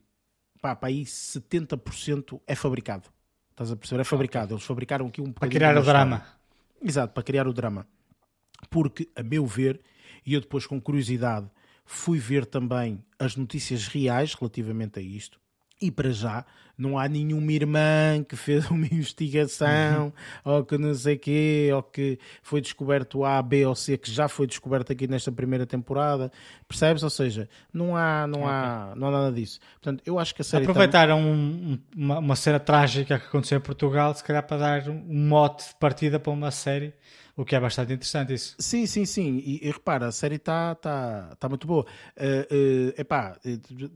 pá, 0.61 0.77
pá, 0.77 0.89
aí 0.89 1.05
70% 1.05 2.40
é 2.47 2.55
fabricado. 2.55 3.09
Estás 3.51 3.73
a 3.73 3.77
perceber? 3.77 4.03
É 4.03 4.05
fabricado. 4.05 4.44
Okay. 4.47 4.57
Eles 4.57 4.65
fabricaram 4.65 5.07
aqui 5.07 5.23
um 5.23 5.32
Para 5.32 5.48
criar 5.48 5.78
o 5.78 5.82
drama. 5.82 6.27
Exato, 6.82 7.15
para 7.15 7.23
criar 7.23 7.48
o 7.48 7.55
drama. 7.55 7.86
Porque, 8.69 9.09
a 9.16 9.23
meu 9.23 9.47
ver, 9.47 9.81
e 10.24 10.35
eu 10.35 10.40
depois 10.40 10.66
com 10.66 10.81
curiosidade 10.81 11.51
fui 11.86 12.19
ver 12.19 12.44
também 12.44 13.03
as 13.19 13.36
notícias 13.36 13.86
reais 13.86 14.35
relativamente 14.35 14.98
a 14.98 15.03
isto, 15.03 15.40
e 15.81 15.90
para 15.90 16.11
já 16.11 16.44
não 16.78 16.98
há 16.98 17.09
nenhuma 17.09 17.53
irmã 17.53 18.23
que 18.28 18.36
fez 18.36 18.69
uma 18.70 18.86
investigação 18.86 20.12
uhum. 20.44 20.53
ou 20.53 20.65
que 20.65 20.77
não 20.77 20.94
sei 20.94 21.16
quê, 21.16 21.70
ou 21.74 21.82
que 21.82 22.19
foi 22.43 22.61
descoberto 22.61 23.24
A, 23.24 23.40
B 23.40 23.65
ou 23.65 23.74
C, 23.74 23.97
que 23.97 24.11
já 24.11 24.28
foi 24.28 24.47
descoberto 24.47 24.93
aqui 24.93 25.07
nesta 25.07 25.32
primeira 25.32 25.66
temporada. 25.66 26.31
Percebes? 26.69 27.03
Ou 27.03 27.11
seja, 27.11 27.48
não 27.73 27.97
há, 27.97 28.27
não 28.27 28.40
okay. 28.40 28.53
há, 28.53 28.93
não 28.97 29.09
há 29.09 29.11
nada 29.11 29.32
disso. 29.32 29.59
Portanto, 29.81 30.03
eu 30.05 30.19
acho 30.19 30.35
que 30.35 30.43
a 30.43 30.44
série. 30.44 30.65
Aproveitaram 30.65 31.19
tam... 31.19 31.27
um, 31.27 31.78
uma, 31.97 32.19
uma 32.19 32.36
cena 32.36 32.61
trágica 32.61 33.19
que 33.19 33.27
aconteceu 33.27 33.59
em 33.59 33.62
Portugal, 33.62 34.15
se 34.15 34.23
calhar 34.23 34.47
para 34.47 34.57
dar 34.57 34.89
um 34.89 35.28
mote 35.28 35.69
de 35.69 35.74
partida 35.77 36.19
para 36.20 36.32
uma 36.32 36.51
série 36.51 36.93
o 37.37 37.45
que 37.45 37.55
é 37.55 37.61
bastante 37.61 37.93
interessante 37.93 38.33
isso. 38.33 38.57
Sim, 38.59 38.87
sim, 38.87 39.05
sim. 39.05 39.43
E, 39.45 39.67
e 39.67 39.71
repara, 39.71 40.07
a 40.07 40.13
série 40.13 40.37
está 40.37 40.75
tá, 40.75 41.37
tá 41.39 41.49
muito 41.51 41.67
boa. 41.67 41.85
Uh, 42.17 42.93
uh, 42.95 43.01
epá, 43.01 43.39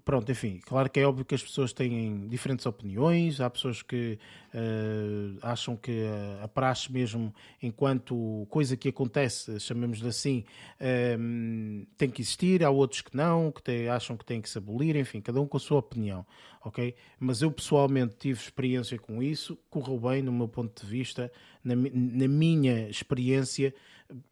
pronto, 0.05 0.31
enfim, 0.31 0.61
claro 0.63 0.91
que 0.91 1.01
é 1.01 1.07
óbvio 1.07 1.25
que 1.25 1.35
as 1.35 1.43
pessoas 1.43 1.73
têm 1.73 2.29
diferentes 2.29 2.67
opiniões. 2.67 3.41
Há 3.41 3.49
pessoas 3.49 3.81
que 3.81 4.19
uh, 4.55 5.39
acham 5.41 5.75
que 5.75 6.05
a 6.43 6.49
praxe 6.49 6.93
mesmo, 6.93 7.35
enquanto 7.63 8.47
coisa 8.51 8.77
que 8.77 8.91
acontece, 8.91 9.59
chamemos-lhe 9.59 10.09
assim, 10.09 10.45
uh, 10.79 11.87
tem 11.97 12.11
que 12.11 12.21
existir. 12.21 12.63
Há 12.63 12.69
outros 12.69 13.01
que 13.01 13.17
não, 13.17 13.51
que 13.51 13.63
te, 13.63 13.89
acham 13.89 14.19
que 14.19 14.25
tem 14.25 14.43
que 14.43 14.51
se 14.51 14.59
abolir. 14.59 14.97
Enfim, 14.97 15.23
cada 15.23 15.41
um 15.41 15.47
com 15.47 15.57
a 15.57 15.61
sua 15.61 15.79
opinião, 15.79 16.27
ok? 16.63 16.95
Mas 17.19 17.43
eu 17.43 17.51
pessoalmente 17.51 18.17
tive 18.19 18.41
experiência 18.41 18.99
com 18.99 19.23
isso, 19.23 19.59
correu 19.69 19.99
bem 19.99 20.23
no 20.23 20.33
meu 20.33 20.49
ponto 20.49 20.85
de 20.85 20.91
vista 20.91 21.31
na, 21.63 21.75
na 21.75 22.29
minha 22.29 22.89
experiência, 22.89 23.75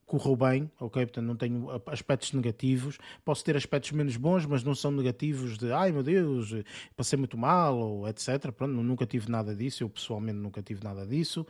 correu 0.06 0.34
bem, 0.34 0.70
ok? 0.80 1.04
Portanto, 1.06 1.24
não 1.26 1.36
tenho 1.36 1.68
aspectos 1.86 2.32
negativos. 2.32 2.98
Posso 3.24 3.44
ter 3.44 3.56
aspectos 3.56 3.92
menos 3.92 4.16
bons, 4.16 4.46
mas 4.46 4.64
não 4.64 4.74
são 4.74 4.90
negativos 4.90 5.58
de 5.58 5.70
ai 5.72 5.92
meu 5.92 6.02
Deus, 6.02 6.54
passei 6.96 7.18
muito 7.18 7.36
mal 7.36 7.78
ou 7.78 8.08
etc. 8.08 8.50
Pronto, 8.50 8.72
nunca 8.72 9.06
tive 9.06 9.30
nada 9.30 9.54
disso, 9.54 9.82
eu 9.82 9.88
pessoalmente 9.90 10.38
nunca 10.38 10.62
tive 10.62 10.82
nada 10.82 11.06
disso. 11.06 11.46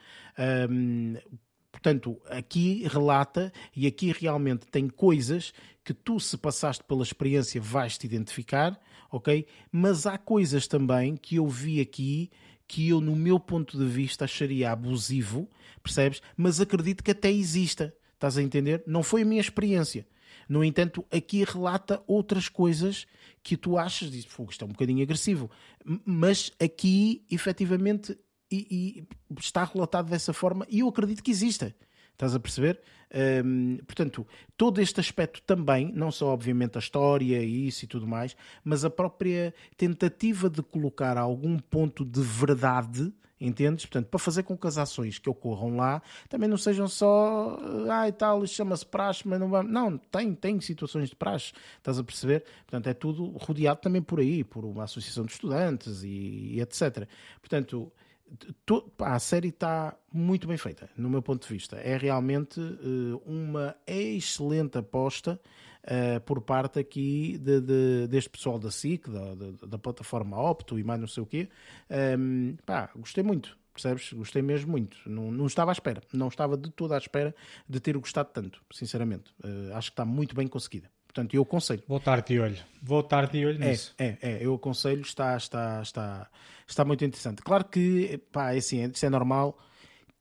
Um, 0.71 1.15
Portanto, 1.79 2.21
aqui 2.27 2.83
relata 2.89 3.53
e 3.75 3.87
aqui 3.87 4.11
realmente 4.11 4.67
tem 4.67 4.89
coisas 4.89 5.53
que 5.85 5.95
tu, 5.95 6.19
se 6.19 6.37
passaste 6.37 6.83
pela 6.83 7.05
experiência, 7.05 7.61
vais 7.61 7.97
te 7.97 8.05
identificar, 8.05 8.79
ok? 9.13 9.47
Mas 9.71 10.05
há 10.05 10.19
coisas 10.19 10.67
também 10.67 11.17
que 11.17 11.37
eu 11.37 11.47
vi 11.47 11.81
aqui 11.81 12.31
que 12.67 12.89
eu, 12.89 13.01
no 13.01 13.17
meu 13.17 13.41
ponto 13.41 13.79
de 13.79 13.87
vista, 13.87 14.25
acharia 14.25 14.71
abusivo, 14.71 15.49
percebes? 15.83 16.21
Mas 16.37 16.61
acredito 16.61 17.03
que 17.03 17.13
até 17.13 17.31
exista. 17.31 17.95
Estás 18.13 18.37
a 18.37 18.43
entender? 18.43 18.83
Não 18.87 19.03
foi 19.03 19.23
a 19.23 19.25
minha 19.25 19.41
experiência. 19.41 20.07
No 20.49 20.65
entanto, 20.65 21.07
aqui 21.11 21.45
relata 21.45 22.03
outras 22.07 22.49
coisas 22.49 23.07
que 23.43 23.57
tu 23.57 23.79
achas, 23.79 24.11
diz, 24.11 24.25
fogo, 24.25 24.51
isto 24.51 24.65
é 24.65 24.67
um 24.67 24.73
bocadinho 24.73 25.03
agressivo. 25.03 25.49
Mas 26.05 26.53
aqui, 26.61 27.25
efetivamente, 27.31 28.19
e, 28.51 29.07
e 29.31 29.39
está 29.39 29.65
relatado 29.65 30.09
dessa 30.09 30.33
forma 30.33 30.67
e 30.69 30.81
eu 30.81 30.89
acredito 30.89 31.23
que 31.23 31.31
exista. 31.31 31.75
Estás 32.13 32.35
a 32.35 32.41
perceber? 32.41 32.81
Um, 33.45 33.77
portanto, 33.87 34.27
todo 34.57 34.81
este 34.81 34.99
aspecto 34.99 35.41
também, 35.43 35.93
não 35.95 36.11
só 36.11 36.27
obviamente 36.29 36.77
a 36.77 36.81
história 36.81 37.41
e 37.41 37.69
isso 37.69 37.85
e 37.85 37.89
tudo 37.89 38.09
mais, 38.09 38.37
mas 38.65 38.85
a 38.85 38.91
própria 38.91 39.55
tentativa 39.77 40.51
de 40.51 40.61
colocar 40.61 41.17
algum 41.17 41.59
ponto 41.61 42.05
de 42.05 42.21
verdade, 42.21 43.15
entendes? 43.41 43.87
Portanto, 43.87 44.09
para 44.09 44.19
fazer 44.19 44.43
com 44.43 44.59
que 44.59 44.67
as 44.67 44.79
ações 44.79 45.17
que 45.17 45.31
ocorram 45.31 45.77
lá 45.77 46.03
também 46.29 46.49
não 46.49 46.57
sejam 46.57 46.89
só, 46.89 47.57
ah 47.89 48.09
e 48.09 48.13
tal, 48.13 48.43
isto 48.43 48.57
chama-se 48.57 48.85
praxe, 48.85 49.27
mas 49.27 49.39
não 49.39 49.49
vamos. 49.49 49.73
Não, 49.73 49.97
tem, 49.97 50.35
tem 50.35 50.61
situações 50.61 51.09
de 51.11 51.15
praxe, 51.15 51.53
estás 51.77 52.01
a 52.01 52.05
perceber? 52.05 52.45
Portanto, 52.67 52.89
é 52.89 52.95
tudo 52.95 53.29
rodeado 53.39 53.81
também 53.81 54.03
por 54.03 54.19
aí, 54.19 54.43
por 54.43 54.65
uma 54.65 54.83
associação 54.85 55.25
de 55.25 55.33
estudantes 55.33 56.03
e, 56.03 56.55
e 56.55 56.61
etc. 56.61 57.09
Portanto, 57.41 57.93
a 58.99 59.19
série 59.19 59.49
está 59.49 59.97
muito 60.13 60.47
bem 60.47 60.57
feita, 60.57 60.89
no 60.97 61.09
meu 61.09 61.23
ponto 61.23 61.47
de 61.47 61.53
vista. 61.53 61.77
É 61.77 61.97
realmente 61.97 62.61
uh, 62.61 63.23
uma 63.27 63.77
excelente 63.87 64.79
aposta 64.79 65.41
uh, 65.85 66.21
por 66.21 66.41
parte 66.41 66.79
aqui 66.79 67.39
de, 67.39 67.61
de, 67.61 68.07
deste 68.09 68.31
pessoal 68.31 68.59
da 68.59 68.71
SIC, 68.71 69.09
da, 69.09 69.35
da, 69.35 69.67
da, 69.67 69.79
plataforma 69.79 70.41
Opto 70.41 70.79
e 70.79 70.85
mais 70.85 71.01
não 71.01 71.09
sei 71.09 71.23
o 71.23 71.27
quê. 71.27 71.49
Um, 72.19 72.57
pá, 72.65 72.91
gostei 72.97 73.25
muito, 73.25 73.57
percebes? 73.73 74.13
Gostei 74.13 74.43
mesmo 74.43 74.71
muito. 74.71 74.97
Não, 75.07 75.31
não 75.31 75.47
estava 75.47 75.71
à 75.71 75.73
espera, 75.73 76.03
não 76.13 76.29
estava 76.29 76.57
de 76.57 76.71
toda 76.71 76.95
à 76.95 76.99
espera 76.99 77.35
de 77.69 77.81
ter 77.81 77.97
gostado 77.97 78.31
tanto, 78.33 78.63
sinceramente. 78.73 79.33
Uh, 79.43 79.75
acho 79.75 79.91
que 79.91 79.95
está 79.95 80.05
muito 80.05 80.35
bem 80.35 80.47
conseguida. 80.47 80.91
Portanto, 81.19 81.35
eu 81.35 81.43
aconselho. 81.43 81.83
Vou 81.89 81.99
estar 81.99 82.23
de 82.23 82.39
olho. 82.39 82.59
Vou 82.81 83.01
estar 83.01 83.27
de 83.27 83.45
olho 83.45 83.61
é, 83.61 83.71
nisso. 83.71 83.93
É, 83.99 84.17
é, 84.23 84.39
eu 84.41 84.55
aconselho, 84.55 85.01
está, 85.01 85.37
está, 85.37 85.83
está, 85.83 86.31
está 86.65 86.85
muito 86.85 87.05
interessante. 87.05 87.43
Claro 87.43 87.65
que, 87.65 88.19
pá, 88.31 88.55
é 88.55 88.59
assim, 88.59 88.89
isso 88.89 89.05
é 89.05 89.11
normal. 89.11 89.59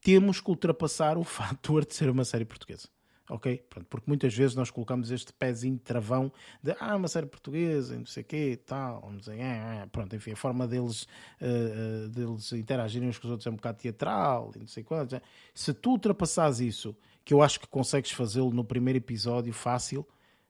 Temos 0.02 0.40
que 0.40 0.50
ultrapassar 0.50 1.16
o 1.16 1.22
fator 1.24 1.86
de 1.86 1.94
ser 1.94 2.10
uma 2.10 2.24
série 2.24 2.44
portuguesa. 2.44 2.88
Ok? 3.30 3.62
Pronto, 3.68 3.86
porque 3.88 4.10
muitas 4.10 4.34
vezes 4.34 4.56
nós 4.56 4.70
colocamos 4.70 5.12
este 5.12 5.32
pezinho 5.32 5.76
de 5.76 5.82
travão 5.82 6.32
de 6.62 6.74
ah, 6.80 6.96
uma 6.96 7.06
série 7.06 7.26
portuguesa, 7.26 7.96
não 7.96 8.06
sei 8.06 8.22
o 8.22 8.26
quê, 8.26 8.58
tal, 8.66 9.08
não 9.12 9.22
sei, 9.22 9.40
ah, 9.42 9.82
ah. 9.82 9.86
pronto, 9.86 10.16
enfim, 10.16 10.32
a 10.32 10.36
forma 10.36 10.66
deles, 10.66 11.06
uh, 11.42 12.08
deles 12.08 12.50
interagirem 12.54 13.06
uns 13.06 13.18
com 13.18 13.26
os 13.26 13.32
outros 13.32 13.46
é 13.46 13.50
um 13.50 13.56
bocado 13.56 13.76
teatral, 13.78 14.50
não 14.58 14.66
sei 14.66 14.82
quanto. 14.82 15.20
Se 15.54 15.74
tu 15.74 15.90
ultrapassares 15.90 16.58
isso, 16.58 16.96
que 17.22 17.34
eu 17.34 17.42
acho 17.42 17.60
que 17.60 17.66
consegues 17.66 18.10
fazê-lo 18.12 18.50
no 18.50 18.64
primeiro 18.64 18.96
episódio 18.96 19.52
fácil, 19.52 20.08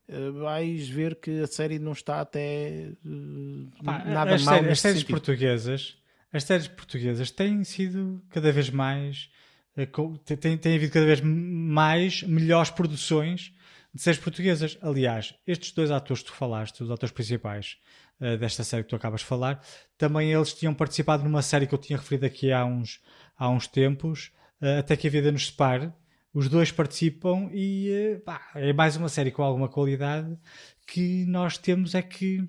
vais 0.08 0.88
ver 0.88 1.16
que 1.16 1.42
a 1.42 1.46
série 1.46 1.78
não 1.78 1.92
está 1.92 2.20
até 2.20 2.92
uh, 3.04 3.84
Pá, 3.84 4.04
nada 4.04 4.34
as 4.34 4.42
mal 4.42 4.54
séries, 4.54 4.72
As 4.72 4.80
séries 4.80 5.02
portuguesas, 5.04 5.98
as 6.32 6.44
séries 6.44 6.68
portuguesas 6.68 7.30
têm 7.30 7.62
sido 7.62 8.22
cada 8.30 8.50
vez 8.50 8.70
mais 8.70 9.30
uh, 9.76 10.18
tem, 10.18 10.56
tem 10.56 10.76
havido 10.76 10.92
cada 10.92 11.04
vez 11.04 11.20
mais 11.20 12.22
melhores 12.22 12.70
produções 12.70 13.52
de 13.94 14.00
séries 14.00 14.20
portuguesas. 14.20 14.78
Aliás, 14.80 15.34
estes 15.46 15.72
dois 15.72 15.90
atores 15.90 16.22
que 16.22 16.30
tu 16.30 16.34
falaste, 16.34 16.82
os 16.82 16.90
atores 16.90 17.12
principais 17.12 17.76
uh, 18.20 18.38
desta 18.38 18.64
série 18.64 18.84
que 18.84 18.88
tu 18.88 18.96
acabas 18.96 19.20
de 19.20 19.26
falar, 19.26 19.62
também 19.98 20.32
eles 20.32 20.54
tinham 20.54 20.72
participado 20.72 21.22
numa 21.22 21.42
série 21.42 21.66
que 21.66 21.74
eu 21.74 21.78
tinha 21.78 21.98
referido 21.98 22.24
aqui 22.24 22.50
há 22.50 22.64
uns, 22.64 23.00
há 23.36 23.50
uns 23.50 23.66
tempos, 23.66 24.32
até 24.78 24.96
que 24.96 25.06
a 25.06 25.10
vida 25.10 25.30
nos 25.30 25.46
separe 25.46 25.92
os 26.38 26.48
dois 26.48 26.70
participam 26.70 27.50
e 27.52 27.90
eh, 27.90 28.16
pá, 28.24 28.40
é 28.54 28.72
mais 28.72 28.94
uma 28.94 29.08
série 29.08 29.32
com 29.32 29.42
alguma 29.42 29.68
qualidade 29.68 30.38
que 30.86 31.26
nós 31.26 31.58
temos 31.58 31.96
é 31.96 32.00
que 32.00 32.48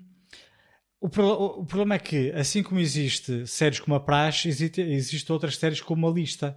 o, 1.02 1.10
pro, 1.10 1.26
o, 1.26 1.66
problema 1.66 1.96
é 1.96 2.00
que 2.00 2.32
assim 2.34 2.62
como 2.62 2.80
existe 2.80 3.48
séries 3.48 3.80
como 3.80 3.96
a 3.96 4.00
Praxe 4.00 4.48
existe, 4.48 4.80
existe 4.80 5.32
outras 5.32 5.58
séries 5.58 5.82
como 5.82 6.08
a 6.08 6.12
lista. 6.12 6.56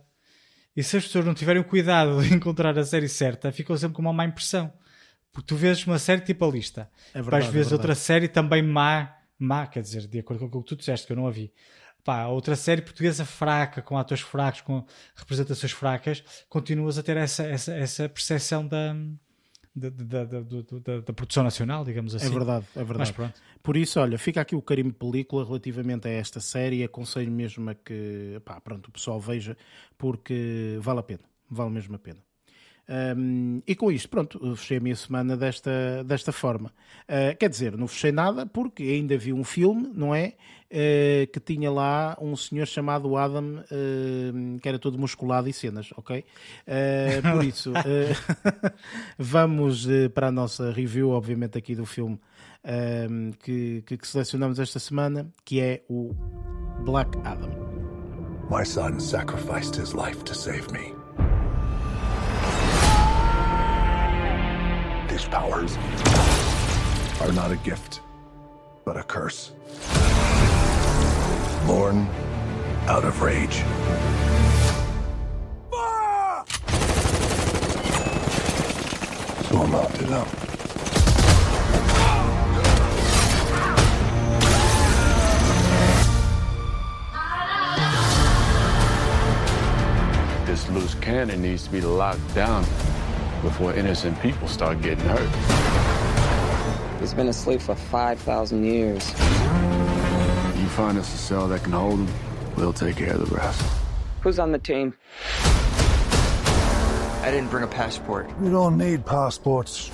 E 0.76 0.82
se 0.82 0.98
as 0.98 1.04
pessoas 1.04 1.24
não 1.24 1.32
tiverem 1.32 1.62
o 1.62 1.64
cuidado 1.64 2.20
de 2.22 2.34
encontrar 2.34 2.78
a 2.78 2.84
série 2.84 3.08
certa 3.08 3.50
ficam 3.50 3.78
sempre 3.78 3.96
com 3.96 4.02
uma 4.02 4.12
má 4.12 4.26
impressão. 4.26 4.70
Porque 5.32 5.46
tu 5.46 5.56
vês 5.56 5.86
uma 5.86 5.98
série 5.98 6.20
tipo 6.20 6.44
a 6.44 6.50
lista. 6.50 6.90
É 7.14 7.22
verdade, 7.22 7.50
ver 7.50 7.66
é 7.66 7.72
outra 7.72 7.94
série 7.94 8.28
também 8.28 8.62
má 8.62 9.16
má, 9.38 9.66
quer 9.66 9.80
dizer, 9.80 10.06
de 10.06 10.18
acordo 10.18 10.50
com 10.50 10.58
o 10.58 10.62
que 10.62 10.68
tu 10.68 10.76
disseste 10.76 11.06
que 11.06 11.12
eu 11.14 11.16
não 11.16 11.26
a 11.26 11.30
vi 11.30 11.50
pá, 12.04 12.26
outra 12.26 12.56
série 12.56 12.82
portuguesa 12.82 13.24
fraca, 13.24 13.82
com 13.82 13.96
atores 13.96 14.22
fracos, 14.22 14.60
com 14.60 14.84
representações 15.14 15.72
fracas, 15.72 16.22
continuas 16.48 16.98
a 16.98 17.02
ter 17.02 17.16
essa, 17.16 17.44
essa, 17.44 17.72
essa 17.72 18.08
percepção 18.08 18.66
da, 18.66 18.94
da, 19.74 19.90
da, 19.90 20.24
da, 20.24 21.00
da, 21.00 21.12
produção 21.12 21.44
nacional, 21.44 21.84
digamos 21.84 22.14
assim. 22.14 22.26
É 22.26 22.30
verdade, 22.30 22.66
é 22.76 22.84
verdade. 22.84 23.14
Por 23.62 23.76
isso, 23.76 24.00
olha, 24.00 24.18
fica 24.18 24.40
aqui 24.40 24.56
o 24.56 24.62
carimbo 24.62 24.92
película 24.92 25.44
relativamente 25.44 26.08
a 26.08 26.10
esta 26.10 26.40
série 26.40 26.82
aconselho 26.82 27.30
mesmo 27.30 27.70
a 27.70 27.74
que 27.74 28.40
pá, 28.44 28.60
pronto, 28.60 28.88
o 28.88 28.92
pessoal 28.92 29.20
veja, 29.20 29.56
porque 29.96 30.78
vale 30.80 31.00
a 31.00 31.02
pena, 31.02 31.22
vale 31.48 31.70
mesmo 31.70 31.94
a 31.94 31.98
pena. 31.98 32.18
Um, 32.88 33.62
e 33.66 33.74
com 33.74 33.90
isto, 33.92 34.08
pronto, 34.08 34.56
fechei 34.56 34.78
a 34.78 34.80
minha 34.80 34.96
semana 34.96 35.36
desta, 35.36 36.02
desta 36.04 36.32
forma. 36.32 36.72
Uh, 37.04 37.36
quer 37.38 37.48
dizer, 37.48 37.76
não 37.76 37.86
fechei 37.86 38.12
nada 38.12 38.44
porque 38.44 38.82
ainda 38.82 39.16
vi 39.16 39.32
um 39.32 39.44
filme, 39.44 39.90
não 39.94 40.14
é? 40.14 40.34
Uh, 40.70 41.30
que 41.30 41.38
tinha 41.38 41.70
lá 41.70 42.16
um 42.20 42.34
senhor 42.34 42.66
chamado 42.66 43.16
Adam, 43.16 43.60
uh, 43.60 44.58
que 44.60 44.68
era 44.68 44.78
todo 44.78 44.98
musculado 44.98 45.48
e 45.48 45.52
cenas, 45.52 45.90
ok? 45.96 46.24
por 47.22 47.44
isso, 47.44 47.72
vamos 49.18 49.86
para 50.14 50.28
a 50.28 50.32
nossa 50.32 50.72
review, 50.72 51.10
obviamente, 51.10 51.58
aqui 51.58 51.74
do 51.74 51.84
filme 51.84 52.18
que, 53.40 53.82
que, 53.86 53.96
que 53.96 54.08
selecionamos 54.08 54.58
esta 54.58 54.78
semana, 54.78 55.28
que 55.44 55.60
é 55.60 55.82
o 55.88 56.14
Black 56.84 57.16
Adam. 57.24 57.50
My 58.50 58.64
son 58.64 59.00
sacrificed 59.00 59.76
his 59.76 59.94
life 59.94 60.24
to 60.24 60.34
save 60.34 60.70
me. 60.72 61.01
These 65.12 65.26
powers 65.26 65.76
are 67.20 67.32
not 67.32 67.52
a 67.52 67.56
gift, 67.62 68.00
but 68.86 68.96
a 68.96 69.02
curse. 69.02 69.52
Born 71.66 72.08
out 72.86 73.04
of 73.04 73.20
rage. 73.20 73.62
know 79.52 79.64
about 79.64 79.94
it, 80.00 80.08
huh? 80.08 80.24
This 90.46 90.70
loose 90.70 90.94
cannon 90.94 91.42
needs 91.42 91.64
to 91.64 91.70
be 91.70 91.82
locked 91.82 92.34
down 92.34 92.64
before 93.42 93.74
innocent 93.74 94.18
people 94.22 94.48
start 94.48 94.80
getting 94.80 95.04
hurt. 95.04 95.28
He's 97.00 97.12
been 97.12 97.28
asleep 97.28 97.60
for 97.60 97.74
5,000 97.74 98.64
years. 98.64 99.08
You 99.10 100.68
find 100.68 100.96
us 100.96 101.12
a 101.12 101.18
cell 101.18 101.48
that 101.48 101.64
can 101.64 101.72
hold 101.72 101.98
him, 101.98 102.08
we'll 102.56 102.72
take 102.72 102.96
care 102.96 103.14
of 103.14 103.28
the 103.28 103.34
rest. 103.34 103.60
Who's 104.20 104.38
on 104.38 104.52
the 104.52 104.58
team? 104.58 104.94
I 107.22 107.30
didn't 107.30 107.50
bring 107.50 107.64
a 107.64 107.68
passport. 107.68 108.30
We 108.38 108.50
don't 108.50 108.78
need 108.78 109.04
passports. 109.04 109.90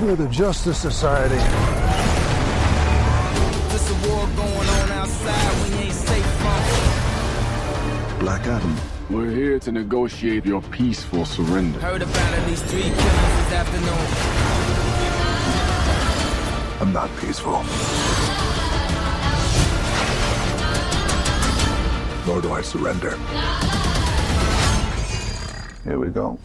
We're 0.00 0.16
the 0.16 0.28
Justice 0.30 0.78
Society. 0.78 1.36
There's 3.68 3.90
a 3.90 3.94
war 4.08 4.26
going 4.36 4.68
on 4.68 4.90
outside 4.92 5.68
we 5.68 5.74
ain't 5.84 5.92
safe 5.92 6.24
from. 6.24 8.18
Black 8.20 8.46
Adam. 8.46 8.95
We're 9.08 9.30
here 9.30 9.60
to 9.60 9.70
negotiate 9.70 10.44
your 10.44 10.60
peaceful 10.62 11.24
surrender. 11.24 11.78
Heard 11.78 12.02
about 12.02 12.16
at 12.16 12.48
least 12.48 12.64
three 12.64 12.82
killings 12.82 12.98
this 12.98 13.52
afternoon. 13.52 14.02
I'm 16.80 16.92
not 16.92 17.08
peaceful. 17.18 17.62
Nor 22.26 22.42
do 22.42 22.52
I 22.52 22.62
surrender. 22.62 23.16
Here 25.84 26.00
we 26.00 26.08
go. 26.08 26.36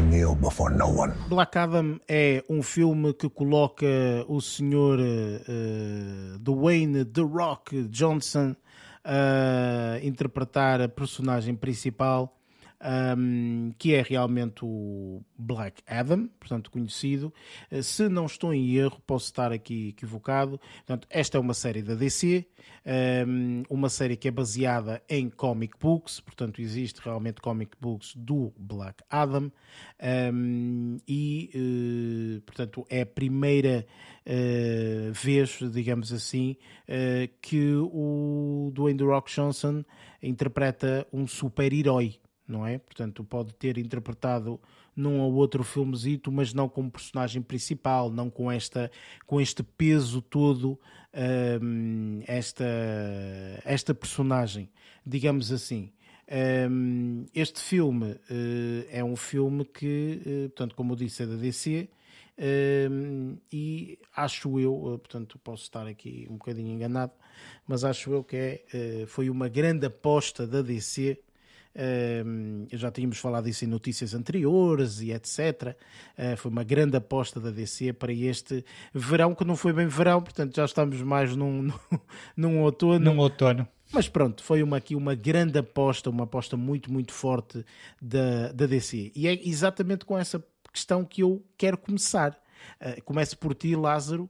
I 0.00 0.02
kneel 0.02 0.34
before 0.34 0.74
no 0.74 0.86
one. 0.86 1.12
Black 1.28 1.58
Adam 1.58 2.00
é 2.08 2.42
um 2.48 2.62
filme 2.62 3.12
que 3.12 3.28
coloca 3.28 3.84
o 4.28 4.40
senhor 4.40 4.98
uh, 4.98 6.38
Dwayne 6.38 7.04
The 7.04 7.20
Rock 7.20 7.82
Johnson 7.82 8.56
a 9.04 9.98
interpretar 10.02 10.80
a 10.80 10.88
personagem 10.88 11.54
principal, 11.54 12.34
um, 12.80 13.72
que 13.78 13.94
é 13.94 14.02
realmente 14.02 14.64
o 14.64 15.22
Black 15.36 15.82
Adam, 15.86 16.28
portanto 16.38 16.70
conhecido. 16.70 17.32
Uh, 17.70 17.82
se 17.82 18.08
não 18.08 18.26
estou 18.26 18.54
em 18.54 18.74
erro, 18.76 19.00
posso 19.06 19.26
estar 19.26 19.52
aqui 19.52 19.88
equivocado. 19.88 20.58
Portanto, 20.58 21.06
esta 21.10 21.36
é 21.36 21.40
uma 21.40 21.54
série 21.54 21.82
da 21.82 21.94
DC, 21.94 22.46
um, 23.26 23.62
uma 23.68 23.88
série 23.88 24.16
que 24.16 24.28
é 24.28 24.30
baseada 24.30 25.02
em 25.08 25.28
comic 25.28 25.78
books, 25.78 26.20
portanto 26.20 26.60
existe 26.60 27.00
realmente 27.00 27.40
comic 27.40 27.76
books 27.80 28.14
do 28.16 28.52
Black 28.56 29.02
Adam 29.10 29.52
um, 30.32 30.96
e 31.06 31.50
uh, 31.54 32.40
portanto 32.42 32.86
é 32.88 33.02
a 33.02 33.06
primeira 33.06 33.86
uh, 34.26 35.12
vez, 35.12 35.58
digamos 35.72 36.12
assim, 36.12 36.56
uh, 36.88 37.30
que 37.40 37.74
o 37.76 38.70
Dwayne 38.72 38.98
The 38.98 39.04
Rock 39.04 39.30
Johnson 39.32 39.84
interpreta 40.22 41.06
um 41.12 41.26
super-herói, 41.26 42.19
não 42.50 42.66
é? 42.66 42.78
Portanto 42.78 43.22
pode 43.24 43.54
ter 43.54 43.78
interpretado 43.78 44.60
num 44.94 45.20
ou 45.20 45.32
outro 45.34 45.62
filmezito, 45.62 46.30
mas 46.30 46.52
não 46.52 46.68
como 46.68 46.90
personagem 46.90 47.40
principal, 47.40 48.10
não 48.10 48.28
com, 48.28 48.50
esta, 48.50 48.90
com 49.26 49.40
este 49.40 49.62
peso 49.62 50.20
todo, 50.20 50.78
um, 51.62 52.22
esta, 52.26 52.64
esta 53.64 53.94
personagem, 53.94 54.68
digamos 55.06 55.52
assim. 55.52 55.92
Um, 56.70 57.24
este 57.34 57.60
filme 57.60 58.12
uh, 58.12 58.86
é 58.88 59.02
um 59.02 59.16
filme 59.16 59.64
que, 59.64 60.20
uh, 60.24 60.48
portanto, 60.50 60.74
como 60.76 60.92
eu 60.92 60.96
disse, 60.96 61.22
é 61.22 61.26
da 61.26 61.36
DC. 61.36 61.88
Um, 62.90 63.36
e 63.52 63.98
acho 64.16 64.58
eu, 64.58 64.74
uh, 64.74 64.98
portanto, 64.98 65.38
posso 65.38 65.64
estar 65.64 65.86
aqui 65.86 66.26
um 66.30 66.34
bocadinho 66.34 66.72
enganado, 66.72 67.12
mas 67.66 67.84
acho 67.84 68.12
eu 68.12 68.24
que 68.24 68.36
é, 68.36 69.06
foi 69.06 69.28
uma 69.28 69.48
grande 69.48 69.86
aposta 69.86 70.46
da 70.46 70.62
DC 70.62 71.18
Uh, 71.20 71.29
já 72.72 72.90
tínhamos 72.90 73.18
falado 73.18 73.48
isso 73.48 73.64
em 73.64 73.68
notícias 73.68 74.14
anteriores 74.14 75.00
e 75.00 75.12
etc. 75.12 75.76
Uh, 76.18 76.36
foi 76.36 76.50
uma 76.50 76.64
grande 76.64 76.96
aposta 76.96 77.40
da 77.40 77.50
DC 77.50 77.92
para 77.92 78.12
este 78.12 78.64
verão, 78.92 79.34
que 79.34 79.44
não 79.44 79.56
foi 79.56 79.72
bem 79.72 79.86
verão, 79.86 80.20
portanto 80.20 80.56
já 80.56 80.64
estamos 80.64 81.00
mais 81.02 81.36
num, 81.36 81.62
num, 81.62 81.70
num 82.36 82.60
outono. 82.60 82.98
Num 82.98 83.18
outono. 83.18 83.66
Mas 83.92 84.08
pronto, 84.08 84.42
foi 84.42 84.62
uma, 84.62 84.76
aqui 84.76 84.94
uma 84.94 85.14
grande 85.14 85.58
aposta, 85.58 86.10
uma 86.10 86.24
aposta 86.24 86.56
muito, 86.56 86.92
muito 86.92 87.12
forte 87.12 87.64
da, 88.00 88.52
da 88.52 88.66
DC. 88.66 89.10
E 89.14 89.26
é 89.26 89.32
exatamente 89.48 90.04
com 90.04 90.16
essa 90.16 90.44
questão 90.72 91.04
que 91.04 91.22
eu 91.22 91.44
quero 91.58 91.76
começar. 91.76 92.38
Uh, 92.80 93.02
começo 93.04 93.36
por 93.38 93.54
ti, 93.54 93.74
Lázaro, 93.74 94.28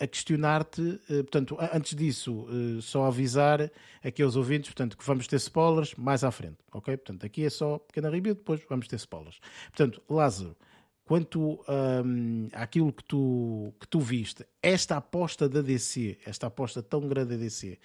a 0.00 0.06
questionar-te. 0.06 0.80
Uh, 0.80 1.24
portanto, 1.24 1.56
antes 1.72 1.94
disso, 1.94 2.46
uh, 2.48 2.80
só 2.80 3.06
avisar 3.06 3.70
aqui 4.02 4.22
aos 4.22 4.36
ouvintes 4.36 4.70
portanto, 4.70 4.96
que 4.96 5.04
vamos 5.04 5.26
ter 5.26 5.36
spoilers 5.36 5.94
mais 5.96 6.22
à 6.24 6.30
frente, 6.30 6.58
ok? 6.72 6.96
Portanto, 6.96 7.26
aqui 7.26 7.44
é 7.44 7.50
só 7.50 7.78
pequena 7.78 8.08
review, 8.10 8.34
depois 8.34 8.60
vamos 8.68 8.86
ter 8.86 8.96
spoilers. 8.96 9.40
Portanto, 9.70 10.02
Lázaro, 10.08 10.56
quanto 11.04 11.60
um, 11.68 12.48
àquilo 12.52 12.92
que 12.92 13.04
tu, 13.04 13.74
que 13.80 13.88
tu 13.88 14.00
viste, 14.00 14.46
esta 14.62 14.96
aposta 14.96 15.48
da 15.48 15.60
DC, 15.60 16.18
esta 16.24 16.46
aposta 16.46 16.82
tão 16.82 17.08
grande 17.08 17.36
da 17.36 17.42
DC, 17.42 17.78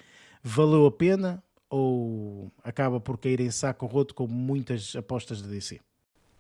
valeu 0.43 0.85
a 0.85 0.91
pena 0.91 1.43
ou 1.69 2.51
acaba 2.63 2.99
por 2.99 3.17
cair 3.17 3.41
em 3.41 3.51
saco 3.51 3.85
roto 3.85 4.13
como 4.13 4.33
muitas 4.33 4.95
apostas 4.95 5.41
da 5.41 5.49
DC? 5.49 5.79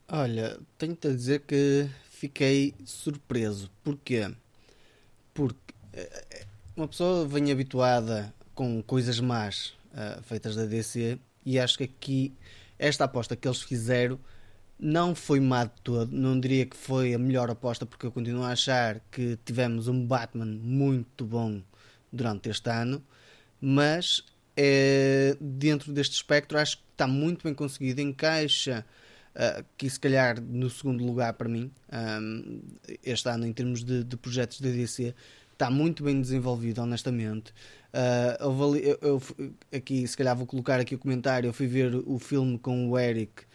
Olha, 0.09 0.57
tenho-te 0.77 1.07
a 1.07 1.11
dizer 1.11 1.41
que 1.41 1.89
fiquei 2.09 2.73
surpreso. 2.85 3.69
Porquê? 3.83 4.31
Porque 5.37 5.75
uma 6.75 6.87
pessoa 6.87 7.27
vem 7.27 7.51
habituada 7.51 8.33
com 8.55 8.81
coisas 8.81 9.19
más 9.19 9.75
uh, 9.93 10.19
feitas 10.23 10.55
da 10.55 10.65
DC 10.65 11.19
e 11.45 11.59
acho 11.59 11.77
que 11.77 11.83
aqui 11.83 12.33
esta 12.79 13.03
aposta 13.03 13.35
que 13.35 13.47
eles 13.47 13.61
fizeram 13.61 14.19
não 14.79 15.13
foi 15.13 15.39
má 15.39 15.65
de 15.65 15.73
todo. 15.83 16.11
Não 16.11 16.39
diria 16.39 16.65
que 16.65 16.75
foi 16.75 17.13
a 17.13 17.19
melhor 17.19 17.51
aposta 17.51 17.85
porque 17.85 18.07
eu 18.07 18.11
continuo 18.11 18.41
a 18.41 18.49
achar 18.49 18.99
que 19.11 19.37
tivemos 19.45 19.87
um 19.87 20.07
Batman 20.07 20.57
muito 20.59 21.23
bom 21.23 21.61
durante 22.11 22.49
este 22.49 22.71
ano, 22.71 23.03
mas 23.61 24.25
é, 24.55 25.37
dentro 25.39 25.93
deste 25.93 26.13
espectro 26.13 26.57
acho 26.57 26.77
que 26.77 26.83
está 26.93 27.05
muito 27.05 27.43
bem 27.43 27.53
conseguido, 27.53 28.01
encaixa 28.01 28.83
uh, 29.37 29.63
que 29.77 29.89
se 29.89 29.99
calhar 29.99 30.41
no 30.41 30.69
segundo 30.69 31.05
lugar 31.05 31.33
para 31.33 31.47
mim 31.47 31.71
um, 32.21 32.59
este 33.03 33.29
ano 33.29 33.45
em 33.45 33.53
termos 33.53 33.83
de, 33.83 34.03
de 34.03 34.17
projetos 34.17 34.59
da 34.59 34.69
DC 34.69 35.13
está 35.57 35.71
muito 35.71 36.03
bem 36.03 36.21
desenvolvido, 36.21 36.81
honestamente. 36.81 37.51
Uh, 37.91 38.63
ali, 38.63 38.87
eu, 38.87 38.97
eu, 39.01 39.23
aqui, 39.73 40.07
se 40.07 40.15
calhar 40.15 40.35
vou 40.35 40.45
colocar 40.45 40.79
aqui 40.79 40.93
o 40.93 40.99
comentário. 40.99 41.47
Eu 41.47 41.53
fui 41.53 41.65
ver 41.65 41.95
o 42.05 42.19
filme 42.19 42.59
com 42.59 42.89
o 42.89 42.97
Eric 42.97 43.41
uh, 43.41 43.45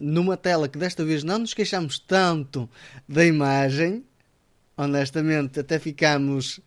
numa 0.00 0.36
tela 0.36 0.68
que 0.68 0.76
desta 0.76 1.04
vez 1.04 1.22
não 1.22 1.38
nos 1.38 1.54
queixamos 1.54 1.98
tanto 2.00 2.68
da 3.08 3.24
imagem. 3.24 4.04
Honestamente, 4.76 5.60
até 5.60 5.78
ficámos 5.78 6.58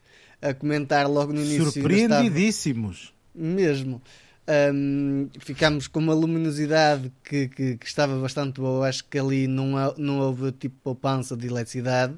a 0.42 0.54
comentar 0.54 1.10
logo 1.10 1.34
no 1.34 1.42
início. 1.42 1.72
Surpreendidíssimos. 1.72 3.14
Mesmo. 3.36 4.02
Um, 4.46 5.30
ficámos 5.40 5.88
com 5.88 6.00
uma 6.00 6.14
luminosidade 6.14 7.10
que, 7.24 7.48
que, 7.48 7.78
que, 7.78 7.86
estava 7.86 8.20
bastante 8.20 8.60
boa. 8.60 8.88
Acho 8.88 9.06
que 9.06 9.18
ali 9.18 9.48
não, 9.48 9.76
não 9.98 10.20
houve 10.20 10.52
tipo 10.52 10.76
poupança 10.84 11.38
de 11.38 11.48
eletricidade. 11.48 12.14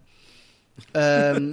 Um, 0.95 1.51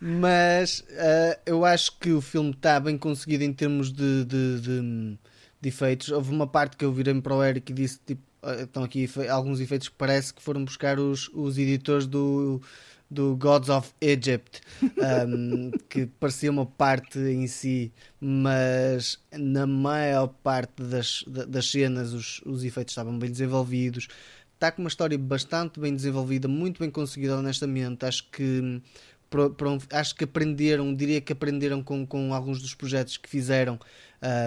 mas 0.00 0.80
uh, 0.80 1.40
eu 1.44 1.64
acho 1.64 1.98
que 1.98 2.10
o 2.10 2.20
filme 2.20 2.50
está 2.50 2.80
bem 2.80 2.96
conseguido 2.96 3.44
em 3.44 3.52
termos 3.52 3.92
de, 3.92 4.24
de, 4.24 4.60
de, 4.60 5.18
de, 5.60 5.68
efeitos. 5.68 6.08
Houve 6.08 6.32
uma 6.32 6.46
parte 6.46 6.76
que 6.76 6.84
eu 6.84 6.92
virei 6.92 7.20
para 7.20 7.34
o 7.34 7.44
Eric 7.44 7.70
e 7.70 7.74
disse: 7.74 8.00
tipo, 8.06 8.22
uh, 8.42 8.62
estão 8.62 8.82
aqui 8.82 9.06
alguns 9.28 9.60
efeitos 9.60 9.88
que 9.88 9.94
parece 9.96 10.32
que 10.32 10.42
foram 10.42 10.64
buscar 10.64 10.98
os, 10.98 11.28
os 11.34 11.58
editores 11.58 12.06
do, 12.06 12.62
do 13.10 13.36
Gods 13.36 13.68
of 13.68 13.92
Egypt, 14.00 14.60
um, 14.82 15.70
que 15.88 16.06
parecia 16.06 16.50
uma 16.50 16.66
parte 16.66 17.18
em 17.18 17.46
si, 17.46 17.92
mas 18.20 19.18
na 19.32 19.66
maior 19.66 20.28
parte 20.28 20.82
das, 20.82 21.24
das 21.26 21.70
cenas 21.70 22.12
os, 22.12 22.40
os 22.44 22.64
efeitos 22.64 22.92
estavam 22.92 23.18
bem 23.18 23.30
desenvolvidos. 23.30 24.08
Está 24.54 24.72
com 24.72 24.82
uma 24.82 24.88
história 24.88 25.18
bastante 25.18 25.78
bem 25.78 25.94
desenvolvida, 25.94 26.48
muito 26.48 26.80
bem 26.80 26.90
conseguida, 26.90 27.36
honestamente. 27.36 28.04
Acho 28.06 28.28
que 28.30 28.82
para, 29.28 29.50
para 29.50 29.70
um, 29.70 29.78
acho 29.92 30.14
que 30.14 30.24
aprenderam, 30.24 30.94
diria 30.94 31.20
que 31.20 31.32
aprenderam 31.32 31.82
com, 31.82 32.06
com 32.06 32.32
alguns 32.32 32.60
dos 32.60 32.74
projetos 32.74 33.16
que 33.16 33.28
fizeram 33.28 33.78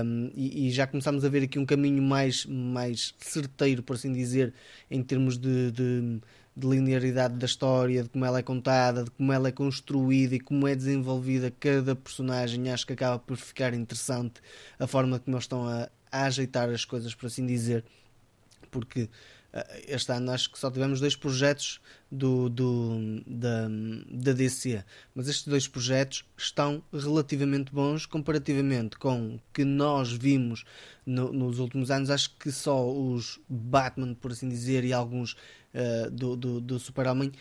um, 0.04 0.32
e, 0.34 0.68
e, 0.68 0.72
já 0.72 0.88
começámos 0.88 1.24
a 1.24 1.30
ver 1.30 1.44
aqui 1.44 1.60
um 1.60 1.66
caminho 1.66 2.02
mais, 2.02 2.46
mais 2.46 3.14
certeiro, 3.20 3.84
por 3.84 3.96
assim 3.96 4.12
dizer, 4.12 4.54
em 4.90 5.04
termos 5.04 5.38
de, 5.38 5.72
de, 5.72 6.20
de 6.60 6.68
linearidade 6.68 7.36
da 7.36 7.46
história, 7.46 8.04
de 8.04 8.10
como 8.10 8.26
ela 8.26 8.40
é 8.40 8.44
contada, 8.44 9.04
de 9.04 9.12
como 9.12 9.32
ela 9.34 9.48
é 9.48 9.52
construída 9.52 10.36
e 10.36 10.40
como 10.40 10.68
é 10.68 10.76
desenvolvida 10.76 11.52
cada 11.60 11.96
personagem. 11.96 12.70
Acho 12.72 12.86
que 12.88 12.94
acaba 12.94 13.18
por 13.20 13.38
ficar 13.38 13.74
interessante 13.74 14.42
a 14.78 14.86
forma 14.88 15.20
como 15.20 15.36
eles 15.36 15.46
estão 15.46 15.68
a, 15.68 15.90
a 16.12 16.26
ajeitar 16.26 16.70
as 16.70 16.86
coisas, 16.86 17.16
por 17.16 17.28
assim 17.28 17.46
dizer, 17.46 17.84
porque 18.72 19.10
eh, 19.54 19.86
este 19.88 20.12
ano 20.12 20.32
acho 20.32 20.52
que 20.52 20.60
só 20.60 20.70
tivemos 20.70 21.00
dois 21.00 21.16
projetos 21.16 21.82
do, 22.12 22.50
do, 22.50 23.22
da, 23.26 23.68
da 24.12 24.34
DC, 24.34 24.84
mas 25.16 25.28
estes 25.28 25.48
dois 25.48 25.68
projetos 25.68 26.24
estão 26.38 26.84
relativamente 26.94 27.72
bons 27.74 28.06
comparativamente 28.06 28.98
com 28.98 29.36
o 29.36 29.40
que 29.54 29.64
nós 29.64 30.12
vimos 30.12 30.66
no- 31.06 31.32
nos 31.34 31.60
últimos 31.60 31.90
anos. 31.92 32.10
Acho 32.10 32.36
que 32.38 32.52
só 32.52 32.88
os 32.92 33.40
Batman, 33.50 34.14
por 34.14 34.32
assim 34.32 34.50
dizer, 34.50 34.84
e 34.84 34.94
alguns 34.94 35.36
eh, 35.74 36.10
do, 36.10 36.36
do, 36.36 36.60
do 36.60 36.80
Super-Homem 36.80 37.32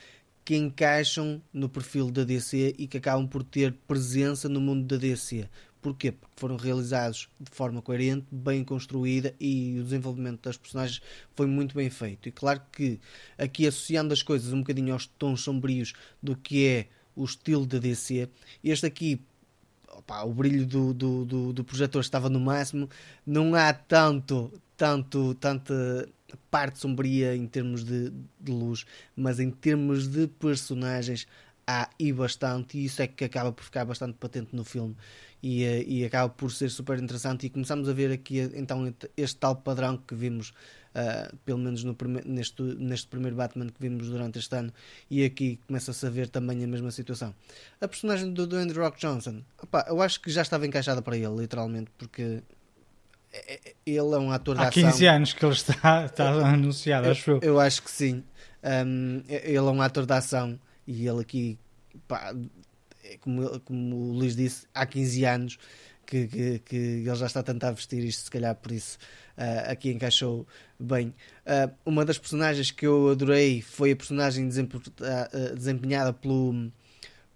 que 0.44 0.56
encaixam 0.56 1.42
no 1.52 1.68
perfil 1.68 2.10
da 2.10 2.24
DC 2.24 2.74
e 2.78 2.86
que 2.86 2.96
acabam 2.96 3.26
por 3.26 3.42
ter 3.42 3.72
presença 3.86 4.48
no 4.48 4.60
mundo 4.60 4.86
da 4.86 4.96
DC. 4.96 5.46
Porquê? 5.80 6.10
Porque 6.10 6.34
foram 6.36 6.56
realizados 6.56 7.28
de 7.38 7.50
forma 7.50 7.82
coerente, 7.82 8.26
bem 8.30 8.64
construída 8.64 9.34
e 9.38 9.78
o 9.78 9.84
desenvolvimento 9.84 10.42
das 10.42 10.56
personagens 10.56 11.02
foi 11.36 11.46
muito 11.46 11.74
bem 11.74 11.90
feito. 11.90 12.28
E 12.28 12.32
claro 12.32 12.62
que 12.72 12.98
aqui 13.36 13.66
associando 13.66 14.14
as 14.14 14.22
coisas 14.22 14.52
um 14.52 14.60
bocadinho 14.60 14.92
aos 14.92 15.06
tons 15.06 15.42
sombrios 15.42 15.92
do 16.22 16.34
que 16.34 16.66
é 16.66 16.88
o 17.14 17.24
estilo 17.24 17.66
da 17.66 17.78
DC, 17.78 18.28
este 18.64 18.86
aqui 18.86 19.20
opá, 19.98 20.22
o 20.22 20.32
brilho 20.32 20.66
do, 20.66 20.94
do, 20.94 21.24
do, 21.24 21.52
do 21.52 21.64
projetor 21.64 22.00
estava 22.00 22.30
no 22.30 22.40
máximo, 22.40 22.88
não 23.26 23.54
há 23.54 23.72
tanto, 23.72 24.50
tanto, 24.76 25.34
tanta 25.34 26.08
parte 26.50 26.78
sombria 26.78 27.34
em 27.34 27.46
termos 27.46 27.84
de, 27.84 28.10
de 28.40 28.52
luz, 28.52 28.84
mas 29.16 29.40
em 29.40 29.50
termos 29.50 30.08
de 30.08 30.26
personagens 30.26 31.26
há 31.66 31.90
e 31.98 32.12
bastante, 32.12 32.78
e 32.78 32.84
isso 32.86 33.02
é 33.02 33.06
que 33.06 33.24
acaba 33.24 33.52
por 33.52 33.62
ficar 33.62 33.84
bastante 33.84 34.14
patente 34.14 34.56
no 34.56 34.64
filme. 34.64 34.96
E, 35.42 35.62
eh, 35.62 35.84
e 35.86 36.04
acaba 36.04 36.28
por 36.28 36.50
ser 36.50 36.68
super 36.70 36.98
interessante. 36.98 37.46
E 37.46 37.50
começamos 37.50 37.88
a 37.88 37.92
ver 37.92 38.10
aqui 38.10 38.40
eh, 38.40 38.50
então 38.54 38.92
este 39.16 39.36
tal 39.36 39.54
padrão 39.54 39.96
que 39.96 40.14
vimos 40.14 40.52
ah, 40.94 41.30
pelo 41.44 41.58
menos 41.58 41.84
no 41.84 41.94
prime- 41.94 42.22
neste, 42.24 42.60
neste 42.62 43.06
primeiro 43.06 43.36
Batman 43.36 43.68
que 43.68 43.80
vimos 43.80 44.08
durante 44.08 44.38
este 44.38 44.56
ano. 44.56 44.72
E 45.10 45.24
aqui 45.24 45.60
começa-se 45.66 46.04
a 46.04 46.10
ver 46.10 46.28
também 46.28 46.64
a 46.64 46.66
mesma 46.66 46.90
situação. 46.90 47.32
A 47.80 47.86
personagem 47.86 48.32
do 48.32 48.46
Dwayne 48.46 48.72
The 48.72 48.80
Rock 48.80 48.98
Johnson 48.98 49.42
opá, 49.62 49.86
eu 49.88 50.00
acho 50.02 50.20
que 50.20 50.30
já 50.30 50.42
estava 50.42 50.66
encaixada 50.66 51.00
para 51.00 51.16
ele 51.16 51.36
literalmente 51.36 51.90
porque 51.96 52.42
ele 53.84 53.98
é 53.98 54.18
um 54.18 54.30
ator 54.32 54.56
de 54.56 54.62
Há 54.62 54.68
ação 54.68 54.82
15 54.90 55.06
anos 55.06 55.32
que 55.32 55.44
ele 55.44 55.52
está, 55.54 56.04
está 56.06 56.30
anunciado, 56.48 57.08
acho 57.10 57.30
eu. 57.32 57.40
eu 57.42 57.60
acho 57.60 57.82
que 57.82 57.90
sim. 57.90 58.24
Um, 58.62 59.22
ele 59.28 59.56
é 59.56 59.62
um 59.62 59.80
ator 59.82 60.04
de 60.06 60.12
ação 60.12 60.58
e 60.86 61.06
ele 61.06 61.20
aqui, 61.20 61.58
pá, 62.06 62.34
é 63.04 63.16
como, 63.18 63.60
como 63.60 63.96
o 63.96 64.12
Luís 64.12 64.34
disse, 64.34 64.66
há 64.74 64.84
15 64.84 65.24
anos 65.24 65.58
que, 66.04 66.26
que, 66.26 66.58
que 66.60 66.76
ele 66.76 67.14
já 67.14 67.26
está 67.26 67.40
a 67.40 67.42
tentar 67.42 67.70
vestir 67.72 68.02
isto, 68.02 68.24
se 68.24 68.30
calhar 68.30 68.54
por 68.54 68.72
isso 68.72 68.98
uh, 69.36 69.70
aqui 69.70 69.90
encaixou 69.92 70.46
bem. 70.80 71.08
Uh, 71.46 71.72
uma 71.86 72.04
das 72.04 72.18
personagens 72.18 72.70
que 72.70 72.86
eu 72.86 73.10
adorei 73.10 73.60
foi 73.62 73.92
a 73.92 73.96
personagem 73.96 74.48
uh, 74.48 75.54
desempenhada 75.54 76.12
pelo, 76.12 76.70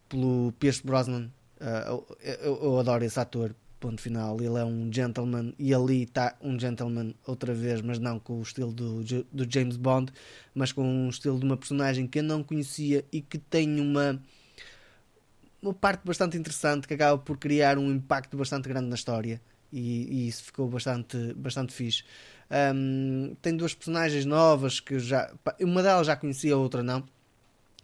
pelo 0.09 0.52
Pierce 0.59 0.82
Brosnan. 0.85 1.31
Uh, 1.60 2.05
eu, 2.20 2.36
eu- 2.43 2.60
eu 2.64 2.78
adoro 2.81 3.05
esse 3.05 3.20
ator. 3.20 3.55
Ponto 3.82 4.00
final. 4.00 4.40
Ele 4.40 4.56
é 4.60 4.64
um 4.64 4.88
gentleman 4.92 5.52
e 5.59 5.74
ali 5.74 6.04
está 6.04 6.36
um 6.40 6.56
gentleman 6.56 7.12
outra 7.26 7.52
vez, 7.52 7.82
mas 7.82 7.98
não 7.98 8.20
com 8.20 8.38
o 8.38 8.42
estilo 8.42 8.72
do, 8.72 9.02
do 9.02 9.52
James 9.52 9.76
Bond, 9.76 10.12
mas 10.54 10.70
com 10.70 10.84
um 10.84 11.09
estilo 11.09 11.36
de 11.36 11.44
uma 11.44 11.56
personagem 11.56 12.06
que 12.06 12.20
eu 12.20 12.22
não 12.22 12.44
conhecia 12.44 13.04
e 13.10 13.20
que 13.20 13.38
tem 13.38 13.80
uma 13.80 14.22
uma 15.60 15.74
parte 15.74 16.04
bastante 16.04 16.36
interessante 16.36 16.86
que 16.86 16.94
acaba 16.94 17.18
por 17.18 17.36
criar 17.38 17.76
um 17.76 17.90
impacto 17.90 18.36
bastante 18.36 18.68
grande 18.68 18.86
na 18.86 18.94
história 18.94 19.40
e, 19.72 20.26
e 20.26 20.28
isso 20.28 20.44
ficou 20.44 20.68
bastante, 20.68 21.34
bastante 21.34 21.72
fixe. 21.72 22.04
Um, 22.72 23.34
tem 23.42 23.56
duas 23.56 23.74
personagens 23.74 24.24
novas 24.24 24.78
que 24.78 24.96
já. 25.00 25.32
Uma 25.60 25.82
delas 25.82 26.06
já 26.06 26.14
conhecia, 26.14 26.54
a 26.54 26.56
outra 26.56 26.84
não. 26.84 27.02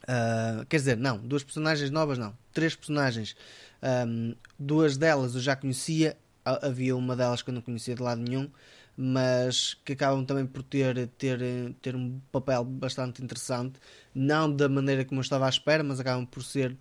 Uh, 0.04 0.64
quer 0.66 0.76
dizer, 0.76 0.96
não, 0.96 1.18
duas 1.18 1.42
personagens 1.44 1.90
novas 1.90 2.18
não. 2.18 2.36
Três 2.52 2.74
personagens. 2.74 3.36
Um, 3.82 4.34
duas 4.58 4.96
delas 4.96 5.34
eu 5.34 5.40
já 5.40 5.54
conhecia, 5.54 6.16
ha- 6.44 6.66
havia 6.66 6.96
uma 6.96 7.14
delas 7.14 7.42
que 7.42 7.50
eu 7.50 7.54
não 7.54 7.60
conhecia 7.60 7.94
de 7.94 8.02
lado 8.02 8.20
nenhum, 8.20 8.50
mas 8.96 9.74
que 9.84 9.92
acabam 9.92 10.24
também 10.24 10.46
por 10.46 10.62
ter, 10.62 11.06
ter, 11.18 11.40
ter 11.80 11.94
um 11.94 12.20
papel 12.32 12.64
bastante 12.64 13.22
interessante. 13.22 13.78
Não 14.14 14.52
da 14.52 14.68
maneira 14.68 15.04
como 15.04 15.20
eu 15.20 15.22
estava 15.22 15.46
à 15.46 15.48
espera, 15.48 15.84
mas 15.84 16.00
acabam 16.00 16.26
por 16.26 16.42
ser 16.42 16.76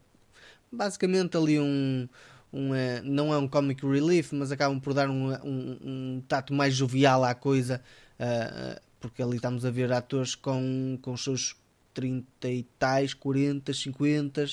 basicamente 0.72 1.38
ali 1.38 1.60
um, 1.60 2.08
um 2.52 2.74
eh, 2.74 3.02
não 3.04 3.34
é 3.34 3.38
um 3.38 3.48
comic 3.48 3.86
relief, 3.86 4.34
mas 4.34 4.52
acabam 4.52 4.80
por 4.80 4.94
dar 4.94 5.10
um, 5.10 5.32
um, 5.44 5.78
um 5.84 6.24
tato 6.28 6.54
mais 6.54 6.74
jovial 6.74 7.24
à 7.24 7.34
coisa, 7.36 7.82
ah, 8.20 8.82
porque 9.00 9.22
ali 9.22 9.38
estamos 9.38 9.66
a 9.66 9.72
ver 9.72 9.92
atores 9.92 10.36
com, 10.36 10.98
com 11.02 11.14
os 11.14 11.24
seus 11.24 11.56
30 11.98 12.48
e 12.48 12.64
tais, 12.78 13.14
40, 13.14 13.74
50 13.74 14.46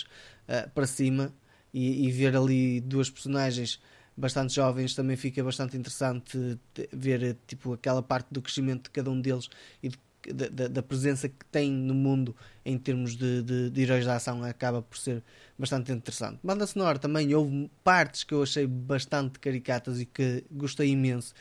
ah, 0.49 0.67
para 0.75 0.87
cima, 0.87 1.31
e, 1.73 2.07
e 2.07 2.11
ver 2.11 2.35
ali 2.37 2.81
duas 2.81 3.11
personagens 3.11 3.81
bastante 4.17 4.55
jovens 4.55 4.95
também 4.95 5.17
fica 5.17 5.43
bastante 5.45 5.77
interessante 5.77 6.59
te- 6.73 6.89
ver 6.93 7.37
tipo 7.47 7.73
aquela 7.75 8.03
parte 8.03 8.29
do 8.31 8.41
crescimento 8.41 8.85
de 8.85 8.91
cada 8.91 9.11
um 9.11 9.21
deles 9.21 9.49
e 9.83 9.89
de- 9.89 9.99
da, 10.33 10.69
da- 10.69 10.83
presença 10.83 11.29
que 11.29 11.45
tem 11.51 11.71
no 11.71 11.95
mundo 11.95 12.35
em 12.65 12.79
termos 12.79 13.17
de, 13.17 13.43
de, 13.43 13.71
de 13.71 13.83
heróis 13.83 14.05
da 14.07 14.17
ação 14.17 14.43
acaba 14.45 14.81
por 14.81 14.97
ser 14.97 15.23
bastante 15.59 15.93
interessante. 15.93 16.39
Banda 16.43 16.67
sonora 16.67 16.99
também 16.99 17.35
houve 17.35 17.71
partes 17.83 18.25
que 18.25 18.33
eu 18.33 18.43
achei 18.43 18.67
bastante 18.67 19.39
caricatas 19.39 20.01
e 20.01 20.07
que 20.07 20.45
gostei 20.51 20.91
imenso, 20.91 21.35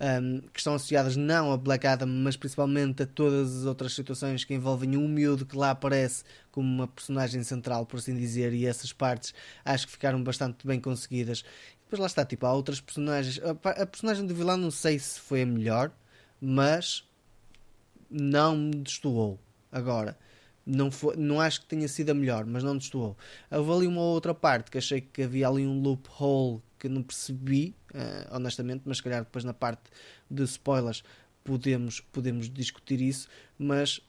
um, 0.00 0.40
que 0.52 0.58
estão 0.58 0.74
associadas 0.74 1.16
não 1.16 1.52
a 1.52 1.56
Black 1.56 1.86
Adam, 1.86 2.08
mas 2.08 2.36
principalmente 2.36 3.02
a 3.02 3.06
todas 3.06 3.56
as 3.56 3.64
outras 3.64 3.94
situações 3.94 4.44
que 4.44 4.54
envolvem 4.54 4.96
um 4.96 5.08
miúdo 5.08 5.46
que 5.46 5.56
lá 5.56 5.70
aparece 5.70 6.24
como 6.50 6.68
uma 6.68 6.86
personagem 6.88 7.42
central, 7.42 7.86
por 7.86 7.98
assim 7.98 8.16
dizer, 8.16 8.52
e 8.52 8.66
essas 8.66 8.92
partes 8.92 9.34
acho 9.64 9.86
que 9.86 9.92
ficaram 9.92 10.22
bastante 10.22 10.66
bem 10.66 10.80
conseguidas. 10.80 11.44
Depois 11.84 12.00
lá 12.00 12.06
está, 12.06 12.24
tipo, 12.24 12.44
há 12.46 12.52
outras 12.52 12.80
personagens. 12.80 13.40
A, 13.44 13.82
a 13.82 13.86
personagem 13.86 14.26
do 14.26 14.34
vilão 14.34 14.56
não 14.56 14.70
sei 14.70 14.98
se 14.98 15.20
foi 15.20 15.42
a 15.42 15.46
melhor, 15.46 15.92
mas 16.40 17.04
não 18.10 18.56
me 18.56 18.76
destoou. 18.76 19.38
Agora, 19.70 20.16
não, 20.64 20.90
foi, 20.90 21.16
não 21.16 21.40
acho 21.40 21.60
que 21.60 21.66
tenha 21.66 21.88
sido 21.88 22.10
a 22.10 22.14
melhor, 22.14 22.44
mas 22.46 22.62
não 22.62 22.76
destoou. 22.76 23.16
Houve 23.50 23.72
ali 23.72 23.86
uma 23.86 24.02
outra 24.02 24.34
parte 24.34 24.70
que 24.70 24.78
achei 24.78 25.00
que 25.00 25.22
havia 25.22 25.48
ali 25.48 25.66
um 25.66 25.80
loophole 25.80 26.60
que 26.78 26.88
não 26.88 27.02
percebi, 27.02 27.74
eh, 27.94 28.28
honestamente, 28.30 28.82
mas 28.84 28.98
se 28.98 29.02
calhar 29.02 29.24
depois 29.24 29.44
na 29.44 29.54
parte 29.54 29.82
de 30.30 30.42
spoilers 30.44 31.02
podemos, 31.44 32.00
podemos 32.00 32.50
discutir 32.50 33.00
isso. 33.00 33.28
Mas 33.58 34.00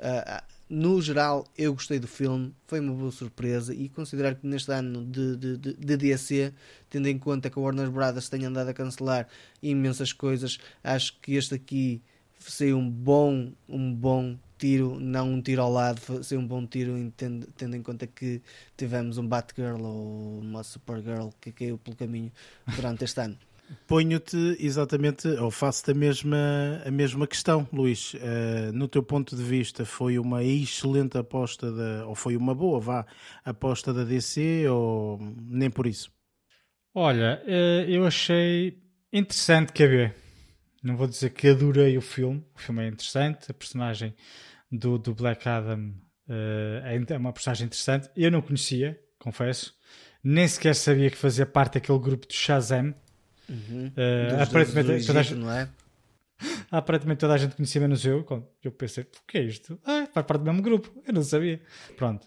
ah, 0.00 0.42
no 0.68 1.00
geral, 1.00 1.46
eu 1.56 1.72
gostei 1.74 1.98
do 1.98 2.08
filme, 2.08 2.54
foi 2.66 2.80
uma 2.80 2.92
boa 2.92 3.12
surpresa 3.12 3.74
e 3.74 3.88
considerar 3.88 4.34
que 4.34 4.46
neste 4.46 4.72
ano 4.72 5.04
de, 5.04 5.36
de, 5.36 5.56
de, 5.56 5.74
de 5.74 5.96
DC, 5.96 6.52
tendo 6.90 7.06
em 7.06 7.18
conta 7.18 7.50
que 7.50 7.58
a 7.58 7.62
Warner 7.62 7.90
Brothers 7.90 8.28
tem 8.28 8.44
andado 8.44 8.68
a 8.68 8.74
cancelar 8.74 9.28
imensas 9.62 10.12
coisas, 10.12 10.58
acho 10.82 11.18
que 11.20 11.34
este 11.34 11.54
aqui 11.54 12.02
saiu 12.50 12.78
um 12.78 12.88
bom, 12.90 13.52
um 13.68 13.94
bom 13.94 14.36
tiro, 14.58 14.98
não 15.00 15.34
um 15.34 15.42
tiro 15.42 15.62
ao 15.62 15.70
lado, 15.72 16.00
foi- 16.00 16.22
saiu 16.22 16.40
um 16.40 16.46
bom 16.46 16.66
tiro 16.66 16.94
tendo, 17.16 17.46
tendo 17.56 17.76
em 17.76 17.82
conta 17.82 18.06
que 18.06 18.40
tivemos 18.76 19.18
um 19.18 19.26
Batgirl 19.26 19.82
ou 19.82 20.38
uma 20.40 20.62
Supergirl 20.62 21.28
que 21.40 21.52
caiu 21.52 21.78
pelo 21.78 21.96
caminho 21.96 22.32
durante 22.76 23.04
este 23.04 23.20
ano. 23.20 23.36
Ponho-te 23.88 24.56
exatamente, 24.60 25.26
ou 25.26 25.50
faço-te 25.50 25.90
a 25.92 25.94
mesma, 25.94 26.82
a 26.84 26.90
mesma 26.90 27.26
questão, 27.26 27.66
Luís. 27.72 28.14
Eh, 28.20 28.70
no 28.72 28.86
teu 28.86 29.02
ponto 29.02 29.34
de 29.34 29.42
vista, 29.42 29.86
foi 29.86 30.18
uma 30.18 30.44
excelente 30.44 31.16
aposta, 31.16 31.72
da, 31.72 32.06
ou 32.06 32.14
foi 32.14 32.36
uma 32.36 32.54
boa, 32.54 32.78
vá, 32.78 33.06
aposta 33.42 33.92
da 33.92 34.04
DC, 34.04 34.68
ou 34.68 35.18
nem 35.48 35.70
por 35.70 35.86
isso? 35.86 36.12
Olha, 36.94 37.42
eh, 37.46 37.86
eu 37.88 38.06
achei 38.06 38.78
interessante 39.12 39.72
quer 39.72 39.88
ver. 39.88 40.23
Não 40.84 40.96
vou 40.96 41.06
dizer 41.06 41.30
que 41.30 41.48
adorei 41.48 41.96
o 41.96 42.00
filme. 42.02 42.44
O 42.54 42.58
filme 42.60 42.84
é 42.84 42.88
interessante. 42.88 43.50
A 43.50 43.54
personagem 43.54 44.14
do, 44.70 44.98
do 44.98 45.14
Black 45.14 45.48
Adam 45.48 45.94
eh, 46.28 46.98
é 47.08 47.16
uma 47.16 47.32
personagem 47.32 47.66
interessante. 47.66 48.08
Eu 48.14 48.30
não 48.30 48.42
conhecia, 48.42 49.00
confesso. 49.18 49.74
Nem 50.22 50.46
sequer 50.46 50.74
sabia 50.74 51.10
que 51.10 51.16
fazia 51.16 51.46
parte 51.46 51.74
daquele 51.74 51.98
grupo 51.98 52.26
de 52.28 52.34
Shazam. 52.34 52.94
Eh, 53.96 54.28
Dos- 54.30 54.40
aparentemente, 54.48 54.86
do 55.00 55.06
toda 55.06 55.18
a 55.18 55.22
Egito, 55.22 55.34
gente- 55.34 55.34
não 55.44 55.50
é? 55.52 55.68
aparentemente 56.70 57.18
toda 57.20 57.34
a 57.34 57.38
gente 57.38 57.54
conhecia 57.56 57.80
menos 57.80 58.04
eu. 58.04 58.24
Eu 58.62 58.72
pensei, 58.72 59.04
o 59.04 59.08
que 59.26 59.38
é 59.38 59.42
isto? 59.42 59.78
Ah, 59.84 60.06
faz 60.12 60.26
parte 60.26 60.40
do 60.40 60.44
mesmo 60.46 60.62
grupo. 60.62 61.02
Eu 61.06 61.14
não 61.14 61.22
sabia. 61.22 61.60
Pronto. 61.96 62.26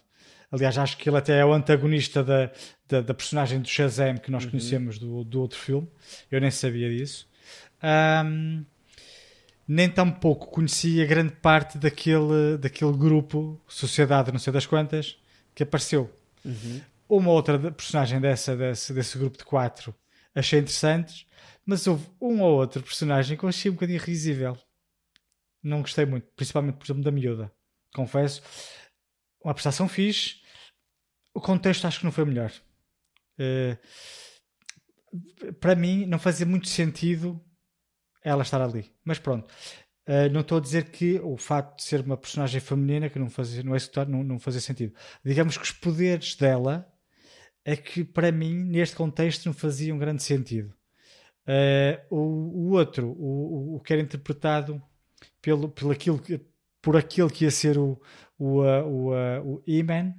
Aliás, 0.50 0.78
acho 0.78 0.96
que 0.96 1.08
ele 1.10 1.18
até 1.18 1.38
é 1.38 1.44
o 1.44 1.52
antagonista 1.52 2.24
da, 2.24 2.50
da, 2.88 3.02
da 3.02 3.12
personagem 3.14 3.60
do 3.60 3.68
Shazam 3.68 4.16
que 4.16 4.30
nós 4.30 4.46
conhecemos 4.46 4.98
do, 4.98 5.22
do 5.22 5.40
outro 5.42 5.58
filme. 5.58 5.86
Eu 6.30 6.40
nem 6.40 6.50
sabia 6.50 6.88
disso. 6.88 7.28
Ahm, 7.82 8.64
nem 9.66 9.88
tampouco 9.88 10.46
conhecia 10.46 11.06
grande 11.06 11.32
parte 11.34 11.78
daquele, 11.78 12.56
daquele 12.58 12.92
grupo, 12.92 13.60
Sociedade 13.68 14.32
não 14.32 14.38
sei 14.38 14.52
das 14.52 14.66
quantas, 14.66 15.18
que 15.54 15.62
apareceu. 15.62 16.10
Uma 17.08 17.30
outra 17.30 17.58
personagem 17.70 18.20
dessa, 18.20 18.56
desse, 18.56 18.92
desse 18.92 19.18
grupo 19.18 19.38
de 19.38 19.44
quatro 19.44 19.94
achei 20.34 20.60
interessantes, 20.60 21.26
mas 21.64 21.86
houve 21.86 22.08
um 22.20 22.40
ou 22.40 22.58
outro 22.58 22.82
personagem 22.82 23.36
que 23.36 23.44
eu 23.44 23.48
achei 23.48 23.70
um 23.70 23.74
bocadinho 23.74 24.00
risível. 24.00 24.56
Não 25.62 25.82
gostei 25.82 26.06
muito, 26.06 26.28
principalmente, 26.36 26.76
por 26.76 26.84
exemplo, 26.84 27.02
da 27.02 27.10
miúda. 27.10 27.52
Confesso. 27.94 28.42
Uma 29.42 29.54
prestação 29.54 29.88
fixe, 29.88 30.40
o 31.34 31.40
contexto 31.40 31.86
acho 31.86 31.98
que 31.98 32.04
não 32.04 32.12
foi 32.12 32.24
o 32.24 32.26
melhor. 32.26 32.52
Eh, 33.38 33.76
para 35.60 35.74
mim, 35.74 36.06
não 36.06 36.18
fazia 36.18 36.46
muito 36.46 36.68
sentido 36.68 37.40
ela 38.22 38.42
estar 38.42 38.60
ali. 38.60 38.90
Mas 39.04 39.18
pronto. 39.18 39.52
Uh, 40.06 40.32
não 40.32 40.40
estou 40.40 40.56
a 40.56 40.60
dizer 40.60 40.90
que 40.90 41.20
o 41.20 41.36
facto 41.36 41.76
de 41.76 41.82
ser 41.84 42.00
uma 42.00 42.16
personagem 42.16 42.60
feminina 42.60 43.10
que 43.10 43.18
não 43.18 43.28
fazia, 43.28 43.62
não, 43.62 43.74
é 43.74 43.76
executar, 43.76 44.08
não, 44.08 44.24
não 44.24 44.38
fazia 44.38 44.60
sentido. 44.60 44.94
Digamos 45.22 45.58
que 45.58 45.64
os 45.64 45.70
poderes 45.70 46.34
dela 46.34 46.90
é 47.64 47.76
que 47.76 48.02
para 48.02 48.32
mim, 48.32 48.54
neste 48.54 48.96
contexto, 48.96 49.44
não 49.44 49.52
faziam 49.52 49.98
grande 49.98 50.22
sentido. 50.22 50.74
Uh, 51.46 52.14
o, 52.14 52.18
o 52.18 52.70
outro, 52.70 53.08
o, 53.08 53.76
o, 53.76 53.80
que 53.80 53.92
era 53.92 54.00
interpretado 54.00 54.82
pelo, 55.42 55.68
pelo 55.68 55.90
aquilo 55.90 56.18
que, 56.18 56.40
por 56.80 56.96
aquele 56.96 57.28
que 57.30 57.44
ia 57.44 57.50
ser 57.50 57.76
o, 57.76 58.00
o, 58.38 58.62
uh, 58.62 58.86
o, 58.86 59.54
o 59.56 59.62
E-Man 59.66 60.14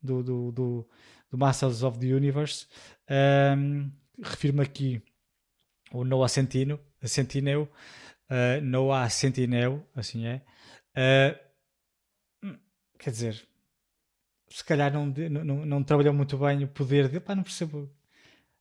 do, 0.00 0.22
do, 0.22 0.52
do, 0.52 0.88
do 1.30 1.38
Masters 1.38 1.82
of 1.82 1.98
the 1.98 2.06
Universe, 2.06 2.66
um, 3.56 3.90
refiro-me 4.22 4.62
aqui 4.62 5.02
o 5.92 6.04
Noah 6.04 6.28
Centino, 6.28 6.78
Centineo, 7.08 7.68
uh, 8.30 8.60
Noah 8.62 9.08
Centineo, 9.10 9.86
assim 9.94 10.26
é. 10.26 10.42
Uh, 10.96 11.52
quer 12.98 13.10
dizer, 13.10 13.48
se 14.48 14.64
calhar 14.64 14.92
não, 14.92 15.06
não, 15.06 15.66
não 15.66 15.82
trabalhou 15.82 16.14
muito 16.14 16.36
bem 16.36 16.64
o 16.64 16.68
poder 16.68 17.08
de. 17.08 17.20
Pá, 17.20 17.34
não 17.34 17.42
percebo. 17.42 17.90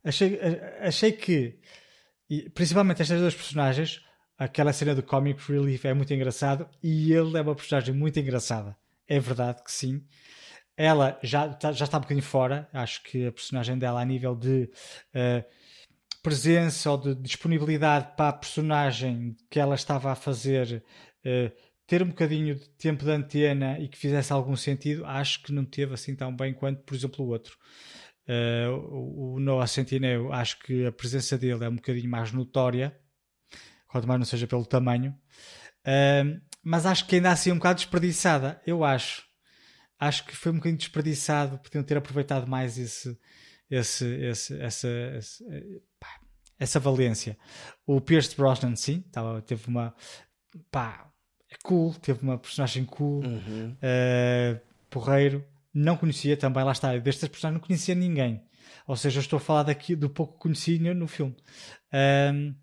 Achei, 0.03 0.39
achei 0.79 1.11
que, 1.11 1.59
principalmente 2.53 3.01
estas 3.01 3.19
duas 3.19 3.35
personagens, 3.35 4.03
aquela 4.37 4.73
cena 4.73 4.95
do 4.95 5.03
Comic 5.03 5.39
Relief 5.51 5.85
é 5.85 5.93
muito 5.93 6.11
engraçado 6.13 6.67
e 6.81 7.13
ele 7.13 7.37
é 7.37 7.41
uma 7.41 7.55
personagem 7.55 7.93
muito 7.93 8.19
engraçada. 8.19 8.75
É 9.07 9.19
verdade 9.19 9.63
que 9.63 9.71
sim. 9.71 10.03
Ela 10.75 11.19
já, 11.21 11.59
já 11.73 11.85
está 11.85 11.97
um 11.97 12.01
bocadinho 12.01 12.25
fora. 12.25 12.67
Acho 12.73 13.03
que 13.03 13.27
a 13.27 13.31
personagem 13.31 13.77
dela, 13.77 14.01
a 14.01 14.05
nível 14.05 14.35
de. 14.35 14.71
Uh, 15.13 15.43
presença 16.21 16.91
ou 16.91 16.97
de 16.97 17.15
disponibilidade 17.15 18.15
para 18.15 18.29
a 18.29 18.33
personagem 18.33 19.35
que 19.49 19.59
ela 19.59 19.75
estava 19.75 20.11
a 20.11 20.15
fazer 20.15 20.83
uh, 21.25 21.51
ter 21.87 22.03
um 22.03 22.07
bocadinho 22.07 22.55
de 22.55 22.69
tempo 22.69 23.03
de 23.03 23.11
antena 23.11 23.79
e 23.79 23.87
que 23.89 23.97
fizesse 23.97 24.31
algum 24.31 24.55
sentido, 24.55 25.05
acho 25.05 25.43
que 25.43 25.51
não 25.51 25.65
teve 25.65 25.93
assim 25.93 26.15
tão 26.15 26.33
bem 26.33 26.53
quanto, 26.53 26.81
por 26.83 26.95
exemplo, 26.95 27.25
o 27.25 27.29
outro. 27.29 27.57
Uh, 28.27 29.35
o 29.35 29.39
Noah 29.39 29.67
Centineo, 29.67 30.31
acho 30.31 30.59
que 30.59 30.85
a 30.85 30.91
presença 30.91 31.37
dele 31.37 31.65
é 31.65 31.69
um 31.69 31.75
bocadinho 31.75 32.09
mais 32.09 32.31
notória, 32.31 32.97
quanto 33.87 34.07
mais 34.07 34.19
não 34.19 34.25
seja 34.25 34.47
pelo 34.47 34.65
tamanho, 34.65 35.11
uh, 35.85 36.41
mas 36.63 36.85
acho 36.85 37.05
que 37.07 37.15
ainda 37.15 37.31
assim 37.31 37.49
é 37.49 37.53
um 37.53 37.57
bocado 37.57 37.79
desperdiçada, 37.79 38.61
eu 38.65 38.83
acho. 38.83 39.23
Acho 39.99 40.25
que 40.25 40.35
foi 40.35 40.51
um 40.51 40.55
bocadinho 40.55 40.77
desperdiçado, 40.77 41.59
podiam 41.59 41.83
ter 41.83 41.97
aproveitado 41.97 42.47
mais 42.47 42.77
esse, 42.77 43.19
esse, 43.71 44.05
esse, 44.05 44.61
essa, 44.61 44.87
essa, 44.87 45.43
pá, 45.99 46.19
essa 46.59 46.79
valência. 46.79 47.37
O 47.87 48.01
Pierce 48.01 48.35
Brosnan, 48.35 48.75
sim, 48.75 49.01
tava, 49.11 49.41
teve 49.41 49.67
uma 49.67 49.95
pá, 50.69 51.09
é 51.49 51.55
cool, 51.63 51.93
teve 51.95 52.21
uma 52.21 52.37
personagem 52.37 52.85
cool, 52.85 53.23
Uhum. 53.25 53.71
uh, 53.71 54.59
porreiro. 54.89 55.43
Não 55.73 55.95
conhecia 55.95 56.35
também, 56.35 56.63
lá 56.63 56.73
está, 56.73 56.97
destas 56.97 57.29
personagens 57.29 57.61
não 57.61 57.65
conhecia 57.65 57.95
ninguém. 57.95 58.43
Ou 58.85 58.97
seja, 58.97 59.19
eu 59.19 59.21
estou 59.21 59.37
a 59.37 59.39
falar 59.39 59.63
daqui 59.63 59.95
do 59.95 60.09
pouco 60.09 60.33
que 60.33 60.39
conheci 60.39 60.77
no, 60.79 61.07
filme. 61.07 61.35
Um, 62.33 62.53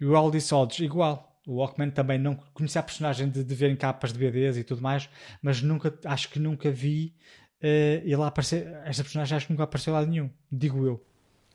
e 0.00 0.06
o 0.06 0.16
Aldis 0.16 0.50
Hodge, 0.50 0.82
igual. 0.84 1.30
O 1.46 1.56
Walkman 1.56 1.90
também 1.90 2.18
não 2.18 2.34
conhecia 2.54 2.80
a 2.80 2.84
personagem 2.84 3.28
de, 3.28 3.44
de 3.44 3.54
ver 3.54 3.70
em 3.70 3.76
capas 3.76 4.14
de 4.14 4.18
BDs 4.18 4.56
e 4.56 4.64
tudo 4.64 4.80
mais, 4.80 5.10
mas 5.42 5.60
nunca, 5.60 5.94
acho 6.06 6.30
que 6.30 6.38
nunca 6.38 6.70
vi 6.70 7.14
Uh, 7.64 8.04
e 8.04 8.14
lá 8.14 8.26
aparecer, 8.26 8.66
esta 8.84 9.02
personagem 9.02 9.38
acho 9.38 9.46
que 9.46 9.52
nunca 9.54 9.62
apareceu 9.62 9.94
lá 9.94 10.04
nenhum, 10.04 10.28
digo 10.52 10.84
eu. 10.84 11.02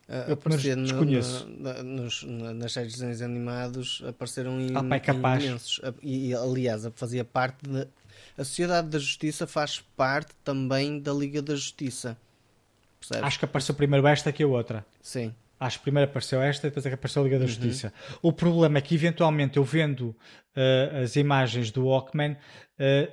Uh, 0.08 0.34
aparecer 0.34 0.76
no, 0.76 0.82
desconheço. 0.82 1.48
no, 1.48 1.84
nos, 1.84 2.24
nas 2.24 2.74
séries 2.74 2.94
de 2.94 2.98
desenhos 2.98 3.22
animados 3.22 4.02
apareceram 4.08 4.58
ah, 4.74 4.84
pai, 4.84 5.00
capaz. 5.02 5.44
imensos. 5.44 5.80
E, 6.02 6.34
aliás, 6.34 6.90
fazia 6.96 7.24
parte 7.24 7.58
de. 7.62 7.88
A 8.36 8.44
Sociedade 8.44 8.88
da 8.88 8.98
Justiça 8.98 9.46
faz 9.46 9.82
parte 9.96 10.34
também 10.44 11.00
da 11.00 11.14
Liga 11.14 11.44
da 11.44 11.54
Justiça. 11.54 12.18
Percebes? 13.00 13.24
Acho 13.24 13.38
que 13.38 13.46
apareceu 13.46 13.76
primeiro 13.76 14.08
esta 14.08 14.32
que 14.32 14.42
a 14.42 14.48
outra. 14.48 14.84
Sim. 15.04 15.32
Acho 15.60 15.78
que 15.78 15.84
primeiro 15.84 16.10
apareceu 16.10 16.42
esta 16.42 16.66
e 16.66 16.70
depois 16.72 16.88
é 16.88 16.90
que 16.90 16.96
apareceu 16.96 17.22
a 17.22 17.26
Liga 17.26 17.38
da 17.38 17.44
uhum. 17.44 17.50
Justiça. 17.50 17.94
O 18.20 18.34
problema 18.34 18.80
é 18.80 18.82
que, 18.82 18.96
eventualmente, 18.96 19.58
eu 19.58 19.64
vendo 19.64 20.16
uh, 20.56 21.04
as 21.04 21.16
imagens 21.16 21.70
do 21.70 21.86
Walkman, 21.86 22.36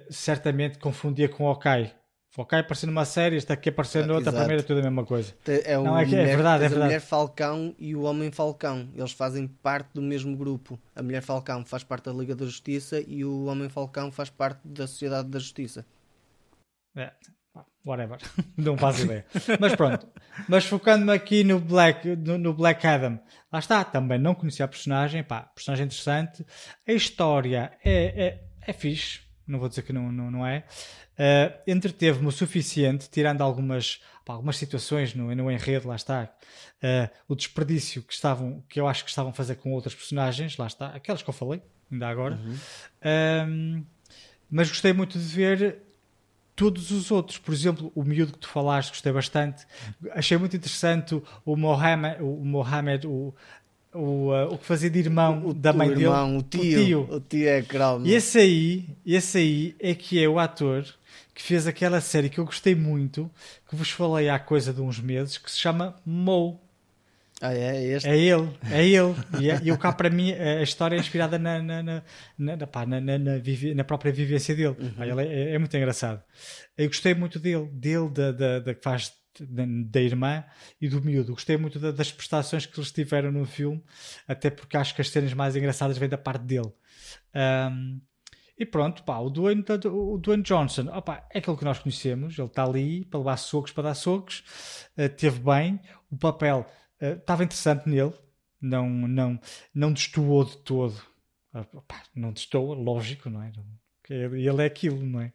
certamente 0.09 0.79
confundia 0.79 1.29
com 1.29 1.45
o 1.45 1.51
Okai. 1.51 1.93
Ok, 2.39 2.59
aparecendo 2.59 2.91
numa 2.91 3.07
série, 3.07 3.37
está 3.37 3.55
aqui 3.55 3.71
aparecendo 3.71 4.11
outra, 4.11 4.29
Exato. 4.29 4.37
a 4.37 4.41
primeira 4.41 4.63
é 4.63 4.67
tudo 4.67 4.81
a 4.81 4.83
mesma 4.83 5.07
coisa. 5.07 5.35
É, 5.47 5.79
o 5.79 5.85
não, 5.85 5.99
é, 5.99 6.05
que, 6.05 6.11
mulher, 6.11 6.29
é 6.29 6.35
verdade, 6.35 6.63
é 6.63 6.67
a 6.67 6.69
verdade. 6.69 6.89
Mulher 6.89 7.01
Falcão 7.01 7.75
e 7.79 7.97
o 7.97 8.03
Homem 8.03 8.31
Falcão, 8.31 8.91
eles 8.95 9.13
fazem 9.13 9.47
parte 9.47 9.89
do 9.95 10.03
mesmo 10.03 10.37
grupo. 10.37 10.79
A 10.95 11.03
Mulher 11.03 11.23
Falcão 11.23 11.65
faz 11.65 11.83
parte 11.83 12.05
da 12.05 12.13
Liga 12.13 12.35
da 12.35 12.45
Justiça 12.45 13.03
e 13.07 13.25
o 13.25 13.47
Homem 13.47 13.71
Falcão 13.71 14.13
faz 14.13 14.29
parte 14.29 14.61
da 14.65 14.87
Sociedade 14.87 15.31
da 15.31 15.39
Justiça. 15.39 15.87
É, 16.95 17.11
whatever, 17.87 18.19
não 18.57 18.77
faço 18.77 19.05
ideia. 19.05 19.25
Mas 19.59 19.75
pronto, 19.75 20.07
mas 20.49 20.67
focando-me 20.67 21.13
aqui 21.13 21.43
no 21.43 21.59
Black, 21.59 22.17
no, 22.17 22.37
no, 22.37 22.53
Black 22.53 22.87
Adam, 22.87 23.19
lá 23.51 23.59
está, 23.59 23.83
também 23.83 24.19
não 24.19 24.35
conhecia 24.35 24.65
a 24.65 24.69
personagem, 24.69 25.23
pá, 25.23 25.43
personagem 25.55 25.87
interessante. 25.87 26.45
A 26.87 26.93
história 26.93 27.73
é, 27.83 28.27
é, 28.27 28.45
é 28.61 28.73
fixe, 28.73 29.21
não 29.47 29.59
vou 29.59 29.69
dizer 29.69 29.83
que 29.83 29.93
não, 29.93 30.11
não, 30.11 30.31
não 30.31 30.47
é. 30.47 30.65
Uh, 31.19 31.71
entreteve-me 31.71 32.27
o 32.27 32.33
suficiente, 32.33 33.09
tirando 33.11 33.41
algumas, 33.41 34.01
pá, 34.25 34.35
algumas 34.35 34.57
situações 34.57 35.15
no, 35.15 35.35
no 35.35 35.51
enredo, 35.51 35.89
lá 35.89 35.97
está. 35.97 36.25
Uh, 36.83 37.09
o 37.29 37.35
desperdício 37.35 38.03
que, 38.03 38.13
estavam, 38.13 38.63
que 38.69 38.81
eu 38.81 38.87
acho 38.87 39.05
que 39.05 39.11
estavam 39.11 39.31
a 39.31 39.35
fazer 39.35 39.57
com 39.57 39.73
outras 39.73 39.95
personagens, 39.95 40.57
lá 40.57 40.67
está, 40.67 40.89
aquelas 40.89 41.23
que 41.23 41.31
eu 41.31 41.35
falei, 41.35 41.63
ainda 41.91 42.09
agora. 42.09 42.37
Uhum. 42.37 42.57
Um, 43.49 43.85
mas 44.51 44.69
gostei 44.69 44.93
muito 44.93 45.19
de 45.19 45.25
ver 45.25 45.83
todos 46.55 46.91
os 46.91 47.11
outros. 47.11 47.39
Por 47.39 47.53
exemplo, 47.53 47.93
o 47.95 48.03
miúdo 48.03 48.33
que 48.33 48.39
tu 48.39 48.49
falaste, 48.49 48.91
gostei 48.91 49.13
bastante. 49.13 49.67
Achei 50.13 50.37
muito 50.39 50.57
interessante 50.57 51.21
o 51.45 51.57
Mohamed, 51.57 52.23
o, 52.23 52.45
Mohamed, 52.45 53.07
o, 53.07 53.35
o, 53.97 54.33
uh, 54.33 54.53
o 54.53 54.59
que 54.59 54.65
fazia 54.65 54.91
de 54.91 54.99
irmão 54.99 55.47
o, 55.47 55.55
da 55.55 55.73
mãe 55.73 55.89
irmão, 55.89 56.39
dele. 56.39 56.39
O 56.39 56.43
tio, 56.43 56.61
o 56.61 56.85
tio. 56.85 57.17
O 57.17 57.21
tio 57.21 57.49
é 57.49 57.63
cromo. 57.63 58.07
E 58.07 58.15
esse 58.15 58.39
aí, 58.39 58.89
esse 59.05 59.39
aí 59.39 59.77
é 59.81 59.95
que 59.95 60.23
é 60.23 60.29
o 60.29 60.39
ator 60.39 60.85
que 61.35 61.43
fez 61.43 61.67
aquela 61.67 62.01
série 62.01 62.31
que 62.31 62.39
eu 62.39 62.47
gostei 62.47 62.75
muito, 62.75 63.31
que 63.69 63.77
vos 63.77 63.91
falei 63.91 64.29
há 64.29 64.39
coisa 64.39 64.73
de 64.73 64.81
uns 64.81 64.99
meses, 64.99 65.37
que 65.37 65.51
se 65.51 65.59
chama 65.59 65.95
Mo. 66.05 66.61
Ah, 67.43 67.53
é, 67.53 67.85
este? 67.85 68.09
é 68.09 68.17
ele, 68.17 68.49
é 68.71 68.83
ele. 68.83 69.15
E, 69.39 69.71
é, 69.71 69.73
o 69.73 69.77
cá 69.77 69.93
para 69.93 70.09
mim 70.09 70.33
a 70.33 70.63
história 70.63 70.97
é 70.97 70.99
inspirada 70.99 71.39
na, 71.39 71.63
na, 71.63 71.83
na, 71.83 72.03
na, 72.39 72.67
pá, 72.67 72.87
na, 72.87 72.99
na, 72.99 73.19
na, 73.19 73.37
vivi, 73.37 73.75
na, 73.75 73.85
própria 73.85 74.11
vivência 74.11 74.55
dele. 74.57 74.75
Uhum. 74.79 75.05
Ele 75.05 75.23
é, 75.23 75.55
é, 75.55 75.59
muito 75.59 75.77
engraçado. 75.77 76.23
Eu 76.79 76.87
gostei 76.87 77.13
muito 77.15 77.39
dele, 77.39 77.69
dele, 77.71 78.09
da, 78.09 78.33
da, 78.33 78.59
da 78.61 78.75
que 78.75 78.83
faz 78.83 79.13
da, 79.45 80.01
irmã 80.01 80.45
e 80.81 80.89
do 80.89 81.03
miúdo. 81.03 81.33
Gostei 81.33 81.57
muito 81.57 81.79
da, 81.79 81.91
das 81.91 82.13
prestações 82.13 82.67
que 82.67 82.79
eles 82.79 82.93
tiveram 82.93 83.33
no 83.33 83.45
filme, 83.45 83.83
até 84.27 84.51
porque 84.51 84.77
acho 84.77 84.95
que 84.95 85.01
as 85.01 85.11
cenas 85.11 85.33
mais 85.35 85.57
engraçadas 85.57 85.99
vêm 85.99 86.09
da 86.09 86.19
parte 86.19 86.45
dele. 86.45 86.73
Um, 87.35 88.01
e 88.59 88.65
pronto, 88.65 89.03
pá, 89.03 89.19
o 89.19 89.29
Dwayne, 89.29 89.65
o 89.85 90.19
Dwayne 90.19 90.43
Johnson 90.43 90.89
opa, 90.89 91.27
é 91.31 91.39
aquele 91.39 91.57
que 91.57 91.65
nós 91.65 91.79
conhecemos, 91.79 92.39
ele 92.39 92.49
está 92.49 92.65
ali 92.65 93.05
para 93.05 93.19
levar 93.19 93.37
socos, 93.37 93.71
para 93.73 93.85
dar 93.85 93.95
socos, 93.95 94.43
uh, 94.97 95.09
teve 95.11 95.41
bem, 95.41 95.79
o 96.11 96.17
papel 96.17 96.67
uh, 97.03 97.19
estava 97.19 97.45
interessante 97.45 97.87
nele, 97.89 98.15
não, 98.61 98.89
não, 98.89 99.39
não 99.75 99.93
destoou 99.93 100.45
de 100.45 100.57
todo. 100.59 100.97
Opa, 101.73 102.03
não 102.15 102.33
destoa, 102.33 102.75
lógico, 102.75 103.31
não 103.31 103.43
é? 103.43 103.51
Ele 104.09 104.63
é 104.63 104.67
aquilo, 104.67 105.05
não 105.05 105.21
é? 105.21 105.33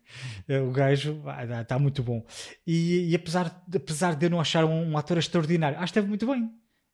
O 0.61 0.71
gajo 0.71 1.21
está 1.61 1.77
muito 1.77 2.01
bom. 2.01 2.25
E, 2.65 3.09
e 3.11 3.15
apesar, 3.15 3.63
apesar 3.73 4.15
de 4.15 4.25
eu 4.25 4.29
não 4.29 4.39
achar 4.39 4.65
um, 4.65 4.91
um 4.91 4.97
ator 4.97 5.17
extraordinário, 5.17 5.77
acho 5.77 5.85
que 5.91 5.99
esteve 5.99 6.07
muito 6.07 6.25
bem. 6.27 6.49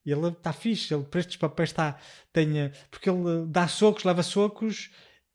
Ele 0.06 0.28
está 0.28 0.54
fixe, 0.54 0.94
ele 0.94 1.04
para 1.04 1.20
estes 1.20 1.36
papéis 1.36 1.70
está. 1.70 1.98
Tem, 2.32 2.72
porque 2.90 3.10
ele 3.10 3.46
dá 3.48 3.68
socos, 3.68 4.04
leva 4.06 4.24
socos 4.24 4.90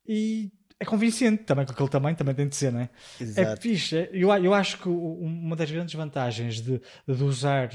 e 0.07 0.51
é 0.83 0.85
convincente 0.85 1.45
também, 1.45 1.65
com 1.65 1.73
aquele 1.73 1.89
tamanho 1.89 2.17
também 2.17 2.35
tem 2.35 2.49
de 2.49 2.57
ser, 2.57 2.73
não 2.73 2.81
é? 2.81 2.91
Exato. 3.21 3.49
É 3.49 3.57
fixe. 3.57 4.09
Eu, 4.13 4.31
eu 4.35 4.53
acho 4.53 4.79
que 4.79 4.89
uma 4.89 5.55
das 5.55 5.71
grandes 5.71 5.95
vantagens 5.95 6.61
de, 6.61 6.81
de 7.07 7.23
usar 7.23 7.71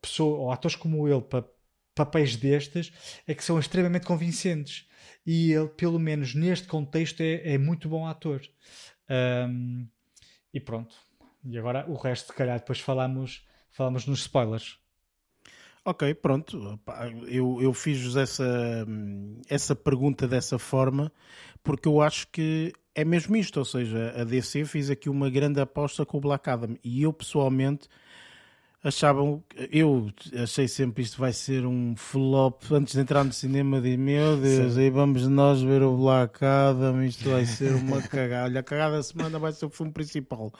pessoa, 0.00 0.38
ou 0.38 0.52
atores 0.52 0.74
como 0.74 1.06
ele 1.06 1.20
para 1.20 1.44
papéis 1.94 2.36
destes 2.36 2.92
é 3.26 3.34
que 3.34 3.44
são 3.44 3.58
extremamente 3.58 4.06
convincentes. 4.06 4.88
E 5.32 5.52
ele, 5.52 5.68
pelo 5.68 5.96
menos 5.96 6.34
neste 6.34 6.66
contexto, 6.66 7.20
é, 7.20 7.54
é 7.54 7.56
muito 7.56 7.88
bom 7.88 8.04
ator. 8.04 8.42
Um, 9.48 9.86
e 10.52 10.58
pronto. 10.58 10.92
E 11.44 11.56
agora 11.56 11.88
o 11.88 11.94
resto, 11.94 12.26
se 12.26 12.32
calhar, 12.32 12.58
depois 12.58 12.80
falamos, 12.80 13.46
falamos 13.70 14.06
nos 14.06 14.22
spoilers. 14.22 14.76
Ok, 15.84 16.12
pronto. 16.14 16.80
Eu, 17.28 17.62
eu 17.62 17.72
fiz-vos 17.72 18.16
essa, 18.16 18.84
essa 19.48 19.76
pergunta 19.76 20.26
dessa 20.26 20.58
forma 20.58 21.12
porque 21.62 21.86
eu 21.86 22.00
acho 22.00 22.26
que 22.32 22.72
é 22.92 23.04
mesmo 23.04 23.36
isto. 23.36 23.58
Ou 23.58 23.64
seja, 23.64 24.12
a 24.20 24.24
DC 24.24 24.64
fez 24.64 24.90
aqui 24.90 25.08
uma 25.08 25.30
grande 25.30 25.60
aposta 25.60 26.04
com 26.04 26.18
o 26.18 26.20
Black 26.20 26.50
Adam 26.50 26.76
e 26.82 27.04
eu 27.04 27.12
pessoalmente 27.12 27.86
achavam, 28.82 29.42
eu 29.70 30.10
achei 30.42 30.66
sempre 30.66 31.02
isto 31.02 31.18
vai 31.18 31.32
ser 31.32 31.66
um 31.66 31.94
flop 31.94 32.62
antes 32.72 32.94
de 32.94 33.00
entrar 33.00 33.22
no 33.24 33.32
cinema 33.32 33.80
de 33.80 33.96
meu 33.96 34.38
Deus, 34.38 34.74
Sim. 34.74 34.80
aí 34.80 34.90
vamos 34.90 35.26
nós 35.28 35.60
ver 35.60 35.82
o 35.82 35.96
Black 35.96 36.42
Adam, 36.42 37.04
isto 37.04 37.28
vai 37.28 37.44
ser 37.44 37.74
uma 37.74 38.00
cagada, 38.08 38.44
olha, 38.44 38.60
a 38.60 38.62
cagada 38.62 38.96
da 38.96 39.02
semana 39.02 39.38
vai 39.38 39.52
ser 39.52 39.66
o 39.66 39.70
filme 39.70 39.92
principal, 39.92 40.52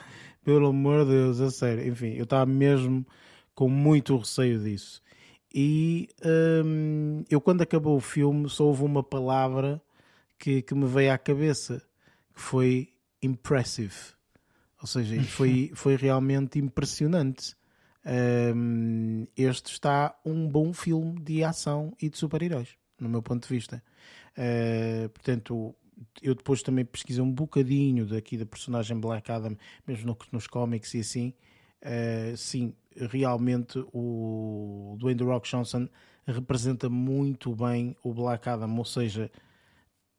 pelo 0.43 0.67
amor 0.67 1.03
de 1.05 1.11
Deus, 1.11 1.41
a 1.41 1.49
sério, 1.49 1.87
enfim, 1.87 2.13
eu 2.13 2.25
estava 2.25 2.45
mesmo 2.45 3.05
com 3.55 3.67
muito 3.67 4.15
receio 4.15 4.59
disso. 4.59 5.01
E 5.53 6.07
hum, 6.63 7.25
eu 7.29 7.41
quando 7.41 7.61
acabou 7.61 7.97
o 7.97 7.99
filme 7.99 8.49
só 8.49 8.65
houve 8.65 8.83
uma 8.83 9.03
palavra 9.03 9.81
que, 10.39 10.61
que 10.61 10.73
me 10.73 10.85
veio 10.85 11.11
à 11.11 11.17
cabeça, 11.17 11.83
que 12.33 12.41
foi 12.41 12.93
impressive. 13.21 13.93
Ou 14.79 14.87
seja, 14.87 15.21
foi, 15.23 15.69
foi 15.75 15.97
realmente 15.97 16.57
impressionante 16.57 17.53
um, 18.05 19.27
este 19.37 19.71
está 19.71 20.15
um 20.25 20.47
bom 20.47 20.73
filme 20.73 21.19
de 21.19 21.43
ação 21.43 21.95
e 22.01 22.09
de 22.09 22.17
super-heróis, 22.17 22.69
no 22.99 23.07
meu 23.07 23.21
ponto 23.21 23.47
de 23.47 23.53
vista. 23.53 23.83
Uh, 24.37 25.09
portanto, 25.09 25.75
eu 26.21 26.33
depois 26.33 26.63
também 26.63 26.85
pesquisei 26.85 27.21
um 27.21 27.31
bocadinho 27.31 28.05
daqui 28.05 28.37
da 28.37 28.45
personagem 28.45 28.99
Black 28.99 29.31
Adam, 29.31 29.55
mesmo 29.85 30.07
no, 30.07 30.17
nos 30.31 30.47
cómics 30.47 30.93
e 30.93 30.99
assim. 30.99 31.33
Uh, 31.83 32.35
sim, 32.37 32.73
realmente 32.95 33.83
o 33.93 34.95
Dwayne 34.99 35.19
The 35.19 35.25
Rock 35.25 35.49
Johnson 35.49 35.87
representa 36.25 36.89
muito 36.89 37.55
bem 37.55 37.95
o 38.03 38.13
Black 38.13 38.47
Adam, 38.47 38.77
ou 38.77 38.85
seja, 38.85 39.31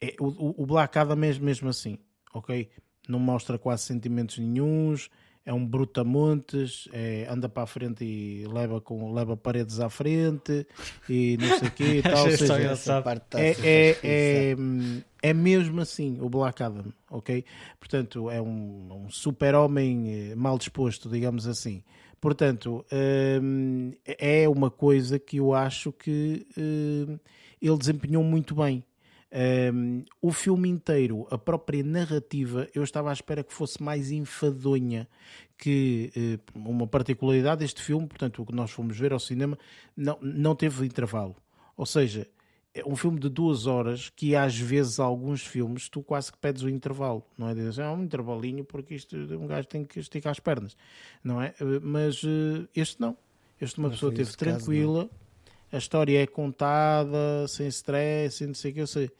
é, 0.00 0.14
o, 0.18 0.62
o 0.62 0.66
Black 0.66 0.98
Adam 0.98 1.16
é 1.22 1.38
mesmo 1.38 1.68
assim, 1.68 1.98
ok? 2.34 2.68
Não 3.08 3.18
mostra 3.18 3.58
quase 3.58 3.84
sentimentos 3.84 4.38
nenhums, 4.38 5.08
é 5.44 5.52
um 5.52 5.66
brutamontes, 5.66 6.88
é, 6.92 7.26
anda 7.28 7.48
para 7.48 7.64
a 7.64 7.66
frente 7.66 8.04
e 8.04 8.46
leva, 8.46 8.80
com, 8.80 9.12
leva 9.12 9.36
paredes 9.36 9.80
à 9.80 9.88
frente 9.88 10.66
e 11.08 11.36
não 11.40 11.58
sei 11.58 11.68
o 11.68 11.70
quê 11.72 11.84
e 11.98 12.02
tal. 12.02 12.30
seja, 12.30 12.76
é, 13.34 13.50
é, 13.62 13.98
é, 14.02 14.56
é, 15.22 15.34
mesmo 15.34 15.80
assim 15.80 16.18
o 16.20 16.28
Black 16.28 16.62
Adam, 16.62 16.92
ok? 17.10 17.44
Portanto, 17.80 18.30
é 18.30 18.40
um, 18.40 19.04
um 19.04 19.10
super-homem 19.10 20.30
eh, 20.30 20.34
mal 20.36 20.56
disposto, 20.58 21.08
digamos 21.08 21.46
assim. 21.46 21.82
Portanto, 22.20 22.86
hum, 23.42 23.90
é 24.06 24.48
uma 24.48 24.70
coisa 24.70 25.18
que 25.18 25.38
eu 25.38 25.52
acho 25.52 25.90
que 25.90 26.46
hum, 26.56 27.18
ele 27.60 27.76
desempenhou 27.76 28.22
muito 28.22 28.54
bem. 28.54 28.84
Um, 29.32 30.04
o 30.20 30.30
filme 30.30 30.68
inteiro, 30.68 31.26
a 31.30 31.38
própria 31.38 31.82
narrativa, 31.82 32.68
eu 32.74 32.84
estava 32.84 33.08
à 33.08 33.12
espera 33.12 33.42
que 33.42 33.52
fosse 33.52 33.82
mais 33.82 34.10
enfadonha. 34.10 35.08
Que 35.56 36.12
uh, 36.54 36.58
uma 36.58 36.86
particularidade 36.86 37.60
deste 37.60 37.82
filme, 37.82 38.06
portanto, 38.06 38.42
o 38.42 38.46
que 38.46 38.54
nós 38.54 38.70
fomos 38.70 38.98
ver 38.98 39.12
ao 39.12 39.20
cinema, 39.20 39.56
não, 39.96 40.18
não 40.20 40.54
teve 40.54 40.84
intervalo. 40.84 41.36
Ou 41.76 41.86
seja, 41.86 42.28
é 42.74 42.82
um 42.86 42.96
filme 42.96 43.20
de 43.20 43.28
duas 43.28 43.66
horas 43.66 44.10
que 44.10 44.34
às 44.34 44.58
vezes 44.58 44.98
alguns 44.98 45.42
filmes 45.46 45.88
tu 45.88 46.02
quase 46.02 46.32
que 46.32 46.38
pedes 46.38 46.62
o 46.62 46.68
intervalo, 46.68 47.24
não 47.36 47.48
é? 47.48 47.54
Dizes, 47.54 47.78
ah, 47.78 47.92
um 47.92 48.02
intervalinho 48.02 48.64
porque 48.64 48.94
isto 48.94 49.16
um 49.16 49.46
gajo 49.46 49.68
tem 49.68 49.84
que 49.84 50.00
esticar 50.00 50.30
as 50.30 50.40
pernas, 50.40 50.76
não 51.22 51.40
é? 51.40 51.54
Eh, 51.60 51.80
mas 51.82 52.22
uh, 52.22 52.66
este 52.74 53.00
não. 53.00 53.16
Este 53.60 53.78
uma 53.78 53.90
pessoa 53.90 54.10
esteve 54.12 54.36
tranquila. 54.36 55.04
Caso, 55.06 55.21
a 55.72 55.78
história 55.78 56.22
é 56.22 56.26
contada, 56.26 57.48
sem 57.48 57.66
stress, 57.68 58.36
sem 58.36 58.48
não 58.48 58.54
sei 58.54 58.70
o 58.70 58.74
que, 58.74 58.80
eu 58.80 58.86
sei. 58.86 59.10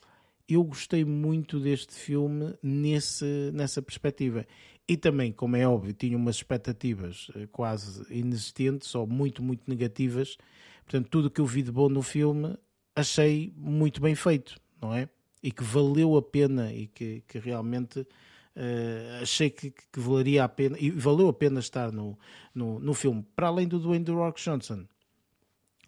Eu 0.47 0.62
gostei 0.62 1.03
muito 1.03 1.59
deste 1.59 1.95
filme 1.95 2.55
nesse, 2.62 3.51
nessa 3.55 3.81
perspectiva. 3.81 4.47
E 4.87 4.97
também, 4.97 5.33
como 5.33 5.57
é 5.57 5.66
óbvio, 5.66 5.95
tinha 5.95 6.16
umas 6.16 6.37
expectativas 6.37 7.29
eh, 7.35 7.49
quase 7.51 8.05
inexistentes 8.12 8.95
ou 8.95 9.07
muito, 9.07 9.43
muito 9.43 9.62
negativas. 9.66 10.37
Portanto, 10.85 11.09
tudo 11.09 11.29
o 11.29 11.31
que 11.31 11.41
eu 11.41 11.47
vi 11.47 11.62
de 11.62 11.73
bom 11.73 11.89
no 11.89 12.03
filme 12.03 12.55
achei 12.95 13.53
muito 13.57 14.03
bem 14.03 14.15
feito, 14.15 14.61
não 14.81 14.95
é? 14.95 15.09
E 15.43 15.51
que 15.51 15.65
valeu 15.65 16.16
a 16.16 16.23
pena 16.23 16.73
e 16.73 16.87
que, 16.87 17.23
que 17.27 17.39
realmente 17.39 18.01
uh, 18.01 19.23
achei 19.23 19.49
que, 19.49 19.70
que, 19.70 20.01
valeria 20.01 20.45
a 20.45 20.49
pena 20.49 20.77
e 20.79 20.91
valeu 20.91 21.29
a 21.29 21.33
pena 21.33 21.61
estar 21.61 21.91
no, 21.91 22.19
no, 22.55 22.79
no 22.79 22.93
filme. 22.93 23.24
Para 23.35 23.47
além 23.49 23.66
do 23.66 23.79
Dwayne 23.79 24.05
The 24.05 24.12
Rock 24.12 24.43
Johnson, 24.43 24.87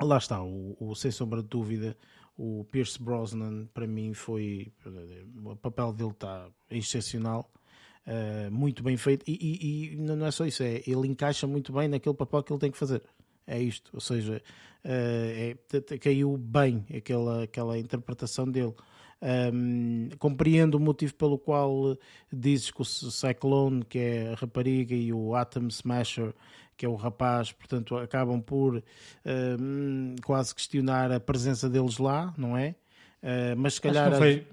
lá 0.00 0.18
está, 0.18 0.42
o, 0.42 0.76
o, 0.80 0.94
sem 0.94 1.10
sombra 1.10 1.42
de 1.42 1.48
dúvida, 1.48 1.96
o 2.36 2.64
Pierce 2.70 3.00
Brosnan 3.00 3.66
para 3.72 3.86
mim 3.86 4.12
foi 4.12 4.72
o 5.44 5.56
papel 5.56 5.92
dele 5.92 6.10
está 6.10 6.48
excepcional, 6.70 7.50
uh, 8.06 8.50
muito 8.50 8.82
bem 8.82 8.96
feito 8.96 9.24
e, 9.28 9.32
e, 9.32 9.94
e, 9.94 9.96
não 9.96 10.26
é 10.26 10.30
só 10.30 10.44
isso, 10.44 10.62
é 10.62 10.82
ele 10.86 11.06
encaixa 11.06 11.46
muito 11.46 11.72
bem 11.72 11.88
naquele 11.88 12.14
papel 12.14 12.42
que 12.42 12.52
ele 12.52 12.60
tem 12.60 12.70
que 12.70 12.78
fazer. 12.78 13.02
É 13.46 13.60
isto, 13.60 13.90
ou 13.92 14.00
seja, 14.00 14.42
uh, 14.84 14.88
é, 14.88 15.98
caiu 15.98 16.36
bem 16.36 16.84
aquela, 16.96 17.44
aquela 17.44 17.78
interpretação 17.78 18.50
dele. 18.50 18.74
Um, 19.24 20.10
compreendo 20.18 20.74
o 20.74 20.80
motivo 20.80 21.14
pelo 21.14 21.38
qual 21.38 21.96
dizes 22.30 22.70
que 22.70 22.82
o 22.82 22.84
Cyclone, 22.84 23.82
que 23.82 23.98
é 23.98 24.32
a 24.32 24.34
rapariga, 24.34 24.94
e 24.94 25.14
o 25.14 25.34
Atom 25.34 25.68
Smasher, 25.68 26.34
que 26.76 26.84
é 26.84 26.88
o 26.88 26.94
rapaz, 26.94 27.50
portanto, 27.50 27.96
acabam 27.96 28.42
por 28.42 28.76
uh, 28.76 28.82
quase 30.24 30.54
questionar 30.54 31.10
a 31.10 31.18
presença 31.18 31.70
deles 31.70 31.96
lá, 31.96 32.34
não 32.36 32.54
é? 32.54 32.74
Uh, 33.22 33.56
mas 33.56 33.74
se 33.74 33.80
calhar. 33.80 34.10
não 34.10 34.18
foi 34.18 34.46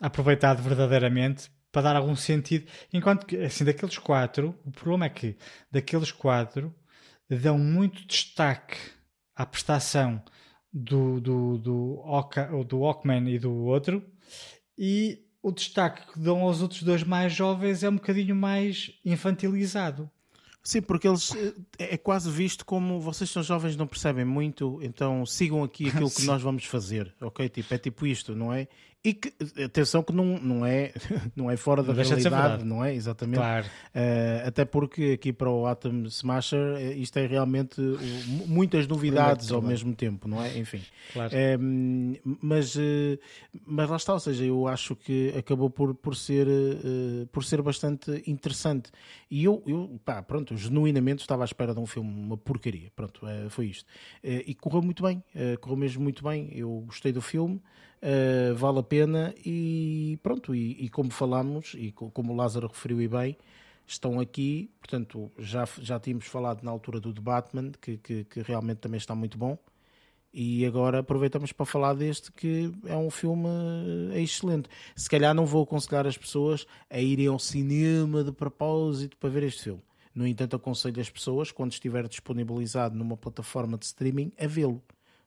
aproveitado 0.00 0.62
verdadeiramente 0.62 1.50
para 1.70 1.82
dar 1.82 1.96
algum 1.96 2.16
sentido. 2.16 2.66
Enquanto 2.90 3.26
que, 3.26 3.36
assim, 3.36 3.64
daqueles 3.64 3.98
quatro, 3.98 4.54
o 4.64 4.70
problema 4.70 5.04
é 5.04 5.10
que 5.10 5.36
daqueles 5.70 6.10
quatro 6.10 6.74
dão 7.28 7.58
muito 7.58 8.06
destaque 8.06 8.78
à 9.36 9.44
prestação 9.44 10.22
do, 10.72 11.20
do, 11.20 11.58
do, 11.58 11.98
Oca, 12.04 12.46
do 12.64 12.82
Ockman 12.82 13.28
e 13.28 13.38
do 13.38 13.52
outro, 13.52 14.02
e 14.78 15.24
o 15.42 15.50
destaque 15.50 16.12
que 16.12 16.18
dão 16.18 16.40
aos 16.42 16.62
outros 16.62 16.82
dois 16.82 17.02
mais 17.02 17.32
jovens 17.32 17.82
é 17.82 17.88
um 17.88 17.96
bocadinho 17.96 18.36
mais 18.36 18.92
infantilizado. 19.04 20.10
Sim, 20.62 20.82
porque 20.82 21.08
eles 21.08 21.34
é, 21.78 21.94
é 21.94 21.96
quase 21.96 22.30
visto 22.30 22.66
como 22.66 23.00
vocês 23.00 23.30
são 23.30 23.42
jovens, 23.42 23.76
não 23.76 23.86
percebem 23.86 24.26
muito, 24.26 24.78
então 24.82 25.24
sigam 25.24 25.64
aqui 25.64 25.88
aquilo 25.90 26.10
que 26.10 26.24
nós 26.24 26.42
vamos 26.42 26.64
fazer, 26.64 27.14
ok? 27.20 27.48
Tipo, 27.48 27.74
é 27.74 27.78
tipo 27.78 28.06
isto, 28.06 28.34
não 28.36 28.52
é? 28.52 28.68
E 29.02 29.14
que, 29.14 29.32
atenção 29.64 30.02
que 30.02 30.12
não, 30.12 30.38
não, 30.38 30.66
é, 30.66 30.92
não 31.34 31.50
é 31.50 31.56
fora 31.56 31.82
da 31.82 31.90
realidade, 31.90 32.64
não 32.64 32.84
é? 32.84 32.94
Exatamente. 32.94 33.38
Claro. 33.38 33.66
Uh, 33.66 34.46
até 34.46 34.66
porque 34.66 35.12
aqui 35.14 35.32
para 35.32 35.50
o 35.50 35.66
Atom 35.66 36.04
Smasher 36.04 36.76
eh, 36.76 36.92
isto 36.96 37.18
é 37.18 37.26
realmente 37.26 37.80
muitas 38.46 38.86
novidades 38.86 39.50
ao 39.50 39.62
mesmo 39.62 39.94
tempo, 39.94 40.28
não 40.28 40.42
é? 40.44 40.58
Enfim. 40.58 40.82
Claro. 41.14 41.32
Uh, 41.34 42.36
mas, 42.42 42.76
uh, 42.76 43.18
mas 43.64 43.88
lá 43.88 43.96
está, 43.96 44.12
ou 44.12 44.20
seja, 44.20 44.44
eu 44.44 44.68
acho 44.68 44.94
que 44.94 45.32
acabou 45.34 45.70
por, 45.70 45.94
por, 45.94 46.14
ser, 46.14 46.46
por 47.32 47.42
ser 47.42 47.62
bastante 47.62 48.22
interessante. 48.26 48.90
E 49.30 49.44
eu, 49.44 49.62
eu 49.66 49.98
pá, 50.04 50.22
pronto, 50.22 50.54
genuinamente 50.58 51.22
estava 51.22 51.42
à 51.42 51.46
espera 51.46 51.72
de 51.72 51.80
um 51.80 51.86
filme, 51.86 52.10
uma 52.10 52.36
porcaria. 52.36 52.92
Pronto, 52.94 53.22
foi 53.48 53.68
isto. 53.68 53.86
e 54.22 54.54
correu 54.54 54.82
muito 54.82 55.02
bem, 55.02 55.22
correu 55.60 55.78
mesmo 55.78 56.02
muito 56.02 56.22
bem. 56.22 56.50
Eu 56.52 56.84
gostei 56.86 57.12
do 57.12 57.22
filme 57.22 57.62
uh, 58.02 58.54
vale 58.54 58.78
a 58.80 58.82
pena 58.82 59.34
e 59.44 60.18
pronto, 60.22 60.54
e, 60.54 60.84
e, 60.84 60.88
como 60.88 61.10
falámos, 61.10 61.74
e 61.76 61.92
como 61.92 62.32
o 62.32 62.36
Lázaro 62.36 62.68
referiu 62.68 63.00
e 63.00 63.08
bem, 63.08 63.36
estão 63.86 64.20
aqui, 64.20 64.70
portanto, 64.80 65.30
já, 65.38 65.66
já 65.80 65.98
tínhamos 65.98 66.26
falado 66.26 66.62
na 66.62 66.70
altura 66.70 67.00
do 67.00 67.12
The 67.12 67.20
Batman, 67.20 67.72
que, 67.80 67.98
que, 67.98 68.24
que 68.24 68.42
realmente 68.42 68.78
também 68.78 68.98
está 68.98 69.14
muito 69.14 69.36
bom, 69.36 69.58
e 70.32 70.64
agora 70.64 71.00
aproveitamos 71.00 71.52
para 71.52 71.66
falar 71.66 71.94
deste 71.94 72.30
que 72.30 72.72
é 72.86 72.96
um 72.96 73.10
filme 73.10 73.48
eh, 74.12 74.20
excelente. 74.22 74.68
Se 74.94 75.10
calhar 75.10 75.34
não 75.34 75.44
vou 75.44 75.64
aconselhar 75.64 76.06
as 76.06 76.16
pessoas 76.16 76.66
a 76.88 77.00
irem 77.00 77.26
ao 77.26 77.38
cinema 77.38 78.22
de 78.22 78.30
propósito 78.30 79.16
para 79.16 79.28
ver 79.28 79.42
este 79.42 79.64
filme. 79.64 79.82
No 80.14 80.26
entanto, 80.26 80.54
aconselho 80.54 81.00
as 81.00 81.10
pessoas, 81.10 81.50
quando 81.50 81.72
estiver 81.72 82.06
disponibilizado 82.06 82.96
numa 82.96 83.16
plataforma 83.16 83.76
de 83.76 83.86
streaming, 83.86 84.32
a 84.38 84.46
vê-lo 84.46 84.82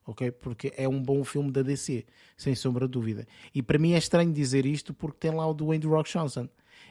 ok? 0.06 0.32
Porque 0.32 0.74
é 0.78 0.88
um 0.88 1.02
bom 1.02 1.24
filme 1.24 1.52
da 1.52 1.62
DC, 1.62 2.06
sem 2.38 2.56
sombra 2.56 2.86
de 2.86 2.92
dúvida. 2.92 3.28
E 3.54 3.62
para 3.62 3.78
mim 3.78 3.94
é 3.94 3.98
estranho 3.98 4.32
dizer 4.32 4.66
isto 4.66 4.94
porque 4.94 5.28
tem 5.28 5.32
lá 5.32 5.48
o 5.48 5.54
Dwayne 5.54 5.86
Rock 5.86 6.12
Johnson. 6.12 6.48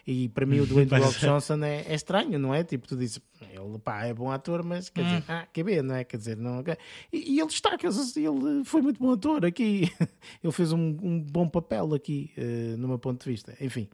E 0.07 0.29
para 0.31 0.45
mim 0.45 0.59
o 0.61 0.67
Dwayne 0.67 0.91
The 0.91 0.99
Pois 0.99 1.07
Rock. 1.15 1.21
Johnson 1.21 1.63
é, 1.65 1.83
é 1.89 1.95
estranho, 1.95 2.39
não 2.39 2.53
é? 2.53 2.65
Tipo, 2.65 2.89
tu 2.89 2.97
dizes, 2.97 3.21
ele 3.41 3.79
pá, 3.79 4.05
é 4.05 4.13
bom 4.13 4.31
ator, 4.33 4.65
mas 4.65 4.89
quer 4.89 5.03
Hum. 5.03 5.05
dizer, 5.05 5.25
ah, 5.29 5.47
quer 5.53 5.63
ver, 5.65 5.83
não 5.83 5.95
é? 5.95 6.03
Quer 6.05 6.17
dizer, 6.17 6.37
não. 6.37 6.63
E, 7.13 7.35
e 7.35 7.39
ele 7.41 7.49
está, 7.49 7.77
quer 7.79 7.89
dizer, 7.89 8.21
ele 8.21 8.65
foi 8.65 8.83
muito 8.83 8.99
bom 8.99 9.13
ator 9.13 9.45
aqui. 9.45 9.91
ele 10.43 10.53
fez 10.53 10.73
um, 10.73 10.97
um 11.03 11.21
bom 11.21 11.49
papel 11.49 11.95
aqui, 11.95 12.33
eh, 12.37 12.75
no 12.77 12.89
meu 12.89 12.99
ponto 12.99 13.23
de 13.25 13.31
vista. 13.31 13.55
Enfim, 13.61 13.89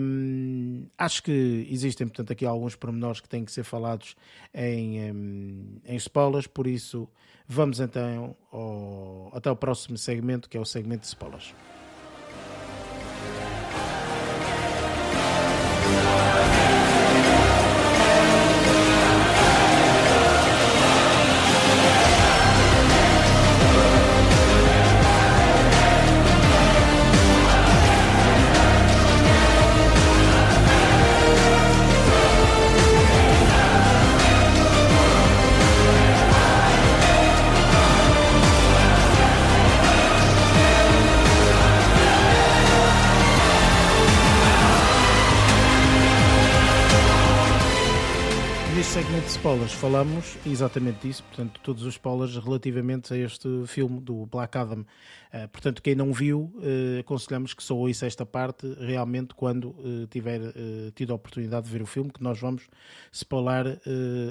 hum, 0.00 0.86
acho 0.98 1.22
que 1.22 1.66
existem, 1.70 2.06
portanto, 2.06 2.32
aqui 2.32 2.44
alguns 2.44 2.74
pormenores 2.74 3.20
que 3.20 3.28
têm 3.28 3.44
que 3.44 3.52
ser 3.52 3.62
falados 3.64 4.16
em, 4.52 5.10
hum, 5.12 5.76
em 5.84 5.96
spoilers, 5.96 6.46
por 6.46 6.66
isso 6.66 7.08
vamos 7.46 7.80
então 7.80 8.36
ao- 8.52 9.30
até 9.32 9.50
o 9.50 9.56
próximo 9.56 9.96
segmento, 9.96 10.48
que 10.48 10.56
é 10.56 10.60
o 10.60 10.64
segmento 10.64 11.02
de 11.02 11.06
spoilers. 11.08 11.54
Neste 48.88 49.02
segmento 49.02 49.26
de 49.26 49.32
spoilers 49.32 49.72
falamos 49.74 50.38
exatamente 50.46 51.06
disso, 51.06 51.22
portanto, 51.24 51.60
todos 51.62 51.82
os 51.82 51.92
spoilers 51.92 52.34
relativamente 52.36 53.12
a 53.12 53.18
este 53.18 53.46
filme 53.66 54.00
do 54.00 54.24
Black 54.24 54.56
Adam. 54.56 54.82
Eh, 55.30 55.46
portanto, 55.48 55.82
quem 55.82 55.94
não 55.94 56.10
viu, 56.10 56.50
eh, 56.62 57.00
aconselhamos 57.00 57.52
que 57.52 57.62
só 57.62 57.76
ouça 57.76 58.06
esta 58.06 58.24
parte 58.24 58.66
realmente 58.80 59.34
quando 59.34 59.76
eh, 59.80 60.06
tiver 60.08 60.40
tido 60.94 61.12
a 61.12 61.16
oportunidade 61.16 61.66
de 61.66 61.72
ver 61.72 61.82
o 61.82 61.86
filme, 61.86 62.10
que 62.10 62.22
nós 62.22 62.40
vamos 62.40 62.66
spoiler 63.12 63.78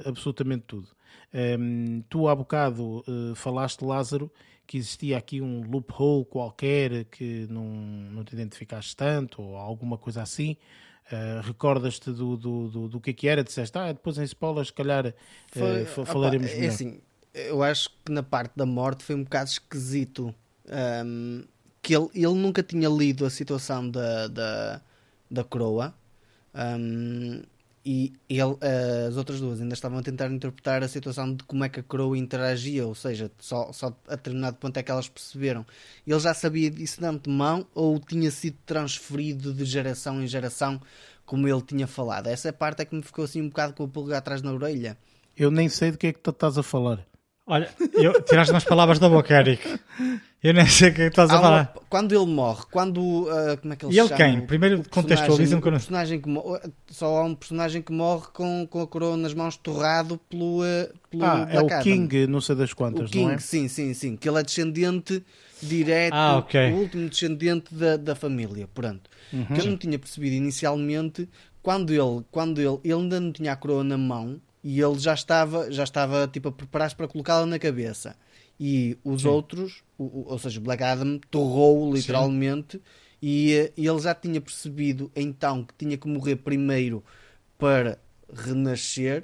absolutamente 0.06 0.64
tudo. 0.66 0.88
Ehm, 1.32 2.02
tu 2.10 2.28
há 2.28 2.36
bocado 2.36 3.06
falaste, 3.36 3.84
Lázaro, 3.84 4.32
que 4.66 4.80
existia 4.80 5.20
aqui 5.20 5.40
um 5.40 5.70
loophole 5.70 6.26
qualquer 6.26 7.06
que 7.06 7.46
não, 7.48 7.64
não 7.64 8.24
te 8.24 8.34
identificaste 8.34 8.96
tanto, 8.96 9.40
ou 9.40 9.56
alguma 9.56 10.00
coisa 10.00 10.24
assim. 10.24 10.58
Uh, 11.10 11.40
recordas-te 11.42 12.12
do, 12.12 12.36
do, 12.36 12.68
do, 12.68 12.88
do 12.90 13.00
que 13.00 13.12
é 13.12 13.14
que 13.14 13.28
era? 13.30 13.42
Disseste, 13.44 13.78
ah, 13.78 13.94
depois 13.94 14.18
em 14.18 14.24
spoilers, 14.24 14.68
se 14.68 14.74
calhar 14.74 15.08
uh, 15.08 15.14
Foi- 15.48 15.84
opa, 15.84 16.06
falaremos 16.06 16.52
é 16.52 16.56
melhor. 16.56 16.74
assim, 16.74 17.02
eu 17.34 17.64
acho 17.64 17.90
que 18.04 18.12
na 18.12 18.22
parte 18.24 18.52
da 18.58 18.66
morte 18.66 19.04
foi 19.06 19.16
um 19.16 19.24
bocado 19.24 19.50
esquisito. 19.50 20.36
ahm, 20.70 21.44
que 21.82 21.96
ele, 21.96 22.10
ele 22.14 22.34
nunca 22.34 22.62
tinha 22.62 22.90
lido 22.90 23.26
a 23.26 23.30
situação 23.30 23.90
da, 23.90 24.28
da, 24.28 24.82
da 25.32 25.44
coroa. 25.46 25.94
ahm, 26.54 27.42
e 27.90 28.12
ele, 28.28 28.58
as 29.08 29.16
outras 29.16 29.40
duas 29.40 29.62
ainda 29.62 29.74
estavam 29.74 30.00
a 30.00 30.04
tentar 30.04 30.30
interpretar 30.30 30.84
a 30.84 30.90
situação 30.90 31.34
de 31.34 31.42
como 31.46 31.64
é 31.64 31.70
que 31.70 31.80
a 31.80 31.84
coroa 31.84 32.18
interagia, 32.18 32.86
ou 32.86 32.94
seja, 32.94 33.32
só, 33.40 33.72
só 33.72 33.98
a 34.10 34.18
determinado 34.18 34.58
ponto 34.58 34.76
é 34.76 34.84
que 34.84 34.92
elas 34.92 35.08
perceberam. 35.08 35.66
Ele 36.06 36.20
já 36.20 36.34
sabia 36.34 36.70
disso 36.70 37.00
de 37.00 37.08
antemão 37.08 37.66
ou 37.74 37.98
tinha 37.98 38.30
sido 38.30 38.58
transferido 38.66 39.54
de 39.54 39.64
geração 39.64 40.22
em 40.22 40.28
geração, 40.28 40.82
como 41.26 41.48
ele 41.48 41.62
tinha 41.62 41.88
falado. 41.88 42.28
Essa 42.28 42.52
parte 42.52 42.82
é 42.82 42.86
que 42.86 42.94
me 42.94 43.02
ficou 43.02 43.24
assim 43.24 43.42
um 43.42 43.48
bocado 43.48 43.74
com 43.74 43.86
o 43.86 43.88
pulgar 43.88 44.18
atrás 44.18 44.42
na 44.42 44.52
orelha. 44.52 44.98
Eu 45.38 45.50
nem 45.50 45.70
sei 45.70 45.92
do 45.92 45.98
que 45.98 46.08
é 46.08 46.14
que 46.14 46.20
tu 46.20 46.32
estás 46.32 46.58
a 46.58 46.64
falar. 46.64 47.08
Olha, 47.48 47.70
eu, 47.94 48.22
tiraste 48.24 48.52
umas 48.54 48.66
palavras 48.66 49.00
da 49.00 49.08
boca, 49.08 49.34
Eric. 49.34 49.80
Eu 50.44 50.54
nem 50.54 50.68
sei 50.68 50.90
o 50.90 50.94
que 50.94 51.02
é 51.02 51.08
estás 51.08 51.30
a 51.32 51.40
falar. 51.42 51.62
uma- 51.74 51.82
quando 51.90 52.14
ele 52.14 52.26
morre, 52.26 52.64
quando. 52.70 53.28
ah, 53.30 53.58
como 53.58 53.74
é 53.74 53.76
que 53.78 53.86
ele 53.86 53.96
E 53.96 54.00
ele 54.00 54.08
se 54.10 54.14
quem? 54.16 54.34
chama? 54.36 54.46
Primeiro 54.48 54.80
O 54.82 54.90
contextualiza-me 54.90 55.62
que 55.62 55.68
eu 55.68 55.70
o 55.70 55.72
não- 55.72 55.80
personagem 55.80 56.22
que 56.22 56.30
Só 56.94 57.18
há 57.18 57.24
um 57.24 57.34
personagem 57.34 57.82
que 57.82 57.92
morre 57.94 58.28
com, 58.34 58.68
com 58.70 58.82
a 58.82 58.88
coroa 58.88 59.16
nas 59.18 59.34
mãos, 59.34 59.56
torrado 59.58 60.20
pelo. 60.30 60.62
ah, 60.62 60.90
pelo 61.10 61.24
Ah, 61.24 61.48
é 61.50 61.60
o. 61.62 61.68
King, 61.82 62.28
não 62.28 62.42
sei 62.42 62.56
das 62.56 62.72
O 62.72 62.76
quantas, 62.76 63.10
King, 63.10 63.26
não 63.26 63.32
é? 63.32 63.38
sim, 63.40 63.68
sim, 63.70 63.94
sim. 63.94 64.16
Que 64.18 64.28
ele 64.30 64.40
é 64.40 64.44
descendente 64.44 65.24
direto, 65.64 66.14
Ah, 66.14 66.38
ok. 66.38 66.72
o 66.72 66.76
último 66.76 67.10
descendente 67.10 67.74
da, 67.74 67.96
da 67.98 68.14
família, 68.14 68.68
pronto. 68.74 69.10
Uhum. 69.34 69.46
Que 69.46 69.62
eu 69.62 69.66
não 69.66 69.78
tinha 69.78 69.98
percebido 69.98 70.36
inicialmente 70.36 71.28
quando 71.64 71.92
ele, 71.94 72.24
quando 72.30 72.60
ele, 72.60 72.78
ele 72.84 72.94
ainda 72.94 73.20
não 73.20 73.32
tinha 73.32 73.54
a 73.54 73.56
coroa 73.56 73.84
na 73.84 73.98
mão 73.98 74.40
e 74.70 74.82
ele 74.82 75.00
já 75.00 75.14
estava, 75.14 75.72
já 75.72 75.84
estava 75.86 76.28
tipo 76.28 76.50
a 76.50 76.52
preparar-se 76.52 76.94
para 76.96 77.08
colocá-la 77.08 77.46
na 77.46 77.58
cabeça. 77.58 78.18
E 78.60 78.98
os 79.04 79.24
outros, 79.32 79.84
o- 79.98 80.26
ou 80.32 80.38
seja, 80.40 80.60
o 80.60 80.64
Black 80.64 80.84
Adam 80.84 81.20
torrou 81.32 81.94
literalmente 81.94 82.82
e, 83.22 83.54
eh, 83.54 83.72
ele 83.78 84.00
já 84.00 84.14
tinha 84.14 84.42
percebido 84.42 85.10
então 85.16 85.64
que 85.64 85.74
tinha 85.78 85.98
que 85.98 86.08
morrer 86.08 86.36
primeiro 86.38 87.02
para 87.58 87.98
renascer 88.34 89.24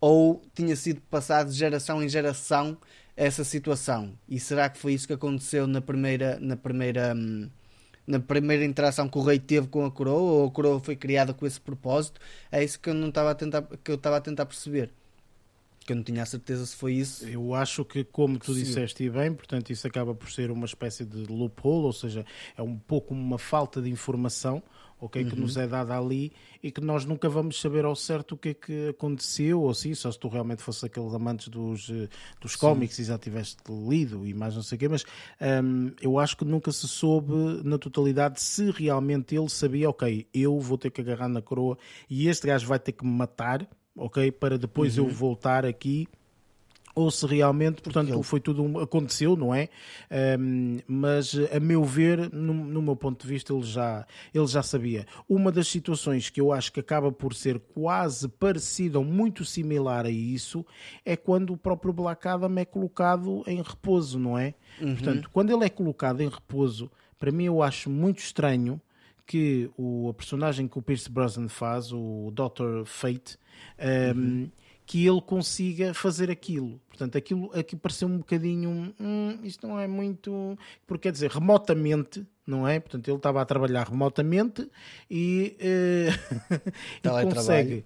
ou 0.00 0.42
tinha 0.54 0.74
sido 0.76 1.00
passado 1.10 1.50
de 1.50 1.56
geração 1.58 2.02
em 2.02 2.08
geração 2.08 2.76
essa 3.16 3.44
situação? 3.44 4.12
E 4.28 4.40
será 4.40 4.68
que 4.70 4.78
foi 4.78 4.94
isso 4.94 5.06
que 5.06 5.12
aconteceu 5.12 5.66
na 5.66 5.80
primeira, 5.80 6.38
na 6.40 6.56
primeira, 6.56 7.14
hum, 7.14 7.48
na 8.06 8.18
primeira 8.20 8.64
interação 8.64 9.08
que 9.08 9.18
o 9.18 9.22
rei 9.22 9.38
teve 9.38 9.68
com 9.68 9.84
a 9.84 9.90
coroa? 9.90 10.20
Ou 10.20 10.46
a 10.46 10.50
coroa 10.50 10.80
foi 10.80 10.96
criada 10.96 11.32
com 11.32 11.46
esse 11.46 11.60
propósito? 11.60 12.20
É 12.50 12.62
isso 12.62 12.78
que 12.78 12.90
eu 12.90 12.94
não 12.94 13.08
estava 13.08 13.30
a 13.30 13.34
tentar, 13.34 13.62
que 13.62 13.90
eu 13.90 13.96
estava 13.96 14.16
a 14.16 14.20
tentar 14.20 14.46
perceber. 14.46 14.90
Que 15.84 15.92
eu 15.92 15.96
não 15.96 16.02
tinha 16.02 16.22
a 16.22 16.26
certeza 16.26 16.64
se 16.64 16.74
foi 16.74 16.94
isso. 16.94 17.26
Eu 17.28 17.54
acho 17.54 17.84
que, 17.84 18.04
como 18.04 18.38
tu 18.38 18.54
Sim. 18.54 18.60
disseste 18.60 19.04
e 19.04 19.10
bem, 19.10 19.32
portanto, 19.34 19.70
isso 19.70 19.86
acaba 19.86 20.14
por 20.14 20.30
ser 20.30 20.50
uma 20.50 20.64
espécie 20.64 21.04
de 21.04 21.26
loophole, 21.26 21.84
ou 21.84 21.92
seja, 21.92 22.24
é 22.56 22.62
um 22.62 22.78
pouco 22.78 23.12
uma 23.12 23.38
falta 23.38 23.82
de 23.82 23.90
informação, 23.90 24.62
ok, 25.00 25.24
que 25.24 25.36
nos 25.36 25.56
é 25.56 25.66
dada 25.66 25.96
ali 25.98 26.32
e 26.62 26.70
que 26.70 26.80
nós 26.80 27.04
nunca 27.04 27.28
vamos 27.28 27.60
saber 27.60 27.84
ao 27.84 27.94
certo 27.94 28.32
o 28.32 28.38
que 28.38 28.50
é 28.50 28.54
que 28.54 28.88
aconteceu, 28.88 29.62
ou 29.62 29.74
sim, 29.74 29.94
só 29.94 30.10
se 30.10 30.18
tu 30.18 30.28
realmente 30.28 30.62
fosse 30.62 30.86
aqueles 30.86 31.12
amantes 31.12 31.48
dos, 31.48 31.90
eh, 31.90 32.08
dos 32.40 32.56
cómics 32.56 32.98
e 32.98 33.04
já 33.04 33.18
tiveste 33.18 33.62
lido 33.68 34.26
e 34.26 34.32
mais 34.32 34.54
não 34.54 34.62
sei 34.62 34.76
o 34.76 34.78
quê, 34.78 34.88
mas 34.88 35.04
hum, 35.62 35.92
eu 36.00 36.18
acho 36.18 36.36
que 36.36 36.44
nunca 36.44 36.72
se 36.72 36.88
soube 36.88 37.34
na 37.64 37.78
totalidade 37.78 38.40
se 38.40 38.70
realmente 38.70 39.36
ele 39.36 39.48
sabia, 39.48 39.90
ok, 39.90 40.26
eu 40.32 40.58
vou 40.60 40.78
ter 40.78 40.90
que 40.90 41.00
agarrar 41.00 41.28
na 41.28 41.42
coroa 41.42 41.76
e 42.08 42.28
este 42.28 42.46
gajo 42.46 42.66
vai 42.66 42.78
ter 42.78 42.92
que 42.92 43.04
me 43.04 43.12
matar, 43.12 43.68
ok, 43.96 44.30
para 44.32 44.58
depois 44.58 44.96
eu 44.96 45.08
voltar 45.08 45.66
aqui 45.66 46.08
ou 46.94 47.10
se 47.10 47.26
realmente, 47.26 47.82
portanto, 47.82 48.22
foi 48.22 48.38
tudo 48.40 48.62
um- 48.62 48.78
aconteceu, 48.78 49.36
não 49.36 49.54
é? 49.54 49.68
Ahm, 50.10 50.78
mas 50.86 51.34
a 51.52 51.58
meu 51.58 51.82
ver, 51.84 52.32
no, 52.32 52.52
no 52.54 52.80
meu 52.82 52.94
ponto 52.94 53.22
de 53.22 53.28
vista, 53.28 53.52
ele 53.52 53.62
já, 53.64 54.06
ele 54.32 54.46
já 54.46 54.62
sabia. 54.62 55.06
Uma 55.28 55.50
das 55.50 55.66
situações 55.68 56.30
que 56.30 56.40
eu 56.40 56.52
acho 56.52 56.72
que 56.72 56.80
acaba 56.80 57.10
por 57.10 57.34
ser 57.34 57.58
quase 57.74 58.28
parecida 58.28 58.98
ou 58.98 59.04
muito 59.04 59.44
similar 59.44 60.06
a 60.06 60.10
isso 60.10 60.64
é 61.04 61.16
quando 61.16 61.52
o 61.52 61.56
próprio 61.56 61.92
Black 61.92 62.26
Adam 62.28 62.56
é 62.58 62.64
colocado 62.64 63.42
em 63.46 63.60
repouso, 63.60 64.18
não 64.18 64.38
é? 64.38 64.54
Portanto, 64.94 65.30
quando 65.32 65.50
ele 65.52 65.64
é 65.64 65.68
colocado 65.68 66.20
em 66.20 66.28
repouso, 66.28 66.90
para 67.18 67.32
mim 67.32 67.44
eu 67.44 67.62
acho 67.62 67.88
muito 67.90 68.18
estranho 68.20 68.80
que 69.26 69.70
o, 69.76 70.10
a 70.10 70.14
personagem 70.14 70.68
que 70.68 70.78
o 70.78 70.82
Pierce 70.82 71.10
Brosnan 71.10 71.48
faz, 71.48 71.90
o 71.92 72.30
Dr. 72.32 72.84
Fate, 72.84 73.38
um, 74.14 74.48
que 74.86 75.06
ele 75.06 75.20
consiga 75.22 75.94
fazer 75.94 76.30
aquilo. 76.30 76.80
Portanto, 76.88 77.16
aquilo 77.16 77.50
aqui 77.54 77.74
pareceu 77.74 78.06
um 78.08 78.18
bocadinho. 78.18 78.94
Hum, 79.00 79.38
isto 79.42 79.66
não 79.66 79.78
é 79.80 79.86
muito. 79.86 80.58
Porque 80.86 81.04
quer 81.08 81.12
dizer, 81.12 81.30
remotamente, 81.30 82.26
não 82.46 82.68
é? 82.68 82.78
Portanto, 82.80 83.08
ele 83.08 83.16
estava 83.16 83.40
a 83.40 83.44
trabalhar 83.46 83.88
remotamente 83.88 84.68
e, 85.10 85.56
eh, 85.58 86.08
e 86.98 87.00
Teletrabalho. 87.00 87.34
consegue. 87.34 87.84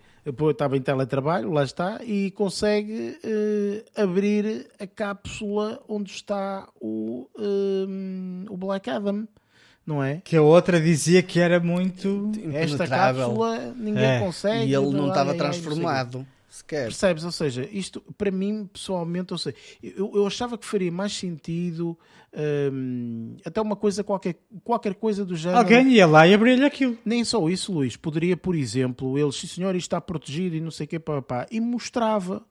Estava 0.51 0.77
em 0.77 0.83
teletrabalho, 0.83 1.51
lá 1.51 1.65
está, 1.65 2.01
e 2.05 2.31
consegue 2.33 3.19
eh, 3.25 3.85
abrir 3.97 4.67
a 4.79 4.87
cápsula 4.87 5.81
onde 5.89 6.11
está 6.11 6.69
o, 6.79 7.27
hum, 7.39 8.45
o 8.51 8.57
Black 8.59 8.91
Adam, 8.91 9.27
não 9.87 10.03
é? 10.05 10.21
Que 10.23 10.37
a 10.37 10.43
outra 10.43 10.79
dizia 10.79 11.23
que 11.23 11.41
era 11.41 11.59
muito. 11.61 12.31
Esta 12.53 12.87
cápsula 12.87 13.73
ninguém 13.75 14.05
É. 14.05 14.19
consegue. 14.21 14.67
E 14.71 14.75
ele 14.75 14.91
não 14.91 15.09
estava 15.09 15.33
transformado 15.35 16.27
sequer. 16.59 16.85
Percebes? 16.85 17.25
Ou 17.25 17.33
seja, 17.33 17.69
isto 17.73 18.01
para 18.17 18.31
mim, 18.31 18.69
pessoalmente, 18.73 19.33
eu, 19.33 19.39
sei, 19.39 19.55
eu, 19.83 20.13
eu 20.15 20.27
achava 20.27 20.57
que 20.57 20.65
faria 20.65 20.93
mais 20.93 21.13
sentido 21.13 21.99
hum, 22.73 23.37
até 23.45 23.61
uma 23.61 23.77
coisa, 23.77 24.05
qualquer, 24.05 24.37
qualquer 24.63 24.95
coisa 24.95 25.25
do 25.25 25.37
género. 25.37 25.59
Alguém 25.59 25.93
ia 25.93 26.07
lá 26.07 26.27
e 26.27 26.35
abria-lhe 26.35 26.65
aquilo. 26.65 26.97
Nem 27.05 27.25
só 27.25 27.49
isso, 27.49 27.73
Luís. 27.73 27.97
Poderia, 27.97 28.37
por 28.37 28.55
exemplo, 28.55 29.19
ele, 29.19 29.33
sim 29.33 29.47
senhor, 29.47 29.75
isto 29.75 29.87
está 29.87 30.01
protegido 30.01 30.57
e 30.57 30.61
não 30.61 30.71
sei 30.71 30.87
o 30.87 30.89
que, 30.89 30.99
pá, 30.99 31.21
pá, 31.23 31.47
e 31.51 31.61
mostrava 31.61 32.45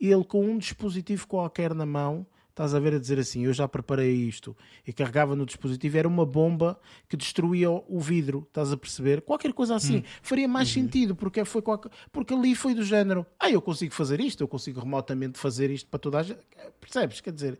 ele 0.00 0.24
com 0.24 0.44
um 0.44 0.58
dispositivo 0.58 1.26
qualquer 1.26 1.74
na 1.74 1.86
mão 1.86 2.26
estás 2.52 2.74
a 2.74 2.78
ver 2.78 2.94
a 2.94 2.98
dizer 2.98 3.18
assim, 3.18 3.44
eu 3.44 3.52
já 3.52 3.66
preparei 3.66 4.12
isto 4.12 4.56
e 4.86 4.92
carregava 4.92 5.34
no 5.34 5.44
dispositivo, 5.44 5.98
era 5.98 6.06
uma 6.06 6.24
bomba 6.24 6.78
que 7.08 7.16
destruía 7.16 7.70
o 7.70 7.98
vidro, 7.98 8.44
estás 8.46 8.70
a 8.70 8.76
perceber? 8.76 9.22
Qualquer 9.22 9.52
coisa 9.52 9.74
assim 9.74 10.04
faria 10.22 10.46
mais 10.46 10.68
sentido, 10.68 11.16
porque 11.16 11.44
foi 11.44 11.62
qualquer... 11.62 11.90
porque 12.12 12.34
ali 12.34 12.54
foi 12.54 12.74
do 12.74 12.84
género, 12.84 13.26
ah, 13.40 13.50
eu 13.50 13.60
consigo 13.60 13.94
fazer 13.94 14.20
isto, 14.20 14.42
eu 14.42 14.48
consigo 14.48 14.80
remotamente 14.80 15.38
fazer 15.38 15.70
isto 15.70 15.88
para 15.88 15.98
toda 15.98 16.18
a 16.18 16.22
gente, 16.22 16.40
percebes? 16.80 17.20
Quer 17.20 17.32
dizer, 17.32 17.58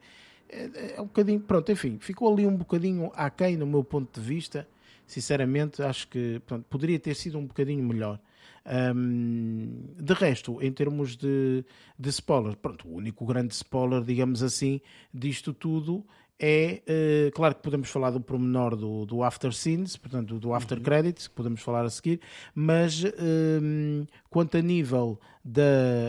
é, 0.49 0.95
é 0.97 1.01
um 1.01 1.07
bocadinho, 1.07 1.41
pronto, 1.41 1.73
enfim, 1.73 1.99
ficou 1.99 2.31
ali 2.31 2.47
um 2.47 2.57
bocadinho 2.57 3.11
aquém 3.15 3.57
no 3.57 3.67
meu 3.67 3.83
ponto 3.83 4.21
de 4.21 4.27
vista, 4.27 4.69
sinceramente, 5.07 5.83
acho 5.83 6.07
que 6.09 6.41
pronto, 6.47 6.67
poderia 6.69 6.99
ter 6.99 7.15
sido 7.17 7.39
um 7.39 7.47
bocadinho 7.47 7.83
melhor. 7.83 8.21
Hum, 8.65 9.95
de 9.97 10.15
resto, 10.15 10.63
em 10.63 10.73
termos 10.73 11.17
de, 11.17 11.65
de 11.99 12.09
spoiler, 12.13 12.57
pronto, 12.57 12.87
o 12.87 12.95
único 12.95 13.27
grande 13.27 13.55
spoiler, 13.55 14.03
digamos 14.05 14.41
assim, 14.43 14.81
disto 15.13 15.53
tudo 15.53 16.07
é, 16.45 16.83
eh, 16.89 17.31
claro 17.33 17.55
que 17.55 17.63
podemos 17.63 17.89
falar 17.89 18.11
do 18.11 18.21
pormenor 18.21 18.75
do, 18.75 19.07
do 19.07 19.23
after 19.23 19.53
scenes, 19.53 19.97
portanto 19.97 20.41
do 20.41 20.53
after 20.53 20.81
credits, 20.81 21.29
que 21.29 21.35
podemos 21.35 21.61
falar 21.63 21.85
a 21.85 21.91
seguir, 21.91 22.21
mas 22.53 23.05
hum, 23.05 24.05
quanto 24.29 24.57
a 24.57 24.61
nível 24.61 25.21
da, 25.45 25.63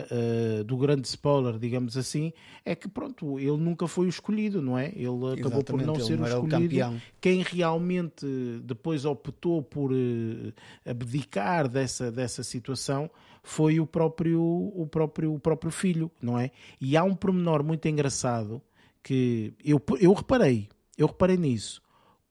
eh, 0.09 0.63
do 0.65 0.75
grande 0.75 1.07
spoiler, 1.07 1.59
digamos 1.59 1.95
assim, 1.95 2.33
é 2.65 2.73
que 2.73 2.89
pronto, 2.89 3.37
ele 3.39 3.57
nunca 3.57 3.87
foi 3.87 4.07
o 4.07 4.09
escolhido, 4.09 4.59
não 4.59 4.75
é? 4.75 4.87
Ele 4.95 5.05
acabou 5.05 5.63
por 5.63 5.79
Exatamente, 5.79 5.85
não 5.85 5.99
ser 5.99 6.17
não 6.17 6.23
o 6.23 6.25
o 6.25 6.29
escolhido. 6.29 6.63
campeão. 6.63 7.01
Quem 7.21 7.43
realmente 7.43 8.25
depois 8.63 9.05
optou 9.05 9.61
por 9.61 9.91
eh, 9.93 10.51
abdicar 10.89 11.67
dessa, 11.67 12.11
dessa 12.11 12.41
situação 12.41 13.07
foi 13.43 13.79
o 13.79 13.85
próprio, 13.85 14.41
o, 14.41 14.87
próprio, 14.89 15.35
o 15.35 15.39
próprio 15.39 15.71
filho, 15.71 16.09
não 16.19 16.39
é? 16.39 16.49
E 16.81 16.97
há 16.97 17.03
um 17.03 17.13
pormenor 17.13 17.63
muito 17.63 17.87
engraçado 17.87 18.59
que 19.03 19.53
eu, 19.63 19.81
eu 19.99 20.13
reparei, 20.13 20.69
eu 20.97 21.07
reparei 21.07 21.37
nisso. 21.37 21.81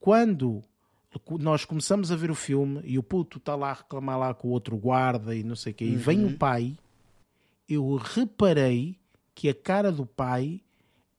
Quando 0.00 0.62
nós 1.38 1.64
começamos 1.64 2.10
a 2.10 2.16
ver 2.16 2.30
o 2.30 2.34
filme 2.34 2.80
e 2.84 2.98
o 2.98 3.02
puto 3.02 3.38
está 3.38 3.54
lá 3.54 3.70
a 3.70 3.74
reclamar 3.74 4.18
lá 4.18 4.34
com 4.34 4.48
o 4.48 4.50
outro 4.50 4.76
guarda 4.76 5.34
e 5.34 5.42
não 5.44 5.54
sei 5.54 5.72
o 5.72 5.74
quê, 5.74 5.84
e 5.84 5.94
vem 5.94 6.24
o 6.24 6.36
pai, 6.36 6.76
eu 7.68 7.94
reparei 7.96 8.96
que 9.34 9.48
a 9.48 9.54
cara 9.54 9.92
do 9.92 10.06
pai 10.06 10.62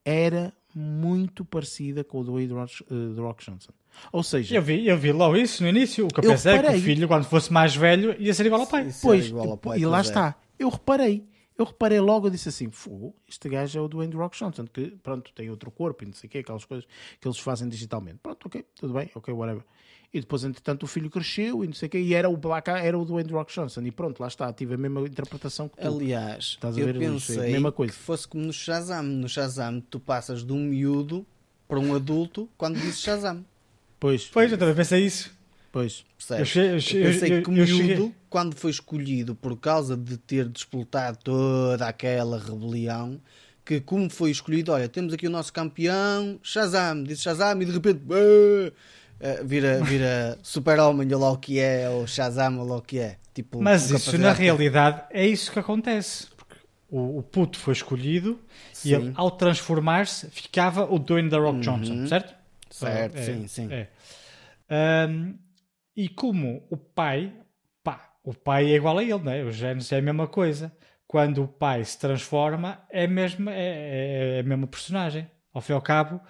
era 0.04 0.52
muito 0.74 1.44
parecida 1.44 2.02
com 2.02 2.20
o 2.20 2.24
do 2.24 2.32
Wade 2.32 2.52
Rock, 2.52 2.84
eh, 2.90 3.14
do 3.14 3.22
Rock 3.22 3.44
Johnson. 3.44 3.72
Ou 4.12 4.24
seja, 4.24 4.56
Eu 4.56 4.62
vi, 4.62 4.86
eu 4.88 4.98
vi 4.98 5.12
logo 5.12 5.36
isso 5.36 5.62
no 5.62 5.68
início. 5.68 6.06
O 6.06 6.08
que 6.08 6.18
eu, 6.18 6.24
Eu 6.24 6.30
pensei 6.32 6.52
é 6.52 6.56
que 6.56 6.62
reparei. 6.62 6.80
o 6.80 6.84
filho, 6.84 7.08
quando 7.08 7.24
fosse 7.24 7.52
mais 7.52 7.76
velho, 7.76 8.20
ia 8.20 8.34
ser 8.34 8.44
igual 8.46 8.62
ao 8.62 8.66
pai. 8.66 8.92
Pois, 9.00 9.26
igual 9.26 9.50
ao 9.50 9.56
pai, 9.56 9.78
e 9.78 9.86
lá 9.86 9.98
é. 9.98 10.00
está. 10.00 10.34
Eu 10.58 10.68
reparei. 10.68 11.24
Eu 11.56 11.64
reparei 11.66 12.00
logo, 12.00 12.26
eu 12.26 12.30
disse 12.30 12.48
assim, 12.48 12.68
Fogo, 12.70 13.14
este 13.28 13.48
gajo 13.48 13.78
é 13.78 13.82
o 13.82 13.86
Dwayne 13.88 14.14
Rock 14.14 14.36
Johnson, 14.36 14.66
que 14.66 14.90
pronto, 15.02 15.32
tem 15.32 15.48
outro 15.50 15.70
corpo 15.70 16.02
e 16.02 16.06
não 16.08 16.12
sei 16.12 16.26
o 16.26 16.30
quê, 16.30 16.38
aquelas 16.38 16.64
coisas 16.64 16.84
que 17.20 17.28
eles 17.28 17.38
fazem 17.38 17.68
digitalmente. 17.68 18.18
Pronto, 18.22 18.46
ok, 18.46 18.64
tudo 18.74 18.92
bem, 18.92 19.08
ok, 19.14 19.32
whatever. 19.32 19.62
E 20.12 20.20
depois, 20.20 20.44
entretanto, 20.44 20.82
o 20.84 20.86
filho 20.86 21.10
cresceu 21.10 21.64
e 21.64 21.66
não 21.66 21.74
sei 21.74 21.86
o 21.86 21.90
quê, 21.90 21.98
e 22.00 22.14
era 22.14 22.28
o 22.28 22.36
Black 22.36 22.70
era 22.70 22.96
o 22.98 23.04
Dwayne 23.04 23.30
Rock 23.32 23.52
Johnson. 23.52 23.82
E 23.82 23.90
pronto, 23.90 24.20
lá 24.20 24.28
está, 24.28 24.52
tive 24.52 24.74
a 24.74 24.76
mesma 24.76 25.00
interpretação 25.02 25.68
que 25.68 25.76
tu. 25.76 25.86
Aliás, 25.86 26.44
Estás 26.44 26.76
a 26.76 26.80
eu 26.80 26.86
ver, 26.86 26.98
pensei 26.98 27.38
É 27.38 27.46
a 27.48 27.50
mesma 27.50 27.72
coisa. 27.72 27.92
que 27.92 27.98
fosse 27.98 28.26
como 28.26 28.44
no 28.44 28.52
Shazam. 28.52 29.02
No 29.02 29.28
Shazam, 29.28 29.80
tu 29.80 29.98
passas 29.98 30.44
de 30.44 30.52
um 30.52 30.58
miúdo 30.60 31.26
para 31.66 31.80
um 31.80 31.94
adulto 31.94 32.48
quando 32.56 32.76
dizes 32.78 33.00
Shazam. 33.00 33.44
Pois, 33.98 34.26
Pois, 34.28 34.52
eu 34.52 34.58
também 34.58 34.74
pensei 34.74 35.04
isso. 35.04 35.33
Pois. 35.74 36.04
Percebes? 36.16 36.56
Eu 36.56 36.80
cheguei- 36.80 37.02
eu 37.06 37.12
pensei 37.12 37.38
eu- 37.38 37.42
que 37.42 37.50
o 37.50 37.56
eu 37.58 37.66
cheguei- 37.66 37.96
miúdo, 37.96 38.14
quando 38.30 38.54
foi 38.56 38.70
escolhido 38.70 39.34
por 39.34 39.56
causa 39.58 39.96
de 39.96 40.16
ter 40.16 40.48
disputado 40.48 41.18
toda 41.22 41.86
aquela 41.88 42.38
rebelião, 42.38 43.20
que 43.64 43.80
como 43.80 44.08
foi 44.08 44.30
escolhido, 44.30 44.72
olha, 44.72 44.88
temos 44.88 45.12
aqui 45.12 45.26
o 45.26 45.30
nosso 45.30 45.52
campeão, 45.52 46.38
Shazam, 46.42 47.02
disse 47.02 47.22
Shazam 47.22 47.60
e 47.60 47.64
de 47.64 47.72
repente! 47.72 48.00
Eh, 49.20 49.42
vira, 49.44 49.80
vira 49.84 50.38
super-homem, 50.42 51.12
ou 51.12 51.20
lá 51.20 51.30
o 51.32 51.38
que 51.38 51.58
é, 51.58 51.88
ou 51.88 52.06
Shazam, 52.06 52.58
ou 52.58 52.66
lá 52.66 52.76
o 52.76 52.82
que 52.82 52.98
é. 52.98 53.16
Tipo, 53.32 53.60
Mas 53.62 53.90
isso, 53.90 54.16
na 54.18 54.32
de- 54.32 54.40
realidade, 54.42 55.02
é 55.10 55.26
isso 55.26 55.50
que 55.50 55.58
acontece. 55.58 56.26
Porque 56.36 56.54
o, 56.90 57.18
o 57.18 57.22
puto 57.22 57.58
foi 57.58 57.72
escolhido 57.72 58.38
Sim. 58.72 58.88
e 58.88 58.94
ele, 58.94 59.12
ao 59.16 59.30
transformar-se, 59.30 60.28
ficava 60.30 60.84
o 60.84 60.98
Dwayne 60.98 61.30
The 61.30 61.36
Rock 61.36 61.54
Uhum. 61.56 61.60
Johnson, 61.60 62.06
certo? 62.06 62.34
Certo, 62.70 63.16
É, 63.16 63.22
sim, 63.22 63.46
sim. 63.48 63.68
é. 63.72 63.88
Ahm, 64.68 65.34
e 65.96 66.08
como 66.08 66.66
o 66.70 66.76
pai, 66.76 67.32
pá, 67.82 68.10
o 68.24 68.34
pai 68.34 68.72
é 68.72 68.76
igual 68.76 68.98
a 68.98 69.02
ele, 69.02 69.18
não 69.22 69.32
é? 69.32 69.42
Os 69.44 69.54
genes 69.56 69.90
é 69.92 69.98
a 69.98 70.02
mesma 70.02 70.26
coisa. 70.26 70.72
Quando 71.06 71.42
o 71.44 71.48
pai 71.48 71.84
se 71.84 71.98
transforma, 71.98 72.80
é 72.90 73.04
a 73.04 73.08
mesma, 73.08 73.52
é, 73.52 74.36
é 74.38 74.40
a 74.40 74.42
mesma 74.42 74.66
personagem. 74.66 75.30
Ao 75.52 75.60
fim 75.60 75.72
e 75.72 75.74
ao 75.76 75.82
cabo, 75.82 76.20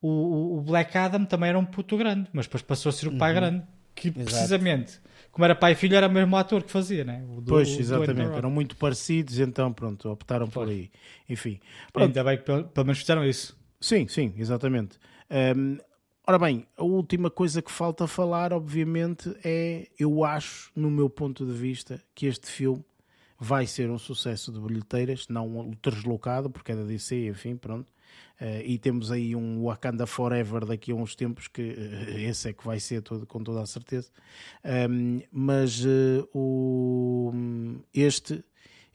o, 0.00 0.58
o- 0.58 0.60
Black 0.62 0.96
Adam 0.98 1.24
também 1.24 1.50
era 1.50 1.58
um 1.58 1.64
puto 1.64 1.96
grande, 1.96 2.28
mas 2.32 2.46
depois 2.46 2.62
passou 2.62 2.90
a 2.90 2.92
ser 2.92 3.06
o 3.08 3.12
Uhum. 3.12 3.18
pai 3.18 3.32
grande. 3.34 3.62
Que 3.94 4.10
precisamente, 4.10 4.98
como 5.30 5.44
era 5.44 5.54
pai 5.54 5.72
e 5.72 5.74
filho, 5.74 5.94
era 5.94 6.08
o 6.08 6.10
mesmo 6.10 6.34
ator 6.36 6.62
que 6.64 6.72
fazia, 6.72 7.04
né? 7.04 7.22
O 7.28 7.40
do- 7.40 7.50
Pois, 7.50 7.68
exatamente. 7.78 8.36
Eram 8.36 8.50
muito 8.50 8.74
parecidos, 8.76 9.38
então 9.38 9.72
pronto, 9.72 10.08
optaram 10.10 10.48
por 10.48 10.66
aí. 10.66 10.90
Enfim. 11.28 11.60
Pronto, 11.92 12.06
Ainda 12.06 12.24
bem 12.24 12.38
que 12.38 12.44
pelo, 12.44 12.64
pelo 12.64 12.86
menos 12.86 12.98
fizeram 12.98 13.24
isso. 13.24 13.56
Sim, 13.80 14.08
sim, 14.08 14.32
exatamente. 14.38 14.98
Hum, 15.30 15.76
ora 16.26 16.38
bem, 16.38 16.66
a 16.76 16.84
última 16.84 17.30
coisa 17.30 17.60
que 17.62 17.70
falta 17.70 18.06
falar, 18.06 18.52
obviamente, 18.52 19.34
é, 19.44 19.88
eu 19.98 20.24
acho, 20.24 20.70
no 20.74 20.90
meu 20.90 21.10
ponto 21.10 21.44
de 21.44 21.52
vista, 21.52 22.02
que 22.14 22.26
este 22.26 22.48
filme 22.48 22.84
vai 23.38 23.66
ser 23.66 23.90
um 23.90 23.98
sucesso 23.98 24.52
de 24.52 24.60
bilheteiras, 24.60 25.26
não 25.28 25.58
o 25.58 25.74
deslocado, 25.82 26.48
porque 26.48 26.70
é 26.70 26.76
da 26.76 26.84
DC, 26.84 27.26
enfim, 27.26 27.56
pronto. 27.56 27.92
Eh, 28.38 28.62
e 28.66 28.78
temos 28.78 29.10
aí 29.10 29.34
um 29.34 29.64
Wakanda 29.64 30.06
Forever 30.06 30.64
daqui 30.64 30.92
a 30.92 30.94
uns 30.94 31.14
tempos, 31.14 31.48
que 31.48 31.62
eh, 31.62 32.22
esse 32.22 32.50
é 32.50 32.52
que 32.52 32.64
vai 32.64 32.78
ser 32.78 33.02
todo, 33.02 33.26
com 33.26 33.42
toda 33.42 33.60
a 33.60 33.66
certeza. 33.66 34.10
Hum, 34.64 35.20
mas 35.30 35.84
eh, 35.84 36.24
o, 36.32 37.32
este, 37.92 38.44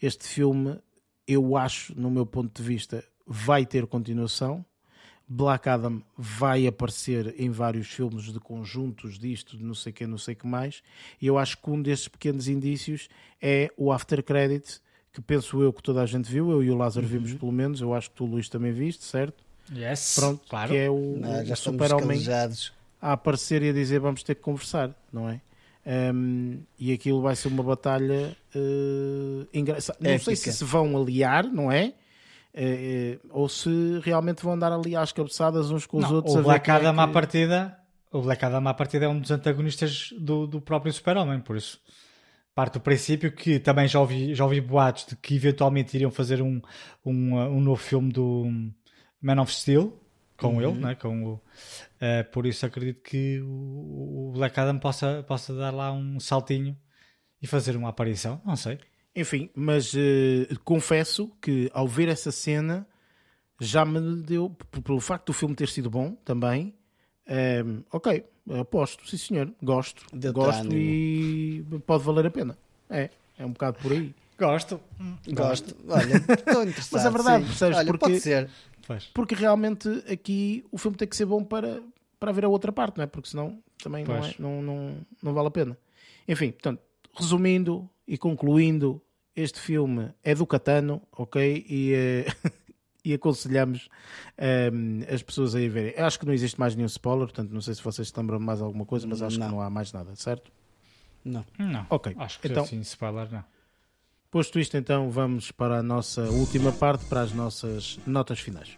este 0.02 0.26
filme, 0.28 0.80
eu 1.28 1.58
acho, 1.58 1.98
no 2.00 2.10
meu 2.10 2.26
ponto 2.26 2.62
de 2.62 2.68
vista, 2.68 3.04
vai 3.26 3.66
ter 3.66 3.86
continuação. 3.86 4.66
Black 5.28 5.68
Adam 5.68 6.02
vai 6.18 6.66
aparecer 6.68 7.36
em 7.38 7.50
vários 7.50 7.88
filmes 7.88 8.32
de 8.32 8.40
conjuntos 8.40 9.20
disto, 9.20 9.58
de 9.58 9.64
não 9.64 9.74
sei 9.74 9.92
o 9.92 9.94
que, 9.94 10.08
não 10.08 10.18
sei 10.18 10.34
o 10.34 10.38
que 10.38 10.48
mais. 10.48 10.82
E 11.22 11.28
eu 11.28 11.38
acho 11.38 11.58
que 11.58 11.70
um 11.70 11.82
desses 11.82 12.08
pequenos 12.08 12.48
indícios 12.48 13.10
é 13.42 13.70
o 13.76 13.92
After 13.92 14.24
Credits, 14.24 14.82
que 15.12 15.22
penso 15.22 15.62
eu 15.62 15.74
que 15.74 15.84
toda 15.84 16.02
a 16.02 16.06
gente 16.06 16.32
viu, 16.32 16.50
eu 16.52 16.64
e 16.64 16.72
o 16.72 16.78
Lázaro 16.78 17.06
vimos 17.06 17.34
pelo 17.34 17.52
menos, 17.52 17.82
eu 17.82 17.94
acho 17.94 18.10
que 18.10 18.16
tu, 18.16 18.26
Luís, 18.26 18.48
também 18.48 18.72
viste, 18.72 19.04
certo? 19.04 19.44
Yes, 19.76 20.16
Pronto, 20.16 20.46
claro. 20.48 20.72
que 20.72 20.78
é 20.78 20.90
o, 20.90 21.20
já 21.44 21.54
o 21.54 21.58
super-homem 21.58 22.22
a 23.02 23.12
aparecer 23.12 23.62
e 23.64 23.70
a 23.70 23.74
dizer 23.74 24.00
vamos 24.00 24.24
ter 24.24 24.36
que 24.36 24.42
conversar, 24.42 24.96
não 25.12 25.30
é? 25.30 25.42
Um, 25.86 26.60
e 26.78 26.92
aquilo 26.92 27.22
vai 27.22 27.36
ser 27.36 27.48
uma 27.48 27.64
batalha 27.64 28.36
uh, 28.54 29.48
engraçada. 29.54 29.98
Não 30.02 30.20
sei 30.20 30.36
se 30.36 30.52
se 30.52 30.64
vão 30.64 30.98
aliar, 31.02 31.46
não 31.46 31.72
é? 31.72 31.94
Eh, 32.60 33.20
eh, 33.24 33.28
ou 33.30 33.48
se 33.48 34.00
realmente 34.04 34.42
vão 34.44 34.54
andar 34.54 34.72
ali 34.72 34.96
às 34.96 35.12
cabeçadas 35.12 35.70
uns 35.70 35.86
com 35.86 35.98
os 35.98 36.04
Não, 36.10 36.16
outros. 36.16 36.36
o 36.36 36.42
Black 36.42 36.68
é 36.70 36.74
Adam 36.74 37.00
à 37.00 37.06
que- 37.08 37.14
partida 37.14 37.78
o 38.12 38.22
Black 38.22 38.44
Adam 38.44 38.68
à 38.68 38.74
partida 38.74 39.06
é 39.06 39.08
um 39.08 39.20
dos 39.20 39.30
antagonistas 39.30 40.10
do, 40.20 40.48
do 40.48 40.60
próprio 40.60 40.92
Super-Homem, 40.92 41.40
por 41.42 41.56
isso 41.56 41.80
parte 42.56 42.74
do 42.74 42.80
princípio 42.80 43.32
que 43.32 43.60
também 43.60 43.88
já 43.88 44.00
ouvi, 44.00 44.34
já 44.34 44.44
ouvi 44.44 44.60
boatos 44.60 45.06
de 45.06 45.16
que 45.18 45.36
eventualmente 45.36 45.96
iriam 45.96 46.10
fazer 46.10 46.42
um, 46.42 46.60
um, 47.06 47.36
uh, 47.36 47.48
um 47.52 47.62
novo 47.62 47.80
filme 47.80 48.12
do 48.12 48.46
Man 49.22 49.40
of 49.40 49.54
Steel 49.54 49.94
com 50.36 50.56
Uhum. 50.56 50.62
ele, 50.62 50.80
né? 50.80 50.96
com 50.96 51.24
o, 51.26 51.34
uh, 51.36 51.42
por 52.32 52.48
isso 52.48 52.66
acredito 52.66 53.04
que 53.04 53.40
o, 53.42 54.30
o 54.30 54.32
Black 54.34 54.60
Adam 54.60 54.80
possa, 54.80 55.24
possa 55.28 55.54
dar 55.54 55.72
lá 55.72 55.92
um 55.92 56.20
saltinho 56.20 56.76
e 57.40 57.46
fazer 57.46 57.76
uma 57.76 57.90
aparição, 57.90 58.42
não 58.44 58.56
sei. 58.56 58.80
Enfim, 59.20 59.50
mas 59.56 59.96
eh, 59.96 60.48
confesso 60.64 61.32
que 61.42 61.72
ao 61.74 61.88
ver 61.88 62.08
essa 62.08 62.32
cena 62.32 62.86
já 63.60 63.84
me 63.84 64.22
deu, 64.22 64.56
pelo 64.84 65.00
facto 65.00 65.26
do 65.28 65.34
filme 65.34 65.56
ter 65.56 65.68
sido 65.70 65.90
bom 65.90 66.12
também, 66.24 66.72
ehm, 67.26 67.80
ok, 67.92 68.24
aposto, 68.62 69.10
sim 69.10 69.18
senhor, 69.18 69.52
gosto, 69.60 70.06
gosto 70.32 70.60
ânimo. 70.68 70.76
e 70.80 71.66
pode 71.88 72.04
valer 72.04 72.28
a 72.28 72.30
pena. 72.30 72.56
É, 72.88 73.10
é 73.40 73.44
um 73.44 73.54
bocado 73.54 73.80
por 73.80 73.92
aí. 73.92 74.14
Gosto. 74.38 74.80
Gosto. 75.30 75.76
Olha, 75.90 76.16
estou 76.16 76.62
interessado. 76.64 76.92
Mas 76.94 77.06
é 77.06 77.10
verdade, 77.10 77.42
sim. 77.44 77.48
percebes? 77.50 77.78
Olha, 77.80 77.88
Porque- 77.88 78.06
pode 78.06 78.20
ser. 78.20 78.50
Pois. 78.86 79.06
Porque 79.16 79.34
realmente 79.34 79.90
aqui 80.08 80.64
o 80.72 80.78
filme 80.78 80.96
tem 80.96 81.08
que 81.08 81.16
ser 81.16 81.26
bom 81.26 81.44
para, 81.44 81.82
para 82.20 82.32
ver 82.32 82.46
a 82.46 82.50
outra 82.50 82.72
parte, 82.72 82.98
não 82.98 83.04
é? 83.04 83.08
Porque 83.08 83.30
senão 83.30 83.58
também 83.82 84.06
não, 84.06 84.16
é, 84.16 84.36
não, 84.38 84.62
não, 84.62 84.98
não 85.24 85.34
vale 85.34 85.48
a 85.48 85.52
pena. 85.52 85.76
Enfim, 86.28 86.52
portanto, 86.52 86.82
resumindo 87.16 87.90
e 88.08 88.16
concluindo, 88.18 89.02
este 89.38 89.60
filme 89.60 90.12
é 90.24 90.34
do 90.34 90.46
Catano, 90.48 91.02
ok? 91.12 91.66
E, 91.70 91.94
eh, 91.94 92.26
e 93.06 93.14
aconselhamos 93.14 93.88
ehm, 94.38 95.04
as 95.14 95.22
pessoas 95.22 95.54
a 95.54 95.62
ir 95.62 95.70
verem. 95.70 95.94
Eu 95.96 96.06
Acho 96.06 96.20
que 96.20 96.26
não 96.26 96.34
existe 96.34 96.60
mais 96.60 96.76
nenhum 96.76 96.88
spoiler, 96.88 97.28
portanto, 97.28 97.52
não 97.52 97.62
sei 97.62 97.76
se 97.76 97.84
vocês 97.84 98.08
se 98.10 98.14
lembram 98.20 98.40
de 98.40 98.44
mais 98.46 98.62
alguma 98.62 98.86
coisa, 98.86 99.06
mas 99.06 99.22
acho 99.22 99.40
Não. 99.40 99.48
que 99.48 99.54
não 99.54 99.62
há 99.62 99.70
mais 99.70 99.94
nada, 99.94 100.16
certo? 100.16 100.52
Não. 101.24 101.46
Não. 101.60 101.86
Ok, 101.90 102.16
Acho 102.18 102.40
que 102.40 102.48
então- 102.48 102.64
assim, 102.64 102.80
spoiler 102.82 103.32
não. 103.32 103.44
Posto 104.32 104.60
isto, 104.60 104.76
então, 104.76 105.10
vamos 105.10 105.52
para 105.52 105.78
a 105.80 105.84
nossa 105.84 106.24
última 106.30 106.72
parte, 106.74 107.06
para 107.06 107.22
as 107.22 107.32
nossas 107.32 107.98
notas 108.06 108.40
finais. 108.40 108.78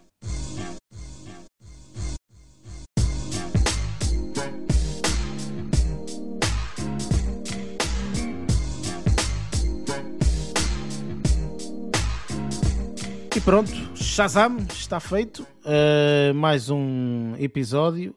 E 13.40 13.42
pronto, 13.42 13.72
Shazam 13.96 14.58
está 14.70 15.00
feito. 15.00 15.48
Uh, 15.64 16.34
mais 16.34 16.70
um 16.70 17.36
episódio. 17.40 18.14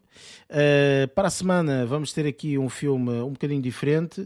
Uh, 0.53 1.09
para 1.15 1.29
a 1.29 1.31
semana 1.31 1.87
vamos 1.87 2.13
ter 2.13 2.27
aqui 2.27 2.59
um 2.59 2.69
filme 2.69 3.11
um 3.23 3.31
bocadinho 3.31 3.63
diferente. 3.63 4.21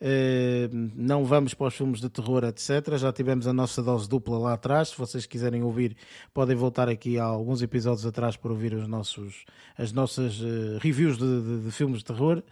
Uh, 0.00 0.90
não 0.94 1.24
vamos 1.24 1.54
para 1.54 1.66
os 1.66 1.74
filmes 1.74 2.00
de 2.00 2.08
terror, 2.08 2.44
etc. 2.44 2.96
Já 2.96 3.12
tivemos 3.12 3.48
a 3.48 3.52
nossa 3.52 3.82
dose 3.82 4.08
dupla 4.08 4.38
lá 4.38 4.52
atrás. 4.52 4.90
Se 4.90 4.98
vocês 4.98 5.26
quiserem 5.26 5.64
ouvir, 5.64 5.96
podem 6.32 6.54
voltar 6.54 6.88
aqui 6.88 7.18
a 7.18 7.24
alguns 7.24 7.62
episódios 7.62 8.06
atrás 8.06 8.36
para 8.36 8.52
ouvir 8.52 8.74
os 8.74 8.86
nossos, 8.86 9.44
as 9.76 9.92
nossas 9.92 10.40
uh, 10.40 10.78
reviews 10.80 11.18
de, 11.18 11.42
de, 11.42 11.64
de, 11.64 11.70
filmes 11.72 11.98
de 11.98 12.04
terror. 12.04 12.44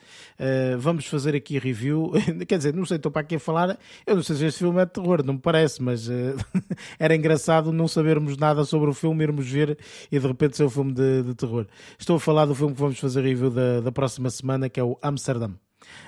vamos 0.80 1.06
fazer 1.06 1.36
aqui 1.36 1.56
review. 1.56 2.10
Quer 2.48 2.56
dizer, 2.56 2.74
não 2.74 2.84
sei, 2.84 2.96
estou 2.96 3.12
para 3.12 3.22
aqui 3.22 3.36
a 3.36 3.40
falar. 3.40 3.78
Eu 4.04 4.16
não 4.16 4.24
sei 4.24 4.34
se 4.34 4.44
este 4.46 4.58
filme 4.58 4.80
é 4.80 4.84
de 4.84 4.92
terror, 4.92 5.24
não 5.24 5.34
me 5.34 5.40
parece, 5.40 5.80
mas 5.80 6.08
era 6.98 7.14
engraçado 7.14 7.72
não 7.72 7.86
sabermos 7.86 8.36
nada 8.36 8.64
sobre 8.64 8.90
o 8.90 8.92
filme, 8.92 9.22
irmos 9.22 9.48
ver 9.48 9.78
e 10.10 10.18
de 10.18 10.26
repente 10.26 10.56
ser 10.56 10.64
um 10.64 10.70
filme 10.70 10.92
de, 10.92 11.22
de 11.22 11.34
terror. 11.36 11.64
Estou 11.96 12.16
a 12.16 12.20
falar 12.20 12.46
do 12.46 12.56
filme 12.56 12.74
que 12.74 12.80
vamos 12.80 12.98
fazer 12.98 13.19
fazer 13.20 13.22
review 13.22 13.50
da, 13.50 13.80
da 13.80 13.92
próxima 13.92 14.30
semana, 14.30 14.68
que 14.68 14.80
é 14.80 14.84
o 14.84 14.98
Amsterdam. 15.02 15.54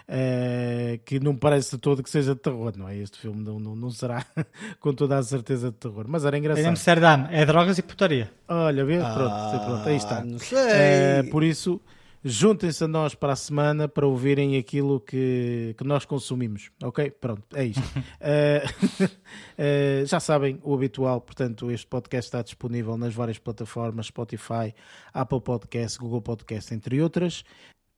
Uh, 0.07 0.99
que 1.07 1.19
não 1.19 1.35
parece 1.35 1.73
de 1.73 1.79
todo 1.79 2.03
que 2.03 2.11
seja 2.11 2.35
de 2.35 2.41
terror, 2.41 2.75
não 2.77 2.89
é? 2.89 2.97
Este 2.99 3.19
filme 3.19 3.43
não, 3.43 3.59
não, 3.59 3.75
não 3.75 3.91
será 3.91 4.25
com 4.79 4.93
toda 4.93 5.17
a 5.17 5.23
certeza 5.23 5.71
de 5.71 5.77
terror, 5.77 6.05
mas 6.07 6.27
era 6.27 6.37
engraçado. 6.37 6.65
Em 6.65 6.69
Amsterdam 6.69 7.27
é 7.31 7.47
drogas 7.47 7.79
e 7.79 7.83
putaria. 7.83 8.31
Olha, 8.47 8.85
vê, 8.85 8.99
ah, 8.99 9.15
pronto, 9.15 9.65
pronto, 9.65 9.89
aí 9.89 9.97
está. 9.97 10.23
Não 10.23 10.39
sei. 10.39 10.59
Uh, 10.59 11.31
por 11.31 11.43
isso, 11.43 11.81
juntem-se 12.25 12.85
a 12.85 12.89
nós 12.89 13.15
para 13.15 13.33
a 13.33 13.37
semana 13.37 13.89
para 13.89 14.07
ouvirem 14.07 14.57
aquilo 14.57 15.01
que, 15.01 15.75
que 15.77 15.85
nós 15.85 16.05
consumimos, 16.05 16.71
ok? 16.83 17.11
Pronto, 17.11 17.43
é 17.55 17.65
isto. 17.65 17.83
uh, 17.83 19.03
uh, 19.05 20.07
já 20.07 20.21
sabem 20.21 20.61
o 20.63 20.75
habitual, 20.75 21.21
portanto, 21.21 21.71
este 21.71 21.87
podcast 21.87 22.29
está 22.29 22.43
disponível 22.43 22.97
nas 22.97 23.15
várias 23.15 23.39
plataformas: 23.39 24.07
Spotify, 24.07 24.75
Apple 25.13 25.41
Podcast, 25.41 25.99
Google 25.99 26.23
Podcast, 26.23 26.73
entre 26.73 27.01
outras. 27.03 27.45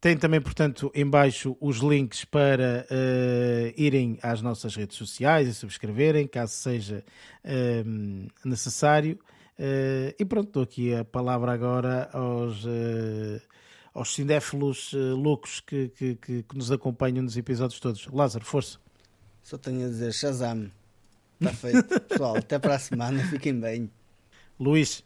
Tem 0.01 0.19
também, 0.19 0.41
portanto, 0.41 0.93
em 0.95 1.09
baixo 1.09 1.57
os 1.59 1.79
links 1.79 2.27
para 2.27 2.87
uh, 2.91 3.73
irem 3.75 4.19
às 4.23 4.43
nossas 4.43 4.77
redes 4.77 4.99
sociais 4.99 5.49
e 5.49 5.55
subscreverem, 5.55 6.27
caso 6.27 6.53
seja 6.53 7.03
necessário. 8.45 9.19
e 10.19 10.25
pronto, 10.27 10.51
dou 10.53 10.63
aqui 10.63 10.95
a 10.95 11.07
palavra 11.07 11.53
agora 11.53 12.11
aos 12.13 12.67
aos 13.95 14.13
cinéfilos 14.13 14.93
uh, 14.93 15.15
loucos 15.15 15.61
que, 15.61 15.89
que, 15.91 16.17
que, 16.17 16.43
que, 16.43 16.57
nos 16.57 16.73
acompanham 16.73 17.23
nos 17.23 17.37
episódios 17.37 17.79
todos. 17.79 18.07
Lázaro, 18.09 18.45
força. 18.45 18.79
Só 19.43 19.57
tenho 19.57 19.87
a 19.87 19.89
dizer 19.89 20.13
Shazam. 20.13 20.71
Está 21.41 21.55
feito. 21.55 22.01
Pessoal, 22.09 22.37
até 22.37 22.59
para 22.59 22.75
a 22.75 22.79
semana. 22.79 23.23
Fiquem 23.29 23.59
bem. 23.59 23.89
Luís. 24.59 25.05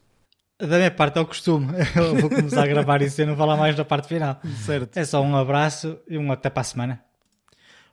Da 0.59 0.79
minha 0.79 0.91
parte 0.91 1.19
é 1.19 1.21
o 1.21 1.27
costume. 1.27 1.69
Eu 1.95 2.17
vou 2.17 2.31
começar 2.31 2.65
a 2.65 2.67
gravar 2.67 3.03
isso 3.03 3.21
e 3.21 3.27
não 3.27 3.37
falar 3.37 3.57
mais 3.57 3.77
da 3.77 3.85
parte 3.85 4.09
final. 4.09 4.41
Certo. 4.65 4.97
É 4.97 5.05
só 5.05 5.23
um 5.23 5.37
abraço 5.37 5.99
e 6.09 6.17
um 6.17 6.33
até 6.33 6.49
para 6.49 6.63
a 6.63 6.65
semana. 6.65 7.05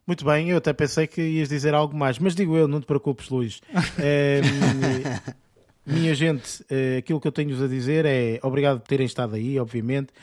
Muito 0.08 0.24
bem, 0.24 0.52
eu 0.52 0.58
até 0.58 0.72
pensei 0.72 1.08
que 1.08 1.20
ias 1.20 1.50
dizer 1.50 1.74
algo 1.74 1.98
mais, 1.98 2.20
mas 2.20 2.36
digo 2.36 2.56
eu, 2.56 2.68
não 2.68 2.80
te 2.80 2.86
preocupes, 2.86 3.28
Luís. 3.28 3.60
É, 3.98 4.40
minha 5.84 6.14
gente, 6.14 6.64
eh, 6.70 6.98
aquilo 6.98 7.20
que 7.20 7.28
eu 7.28 7.32
tenho 7.32 7.64
a 7.64 7.68
dizer 7.68 8.06
é 8.06 8.40
obrigado 8.44 8.80
por 8.80 8.88
terem 8.88 9.08
estado 9.08 9.34
aí, 9.34 9.60
obviamente 9.60 10.14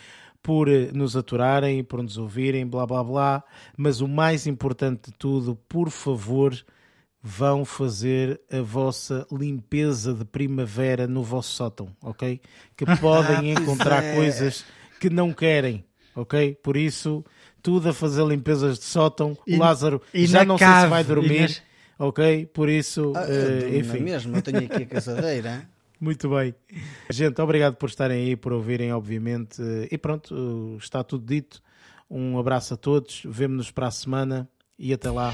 por 0.42 0.68
eh, 0.68 0.90
nos 0.92 1.16
aturarem, 1.16 1.84
por 1.84 2.02
nos 2.02 2.18
ouvirem, 2.18 2.66
blá 2.66 2.86
blá 2.86 3.04
blá. 3.04 3.44
Mas 3.76 4.00
o 4.00 4.08
mais 4.08 4.46
importante 4.46 5.10
de 5.10 5.16
tudo, 5.16 5.56
por 5.68 5.90
favor, 5.90 6.54
vão 7.22 7.64
fazer 7.64 8.40
a 8.50 8.60
vossa 8.60 9.26
limpeza 9.30 10.12
de 10.12 10.24
primavera 10.24 11.06
no 11.06 11.22
vosso 11.22 11.50
sótão, 11.50 11.88
ok? 12.02 12.40
Que 12.76 12.84
podem 13.00 13.52
encontrar 13.52 14.02
é. 14.02 14.14
coisas 14.14 14.64
que 14.98 15.08
não 15.08 15.32
querem, 15.32 15.84
ok? 16.16 16.56
Por 16.62 16.76
isso, 16.76 17.24
tudo 17.62 17.90
a 17.90 17.92
fazer 17.92 18.24
limpezas 18.26 18.78
de 18.78 18.84
sótão. 18.84 19.38
E, 19.46 19.56
Lázaro 19.56 20.02
e 20.12 20.26
já 20.26 20.44
não 20.44 20.58
cave, 20.58 20.72
sei 20.72 20.82
se 20.82 20.88
vai 20.88 21.04
dormir. 21.04 21.62
Ok? 21.98 22.46
Por 22.46 22.68
isso, 22.68 23.12
ah, 23.14 23.22
uh, 23.22 23.76
enfim. 23.76 24.00
mesmo, 24.00 24.36
eu 24.36 24.42
tenho 24.42 24.58
aqui 24.58 24.82
a 24.82 24.86
caçadeira. 24.98 25.68
Muito 26.02 26.28
bem. 26.30 26.52
Gente, 27.08 27.40
obrigado 27.40 27.76
por 27.76 27.88
estarem 27.88 28.24
aí, 28.26 28.34
por 28.34 28.52
ouvirem, 28.52 28.92
obviamente. 28.92 29.62
E 29.88 29.96
pronto, 29.96 30.76
está 30.76 31.04
tudo 31.04 31.24
dito. 31.24 31.62
Um 32.10 32.36
abraço 32.40 32.74
a 32.74 32.76
todos. 32.76 33.22
Vemo-nos 33.24 33.70
para 33.70 33.86
a 33.86 33.90
semana 33.92 34.48
e 34.76 34.92
até 34.92 35.12
lá. 35.12 35.32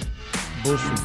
Boas 0.63 0.79
chutes. 0.79 1.03